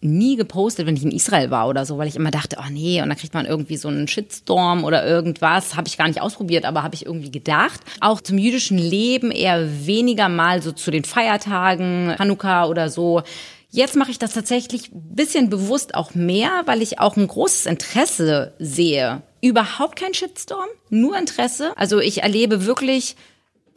nie 0.00 0.36
gepostet, 0.36 0.86
wenn 0.86 0.96
ich 0.96 1.02
in 1.02 1.10
Israel 1.10 1.50
war 1.50 1.68
oder 1.68 1.84
so, 1.84 1.98
weil 1.98 2.08
ich 2.08 2.16
immer 2.16 2.30
dachte, 2.30 2.58
oh 2.60 2.70
nee, 2.70 3.02
und 3.02 3.08
dann 3.08 3.18
kriegt 3.18 3.34
man 3.34 3.46
irgendwie 3.46 3.76
so 3.76 3.88
einen 3.88 4.06
Shitstorm 4.06 4.84
oder 4.84 5.06
irgendwas. 5.06 5.76
Habe 5.76 5.88
ich 5.88 5.98
gar 5.98 6.06
nicht 6.06 6.20
ausprobiert, 6.20 6.64
aber 6.64 6.82
habe 6.82 6.94
ich 6.94 7.06
irgendwie 7.06 7.32
gedacht. 7.32 7.80
Auch 8.00 8.20
zum 8.20 8.38
jüdischen 8.38 8.78
Leben 8.78 9.30
eher 9.30 9.86
weniger 9.86 10.28
mal 10.28 10.62
so 10.62 10.72
zu 10.72 10.90
den 10.90 11.04
Feiertagen, 11.04 12.14
Hanukkah 12.18 12.66
oder 12.66 12.90
so. 12.90 13.22
Jetzt 13.70 13.96
mache 13.96 14.10
ich 14.10 14.18
das 14.18 14.32
tatsächlich 14.32 14.90
bisschen 14.92 15.50
bewusst 15.50 15.94
auch 15.94 16.14
mehr, 16.14 16.62
weil 16.66 16.80
ich 16.80 17.00
auch 17.00 17.16
ein 17.16 17.26
großes 17.26 17.66
Interesse 17.66 18.54
sehe. 18.58 19.22
Überhaupt 19.40 19.98
kein 19.98 20.14
Shitstorm, 20.14 20.68
nur 20.90 21.18
Interesse. 21.18 21.72
Also 21.76 21.98
ich 21.98 22.22
erlebe 22.22 22.64
wirklich 22.66 23.16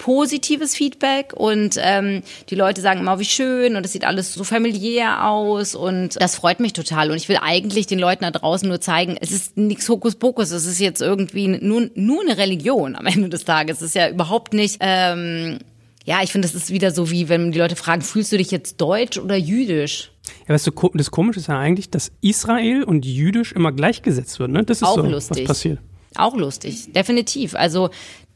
positives 0.01 0.75
Feedback 0.75 1.31
und 1.35 1.75
ähm, 1.79 2.23
die 2.49 2.55
Leute 2.55 2.81
sagen 2.81 3.01
immer, 3.01 3.19
wie 3.19 3.25
schön 3.25 3.75
und 3.75 3.85
es 3.85 3.93
sieht 3.93 4.03
alles 4.03 4.33
so 4.33 4.43
familiär 4.43 5.27
aus 5.29 5.75
und 5.75 6.19
das 6.19 6.35
freut 6.35 6.59
mich 6.59 6.73
total 6.73 7.11
und 7.11 7.17
ich 7.17 7.29
will 7.29 7.37
eigentlich 7.39 7.85
den 7.85 7.99
Leuten 7.99 8.23
da 8.23 8.31
draußen 8.31 8.67
nur 8.67 8.81
zeigen, 8.81 9.15
es 9.21 9.31
ist 9.31 9.57
nichts 9.57 9.87
Hokuspokus, 9.87 10.49
es 10.49 10.65
ist 10.65 10.79
jetzt 10.79 11.03
irgendwie 11.03 11.47
nur, 11.47 11.91
nur 11.93 12.21
eine 12.21 12.35
Religion 12.39 12.95
am 12.95 13.05
Ende 13.13 13.29
des 13.29 13.45
Tages. 13.45 13.77
Es 13.77 13.89
ist 13.89 13.95
ja 13.95 14.09
überhaupt 14.09 14.53
nicht... 14.53 14.77
Ähm, 14.79 15.59
ja, 16.03 16.23
ich 16.23 16.31
finde, 16.31 16.47
das 16.47 16.55
ist 16.55 16.71
wieder 16.71 16.89
so 16.89 17.11
wie, 17.11 17.29
wenn 17.29 17.51
die 17.51 17.59
Leute 17.59 17.75
fragen, 17.75 18.01
fühlst 18.01 18.31
du 18.31 18.37
dich 18.37 18.49
jetzt 18.49 18.81
deutsch 18.81 19.19
oder 19.19 19.35
jüdisch? 19.35 20.11
Ja, 20.47 20.55
weißt 20.55 20.65
du, 20.65 20.91
das 20.95 21.11
Komische 21.11 21.41
ist 21.41 21.47
ja 21.47 21.59
eigentlich, 21.59 21.91
dass 21.91 22.11
Israel 22.21 22.83
und 22.83 23.05
jüdisch 23.05 23.51
immer 23.51 23.71
gleichgesetzt 23.71 24.39
wird, 24.39 24.49
ne? 24.49 24.63
Das 24.63 24.77
ist 24.77 24.83
Auch 24.87 24.95
so, 24.95 25.03
lustig. 25.03 25.43
was 25.43 25.47
passiert. 25.47 25.79
Auch 26.15 26.35
lustig, 26.35 26.91
definitiv. 26.91 27.55
Also 27.55 27.89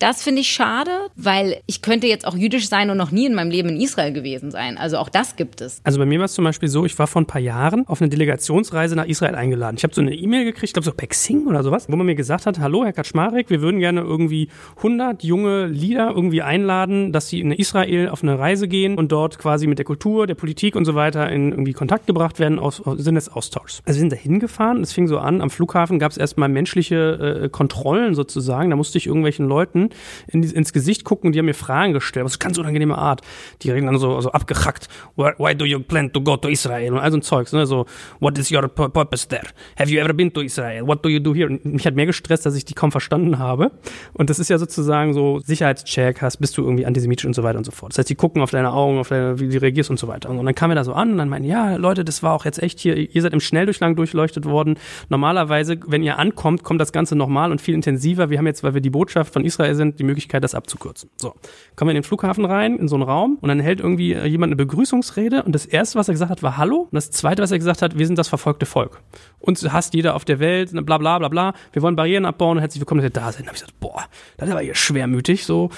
das 0.05 0.21
finde 0.21 0.41
ich 0.41 0.51
schade, 0.51 0.91
weil 1.15 1.63
ich 1.65 1.81
könnte 1.81 2.05
jetzt 2.05 2.27
auch 2.27 2.35
jüdisch 2.35 2.69
sein 2.69 2.91
und 2.91 2.97
noch 2.97 3.09
nie 3.09 3.25
in 3.25 3.33
meinem 3.33 3.49
Leben 3.49 3.69
in 3.69 3.81
Israel 3.81 4.13
gewesen 4.13 4.51
sein. 4.51 4.77
Also 4.77 4.99
auch 4.99 5.09
das 5.09 5.35
gibt 5.35 5.61
es. 5.61 5.81
Also 5.83 5.97
bei 5.97 6.05
mir 6.05 6.19
war 6.19 6.25
es 6.25 6.33
zum 6.35 6.45
Beispiel 6.45 6.69
so, 6.69 6.85
ich 6.85 6.99
war 6.99 7.07
vor 7.07 7.23
ein 7.23 7.25
paar 7.25 7.41
Jahren 7.41 7.87
auf 7.87 8.01
eine 8.01 8.09
Delegationsreise 8.09 8.95
nach 8.95 9.07
Israel 9.07 9.33
eingeladen. 9.33 9.77
Ich 9.77 9.83
habe 9.83 9.95
so 9.95 10.01
eine 10.01 10.13
E-Mail 10.13 10.45
gekriegt, 10.45 10.65
ich 10.65 10.73
glaube 10.73 10.85
so 10.85 10.91
per 10.91 11.07
Xing 11.07 11.47
oder 11.47 11.63
sowas, 11.63 11.87
wo 11.89 11.95
man 11.95 12.05
mir 12.05 12.13
gesagt 12.13 12.45
hat, 12.45 12.59
hallo 12.59 12.85
Herr 12.85 12.93
Kaczmarek, 12.93 13.49
wir 13.49 13.61
würden 13.61 13.79
gerne 13.79 14.01
irgendwie 14.01 14.49
100 14.77 15.23
junge 15.23 15.65
Lieder 15.65 16.11
irgendwie 16.11 16.43
einladen, 16.43 17.11
dass 17.11 17.29
sie 17.29 17.39
in 17.39 17.51
Israel 17.51 18.09
auf 18.09 18.21
eine 18.21 18.37
Reise 18.37 18.67
gehen 18.67 18.99
und 18.99 19.11
dort 19.11 19.39
quasi 19.39 19.65
mit 19.65 19.79
der 19.79 19.85
Kultur, 19.85 20.27
der 20.27 20.35
Politik 20.35 20.75
und 20.75 20.85
so 20.85 20.93
weiter 20.93 21.31
in 21.31 21.49
irgendwie 21.49 21.73
Kontakt 21.73 22.05
gebracht 22.05 22.37
werden 22.37 22.59
aus, 22.59 22.79
aus 22.79 22.99
Sinne 22.99 23.17
des 23.17 23.29
Austauschs. 23.29 23.81
Also 23.87 23.97
wir 23.97 24.01
sind 24.01 24.11
da 24.11 24.17
hingefahren, 24.17 24.83
es 24.83 24.93
fing 24.93 25.07
so 25.07 25.17
an, 25.17 25.41
am 25.41 25.49
Flughafen 25.49 25.97
gab 25.97 26.11
es 26.11 26.19
erstmal 26.19 26.47
menschliche 26.47 27.41
äh, 27.45 27.49
Kontrollen 27.49 28.13
sozusagen, 28.13 28.69
da 28.69 28.75
musste 28.75 28.99
ich 28.99 29.07
irgendwelchen 29.07 29.47
Leuten 29.47 29.89
in, 30.27 30.43
ins 30.43 30.73
Gesicht 30.73 31.03
gucken 31.03 31.27
und 31.27 31.33
die 31.33 31.39
haben 31.39 31.45
mir 31.45 31.53
Fragen 31.53 31.93
gestellt, 31.93 32.25
was 32.25 32.39
ganz 32.39 32.57
unangenehme 32.57 32.97
Art. 32.97 33.21
Die 33.61 33.71
reden 33.71 33.87
dann 33.87 33.97
so, 33.97 34.19
so 34.21 34.31
abgehackt, 34.31 34.87
why 35.15 35.55
do 35.55 35.65
you 35.65 35.79
plan 35.79 36.11
to 36.11 36.21
go 36.21 36.37
to 36.37 36.47
Israel? 36.47 36.93
Und 36.93 36.99
all 36.99 37.11
so 37.11 37.17
ein 37.17 37.21
Zeugs, 37.21 37.53
ne? 37.53 37.65
so, 37.65 37.85
what 38.19 38.37
is 38.37 38.51
your 38.51 38.67
purpose 38.67 39.27
there? 39.27 39.47
Have 39.77 39.89
you 39.89 39.99
ever 39.99 40.13
been 40.13 40.31
to 40.33 40.41
Israel? 40.41 40.87
What 40.87 41.03
do 41.03 41.09
you 41.09 41.19
do 41.19 41.33
here? 41.33 41.47
Und 41.47 41.65
mich 41.65 41.85
hat 41.85 41.95
mehr 41.95 42.05
gestresst, 42.05 42.45
dass 42.45 42.55
ich 42.55 42.65
die 42.65 42.73
kaum 42.73 42.91
verstanden 42.91 43.39
habe. 43.39 43.71
Und 44.13 44.29
das 44.29 44.39
ist 44.39 44.49
ja 44.49 44.57
sozusagen 44.57 45.13
so 45.13 45.39
Sicherheitscheck, 45.39 46.21
hast, 46.21 46.37
bist 46.37 46.57
du 46.57 46.63
irgendwie 46.63 46.85
antisemitisch 46.85 47.25
und 47.25 47.33
so 47.33 47.43
weiter 47.43 47.57
und 47.57 47.63
so 47.63 47.71
fort. 47.71 47.93
Das 47.93 47.99
heißt, 47.99 48.09
die 48.09 48.15
gucken 48.15 48.41
auf 48.41 48.51
deine 48.51 48.73
Augen, 48.73 48.99
auf 48.99 49.09
deine, 49.09 49.39
wie 49.39 49.47
du 49.47 49.61
reagierst 49.61 49.89
und 49.89 49.99
so 49.99 50.07
weiter. 50.07 50.29
Und 50.29 50.43
dann 50.43 50.55
kamen 50.55 50.71
wir 50.71 50.75
da 50.75 50.83
so 50.83 50.93
an 50.93 51.11
und 51.11 51.17
dann 51.17 51.29
meinten, 51.29 51.47
ja, 51.47 51.75
Leute, 51.75 52.05
das 52.05 52.23
war 52.23 52.33
auch 52.33 52.45
jetzt 52.45 52.61
echt 52.61 52.79
hier, 52.79 52.95
ihr 52.97 53.21
seid 53.21 53.33
im 53.33 53.39
Schnelldurchlang 53.39 53.95
durchleuchtet 53.95 54.45
worden. 54.45 54.77
Normalerweise, 55.09 55.77
wenn 55.87 56.03
ihr 56.03 56.17
ankommt, 56.17 56.63
kommt 56.63 56.81
das 56.81 56.91
Ganze 56.91 57.15
nochmal 57.15 57.51
und 57.51 57.61
viel 57.61 57.73
intensiver. 57.73 58.29
Wir 58.29 58.37
haben 58.37 58.47
jetzt, 58.47 58.63
weil 58.63 58.73
wir 58.73 58.81
die 58.81 58.89
Botschaft 58.89 59.33
von 59.33 59.45
Israel 59.45 59.74
sind, 59.75 59.99
die 59.99 60.03
Möglichkeit, 60.03 60.43
das 60.43 60.55
abzukürzen. 60.55 61.09
So, 61.17 61.33
kommen 61.75 61.89
wir 61.89 61.91
in 61.91 62.01
den 62.01 62.03
Flughafen 62.03 62.45
rein, 62.45 62.77
in 62.77 62.87
so 62.87 62.95
einen 62.95 63.03
Raum 63.03 63.37
und 63.41 63.49
dann 63.49 63.59
hält 63.59 63.79
irgendwie 63.79 64.13
äh, 64.13 64.25
jemand 64.25 64.49
eine 64.49 64.55
Begrüßungsrede 64.55 65.43
und 65.43 65.53
das 65.53 65.65
erste, 65.65 65.99
was 65.99 66.07
er 66.07 66.13
gesagt 66.13 66.31
hat, 66.31 66.43
war 66.43 66.57
Hallo 66.57 66.87
und 66.89 66.93
das 66.93 67.11
zweite, 67.11 67.41
was 67.41 67.51
er 67.51 67.57
gesagt 67.57 67.81
hat, 67.81 67.97
wir 67.97 68.05
sind 68.05 68.17
das 68.17 68.27
verfolgte 68.27 68.65
Volk. 68.65 69.01
Uns 69.39 69.67
hasst 69.71 69.93
jeder 69.93 70.15
auf 70.15 70.25
der 70.25 70.39
Welt, 70.39 70.71
bla 70.85 70.97
bla 70.97 71.19
bla 71.19 71.27
bla. 71.27 71.53
Wir 71.73 71.81
wollen 71.81 71.95
Barrieren 71.95 72.25
abbauen 72.25 72.57
und 72.57 72.61
herzlich 72.61 72.81
willkommen, 72.81 73.01
dass 73.01 73.09
ihr 73.09 73.13
da 73.13 73.31
seid. 73.31 73.41
Da 73.41 73.47
habe 73.47 73.55
ich 73.55 73.61
gesagt, 73.61 73.79
boah, 73.79 74.03
das 74.37 74.47
ist 74.47 74.51
aber 74.51 74.63
hier 74.63 74.75
schwermütig, 74.75 75.45
so 75.45 75.69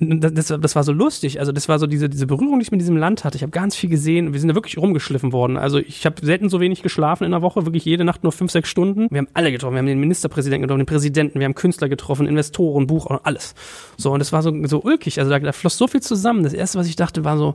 das, 0.00 0.46
das 0.46 0.76
war 0.76 0.82
so 0.82 0.92
lustig. 0.92 1.40
Also 1.40 1.52
das 1.52 1.68
war 1.68 1.78
so 1.78 1.86
diese, 1.86 2.08
diese 2.08 2.26
Berührung, 2.26 2.58
die 2.58 2.62
ich 2.62 2.70
mit 2.70 2.80
diesem 2.80 2.96
Land 2.96 3.24
hatte. 3.24 3.36
Ich 3.36 3.42
habe 3.42 3.50
ganz 3.50 3.76
viel 3.76 3.90
gesehen. 3.90 4.32
Wir 4.32 4.40
sind 4.40 4.48
da 4.48 4.54
wirklich 4.54 4.78
rumgeschliffen 4.78 5.32
worden. 5.32 5.58
Also 5.58 5.78
ich 5.78 6.06
habe 6.06 6.16
selten 6.24 6.48
so 6.48 6.60
wenig 6.60 6.82
geschlafen 6.82 7.24
in 7.24 7.32
der 7.32 7.42
Woche, 7.42 7.66
wirklich 7.66 7.84
jede 7.84 8.04
Nacht 8.04 8.22
nur 8.22 8.32
fünf, 8.32 8.50
sechs 8.50 8.70
Stunden. 8.70 9.08
Wir 9.10 9.18
haben 9.18 9.28
alle 9.34 9.52
getroffen. 9.52 9.74
Wir 9.74 9.80
haben 9.80 9.86
den 9.86 10.00
Ministerpräsidenten 10.00 10.62
getroffen, 10.62 10.80
den 10.80 10.86
Präsidenten, 10.86 11.38
wir 11.38 11.44
haben 11.44 11.54
Künstler 11.54 11.88
getroffen, 11.88 12.26
Investoren, 12.26 12.86
Buch 12.86 13.06
und 13.06 13.20
alles. 13.24 13.54
So, 13.96 14.12
und 14.12 14.20
das 14.20 14.32
war 14.32 14.42
so, 14.42 14.52
so 14.66 14.82
ulkig. 14.82 15.18
Also 15.18 15.30
da, 15.30 15.38
da 15.38 15.52
floss 15.52 15.76
so 15.76 15.86
viel 15.86 16.00
zusammen. 16.00 16.44
Das 16.44 16.54
erste, 16.54 16.78
was 16.78 16.86
ich 16.86 16.96
dachte, 16.96 17.24
war 17.24 17.36
so, 17.36 17.54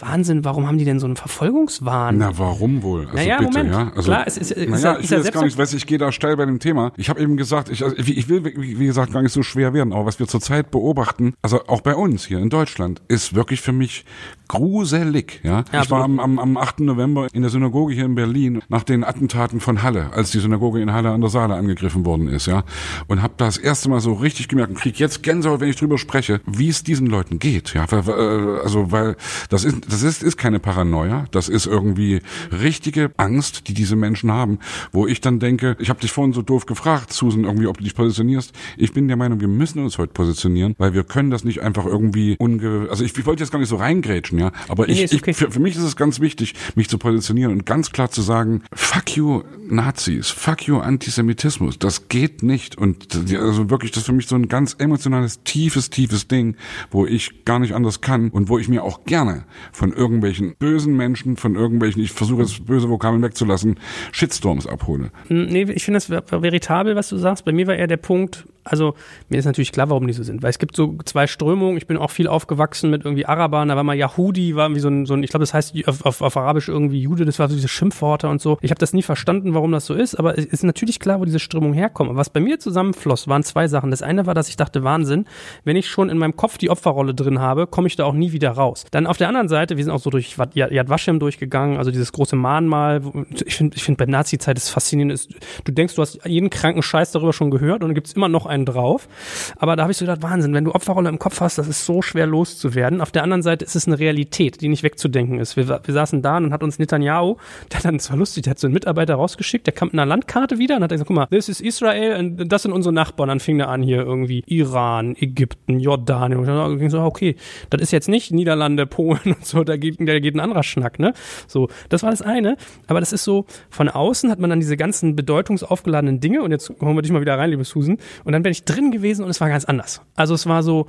Wahnsinn, 0.00 0.44
warum 0.44 0.68
haben 0.68 0.78
die 0.78 0.84
denn 0.84 1.00
so 1.00 1.06
einen 1.06 1.16
Verfolgungswahn? 1.16 2.18
Na, 2.18 2.38
warum 2.38 2.82
wohl? 2.84 3.06
Also 3.06 3.16
naja, 3.16 3.38
bitte, 3.38 3.50
Moment. 3.50 3.70
ja. 3.72 3.92
Also, 3.96 4.02
Klar, 4.02 4.24
es 4.28 4.38
ist, 4.38 4.52
ist, 4.52 4.70
naja, 4.70 4.92
ist, 4.92 5.04
ich 5.04 5.10
will 5.10 5.18
jetzt 5.18 5.32
gar 5.32 5.44
nicht, 5.44 5.58
weiß 5.58 5.72
ich 5.72 5.86
gehe 5.86 5.98
da 5.98 6.12
steil 6.12 6.36
bei 6.36 6.46
dem 6.46 6.60
Thema. 6.60 6.92
Ich 6.96 7.08
habe 7.08 7.20
eben 7.20 7.36
gesagt, 7.36 7.68
ich, 7.68 7.82
also, 7.82 7.96
ich 7.96 8.28
will, 8.28 8.44
wie 8.44 8.86
gesagt, 8.86 9.12
gar 9.12 9.22
nicht 9.22 9.32
so 9.32 9.42
schwer 9.42 9.74
werden, 9.74 9.92
aber 9.92 10.06
was 10.06 10.20
wir 10.20 10.28
zurzeit 10.28 10.70
beobachten, 10.70 11.34
also 11.42 11.66
auch 11.66 11.80
bei 11.80 11.96
uns 11.96 12.24
hier 12.24 12.38
in 12.38 12.48
Deutschland, 12.48 13.02
ist 13.08 13.34
wirklich 13.34 13.60
für 13.60 13.72
mich 13.72 14.04
gruselig. 14.48 15.40
Ja, 15.42 15.64
Ja, 15.72 15.82
ich 15.82 15.90
war 15.90 16.04
am, 16.04 16.18
am, 16.20 16.38
am 16.38 16.56
8. 16.56 16.80
November 16.80 17.28
in 17.32 17.42
der 17.42 17.50
Synagoge 17.50 17.94
hier 17.94 18.04
in 18.04 18.14
Berlin 18.14 18.62
nach 18.68 18.82
den 18.82 19.04
Attentaten 19.04 19.60
von 19.60 19.82
Halle, 19.82 20.12
als 20.12 20.30
die 20.30 20.38
Synagoge 20.38 20.80
in 20.80 20.92
Halle 20.92 21.10
an 21.10 21.20
der 21.20 21.30
Saale 21.30 21.54
angegriffen 21.54 22.04
worden 22.04 22.28
ist, 22.28 22.46
ja, 22.46 22.64
und 23.06 23.22
habe 23.22 23.34
das 23.36 23.58
erste 23.58 23.88
Mal 23.88 24.00
so 24.00 24.14
richtig 24.14 24.48
gemerkt 24.48 24.70
und 24.70 24.78
krieg 24.78 24.98
jetzt 24.98 25.22
Gänsehaut, 25.22 25.60
wenn 25.60 25.68
ich 25.68 25.76
drüber 25.76 25.98
spreche, 25.98 26.40
wie 26.46 26.68
es 26.68 26.82
diesen 26.82 27.06
Leuten 27.06 27.38
geht. 27.38 27.74
Ja, 27.74 27.84
äh, 27.84 28.60
also 28.62 28.90
weil 28.90 29.16
das 29.50 29.64
ist, 29.64 29.92
das 29.92 30.02
ist, 30.02 30.22
ist 30.22 30.36
keine 30.36 30.58
Paranoia, 30.58 31.26
das 31.30 31.48
ist 31.48 31.66
irgendwie 31.66 32.20
richtige 32.50 33.10
Angst, 33.16 33.68
die 33.68 33.74
diese 33.74 33.96
Menschen 33.96 34.30
haben, 34.32 34.58
wo 34.92 35.06
ich 35.06 35.20
dann 35.20 35.38
denke, 35.38 35.76
ich 35.78 35.90
habe 35.90 36.00
dich 36.00 36.12
vorhin 36.12 36.32
so 36.32 36.42
doof 36.42 36.66
gefragt, 36.66 37.12
Susan, 37.12 37.44
irgendwie, 37.44 37.66
ob 37.66 37.78
du 37.78 37.84
dich 37.84 37.94
positionierst. 37.94 38.52
Ich 38.76 38.92
bin 38.92 39.08
der 39.08 39.16
Meinung, 39.16 39.40
wir 39.40 39.48
müssen 39.48 39.80
uns 39.80 39.98
heute 39.98 40.12
positionieren, 40.12 40.74
weil 40.78 40.94
wir 40.94 41.04
können 41.04 41.30
das 41.30 41.44
nicht 41.44 41.62
einfach 41.62 41.86
irgendwie 41.86 42.36
unge, 42.38 42.88
also 42.90 43.04
ich, 43.04 43.16
ich 43.16 43.26
wollte 43.26 43.42
jetzt 43.42 43.50
gar 43.50 43.58
nicht 43.58 43.68
so 43.68 43.76
reingrätschen, 43.76 44.37
ja, 44.38 44.52
aber 44.68 44.88
ich, 44.88 45.04
okay. 45.12 45.30
ich 45.30 45.36
für, 45.36 45.50
für 45.50 45.60
mich 45.60 45.76
ist 45.76 45.82
es 45.82 45.96
ganz 45.96 46.20
wichtig, 46.20 46.54
mich 46.74 46.88
zu 46.88 46.98
positionieren 46.98 47.52
und 47.52 47.66
ganz 47.66 47.90
klar 47.92 48.10
zu 48.10 48.22
sagen, 48.22 48.62
fuck 48.72 49.16
you 49.16 49.42
Nazis, 49.68 50.28
fuck 50.30 50.66
you 50.66 50.78
Antisemitismus, 50.78 51.78
das 51.78 52.08
geht 52.08 52.42
nicht 52.42 52.76
und 52.78 53.14
also 53.34 53.70
wirklich, 53.70 53.90
das 53.92 54.02
ist 54.02 54.06
für 54.06 54.12
mich 54.12 54.26
so 54.26 54.36
ein 54.36 54.48
ganz 54.48 54.74
emotionales, 54.78 55.42
tiefes, 55.44 55.90
tiefes 55.90 56.28
Ding, 56.28 56.56
wo 56.90 57.06
ich 57.06 57.44
gar 57.44 57.58
nicht 57.58 57.74
anders 57.74 58.00
kann 58.00 58.30
und 58.30 58.48
wo 58.48 58.58
ich 58.58 58.68
mir 58.68 58.84
auch 58.84 59.04
gerne 59.04 59.44
von 59.72 59.92
irgendwelchen 59.92 60.54
bösen 60.58 60.96
Menschen, 60.96 61.36
von 61.36 61.54
irgendwelchen, 61.54 62.02
ich 62.02 62.12
versuche 62.12 62.42
jetzt 62.42 62.64
böse 62.66 62.88
Vokabeln 62.88 63.22
wegzulassen, 63.22 63.78
Shitstorms 64.12 64.66
abhole. 64.66 65.10
Hm, 65.28 65.46
Nee, 65.48 65.62
ich 65.72 65.84
finde 65.84 65.96
das 65.96 66.06
ver- 66.06 66.42
veritabel, 66.42 66.94
was 66.96 67.08
du 67.08 67.16
sagst. 67.16 67.44
Bei 67.44 67.52
mir 67.52 67.66
war 67.66 67.74
eher 67.74 67.86
der 67.86 67.96
Punkt, 67.96 68.46
also 68.64 68.94
mir 69.28 69.38
ist 69.38 69.44
natürlich 69.44 69.72
klar, 69.72 69.90
warum 69.90 70.06
die 70.06 70.12
so 70.12 70.22
sind. 70.22 70.42
Weil 70.42 70.50
es 70.50 70.58
gibt 70.58 70.76
so 70.76 70.96
zwei 71.04 71.26
Strömungen. 71.26 71.76
Ich 71.76 71.86
bin 71.86 71.96
auch 71.96 72.10
viel 72.10 72.28
aufgewachsen 72.28 72.90
mit 72.90 73.04
irgendwie 73.04 73.26
Arabern. 73.26 73.68
Da 73.68 73.76
war 73.76 73.84
mal 73.84 73.96
Yahudi, 73.96 74.56
war 74.56 74.66
irgendwie 74.66 74.80
so 74.80 74.88
ein, 74.88 75.06
so 75.06 75.14
ein 75.14 75.22
ich 75.22 75.30
glaube, 75.30 75.42
das 75.42 75.54
heißt 75.54 75.74
auf, 75.86 76.04
auf, 76.04 76.20
auf 76.22 76.36
Arabisch 76.36 76.68
irgendwie 76.68 77.00
Jude. 77.00 77.24
Das 77.24 77.38
war 77.38 77.48
so 77.48 77.54
diese 77.54 77.68
Schimpfworte 77.68 78.28
und 78.28 78.40
so. 78.40 78.58
Ich 78.60 78.70
habe 78.70 78.78
das 78.78 78.92
nie 78.92 79.02
verstanden, 79.02 79.54
warum 79.54 79.72
das 79.72 79.86
so 79.86 79.94
ist. 79.94 80.14
Aber 80.14 80.36
es 80.36 80.44
ist 80.44 80.64
natürlich 80.64 81.00
klar, 81.00 81.20
wo 81.20 81.24
diese 81.24 81.38
Strömung 81.38 81.72
herkommt. 81.72 82.14
Was 82.14 82.30
bei 82.30 82.40
mir 82.40 82.58
zusammenfloss, 82.58 83.28
waren 83.28 83.42
zwei 83.42 83.68
Sachen. 83.68 83.90
Das 83.90 84.02
eine 84.02 84.26
war, 84.26 84.34
dass 84.34 84.48
ich 84.48 84.56
dachte, 84.56 84.84
Wahnsinn, 84.84 85.26
wenn 85.64 85.76
ich 85.76 85.88
schon 85.88 86.10
in 86.10 86.18
meinem 86.18 86.36
Kopf 86.36 86.58
die 86.58 86.70
Opferrolle 86.70 87.14
drin 87.14 87.40
habe, 87.40 87.66
komme 87.66 87.88
ich 87.88 87.96
da 87.96 88.04
auch 88.04 88.14
nie 88.14 88.32
wieder 88.32 88.50
raus. 88.50 88.84
Dann 88.90 89.06
auf 89.06 89.16
der 89.16 89.28
anderen 89.28 89.48
Seite, 89.48 89.76
wir 89.76 89.84
sind 89.84 89.92
auch 89.92 90.00
so 90.00 90.10
durch 90.10 90.36
Yad 90.54 90.88
Vashem 90.88 91.18
durchgegangen, 91.18 91.78
also 91.78 91.90
dieses 91.90 92.12
große 92.12 92.36
Mahnmal. 92.36 93.02
Ich 93.44 93.56
finde, 93.56 93.76
ich 93.76 93.84
finde 93.84 94.04
bei 94.04 94.10
Nazi-Zeit 94.10 94.56
das 94.56 94.70
faszinierend 94.70 95.12
ist, 95.12 95.30
du 95.64 95.72
denkst, 95.72 95.94
du 95.94 96.02
hast 96.02 96.20
jeden 96.26 96.50
kranken 96.50 96.82
Scheiß 96.82 97.12
darüber 97.12 97.32
schon 97.32 97.50
gehört 97.50 97.82
und 97.82 97.88
dann 97.88 97.94
gibt's 97.94 98.12
immer 98.12 98.28
noch 98.28 98.46
einen 98.46 98.57
drauf. 98.64 99.08
Aber 99.56 99.76
da 99.76 99.82
habe 99.82 99.92
ich 99.92 99.98
so 99.98 100.04
gedacht, 100.04 100.22
Wahnsinn, 100.22 100.54
wenn 100.54 100.64
du 100.64 100.74
Opferrolle 100.74 101.08
im 101.08 101.18
Kopf 101.18 101.40
hast, 101.40 101.58
das 101.58 101.68
ist 101.68 101.84
so 101.84 102.02
schwer 102.02 102.26
loszuwerden. 102.26 103.00
Auf 103.00 103.10
der 103.10 103.22
anderen 103.22 103.42
Seite 103.42 103.64
ist 103.64 103.76
es 103.76 103.86
eine 103.86 103.98
Realität, 103.98 104.60
die 104.60 104.68
nicht 104.68 104.82
wegzudenken 104.82 105.38
ist. 105.38 105.56
Wir, 105.56 105.68
wir 105.68 105.94
saßen 105.94 106.22
da 106.22 106.36
und 106.36 106.52
hat 106.52 106.62
uns 106.62 106.78
Netanyahu, 106.78 107.36
der 107.72 107.80
dann, 107.80 107.96
das 107.96 108.10
war 108.10 108.16
lustig, 108.16 108.44
der 108.44 108.52
hat 108.52 108.58
so 108.58 108.66
einen 108.66 108.74
Mitarbeiter 108.74 109.14
rausgeschickt, 109.14 109.66
der 109.66 109.74
kam 109.74 109.88
mit 109.88 109.94
einer 109.94 110.06
Landkarte 110.06 110.58
wieder 110.58 110.76
und 110.76 110.82
hat 110.82 110.90
gesagt, 110.90 111.08
guck 111.08 111.16
mal, 111.16 111.26
this 111.26 111.48
is 111.48 111.60
Israel 111.60 112.18
und 112.18 112.48
das 112.52 112.62
sind 112.62 112.72
unsere 112.72 112.92
Nachbarn. 112.92 113.28
Dann 113.28 113.40
fing 113.40 113.58
der 113.58 113.68
an 113.68 113.82
hier 113.82 114.02
irgendwie 114.02 114.42
Iran, 114.46 115.16
Ägypten, 115.18 115.80
Jordanien. 115.80 116.40
Und 116.40 116.46
dann 116.46 116.78
ging 116.78 116.90
so, 116.90 117.00
okay, 117.00 117.36
das 117.70 117.80
ist 117.82 117.92
jetzt 117.92 118.08
nicht 118.08 118.32
Niederlande, 118.32 118.86
Polen 118.86 119.20
und 119.24 119.44
so, 119.44 119.64
da 119.64 119.76
geht, 119.76 119.96
da 120.00 120.18
geht 120.18 120.34
ein 120.34 120.40
anderer 120.40 120.62
Schnack, 120.62 120.98
ne? 120.98 121.12
So, 121.46 121.68
das 121.88 122.02
war 122.02 122.10
das 122.10 122.22
eine. 122.22 122.56
Aber 122.86 123.00
das 123.00 123.12
ist 123.12 123.24
so, 123.24 123.46
von 123.70 123.88
außen 123.88 124.30
hat 124.30 124.38
man 124.38 124.50
dann 124.50 124.60
diese 124.60 124.76
ganzen 124.76 125.16
bedeutungsaufgeladenen 125.16 126.20
Dinge 126.20 126.42
und 126.42 126.50
jetzt 126.50 126.70
holen 126.80 126.96
wir 126.96 127.02
dich 127.02 127.12
mal 127.12 127.20
wieder 127.20 127.38
rein, 127.38 127.50
liebe 127.50 127.64
Susan. 127.64 127.98
Und 128.24 128.32
dann 128.32 128.37
bin 128.42 128.52
ich 128.52 128.64
drin 128.64 128.90
gewesen 128.90 129.24
und 129.24 129.30
es 129.30 129.40
war 129.40 129.48
ganz 129.48 129.64
anders. 129.64 130.02
Also 130.16 130.34
es 130.34 130.46
war 130.46 130.62
so, 130.62 130.86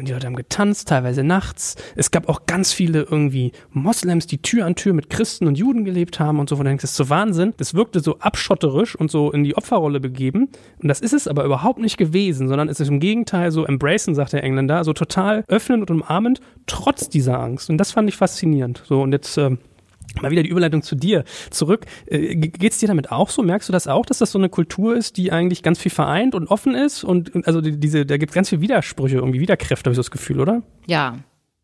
die 0.00 0.12
Leute 0.12 0.26
haben 0.26 0.36
getanzt, 0.36 0.88
teilweise 0.88 1.24
nachts. 1.24 1.76
Es 1.94 2.10
gab 2.10 2.28
auch 2.28 2.46
ganz 2.46 2.72
viele 2.72 3.02
irgendwie 3.02 3.52
Moslems, 3.70 4.26
die 4.26 4.38
Tür 4.38 4.66
an 4.66 4.74
Tür 4.74 4.92
mit 4.92 5.10
Christen 5.10 5.46
und 5.46 5.58
Juden 5.58 5.84
gelebt 5.84 6.20
haben 6.20 6.38
und 6.40 6.48
so. 6.48 6.56
Dann 6.56 6.66
denkst 6.66 6.82
das 6.82 6.90
ist 6.92 6.96
so 6.96 7.08
Wahnsinn. 7.08 7.54
Das 7.56 7.74
wirkte 7.74 8.00
so 8.00 8.18
abschotterisch 8.18 8.96
und 8.96 9.10
so 9.10 9.30
in 9.32 9.44
die 9.44 9.56
Opferrolle 9.56 10.00
begeben. 10.00 10.48
Und 10.82 10.88
das 10.88 11.00
ist 11.00 11.12
es 11.12 11.28
aber 11.28 11.44
überhaupt 11.44 11.78
nicht 11.78 11.96
gewesen, 11.96 12.48
sondern 12.48 12.68
es 12.68 12.80
ist 12.80 12.88
im 12.88 13.00
Gegenteil 13.00 13.50
so 13.50 13.64
embracen, 13.64 14.14
sagt 14.14 14.32
der 14.32 14.44
Engländer, 14.44 14.84
so 14.84 14.92
total 14.92 15.44
öffnend 15.48 15.82
und 15.82 16.02
umarmend, 16.02 16.40
trotz 16.66 17.08
dieser 17.08 17.40
Angst. 17.40 17.70
Und 17.70 17.78
das 17.78 17.92
fand 17.92 18.08
ich 18.08 18.16
faszinierend. 18.16 18.82
So, 18.86 19.02
und 19.02 19.12
jetzt, 19.12 19.36
ähm, 19.38 19.58
mal 20.22 20.30
wieder 20.30 20.42
die 20.42 20.48
Überleitung 20.48 20.82
zu 20.82 20.94
dir 20.94 21.24
zurück. 21.50 21.86
Äh, 22.06 22.36
geht's 22.36 22.78
dir 22.78 22.88
damit 22.88 23.12
auch 23.12 23.30
so? 23.30 23.42
Merkst 23.42 23.68
du 23.68 23.72
das 23.72 23.88
auch, 23.88 24.06
dass 24.06 24.18
das 24.18 24.32
so 24.32 24.38
eine 24.38 24.48
Kultur 24.48 24.96
ist, 24.96 25.16
die 25.16 25.32
eigentlich 25.32 25.62
ganz 25.62 25.78
viel 25.78 25.92
vereint 25.92 26.34
und 26.34 26.48
offen 26.48 26.74
ist? 26.74 27.04
Und 27.04 27.46
also 27.46 27.60
diese, 27.60 28.06
da 28.06 28.16
gibt's 28.16 28.34
ganz 28.34 28.48
viele 28.48 28.62
Widersprüche, 28.62 29.16
irgendwie 29.16 29.40
Widerkräfte, 29.40 29.88
habe 29.88 29.92
ich 29.92 29.96
so 29.96 30.02
das 30.02 30.10
Gefühl, 30.10 30.40
oder? 30.40 30.62
Ja, 30.86 31.18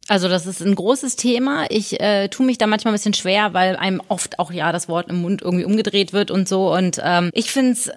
also 0.08 0.28
das 0.28 0.46
ist 0.46 0.60
ein 0.60 0.74
großes 0.74 1.14
Thema. 1.14 1.66
Ich 1.68 2.00
äh, 2.00 2.28
tue 2.28 2.44
mich 2.44 2.58
da 2.58 2.66
manchmal 2.66 2.92
ein 2.92 2.96
bisschen 2.96 3.14
schwer, 3.14 3.54
weil 3.54 3.76
einem 3.76 4.02
oft 4.08 4.40
auch 4.40 4.50
ja 4.50 4.72
das 4.72 4.88
Wort 4.88 5.08
im 5.08 5.22
Mund 5.22 5.42
irgendwie 5.42 5.64
umgedreht 5.64 6.12
wird 6.12 6.32
und 6.32 6.48
so. 6.48 6.74
Und 6.74 7.00
ähm, 7.04 7.30
ich 7.34 7.52
finde 7.52 7.72
es, 7.72 7.90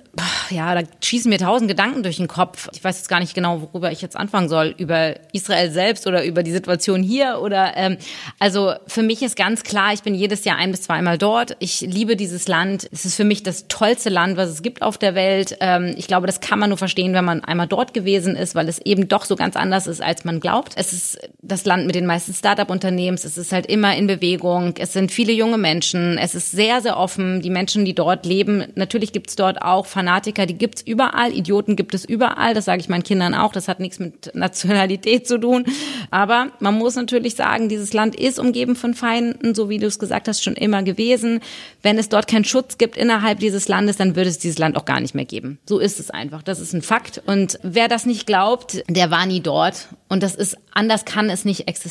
ja, 0.51 0.75
da 0.75 0.87
schießen 1.03 1.29
mir 1.29 1.39
tausend 1.39 1.67
Gedanken 1.67 2.03
durch 2.03 2.17
den 2.17 2.27
Kopf. 2.27 2.69
Ich 2.73 2.83
weiß 2.83 2.97
jetzt 2.97 3.09
gar 3.09 3.19
nicht 3.19 3.33
genau, 3.33 3.61
worüber 3.61 3.91
ich 3.91 4.03
jetzt 4.03 4.15
anfangen 4.15 4.49
soll. 4.49 4.75
Über 4.77 5.15
Israel 5.33 5.71
selbst 5.71 6.05
oder 6.05 6.23
über 6.23 6.43
die 6.43 6.51
Situation 6.51 7.01
hier 7.01 7.39
oder 7.41 7.75
ähm, 7.75 7.97
also 8.37 8.73
für 8.85 9.01
mich 9.01 9.23
ist 9.23 9.35
ganz 9.35 9.63
klar, 9.63 9.91
ich 9.91 10.03
bin 10.03 10.13
jedes 10.13 10.45
Jahr 10.45 10.57
ein 10.57 10.69
bis 10.69 10.83
zweimal 10.83 11.17
dort. 11.17 11.57
Ich 11.57 11.81
liebe 11.81 12.15
dieses 12.15 12.47
Land. 12.47 12.87
Es 12.91 13.05
ist 13.05 13.15
für 13.15 13.23
mich 13.23 13.41
das 13.41 13.67
tollste 13.67 14.09
Land, 14.09 14.37
was 14.37 14.49
es 14.49 14.61
gibt 14.61 14.83
auf 14.83 14.99
der 14.99 15.15
Welt. 15.15 15.57
Ähm, 15.59 15.95
ich 15.97 16.05
glaube, 16.05 16.27
das 16.27 16.39
kann 16.39 16.59
man 16.59 16.69
nur 16.69 16.77
verstehen, 16.77 17.13
wenn 17.13 17.25
man 17.25 17.43
einmal 17.43 17.67
dort 17.67 17.95
gewesen 17.95 18.35
ist, 18.35 18.53
weil 18.53 18.69
es 18.69 18.77
eben 18.77 19.07
doch 19.07 19.25
so 19.25 19.35
ganz 19.35 19.55
anders 19.55 19.87
ist, 19.87 20.03
als 20.03 20.23
man 20.23 20.39
glaubt. 20.39 20.73
Es 20.75 20.93
ist 20.93 21.17
das 21.41 21.65
Land 21.65 21.87
mit 21.87 21.94
den 21.95 22.05
meisten 22.05 22.33
Startup-Unternehmens. 22.33 23.23
Es 23.23 23.37
ist 23.37 23.51
halt 23.51 23.65
immer 23.65 23.95
in 23.95 24.07
Bewegung. 24.07 24.75
Es 24.77 24.93
sind 24.93 25.11
viele 25.11 25.33
junge 25.33 25.57
Menschen. 25.57 26.17
Es 26.17 26.35
ist 26.35 26.51
sehr, 26.51 26.81
sehr 26.81 26.97
offen. 26.97 27.41
Die 27.41 27.49
Menschen, 27.49 27.85
die 27.85 27.95
dort 27.95 28.25
leben, 28.25 28.65
natürlich 28.75 29.13
gibt 29.13 29.29
es 29.29 29.35
dort 29.35 29.61
auch 29.61 29.85
Fanatiker, 29.85 30.45
die 30.45 30.57
gibt 30.57 30.75
es 30.75 30.81
überall. 30.81 31.33
Idioten 31.33 31.75
gibt 31.75 31.93
es 31.93 32.05
überall. 32.05 32.53
Das 32.53 32.65
sage 32.65 32.81
ich 32.81 32.89
meinen 32.89 33.03
Kindern 33.03 33.33
auch. 33.33 33.53
Das 33.53 33.67
hat 33.67 33.79
nichts 33.79 33.99
mit 33.99 34.35
Nationalität 34.35 35.27
zu 35.27 35.39
tun. 35.39 35.65
Aber 36.11 36.47
man 36.59 36.77
muss 36.77 36.95
natürlich 36.95 37.35
sagen, 37.35 37.69
dieses 37.69 37.93
Land 37.93 38.15
ist 38.15 38.37
umgeben 38.37 38.75
von 38.75 38.93
Feinden, 38.93 39.55
so 39.55 39.69
wie 39.69 39.79
du 39.79 39.87
es 39.87 39.97
gesagt 39.97 40.27
hast, 40.27 40.43
schon 40.43 40.55
immer 40.55 40.83
gewesen. 40.83 41.39
Wenn 41.81 41.97
es 41.97 42.09
dort 42.09 42.27
keinen 42.27 42.45
Schutz 42.45 42.77
gibt 42.77 42.97
innerhalb 42.97 43.39
dieses 43.39 43.67
Landes, 43.67 43.97
dann 43.97 44.15
würde 44.15 44.29
es 44.29 44.39
dieses 44.39 44.57
Land 44.57 44.75
auch 44.77 44.85
gar 44.85 44.99
nicht 44.99 45.15
mehr 45.15 45.25
geben. 45.25 45.59
So 45.67 45.79
ist 45.79 45.99
es 45.99 46.09
einfach. 46.09 46.43
Das 46.43 46.59
ist 46.59 46.73
ein 46.73 46.81
Fakt. 46.81 47.21
Und 47.25 47.59
wer 47.63 47.87
das 47.87 48.05
nicht 48.05 48.27
glaubt, 48.27 48.83
der 48.89 49.11
war 49.11 49.25
nie 49.25 49.39
dort. 49.39 49.87
Und 50.09 50.21
das 50.21 50.35
ist, 50.35 50.57
anders 50.73 51.05
kann 51.05 51.29
es 51.29 51.45
nicht 51.45 51.67
existieren. 51.67 51.84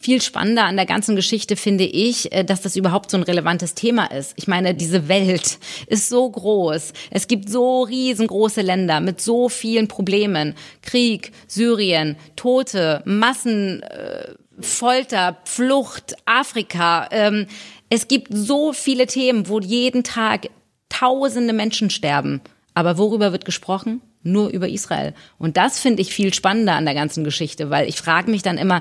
Viel 0.00 0.22
spannender 0.22 0.64
an 0.64 0.76
der 0.76 0.86
ganzen 0.86 1.16
Geschichte 1.16 1.56
finde 1.56 1.84
ich, 1.84 2.30
äh, 2.32 2.44
dass 2.44 2.62
das 2.62 2.76
überhaupt 2.76 3.10
so 3.10 3.16
ein 3.16 3.24
relevantes 3.24 3.74
Thema 3.74 4.06
ist. 4.06 4.32
Ich 4.36 4.46
meine, 4.46 4.74
diese 4.74 5.08
Welt 5.08 5.58
ist 5.88 6.08
so 6.08 6.30
groß. 6.30 6.92
Es 7.10 7.26
gibt 7.26 7.50
so 7.50 7.82
riesengroße 7.82 8.60
Länder 8.60 9.00
mit 9.00 9.20
so 9.20 9.48
vielen 9.48 9.88
Problemen. 9.88 10.54
Krieg, 10.82 11.32
Syrien, 11.48 12.16
Tote, 12.36 13.02
Massen, 13.06 13.82
äh, 13.82 14.34
Folter, 14.60 15.38
Flucht, 15.44 16.14
Afrika. 16.26 17.08
Ähm, 17.10 17.46
es 17.90 18.06
gibt 18.06 18.28
so 18.30 18.72
viele 18.72 19.06
Themen, 19.06 19.48
wo 19.48 19.58
jeden 19.58 20.04
Tag 20.04 20.48
tausende 20.88 21.52
Menschen 21.52 21.90
sterben. 21.90 22.40
Aber 22.74 22.98
worüber 22.98 23.32
wird 23.32 23.44
gesprochen? 23.44 24.00
Nur 24.22 24.48
über 24.50 24.68
Israel. 24.68 25.14
Und 25.38 25.56
das 25.56 25.80
finde 25.80 26.02
ich 26.02 26.12
viel 26.12 26.34
spannender 26.34 26.74
an 26.74 26.84
der 26.84 26.94
ganzen 26.94 27.24
Geschichte, 27.24 27.70
weil 27.70 27.88
ich 27.88 27.96
frage 27.96 28.30
mich 28.30 28.42
dann 28.42 28.58
immer, 28.58 28.80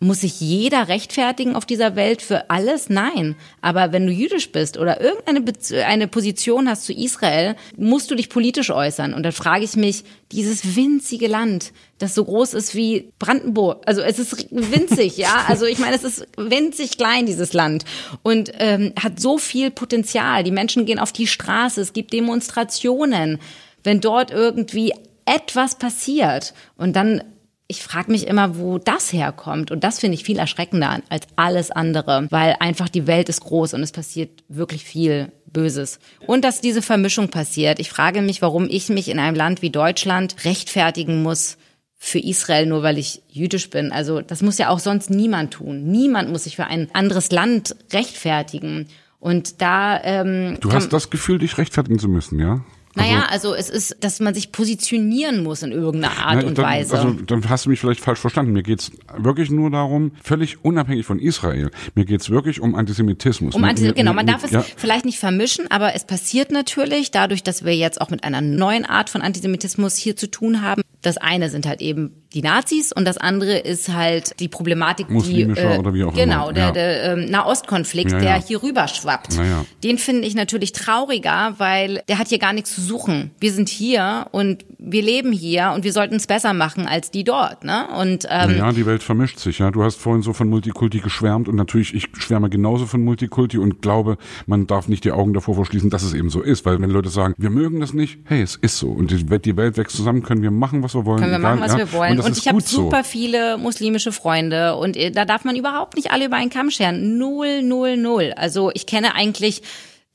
muss 0.00 0.20
sich 0.20 0.40
jeder 0.40 0.88
rechtfertigen 0.88 1.56
auf 1.56 1.66
dieser 1.66 1.96
Welt 1.96 2.22
für 2.22 2.50
alles? 2.50 2.88
Nein. 2.88 3.34
Aber 3.60 3.92
wenn 3.92 4.06
du 4.06 4.12
jüdisch 4.12 4.52
bist 4.52 4.78
oder 4.78 5.00
irgendeine 5.00 5.40
Be 5.40 5.52
eine 5.84 6.06
Position 6.06 6.68
hast 6.68 6.84
zu 6.84 6.92
Israel, 6.92 7.56
musst 7.76 8.10
du 8.10 8.14
dich 8.14 8.28
politisch 8.28 8.70
äußern. 8.70 9.12
Und 9.12 9.24
dann 9.24 9.32
frage 9.32 9.64
ich 9.64 9.74
mich, 9.74 10.04
dieses 10.30 10.76
winzige 10.76 11.26
Land, 11.26 11.72
das 11.98 12.14
so 12.14 12.24
groß 12.24 12.54
ist 12.54 12.76
wie 12.76 13.12
Brandenburg, 13.18 13.82
also 13.86 14.02
es 14.02 14.20
ist 14.20 14.46
winzig, 14.50 15.16
ja. 15.16 15.44
Also 15.48 15.66
ich 15.66 15.78
meine, 15.78 15.96
es 15.96 16.04
ist 16.04 16.26
winzig 16.36 16.96
klein, 16.96 17.26
dieses 17.26 17.52
Land. 17.52 17.84
Und 18.22 18.52
ähm, 18.58 18.92
hat 19.02 19.18
so 19.18 19.36
viel 19.36 19.72
Potenzial. 19.72 20.44
Die 20.44 20.52
Menschen 20.52 20.86
gehen 20.86 21.00
auf 21.00 21.10
die 21.10 21.26
Straße, 21.26 21.80
es 21.80 21.92
gibt 21.92 22.12
Demonstrationen 22.12 23.40
wenn 23.88 24.02
dort 24.02 24.30
irgendwie 24.30 24.92
etwas 25.24 25.78
passiert 25.78 26.52
und 26.76 26.94
dann 26.94 27.22
ich 27.70 27.82
frage 27.82 28.10
mich 28.10 28.26
immer, 28.26 28.56
wo 28.56 28.78
das 28.78 29.12
herkommt. 29.12 29.70
Und 29.70 29.84
das 29.84 29.98
finde 29.98 30.14
ich 30.14 30.24
viel 30.24 30.38
erschreckender 30.38 31.00
als 31.10 31.26
alles 31.36 31.70
andere, 31.70 32.26
weil 32.30 32.56
einfach 32.60 32.88
die 32.88 33.06
Welt 33.06 33.28
ist 33.28 33.42
groß 33.42 33.74
und 33.74 33.82
es 33.82 33.92
passiert 33.92 34.42
wirklich 34.48 34.84
viel 34.84 35.32
Böses. 35.52 35.98
Und 36.26 36.46
dass 36.46 36.62
diese 36.62 36.80
Vermischung 36.80 37.28
passiert. 37.28 37.78
Ich 37.78 37.90
frage 37.90 38.22
mich, 38.22 38.40
warum 38.40 38.68
ich 38.70 38.88
mich 38.88 39.10
in 39.10 39.18
einem 39.18 39.36
Land 39.36 39.60
wie 39.60 39.68
Deutschland 39.68 40.46
rechtfertigen 40.46 41.22
muss 41.22 41.58
für 41.98 42.20
Israel, 42.20 42.64
nur 42.64 42.82
weil 42.82 42.96
ich 42.96 43.20
jüdisch 43.28 43.68
bin. 43.68 43.92
Also 43.92 44.22
das 44.22 44.40
muss 44.40 44.56
ja 44.56 44.70
auch 44.70 44.78
sonst 44.78 45.10
niemand 45.10 45.52
tun. 45.52 45.84
Niemand 45.84 46.30
muss 46.30 46.44
sich 46.44 46.56
für 46.56 46.68
ein 46.68 46.88
anderes 46.94 47.30
Land 47.32 47.76
rechtfertigen. 47.92 48.88
Und 49.20 49.60
da 49.60 50.00
ähm, 50.04 50.56
Du 50.60 50.72
hast 50.72 50.90
das 50.90 51.10
Gefühl, 51.10 51.38
dich 51.38 51.58
rechtfertigen 51.58 51.98
zu 51.98 52.08
müssen, 52.08 52.38
ja? 52.38 52.64
Naja, 52.98 53.26
also, 53.30 53.52
also 53.52 53.54
es 53.54 53.70
ist, 53.70 54.04
dass 54.04 54.20
man 54.20 54.34
sich 54.34 54.52
positionieren 54.52 55.42
muss 55.42 55.62
in 55.62 55.72
irgendeiner 55.72 56.18
Art 56.18 56.42
na, 56.42 56.48
und 56.48 56.58
dann, 56.58 56.64
Weise. 56.64 56.98
Also 56.98 57.12
dann 57.12 57.48
hast 57.48 57.66
du 57.66 57.70
mich 57.70 57.80
vielleicht 57.80 58.00
falsch 58.00 58.18
verstanden. 58.18 58.52
Mir 58.52 58.62
geht's 58.62 58.90
wirklich 59.16 59.50
nur 59.50 59.70
darum, 59.70 60.12
völlig 60.22 60.64
unabhängig 60.64 61.06
von 61.06 61.18
Israel, 61.18 61.70
mir 61.94 62.04
geht's 62.04 62.30
wirklich 62.30 62.60
um 62.60 62.74
Antisemitismus. 62.74 63.54
Um 63.54 63.64
Antisemitismus, 63.64 63.96
genau, 63.96 64.14
man 64.14 64.26
darf 64.26 64.44
es 64.44 64.50
ja. 64.50 64.62
vielleicht 64.76 65.04
nicht 65.04 65.18
vermischen, 65.18 65.70
aber 65.70 65.94
es 65.94 66.04
passiert 66.04 66.50
natürlich, 66.50 67.10
dadurch, 67.10 67.42
dass 67.42 67.64
wir 67.64 67.76
jetzt 67.76 68.00
auch 68.00 68.10
mit 68.10 68.24
einer 68.24 68.40
neuen 68.40 68.84
Art 68.84 69.10
von 69.10 69.22
Antisemitismus 69.22 69.96
hier 69.96 70.16
zu 70.16 70.30
tun 70.30 70.62
haben. 70.62 70.82
Das 71.02 71.16
eine 71.16 71.48
sind 71.50 71.66
halt 71.66 71.80
eben 71.80 72.12
die 72.34 72.42
Nazis 72.42 72.92
und 72.92 73.06
das 73.06 73.16
andere 73.16 73.56
ist 73.58 73.88
halt 73.88 74.38
die 74.40 74.48
Problematik, 74.48 75.08
Muslimischer 75.10 75.70
die, 75.70 75.76
äh, 75.76 75.78
oder 75.78 75.94
wie 75.94 76.04
auch 76.04 76.12
genau, 76.12 76.50
immer. 76.50 76.52
der, 76.52 76.64
ja. 76.64 76.72
der 76.72 77.04
ähm, 77.12 77.24
Nahostkonflikt, 77.30 78.10
ja, 78.10 78.18
ja. 78.18 78.24
der 78.24 78.42
hier 78.42 78.62
rüber 78.62 78.86
schwappt. 78.86 79.38
Den 79.82 79.98
finde 79.98 80.28
ich 80.28 80.34
natürlich 80.34 80.72
trauriger, 80.72 81.54
weil 81.58 82.02
der 82.08 82.18
hat 82.18 82.28
hier 82.28 82.38
gar 82.38 82.52
nichts 82.52 82.74
zu 82.74 82.80
suchen. 82.82 83.30
Wir 83.40 83.52
sind 83.52 83.68
hier 83.68 84.26
und 84.32 84.64
wir 84.78 85.02
leben 85.02 85.32
hier 85.32 85.72
und 85.74 85.84
wir 85.84 85.92
sollten 85.92 86.16
es 86.16 86.26
besser 86.26 86.52
machen 86.52 86.86
als 86.86 87.10
die 87.10 87.24
dort. 87.24 87.64
Ne? 87.64 87.88
Und 87.98 88.26
ähm, 88.28 88.56
ja, 88.56 88.72
die 88.72 88.84
Welt 88.84 89.02
vermischt 89.02 89.38
sich. 89.38 89.58
Ja, 89.58 89.70
du 89.70 89.82
hast 89.82 89.96
vorhin 89.96 90.22
so 90.22 90.32
von 90.32 90.48
Multikulti 90.48 91.00
geschwärmt 91.00 91.48
und 91.48 91.56
natürlich 91.56 91.94
ich 91.94 92.08
schwärme 92.18 92.50
genauso 92.50 92.86
von 92.86 93.02
Multikulti 93.02 93.58
und 93.58 93.80
glaube, 93.80 94.18
man 94.46 94.66
darf 94.66 94.88
nicht 94.88 95.04
die 95.04 95.12
Augen 95.12 95.32
davor 95.32 95.54
verschließen, 95.54 95.90
dass 95.90 96.02
es 96.02 96.12
eben 96.12 96.28
so 96.28 96.42
ist, 96.42 96.66
weil 96.66 96.80
wenn 96.80 96.90
Leute 96.90 97.08
sagen, 97.08 97.34
wir 97.38 97.50
mögen 97.50 97.80
das 97.80 97.94
nicht, 97.94 98.18
hey, 98.24 98.42
es 98.42 98.56
ist 98.56 98.78
so 98.78 98.90
und 98.90 99.10
die 99.10 99.56
Welt 99.56 99.76
wächst 99.76 99.96
zusammen, 99.96 100.22
können 100.22 100.42
wir 100.42 100.50
machen, 100.50 100.82
was 100.82 100.87
wir 100.94 101.04
wollen. 101.04 101.20
Können 101.20 101.32
wir 101.32 101.38
machen, 101.38 101.60
was 101.60 101.76
wir 101.76 101.92
wollen 101.92 102.20
und 102.20 102.36
ich 102.36 102.48
habe 102.48 102.60
super 102.60 103.04
so. 103.04 103.10
viele 103.10 103.58
muslimische 103.58 104.12
Freunde 104.12 104.76
und 104.76 104.96
äh, 104.96 105.10
da 105.10 105.24
darf 105.24 105.44
man 105.44 105.56
überhaupt 105.56 105.96
nicht 105.96 106.10
alle 106.10 106.26
über 106.26 106.36
einen 106.36 106.50
Kamm 106.50 106.70
scheren. 106.70 107.18
Null, 107.18 107.62
null, 107.62 107.96
null. 107.96 108.32
Also 108.36 108.70
ich 108.74 108.86
kenne 108.86 109.14
eigentlich 109.14 109.62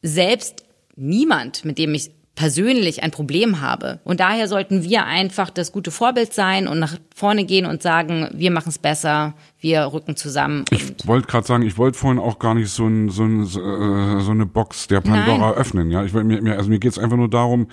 selbst 0.01 0.63
niemand, 0.95 1.65
mit 1.65 1.78
dem 1.78 1.93
ich 1.93 2.11
persönlich 2.36 3.04
ein 3.04 3.12
Problem 3.12 3.62
habe. 3.62 4.00
Und 4.04 4.20
daher 4.20 4.48
sollten 4.48 4.84
wir 4.84 5.06
einfach 5.06 5.52
das 5.52 5.72
gute 5.72 5.92
Vorbild 5.92 6.34
sein 6.34 6.68
und 6.68 6.80
nach 6.80 6.98
vorne 7.16 7.46
gehen 7.46 7.68
und 7.68 7.84
sagen, 7.84 8.28
wir 8.34 8.50
machen 8.50 8.70
es 8.70 8.80
besser, 8.80 9.36
wir 9.60 9.94
rücken 9.94 10.16
zusammen. 10.16 10.66
Ich 10.72 11.06
wollte 11.06 11.28
gerade 11.28 11.46
sagen, 11.46 11.64
ich 11.64 11.78
wollte 11.78 11.98
vorhin 11.98 12.20
auch 12.20 12.40
gar 12.40 12.56
nicht 12.56 12.70
so, 12.70 12.88
ein, 12.88 13.10
so, 13.10 13.24
ein, 13.24 13.46
so 13.46 13.62
äh, 13.62 14.32
eine 14.32 14.48
Box 14.48 14.88
der 14.88 15.02
Pandora 15.02 15.50
Nein. 15.50 15.54
öffnen. 15.54 15.92
Ja, 15.92 16.04
ich, 16.04 16.14
mir, 16.14 16.58
also 16.58 16.70
mir 16.70 16.80
geht 16.80 16.92
es 16.92 16.98
einfach 16.98 17.18
nur 17.18 17.30
darum, 17.30 17.68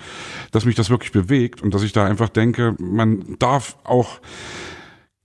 dass 0.51 0.65
mich 0.65 0.75
das 0.75 0.91
wirklich 0.91 1.11
bewegt 1.11 1.63
und 1.63 1.73
dass 1.73 1.81
ich 1.81 1.91
da 1.91 2.05
einfach 2.05 2.29
denke, 2.29 2.75
man 2.77 3.37
darf 3.39 3.77
auch 3.83 4.19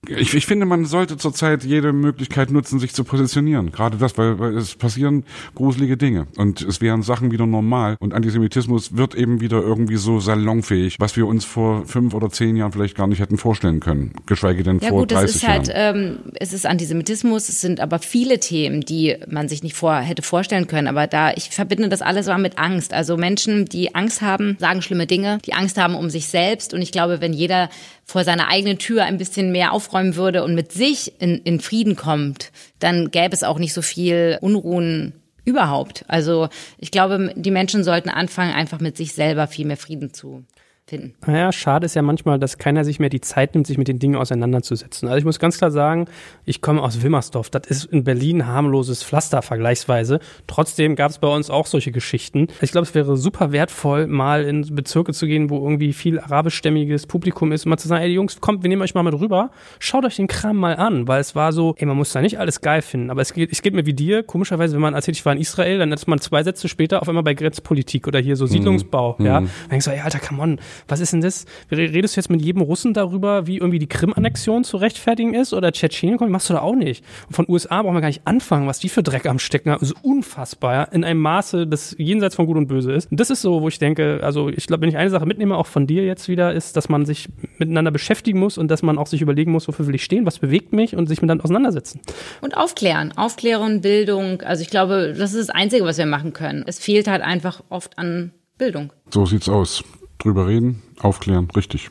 ich, 0.08 0.34
ich 0.34 0.46
finde, 0.46 0.66
man 0.66 0.84
sollte 0.84 1.16
zurzeit 1.16 1.64
jede 1.64 1.92
Möglichkeit 1.92 2.50
nutzen, 2.50 2.78
sich 2.78 2.94
zu 2.94 3.04
positionieren. 3.04 3.72
Gerade 3.72 3.96
das, 3.96 4.16
weil, 4.18 4.38
weil 4.38 4.56
es 4.56 4.76
passieren 4.76 5.24
gruselige 5.54 5.96
Dinge 5.96 6.26
und 6.36 6.62
es 6.62 6.80
wären 6.80 7.02
Sachen 7.02 7.32
wieder 7.32 7.46
normal 7.46 7.96
und 7.98 8.14
Antisemitismus 8.14 8.96
wird 8.96 9.14
eben 9.14 9.40
wieder 9.40 9.60
irgendwie 9.60 9.96
so 9.96 10.20
salonfähig, 10.20 10.96
was 10.98 11.16
wir 11.16 11.26
uns 11.26 11.44
vor 11.44 11.86
fünf 11.86 12.14
oder 12.14 12.30
zehn 12.30 12.56
Jahren 12.56 12.72
vielleicht 12.72 12.96
gar 12.96 13.06
nicht 13.06 13.20
hätten 13.20 13.36
vorstellen 13.36 13.80
können, 13.80 14.12
geschweige 14.26 14.62
denn 14.62 14.78
ja, 14.78 14.88
vor 14.88 15.00
gut, 15.00 15.12
30 15.12 15.42
Jahren. 15.42 15.52
Ja 15.52 15.58
gut, 15.58 15.68
es 15.68 15.72
ist 15.72 15.76
halt, 15.76 15.96
ähm, 15.96 16.18
es 16.38 16.52
ist 16.52 16.66
Antisemitismus, 16.66 17.48
es 17.48 17.60
sind 17.60 17.80
aber 17.80 17.98
viele 17.98 18.38
Themen, 18.38 18.82
die 18.82 19.16
man 19.28 19.48
sich 19.48 19.62
nicht 19.62 19.74
vor 19.74 19.96
hätte 19.96 20.22
vorstellen 20.22 20.66
können. 20.66 20.86
Aber 20.86 21.06
da 21.06 21.32
ich 21.32 21.50
verbinde 21.50 21.88
das 21.88 22.02
alles 22.02 22.28
aber 22.28 22.38
mit 22.38 22.58
Angst. 22.58 22.92
Also 22.92 23.16
Menschen, 23.16 23.64
die 23.64 23.94
Angst 23.94 24.22
haben, 24.22 24.56
sagen 24.60 24.82
schlimme 24.82 25.06
Dinge, 25.06 25.38
die 25.44 25.54
Angst 25.54 25.78
haben 25.78 25.94
um 25.94 26.10
sich 26.10 26.28
selbst. 26.28 26.74
Und 26.74 26.82
ich 26.82 26.92
glaube, 26.92 27.20
wenn 27.20 27.32
jeder 27.32 27.68
vor 28.06 28.22
seiner 28.22 28.48
eigenen 28.48 28.78
Tür 28.78 29.04
ein 29.04 29.18
bisschen 29.18 29.50
mehr 29.50 29.72
aufräumen 29.72 30.14
würde 30.14 30.44
und 30.44 30.54
mit 30.54 30.70
sich 30.72 31.20
in, 31.20 31.38
in 31.42 31.60
Frieden 31.60 31.96
kommt, 31.96 32.52
dann 32.78 33.10
gäbe 33.10 33.34
es 33.34 33.42
auch 33.42 33.58
nicht 33.58 33.74
so 33.74 33.82
viel 33.82 34.38
Unruhen 34.40 35.12
überhaupt. 35.44 36.04
Also 36.06 36.48
ich 36.78 36.92
glaube, 36.92 37.32
die 37.34 37.50
Menschen 37.50 37.82
sollten 37.82 38.08
anfangen, 38.08 38.54
einfach 38.54 38.78
mit 38.78 38.96
sich 38.96 39.12
selber 39.12 39.48
viel 39.48 39.66
mehr 39.66 39.76
Frieden 39.76 40.14
zu 40.14 40.44
finden. 40.88 41.14
Naja, 41.26 41.50
schade 41.50 41.84
ist 41.84 41.94
ja 41.94 42.02
manchmal, 42.02 42.38
dass 42.38 42.58
keiner 42.58 42.84
sich 42.84 43.00
mehr 43.00 43.08
die 43.08 43.20
Zeit 43.20 43.54
nimmt, 43.54 43.66
sich 43.66 43.76
mit 43.76 43.88
den 43.88 43.98
Dingen 43.98 44.14
auseinanderzusetzen. 44.14 45.08
Also 45.08 45.18
ich 45.18 45.24
muss 45.24 45.40
ganz 45.40 45.58
klar 45.58 45.72
sagen, 45.72 46.06
ich 46.44 46.60
komme 46.60 46.80
aus 46.80 47.02
Wilmersdorf. 47.02 47.50
Das 47.50 47.66
ist 47.66 47.86
in 47.86 48.04
Berlin 48.04 48.46
harmloses 48.46 49.02
Pflaster 49.02 49.42
vergleichsweise. 49.42 50.20
Trotzdem 50.46 50.94
gab 50.94 51.10
es 51.10 51.18
bei 51.18 51.26
uns 51.26 51.50
auch 51.50 51.66
solche 51.66 51.90
Geschichten. 51.90 52.46
Ich 52.60 52.70
glaube, 52.70 52.86
es 52.86 52.94
wäre 52.94 53.16
super 53.16 53.50
wertvoll, 53.50 54.06
mal 54.06 54.44
in 54.44 54.74
Bezirke 54.74 55.12
zu 55.12 55.26
gehen, 55.26 55.50
wo 55.50 55.58
irgendwie 55.58 55.92
viel 55.92 56.20
arabischstämmiges 56.20 57.06
Publikum 57.06 57.50
ist, 57.50 57.66
und 57.66 57.70
mal 57.70 57.78
zu 57.78 57.88
sagen, 57.88 58.04
ey 58.04 58.10
Jungs, 58.10 58.40
kommt, 58.40 58.62
wir 58.62 58.68
nehmen 58.68 58.82
euch 58.82 58.94
mal 58.94 59.02
mit 59.02 59.14
rüber, 59.14 59.50
schaut 59.80 60.04
euch 60.04 60.16
den 60.16 60.28
Kram 60.28 60.56
mal 60.56 60.76
an, 60.76 61.08
weil 61.08 61.20
es 61.20 61.34
war 61.34 61.52
so, 61.52 61.74
ey, 61.78 61.86
man 61.86 61.96
muss 61.96 62.12
da 62.12 62.20
nicht 62.20 62.38
alles 62.38 62.60
geil 62.60 62.82
finden, 62.82 63.10
aber 63.10 63.22
es 63.22 63.32
geht, 63.32 63.50
es 63.50 63.60
geht 63.62 63.74
mir 63.74 63.86
wie 63.86 63.94
dir, 63.94 64.22
komischerweise, 64.22 64.74
wenn 64.74 64.82
man 64.82 64.94
erzählt, 64.94 65.16
ich 65.16 65.26
war 65.26 65.32
in 65.32 65.40
Israel, 65.40 65.78
dann 65.78 65.90
ist 65.92 66.06
man 66.06 66.20
zwei 66.20 66.44
Sätze 66.44 66.68
später 66.68 67.02
auf 67.02 67.08
einmal 67.08 67.24
bei 67.24 67.34
Grenzpolitik 67.34 68.06
oder 68.06 68.20
hier 68.20 68.36
so 68.36 68.46
Siedlungsbau, 68.46 69.16
mhm. 69.18 69.26
ja. 69.26 69.40
Dann 69.40 69.50
denkst 69.70 69.86
du, 69.86 69.90
ey, 69.90 70.00
Alter, 70.00 70.20
come 70.20 70.42
on, 70.42 70.58
was 70.88 71.00
ist 71.00 71.12
denn 71.12 71.20
das? 71.20 71.46
Redest 71.70 72.16
du 72.16 72.20
jetzt 72.20 72.30
mit 72.30 72.42
jedem 72.42 72.62
Russen 72.62 72.94
darüber, 72.94 73.46
wie 73.46 73.58
irgendwie 73.58 73.78
die 73.78 73.86
Krim-Annexion 73.86 74.64
zu 74.64 74.76
rechtfertigen 74.76 75.34
ist 75.34 75.52
oder 75.52 75.72
Tschetschenien? 75.72 76.16
Machst 76.30 76.48
du 76.48 76.54
da 76.54 76.60
auch 76.60 76.74
nicht. 76.74 77.04
Und 77.28 77.34
von 77.34 77.46
USA 77.48 77.82
brauchen 77.82 77.94
wir 77.94 78.00
gar 78.00 78.08
nicht 78.08 78.26
anfangen, 78.26 78.66
was 78.66 78.78
die 78.78 78.88
für 78.88 79.02
Dreck 79.02 79.26
am 79.26 79.38
Stecken 79.38 79.70
haben. 79.70 79.82
Ist 79.82 79.94
unfassbar, 80.02 80.74
ja? 80.74 80.82
in 80.84 81.04
einem 81.04 81.20
Maße, 81.20 81.66
das 81.66 81.94
jenseits 81.98 82.34
von 82.34 82.46
Gut 82.46 82.56
und 82.56 82.68
Böse 82.68 82.92
ist. 82.92 83.10
Und 83.10 83.20
das 83.20 83.30
ist 83.30 83.42
so, 83.42 83.62
wo 83.62 83.68
ich 83.68 83.78
denke, 83.78 84.20
also 84.22 84.48
ich 84.48 84.66
glaube, 84.66 84.82
wenn 84.82 84.88
ich 84.88 84.96
eine 84.96 85.10
Sache 85.10 85.26
mitnehme, 85.26 85.56
auch 85.56 85.66
von 85.66 85.86
dir 85.86 86.04
jetzt 86.04 86.28
wieder, 86.28 86.52
ist, 86.52 86.76
dass 86.76 86.88
man 86.88 87.04
sich 87.04 87.28
miteinander 87.58 87.90
beschäftigen 87.90 88.38
muss 88.38 88.58
und 88.58 88.70
dass 88.70 88.82
man 88.82 88.98
auch 88.98 89.06
sich 89.06 89.20
überlegen 89.20 89.52
muss, 89.52 89.68
wofür 89.68 89.86
will 89.86 89.94
ich 89.94 90.04
stehen, 90.04 90.26
was 90.26 90.38
bewegt 90.38 90.72
mich 90.72 90.96
und 90.96 91.06
sich 91.06 91.20
mit 91.20 91.30
dann 91.30 91.40
auseinandersetzen. 91.40 92.00
Und 92.40 92.56
aufklären. 92.56 93.12
Aufklärung, 93.16 93.80
Bildung. 93.80 94.42
Also 94.42 94.62
ich 94.62 94.70
glaube, 94.70 95.14
das 95.16 95.34
ist 95.34 95.48
das 95.48 95.54
Einzige, 95.54 95.84
was 95.84 95.98
wir 95.98 96.06
machen 96.06 96.32
können. 96.32 96.64
Es 96.66 96.78
fehlt 96.78 97.08
halt 97.08 97.22
einfach 97.22 97.62
oft 97.68 97.98
an 97.98 98.32
Bildung. 98.58 98.92
So 99.10 99.26
sieht's 99.26 99.48
aus. 99.48 99.84
Drüber 100.18 100.46
reden, 100.46 100.82
aufklären, 101.00 101.48
richtig. 101.56 101.90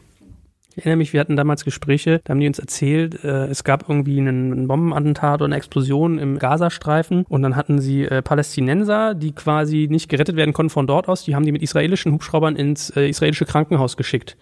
Ich 0.77 0.83
erinnere 0.83 0.97
mich, 0.97 1.13
wir 1.13 1.21
hatten 1.21 1.37
damals 1.37 1.63
Gespräche, 1.63 2.19
da 2.25 2.31
haben 2.31 2.41
die 2.41 2.47
uns 2.47 2.59
erzählt, 2.59 3.23
äh, 3.23 3.45
es 3.45 3.63
gab 3.63 3.87
irgendwie 3.87 4.19
einen 4.19 4.67
Bombenattentat 4.67 5.35
oder 5.35 5.45
eine 5.45 5.55
Explosion 5.55 6.19
im 6.19 6.37
Gazastreifen 6.37 7.23
und 7.29 7.43
dann 7.43 7.55
hatten 7.55 7.79
sie 7.79 8.03
äh, 8.03 8.21
Palästinenser, 8.21 9.15
die 9.15 9.31
quasi 9.31 9.87
nicht 9.89 10.09
gerettet 10.09 10.35
werden 10.35 10.53
konnten 10.53 10.71
von 10.71 10.85
dort 10.85 11.07
aus, 11.07 11.23
die 11.23 11.33
haben 11.33 11.45
die 11.45 11.53
mit 11.53 11.61
israelischen 11.61 12.11
Hubschraubern 12.11 12.57
ins 12.57 12.89
äh, 12.89 13.07
israelische 13.07 13.45
Krankenhaus 13.45 13.95
geschickt. 13.95 14.35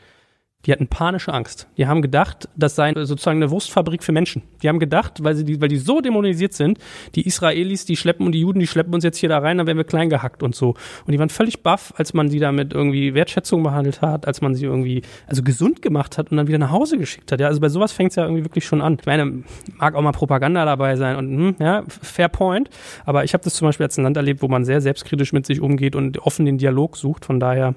Die 0.65 0.71
hatten 0.71 0.87
panische 0.87 1.33
Angst. 1.33 1.67
Die 1.77 1.87
haben 1.87 2.01
gedacht, 2.01 2.47
das 2.55 2.75
sei 2.75 2.93
sozusagen 2.93 3.41
eine 3.41 3.51
Wurstfabrik 3.51 4.01
für 4.01 4.13
Menschen. 4.13 4.43
Die 4.61 4.69
haben 4.69 4.79
gedacht, 4.79 5.23
weil 5.23 5.35
sie 5.35 5.43
die, 5.43 5.59
weil 5.59 5.67
die 5.67 5.77
so 5.77 5.99
dämonisiert 5.99 6.53
sind, 6.53 6.77
die 7.15 7.27
Israelis, 7.27 7.85
die 7.85 7.97
schleppen 7.97 8.25
und 8.25 8.31
die 8.31 8.39
Juden, 8.39 8.59
die 8.59 8.67
schleppen 8.67 8.93
uns 8.93 9.03
jetzt 9.03 9.17
hier 9.17 9.29
da 9.29 9.39
rein, 9.39 9.57
dann 9.57 9.67
werden 9.67 9.77
wir 9.77 9.83
klein 9.83 10.09
gehackt 10.09 10.41
und 10.41 10.55
so. 10.55 10.75
Und 11.05 11.11
die 11.11 11.19
waren 11.19 11.29
völlig 11.29 11.63
baff, 11.63 11.93
als 11.97 12.13
man 12.13 12.29
sie 12.29 12.39
damit 12.39 12.73
irgendwie 12.73 13.13
Wertschätzung 13.13 13.61
behandelt 13.61 14.01
hat, 14.01 14.25
als 14.25 14.41
man 14.41 14.55
sie 14.55 14.65
irgendwie 14.65 15.01
also 15.27 15.43
gesund 15.43 15.81
gemacht 15.81 16.17
hat 16.17 16.31
und 16.31 16.37
dann 16.37 16.47
wieder 16.47 16.59
nach 16.59 16.71
Hause 16.71 16.97
geschickt 16.97 17.31
hat. 17.31 17.41
Ja, 17.41 17.47
also 17.47 17.59
bei 17.59 17.69
sowas 17.69 17.91
fängt 17.91 18.11
es 18.11 18.15
ja 18.15 18.23
irgendwie 18.23 18.45
wirklich 18.45 18.65
schon 18.65 18.81
an. 18.81 18.97
Ich 18.99 19.05
meine, 19.05 19.43
mag 19.77 19.95
auch 19.95 20.01
mal 20.01 20.11
Propaganda 20.11 20.63
dabei 20.63 20.95
sein 20.95 21.17
und 21.17 21.27
hm, 21.27 21.55
ja, 21.59 21.83
fair 21.87 22.29
point. 22.29 22.69
Aber 23.05 23.25
ich 23.25 23.33
habe 23.33 23.43
das 23.43 23.55
zum 23.55 23.67
Beispiel 23.67 23.85
als 23.85 23.97
ein 23.97 24.03
Land 24.03 24.15
erlebt, 24.15 24.41
wo 24.41 24.47
man 24.47 24.63
sehr 24.63 24.79
selbstkritisch 24.79 25.33
mit 25.33 25.45
sich 25.45 25.59
umgeht 25.59 25.95
und 25.95 26.19
offen 26.19 26.45
den 26.45 26.57
Dialog 26.57 26.95
sucht. 26.95 27.25
Von 27.25 27.41
daher, 27.41 27.75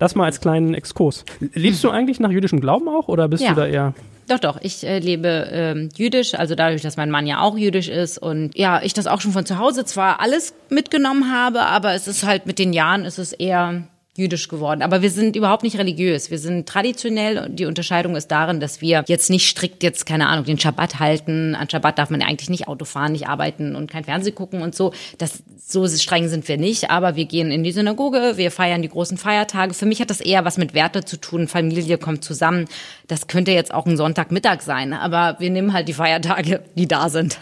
das 0.00 0.16
mal 0.16 0.24
als 0.24 0.40
kleinen 0.40 0.74
Exkurs. 0.74 1.24
Lebst 1.52 1.84
du 1.84 1.90
eigentlich 1.90 2.18
nach 2.24 2.32
jüdischem 2.32 2.60
Glauben 2.60 2.88
auch 2.88 3.08
oder 3.08 3.28
bist 3.28 3.44
ja. 3.44 3.50
du 3.50 3.56
da 3.56 3.66
eher? 3.66 3.94
Doch, 4.28 4.38
doch. 4.38 4.58
Ich 4.62 4.84
äh, 4.84 4.98
lebe 4.98 5.48
ähm, 5.52 5.88
jüdisch, 5.96 6.34
also 6.34 6.54
dadurch, 6.54 6.82
dass 6.82 6.96
mein 6.96 7.10
Mann 7.10 7.26
ja 7.26 7.40
auch 7.40 7.56
jüdisch 7.56 7.88
ist 7.88 8.18
und 8.18 8.56
ja, 8.56 8.82
ich 8.82 8.94
das 8.94 9.06
auch 9.06 9.20
schon 9.20 9.32
von 9.32 9.44
zu 9.44 9.58
Hause 9.58 9.84
zwar 9.84 10.20
alles 10.20 10.54
mitgenommen 10.70 11.30
habe, 11.30 11.66
aber 11.66 11.94
es 11.94 12.08
ist 12.08 12.24
halt 12.24 12.46
mit 12.46 12.58
den 12.58 12.72
Jahren 12.72 13.04
ist 13.04 13.18
es 13.18 13.32
eher 13.32 13.84
jüdisch 14.16 14.48
geworden. 14.48 14.82
Aber 14.82 15.02
wir 15.02 15.10
sind 15.10 15.34
überhaupt 15.34 15.64
nicht 15.64 15.76
religiös. 15.76 16.30
Wir 16.30 16.38
sind 16.38 16.68
traditionell. 16.68 17.48
Die 17.50 17.66
Unterscheidung 17.66 18.14
ist 18.14 18.28
darin, 18.28 18.60
dass 18.60 18.80
wir 18.80 19.04
jetzt 19.06 19.28
nicht 19.28 19.48
strikt 19.48 19.82
jetzt, 19.82 20.06
keine 20.06 20.28
Ahnung, 20.28 20.44
den 20.44 20.58
Schabbat 20.58 21.00
halten. 21.00 21.54
An 21.54 21.68
Schabbat 21.68 21.98
darf 21.98 22.10
man 22.10 22.20
ja 22.20 22.28
eigentlich 22.28 22.48
nicht 22.48 22.68
Auto 22.68 22.84
fahren, 22.84 23.12
nicht 23.12 23.26
arbeiten 23.26 23.74
und 23.74 23.90
kein 23.90 24.04
Fernsehen 24.04 24.34
gucken 24.34 24.62
und 24.62 24.74
so. 24.74 24.92
Das, 25.18 25.42
so 25.66 25.86
streng 25.88 26.28
sind 26.28 26.46
wir 26.46 26.58
nicht. 26.58 26.90
Aber 26.90 27.16
wir 27.16 27.24
gehen 27.24 27.50
in 27.50 27.64
die 27.64 27.72
Synagoge, 27.72 28.34
wir 28.36 28.50
feiern 28.52 28.82
die 28.82 28.88
großen 28.88 29.18
Feiertage. 29.18 29.74
Für 29.74 29.86
mich 29.86 30.00
hat 30.00 30.10
das 30.10 30.20
eher 30.20 30.44
was 30.44 30.58
mit 30.58 30.74
Werte 30.74 31.04
zu 31.04 31.16
tun. 31.20 31.48
Familie 31.48 31.98
kommt 31.98 32.22
zusammen. 32.22 32.66
Das 33.08 33.26
könnte 33.26 33.50
jetzt 33.50 33.74
auch 33.74 33.86
ein 33.86 33.96
Sonntagmittag 33.96 34.62
sein. 34.62 34.92
Aber 34.92 35.36
wir 35.40 35.50
nehmen 35.50 35.72
halt 35.72 35.88
die 35.88 35.92
Feiertage, 35.92 36.62
die 36.76 36.86
da 36.86 37.08
sind. 37.08 37.38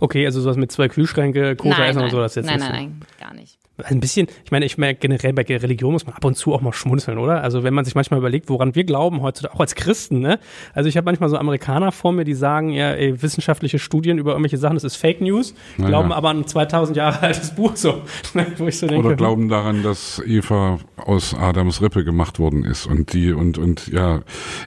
Okay, 0.00 0.26
also 0.26 0.40
sowas 0.40 0.56
mit 0.56 0.72
zwei 0.72 0.88
Kühlschränke, 0.88 1.54
Cola 1.56 1.86
essen 1.86 2.02
und 2.02 2.10
so, 2.10 2.18
das 2.18 2.34
jetzt 2.34 2.46
nein, 2.46 2.58
nicht 2.58 2.68
nein, 2.68 2.82
nein, 2.82 3.02
gar 3.20 3.32
nicht. 3.32 3.58
Ein 3.82 3.98
bisschen, 3.98 4.28
ich 4.44 4.52
meine, 4.52 4.64
ich 4.66 4.78
merke 4.78 5.00
generell 5.00 5.32
bei 5.32 5.42
Religion 5.42 5.92
muss 5.92 6.06
man 6.06 6.14
ab 6.14 6.24
und 6.24 6.36
zu 6.36 6.54
auch 6.54 6.60
mal 6.60 6.72
schmunzeln, 6.72 7.18
oder? 7.18 7.42
Also 7.42 7.64
wenn 7.64 7.74
man 7.74 7.84
sich 7.84 7.96
manchmal 7.96 8.20
überlegt, 8.20 8.48
woran 8.48 8.76
wir 8.76 8.84
glauben 8.84 9.20
heutzutage, 9.20 9.52
auch 9.52 9.60
als 9.60 9.74
Christen, 9.74 10.20
ne? 10.20 10.38
Also 10.74 10.88
ich 10.88 10.96
habe 10.96 11.06
manchmal 11.06 11.28
so 11.28 11.36
Amerikaner 11.36 11.90
vor 11.90 12.12
mir, 12.12 12.24
die 12.24 12.34
sagen, 12.34 12.70
ja, 12.70 12.92
ey, 12.92 13.20
wissenschaftliche 13.20 13.80
Studien 13.80 14.18
über 14.18 14.30
irgendwelche 14.30 14.58
Sachen, 14.58 14.74
das 14.74 14.84
ist 14.84 14.94
Fake 14.94 15.20
News, 15.20 15.54
naja. 15.76 15.88
glauben 15.88 16.12
aber 16.12 16.30
an 16.30 16.38
ein 16.38 16.46
2000 16.46 16.96
Jahre 16.96 17.20
altes 17.20 17.50
Buch 17.52 17.74
so. 17.74 18.02
Wo 18.58 18.68
ich 18.68 18.78
so 18.78 18.86
denke, 18.86 19.08
oder 19.08 19.16
glauben 19.16 19.48
daran, 19.48 19.82
dass 19.82 20.22
Eva 20.24 20.78
aus 20.96 21.34
Adams 21.34 21.82
Rippe 21.82 22.04
gemacht 22.04 22.38
worden 22.38 22.62
ist 22.62 22.86
und 22.86 23.12
die 23.12 23.32
und 23.32 23.58
und 23.58 23.88
ja, 23.88 24.20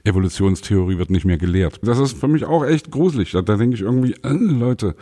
Evolutionstheorie 0.04 0.98
wird 0.98 1.10
nicht 1.10 1.24
mehr 1.24 1.38
gelehrt. 1.38 1.80
Das 1.82 1.98
ist 1.98 2.18
für 2.18 2.28
mich 2.28 2.44
auch 2.44 2.64
echt 2.64 2.90
gruselig. 2.90 3.32
Da, 3.32 3.40
da 3.40 3.56
denke 3.56 3.74
ich 3.74 3.80
irgendwie, 3.80 4.12
äh, 4.22 4.28
Leute, 4.32 4.96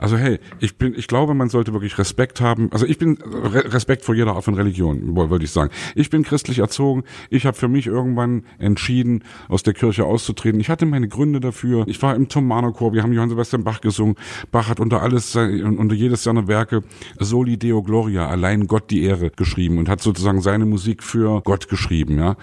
also 0.00 0.16
hey, 0.16 0.40
ich 0.58 0.76
bin, 0.78 0.94
ich 0.96 1.06
glaube, 1.06 1.34
man 1.34 1.48
sollte 1.48 1.72
wirklich 1.72 1.96
Respekt 1.98 2.40
haben. 2.40 2.70
Also 2.72 2.86
ich 2.86 2.98
bin 2.98 3.18
Respekt 3.44 4.04
vor 4.04 4.14
jeder 4.14 4.34
Art 4.34 4.44
von 4.44 4.54
Religion, 4.54 5.14
wollte 5.14 5.44
ich 5.44 5.50
sagen. 5.50 5.70
Ich 5.94 6.10
bin 6.10 6.22
christlich 6.22 6.58
erzogen. 6.58 7.04
Ich 7.30 7.46
habe 7.46 7.56
für 7.56 7.68
mich 7.68 7.86
irgendwann 7.86 8.44
entschieden, 8.58 9.24
aus 9.48 9.62
der 9.62 9.74
Kirche 9.74 10.04
auszutreten. 10.04 10.60
Ich 10.60 10.68
hatte 10.68 10.86
meine 10.86 11.08
Gründe 11.08 11.40
dafür. 11.40 11.84
Ich 11.86 12.00
war 12.02 12.14
im 12.14 12.28
Thomanerchor. 12.28 12.92
Wir 12.92 13.02
haben 13.02 13.12
Johann 13.12 13.28
Sebastian 13.28 13.64
Bach 13.64 13.80
gesungen. 13.80 14.16
Bach 14.50 14.68
hat 14.68 14.80
unter 14.80 15.02
alles, 15.02 15.36
unter 15.36 15.94
jedes 15.94 16.22
seiner 16.22 16.48
Werke 16.48 16.82
Soli 17.18 17.56
Deo 17.56 17.82
Gloria, 17.82 18.28
allein 18.28 18.66
Gott 18.66 18.90
die 18.90 19.02
Ehre 19.02 19.30
geschrieben 19.30 19.78
und 19.78 19.88
hat 19.88 20.00
sozusagen 20.00 20.40
seine 20.40 20.66
Musik 20.66 21.02
für 21.02 21.42
Gott 21.42 21.68
geschrieben. 21.68 22.18
Ja, 22.18 22.36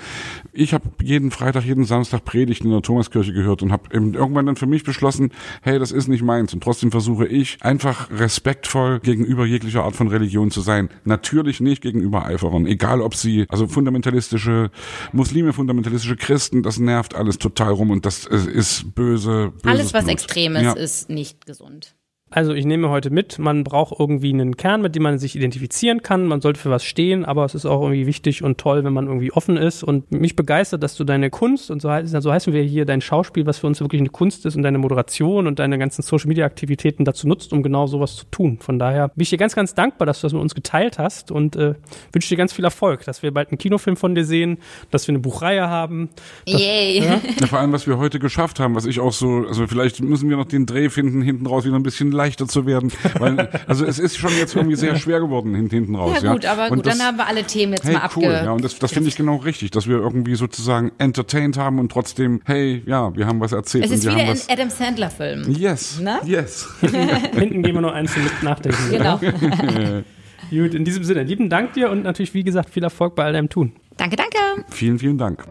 ich 0.52 0.74
habe 0.74 0.86
jeden 1.02 1.32
Freitag, 1.32 1.66
jeden 1.66 1.86
Samstag 1.86 2.26
Predigten 2.26 2.68
in 2.68 2.74
der 2.74 2.82
Thomaskirche 2.82 3.34
gehört 3.34 3.62
und 3.64 3.72
habe 3.72 3.84
irgendwann 3.92 4.46
dann 4.46 4.56
für 4.56 4.68
mich 4.68 4.84
beschlossen, 4.84 5.32
hey, 5.62 5.80
das 5.80 5.92
ist 5.92 6.08
nicht 6.08 6.24
meins. 6.24 6.54
Und 6.54 6.64
trotzdem 6.64 6.92
versuche 6.92 7.26
ich 7.28 7.58
einfach 7.62 8.10
respektvoll 8.12 9.00
gegenüber 9.00 9.46
jeglicher 9.46 9.84
Art 9.84 9.96
von 9.96 10.08
Religion 10.08 10.52
zu 10.52 10.62
sein 10.62 10.83
sein. 10.88 11.00
Natürlich 11.04 11.60
nicht 11.60 11.82
gegenüber 11.82 12.26
Eiferern. 12.26 12.66
Egal 12.66 13.02
ob 13.02 13.16
sie, 13.16 13.46
also 13.50 13.68
fundamentalistische 13.68 14.72
Muslime, 15.12 15.54
fundamentalistische 15.54 16.16
Christen, 16.16 16.64
das 16.64 16.80
nervt 16.80 17.16
alles 17.16 17.38
total 17.38 17.74
rum 17.74 17.92
und 17.92 18.06
das 18.06 18.26
ist 18.26 18.96
böse. 18.96 19.54
Alles, 19.64 19.94
was 19.94 20.06
Blut. 20.06 20.14
extrem 20.14 20.56
ist, 20.56 20.64
ja. 20.64 20.74
ist 20.74 21.10
nicht 21.10 21.46
gesund. 21.46 21.96
Also 22.36 22.54
ich 22.54 22.66
nehme 22.66 22.90
heute 22.90 23.12
mit, 23.12 23.38
man 23.38 23.64
braucht 23.64 24.00
irgendwie 24.00 24.34
einen 24.34 24.58
Kern, 24.58 24.82
mit 24.82 24.96
dem 24.96 25.04
man 25.04 25.20
sich 25.20 25.36
identifizieren 25.36 26.02
kann. 26.02 26.26
Man 26.26 26.42
sollte 26.42 26.60
für 26.60 26.72
was 26.72 26.84
stehen, 26.84 27.26
aber 27.26 27.46
es 27.46 27.54
ist 27.54 27.68
auch 27.68 27.84
irgendwie 27.84 28.08
wichtig 28.08 28.44
und 28.44 28.58
toll, 28.58 28.84
wenn 28.84 28.92
man 28.92 29.06
irgendwie 29.06 29.32
offen 29.32 29.56
ist. 29.56 29.84
Und 29.84 30.12
mich 30.12 30.36
begeistert, 30.36 30.82
dass 30.82 30.96
du 30.96 31.04
deine 31.04 31.30
Kunst 31.30 31.70
und 31.70 31.80
so, 31.80 31.92
heißt, 31.92 32.10
so 32.10 32.32
heißen 32.34 32.52
wir 32.52 32.64
hier 32.64 32.86
dein 32.86 33.02
Schauspiel, 33.02 33.46
was 33.46 33.60
für 33.60 33.68
uns 33.68 33.82
wirklich 33.82 34.02
eine 34.02 34.10
Kunst 34.10 34.48
ist 34.48 34.56
und 34.56 34.64
deine 34.64 34.80
Moderation 34.80 35.46
und 35.46 35.60
deine 35.60 35.78
ganzen 35.78 36.02
Social 36.02 36.28
Media 36.28 36.44
Aktivitäten 36.46 37.06
dazu 37.06 37.28
nutzt, 37.28 37.54
um 37.54 37.62
genau 37.62 37.86
sowas 37.86 38.16
zu 38.16 38.26
tun. 38.32 38.58
Von 38.60 38.80
daher 38.80 39.10
bin 39.10 39.22
ich 39.22 39.30
dir 39.30 39.38
ganz, 39.38 39.54
ganz 39.54 39.76
dankbar, 39.76 40.08
dass 40.08 40.22
du 40.22 40.26
das 40.26 40.34
mit 40.34 40.42
uns 40.42 40.56
geteilt 40.56 40.98
hast 40.98 41.30
und 41.30 41.56
äh, 41.56 41.76
wünsche 42.14 42.30
dir 42.30 42.38
ganz 42.38 42.52
viel 42.52 42.66
Erfolg, 42.66 43.06
dass 43.06 43.22
wir 43.22 43.32
bald 43.32 43.50
einen 43.50 43.60
Kinofilm 43.60 43.96
von 43.96 44.16
dir 44.16 44.26
sehen, 44.26 44.58
dass 44.90 45.08
wir 45.08 45.14
eine 45.14 45.20
Buchreihe 45.20 45.70
haben. 45.70 46.10
Dass, 46.48 46.60
Yay. 46.60 47.00
Ja? 47.00 47.22
ja, 47.40 47.46
vor 47.46 47.60
allem, 47.60 47.74
was 47.74 47.86
wir 47.86 48.00
heute 48.00 48.18
geschafft 48.18 48.60
haben, 48.60 48.74
was 48.74 48.88
ich 48.88 49.00
auch 49.00 49.14
so, 49.14 49.46
also 49.48 49.68
vielleicht 49.68 50.02
müssen 50.02 50.30
wir 50.30 50.38
noch 50.38 50.46
den 50.46 50.66
Dreh 50.66 50.90
finden, 50.90 51.22
hinten 51.22 51.46
raus 51.46 51.66
wieder 51.66 51.76
ein 51.76 51.84
bisschen 51.84 52.12
leichter 52.24 52.48
zu 52.48 52.66
werden. 52.66 52.92
Weil, 53.20 53.50
also 53.68 53.86
es 53.86 54.00
ist 54.00 54.18
schon 54.18 54.32
jetzt 54.38 54.56
irgendwie 54.56 54.76
sehr 54.76 54.96
schwer 54.96 55.20
geworden 55.20 55.54
hinten 55.56 55.96
raus. 55.96 56.22
Ja 56.22 56.34
gut, 56.34 56.46
aber 56.46 56.70
gut, 56.70 56.86
das, 56.86 56.98
dann 56.98 57.08
haben 57.08 57.18
wir 57.18 57.28
alle 57.28 57.44
Themen 57.44 57.74
jetzt 57.74 57.86
hey, 57.86 57.94
mal 57.94 58.10
cool, 58.16 58.26
abge... 58.26 58.46
Ja, 58.46 58.52
und 58.52 58.64
das, 58.64 58.80
das 58.80 58.92
finde 58.94 59.10
ich 59.10 59.16
genau 59.16 59.38
richtig, 59.38 59.72
dass 59.72 59.88
wir 59.88 59.98
irgendwie 59.98 60.36
sozusagen 60.36 60.92
entertained 60.98 61.58
haben 61.58 61.80
und 61.80 61.92
trotzdem, 61.92 62.42
hey, 62.46 62.82
ja, 62.86 63.16
wir 63.16 63.28
haben 63.28 63.40
was 63.40 63.52
erzählt. 63.52 63.86
Es 63.86 63.92
ist 63.92 64.06
wieder 64.06 64.16
ein 64.16 64.40
Adam 64.50 64.70
Sandler-Film. 64.70 65.52
Yes, 65.52 66.00
ne? 66.00 66.20
yes. 66.26 66.68
hinten 66.82 67.64
gehen 67.64 67.76
wir 67.76 67.82
noch 67.82 67.94
eins 67.94 68.16
mit 68.16 68.44
nachdenken. 68.44 68.90
Genau. 68.90 69.20
Gut, 70.50 70.76
in 70.76 70.86
diesem 70.86 71.04
Sinne, 71.04 71.24
lieben 71.24 71.50
Dank 71.50 71.74
dir 71.74 71.90
und 71.90 72.04
natürlich, 72.04 72.34
wie 72.34 72.44
gesagt, 72.44 72.70
viel 72.70 72.84
Erfolg 72.84 73.16
bei 73.16 73.24
all 73.24 73.34
deinem 73.34 73.50
Tun. 73.50 73.74
Danke, 73.98 74.16
danke. 74.16 74.38
Vielen, 74.70 75.00
vielen 75.00 75.18
Dank. 75.18 75.46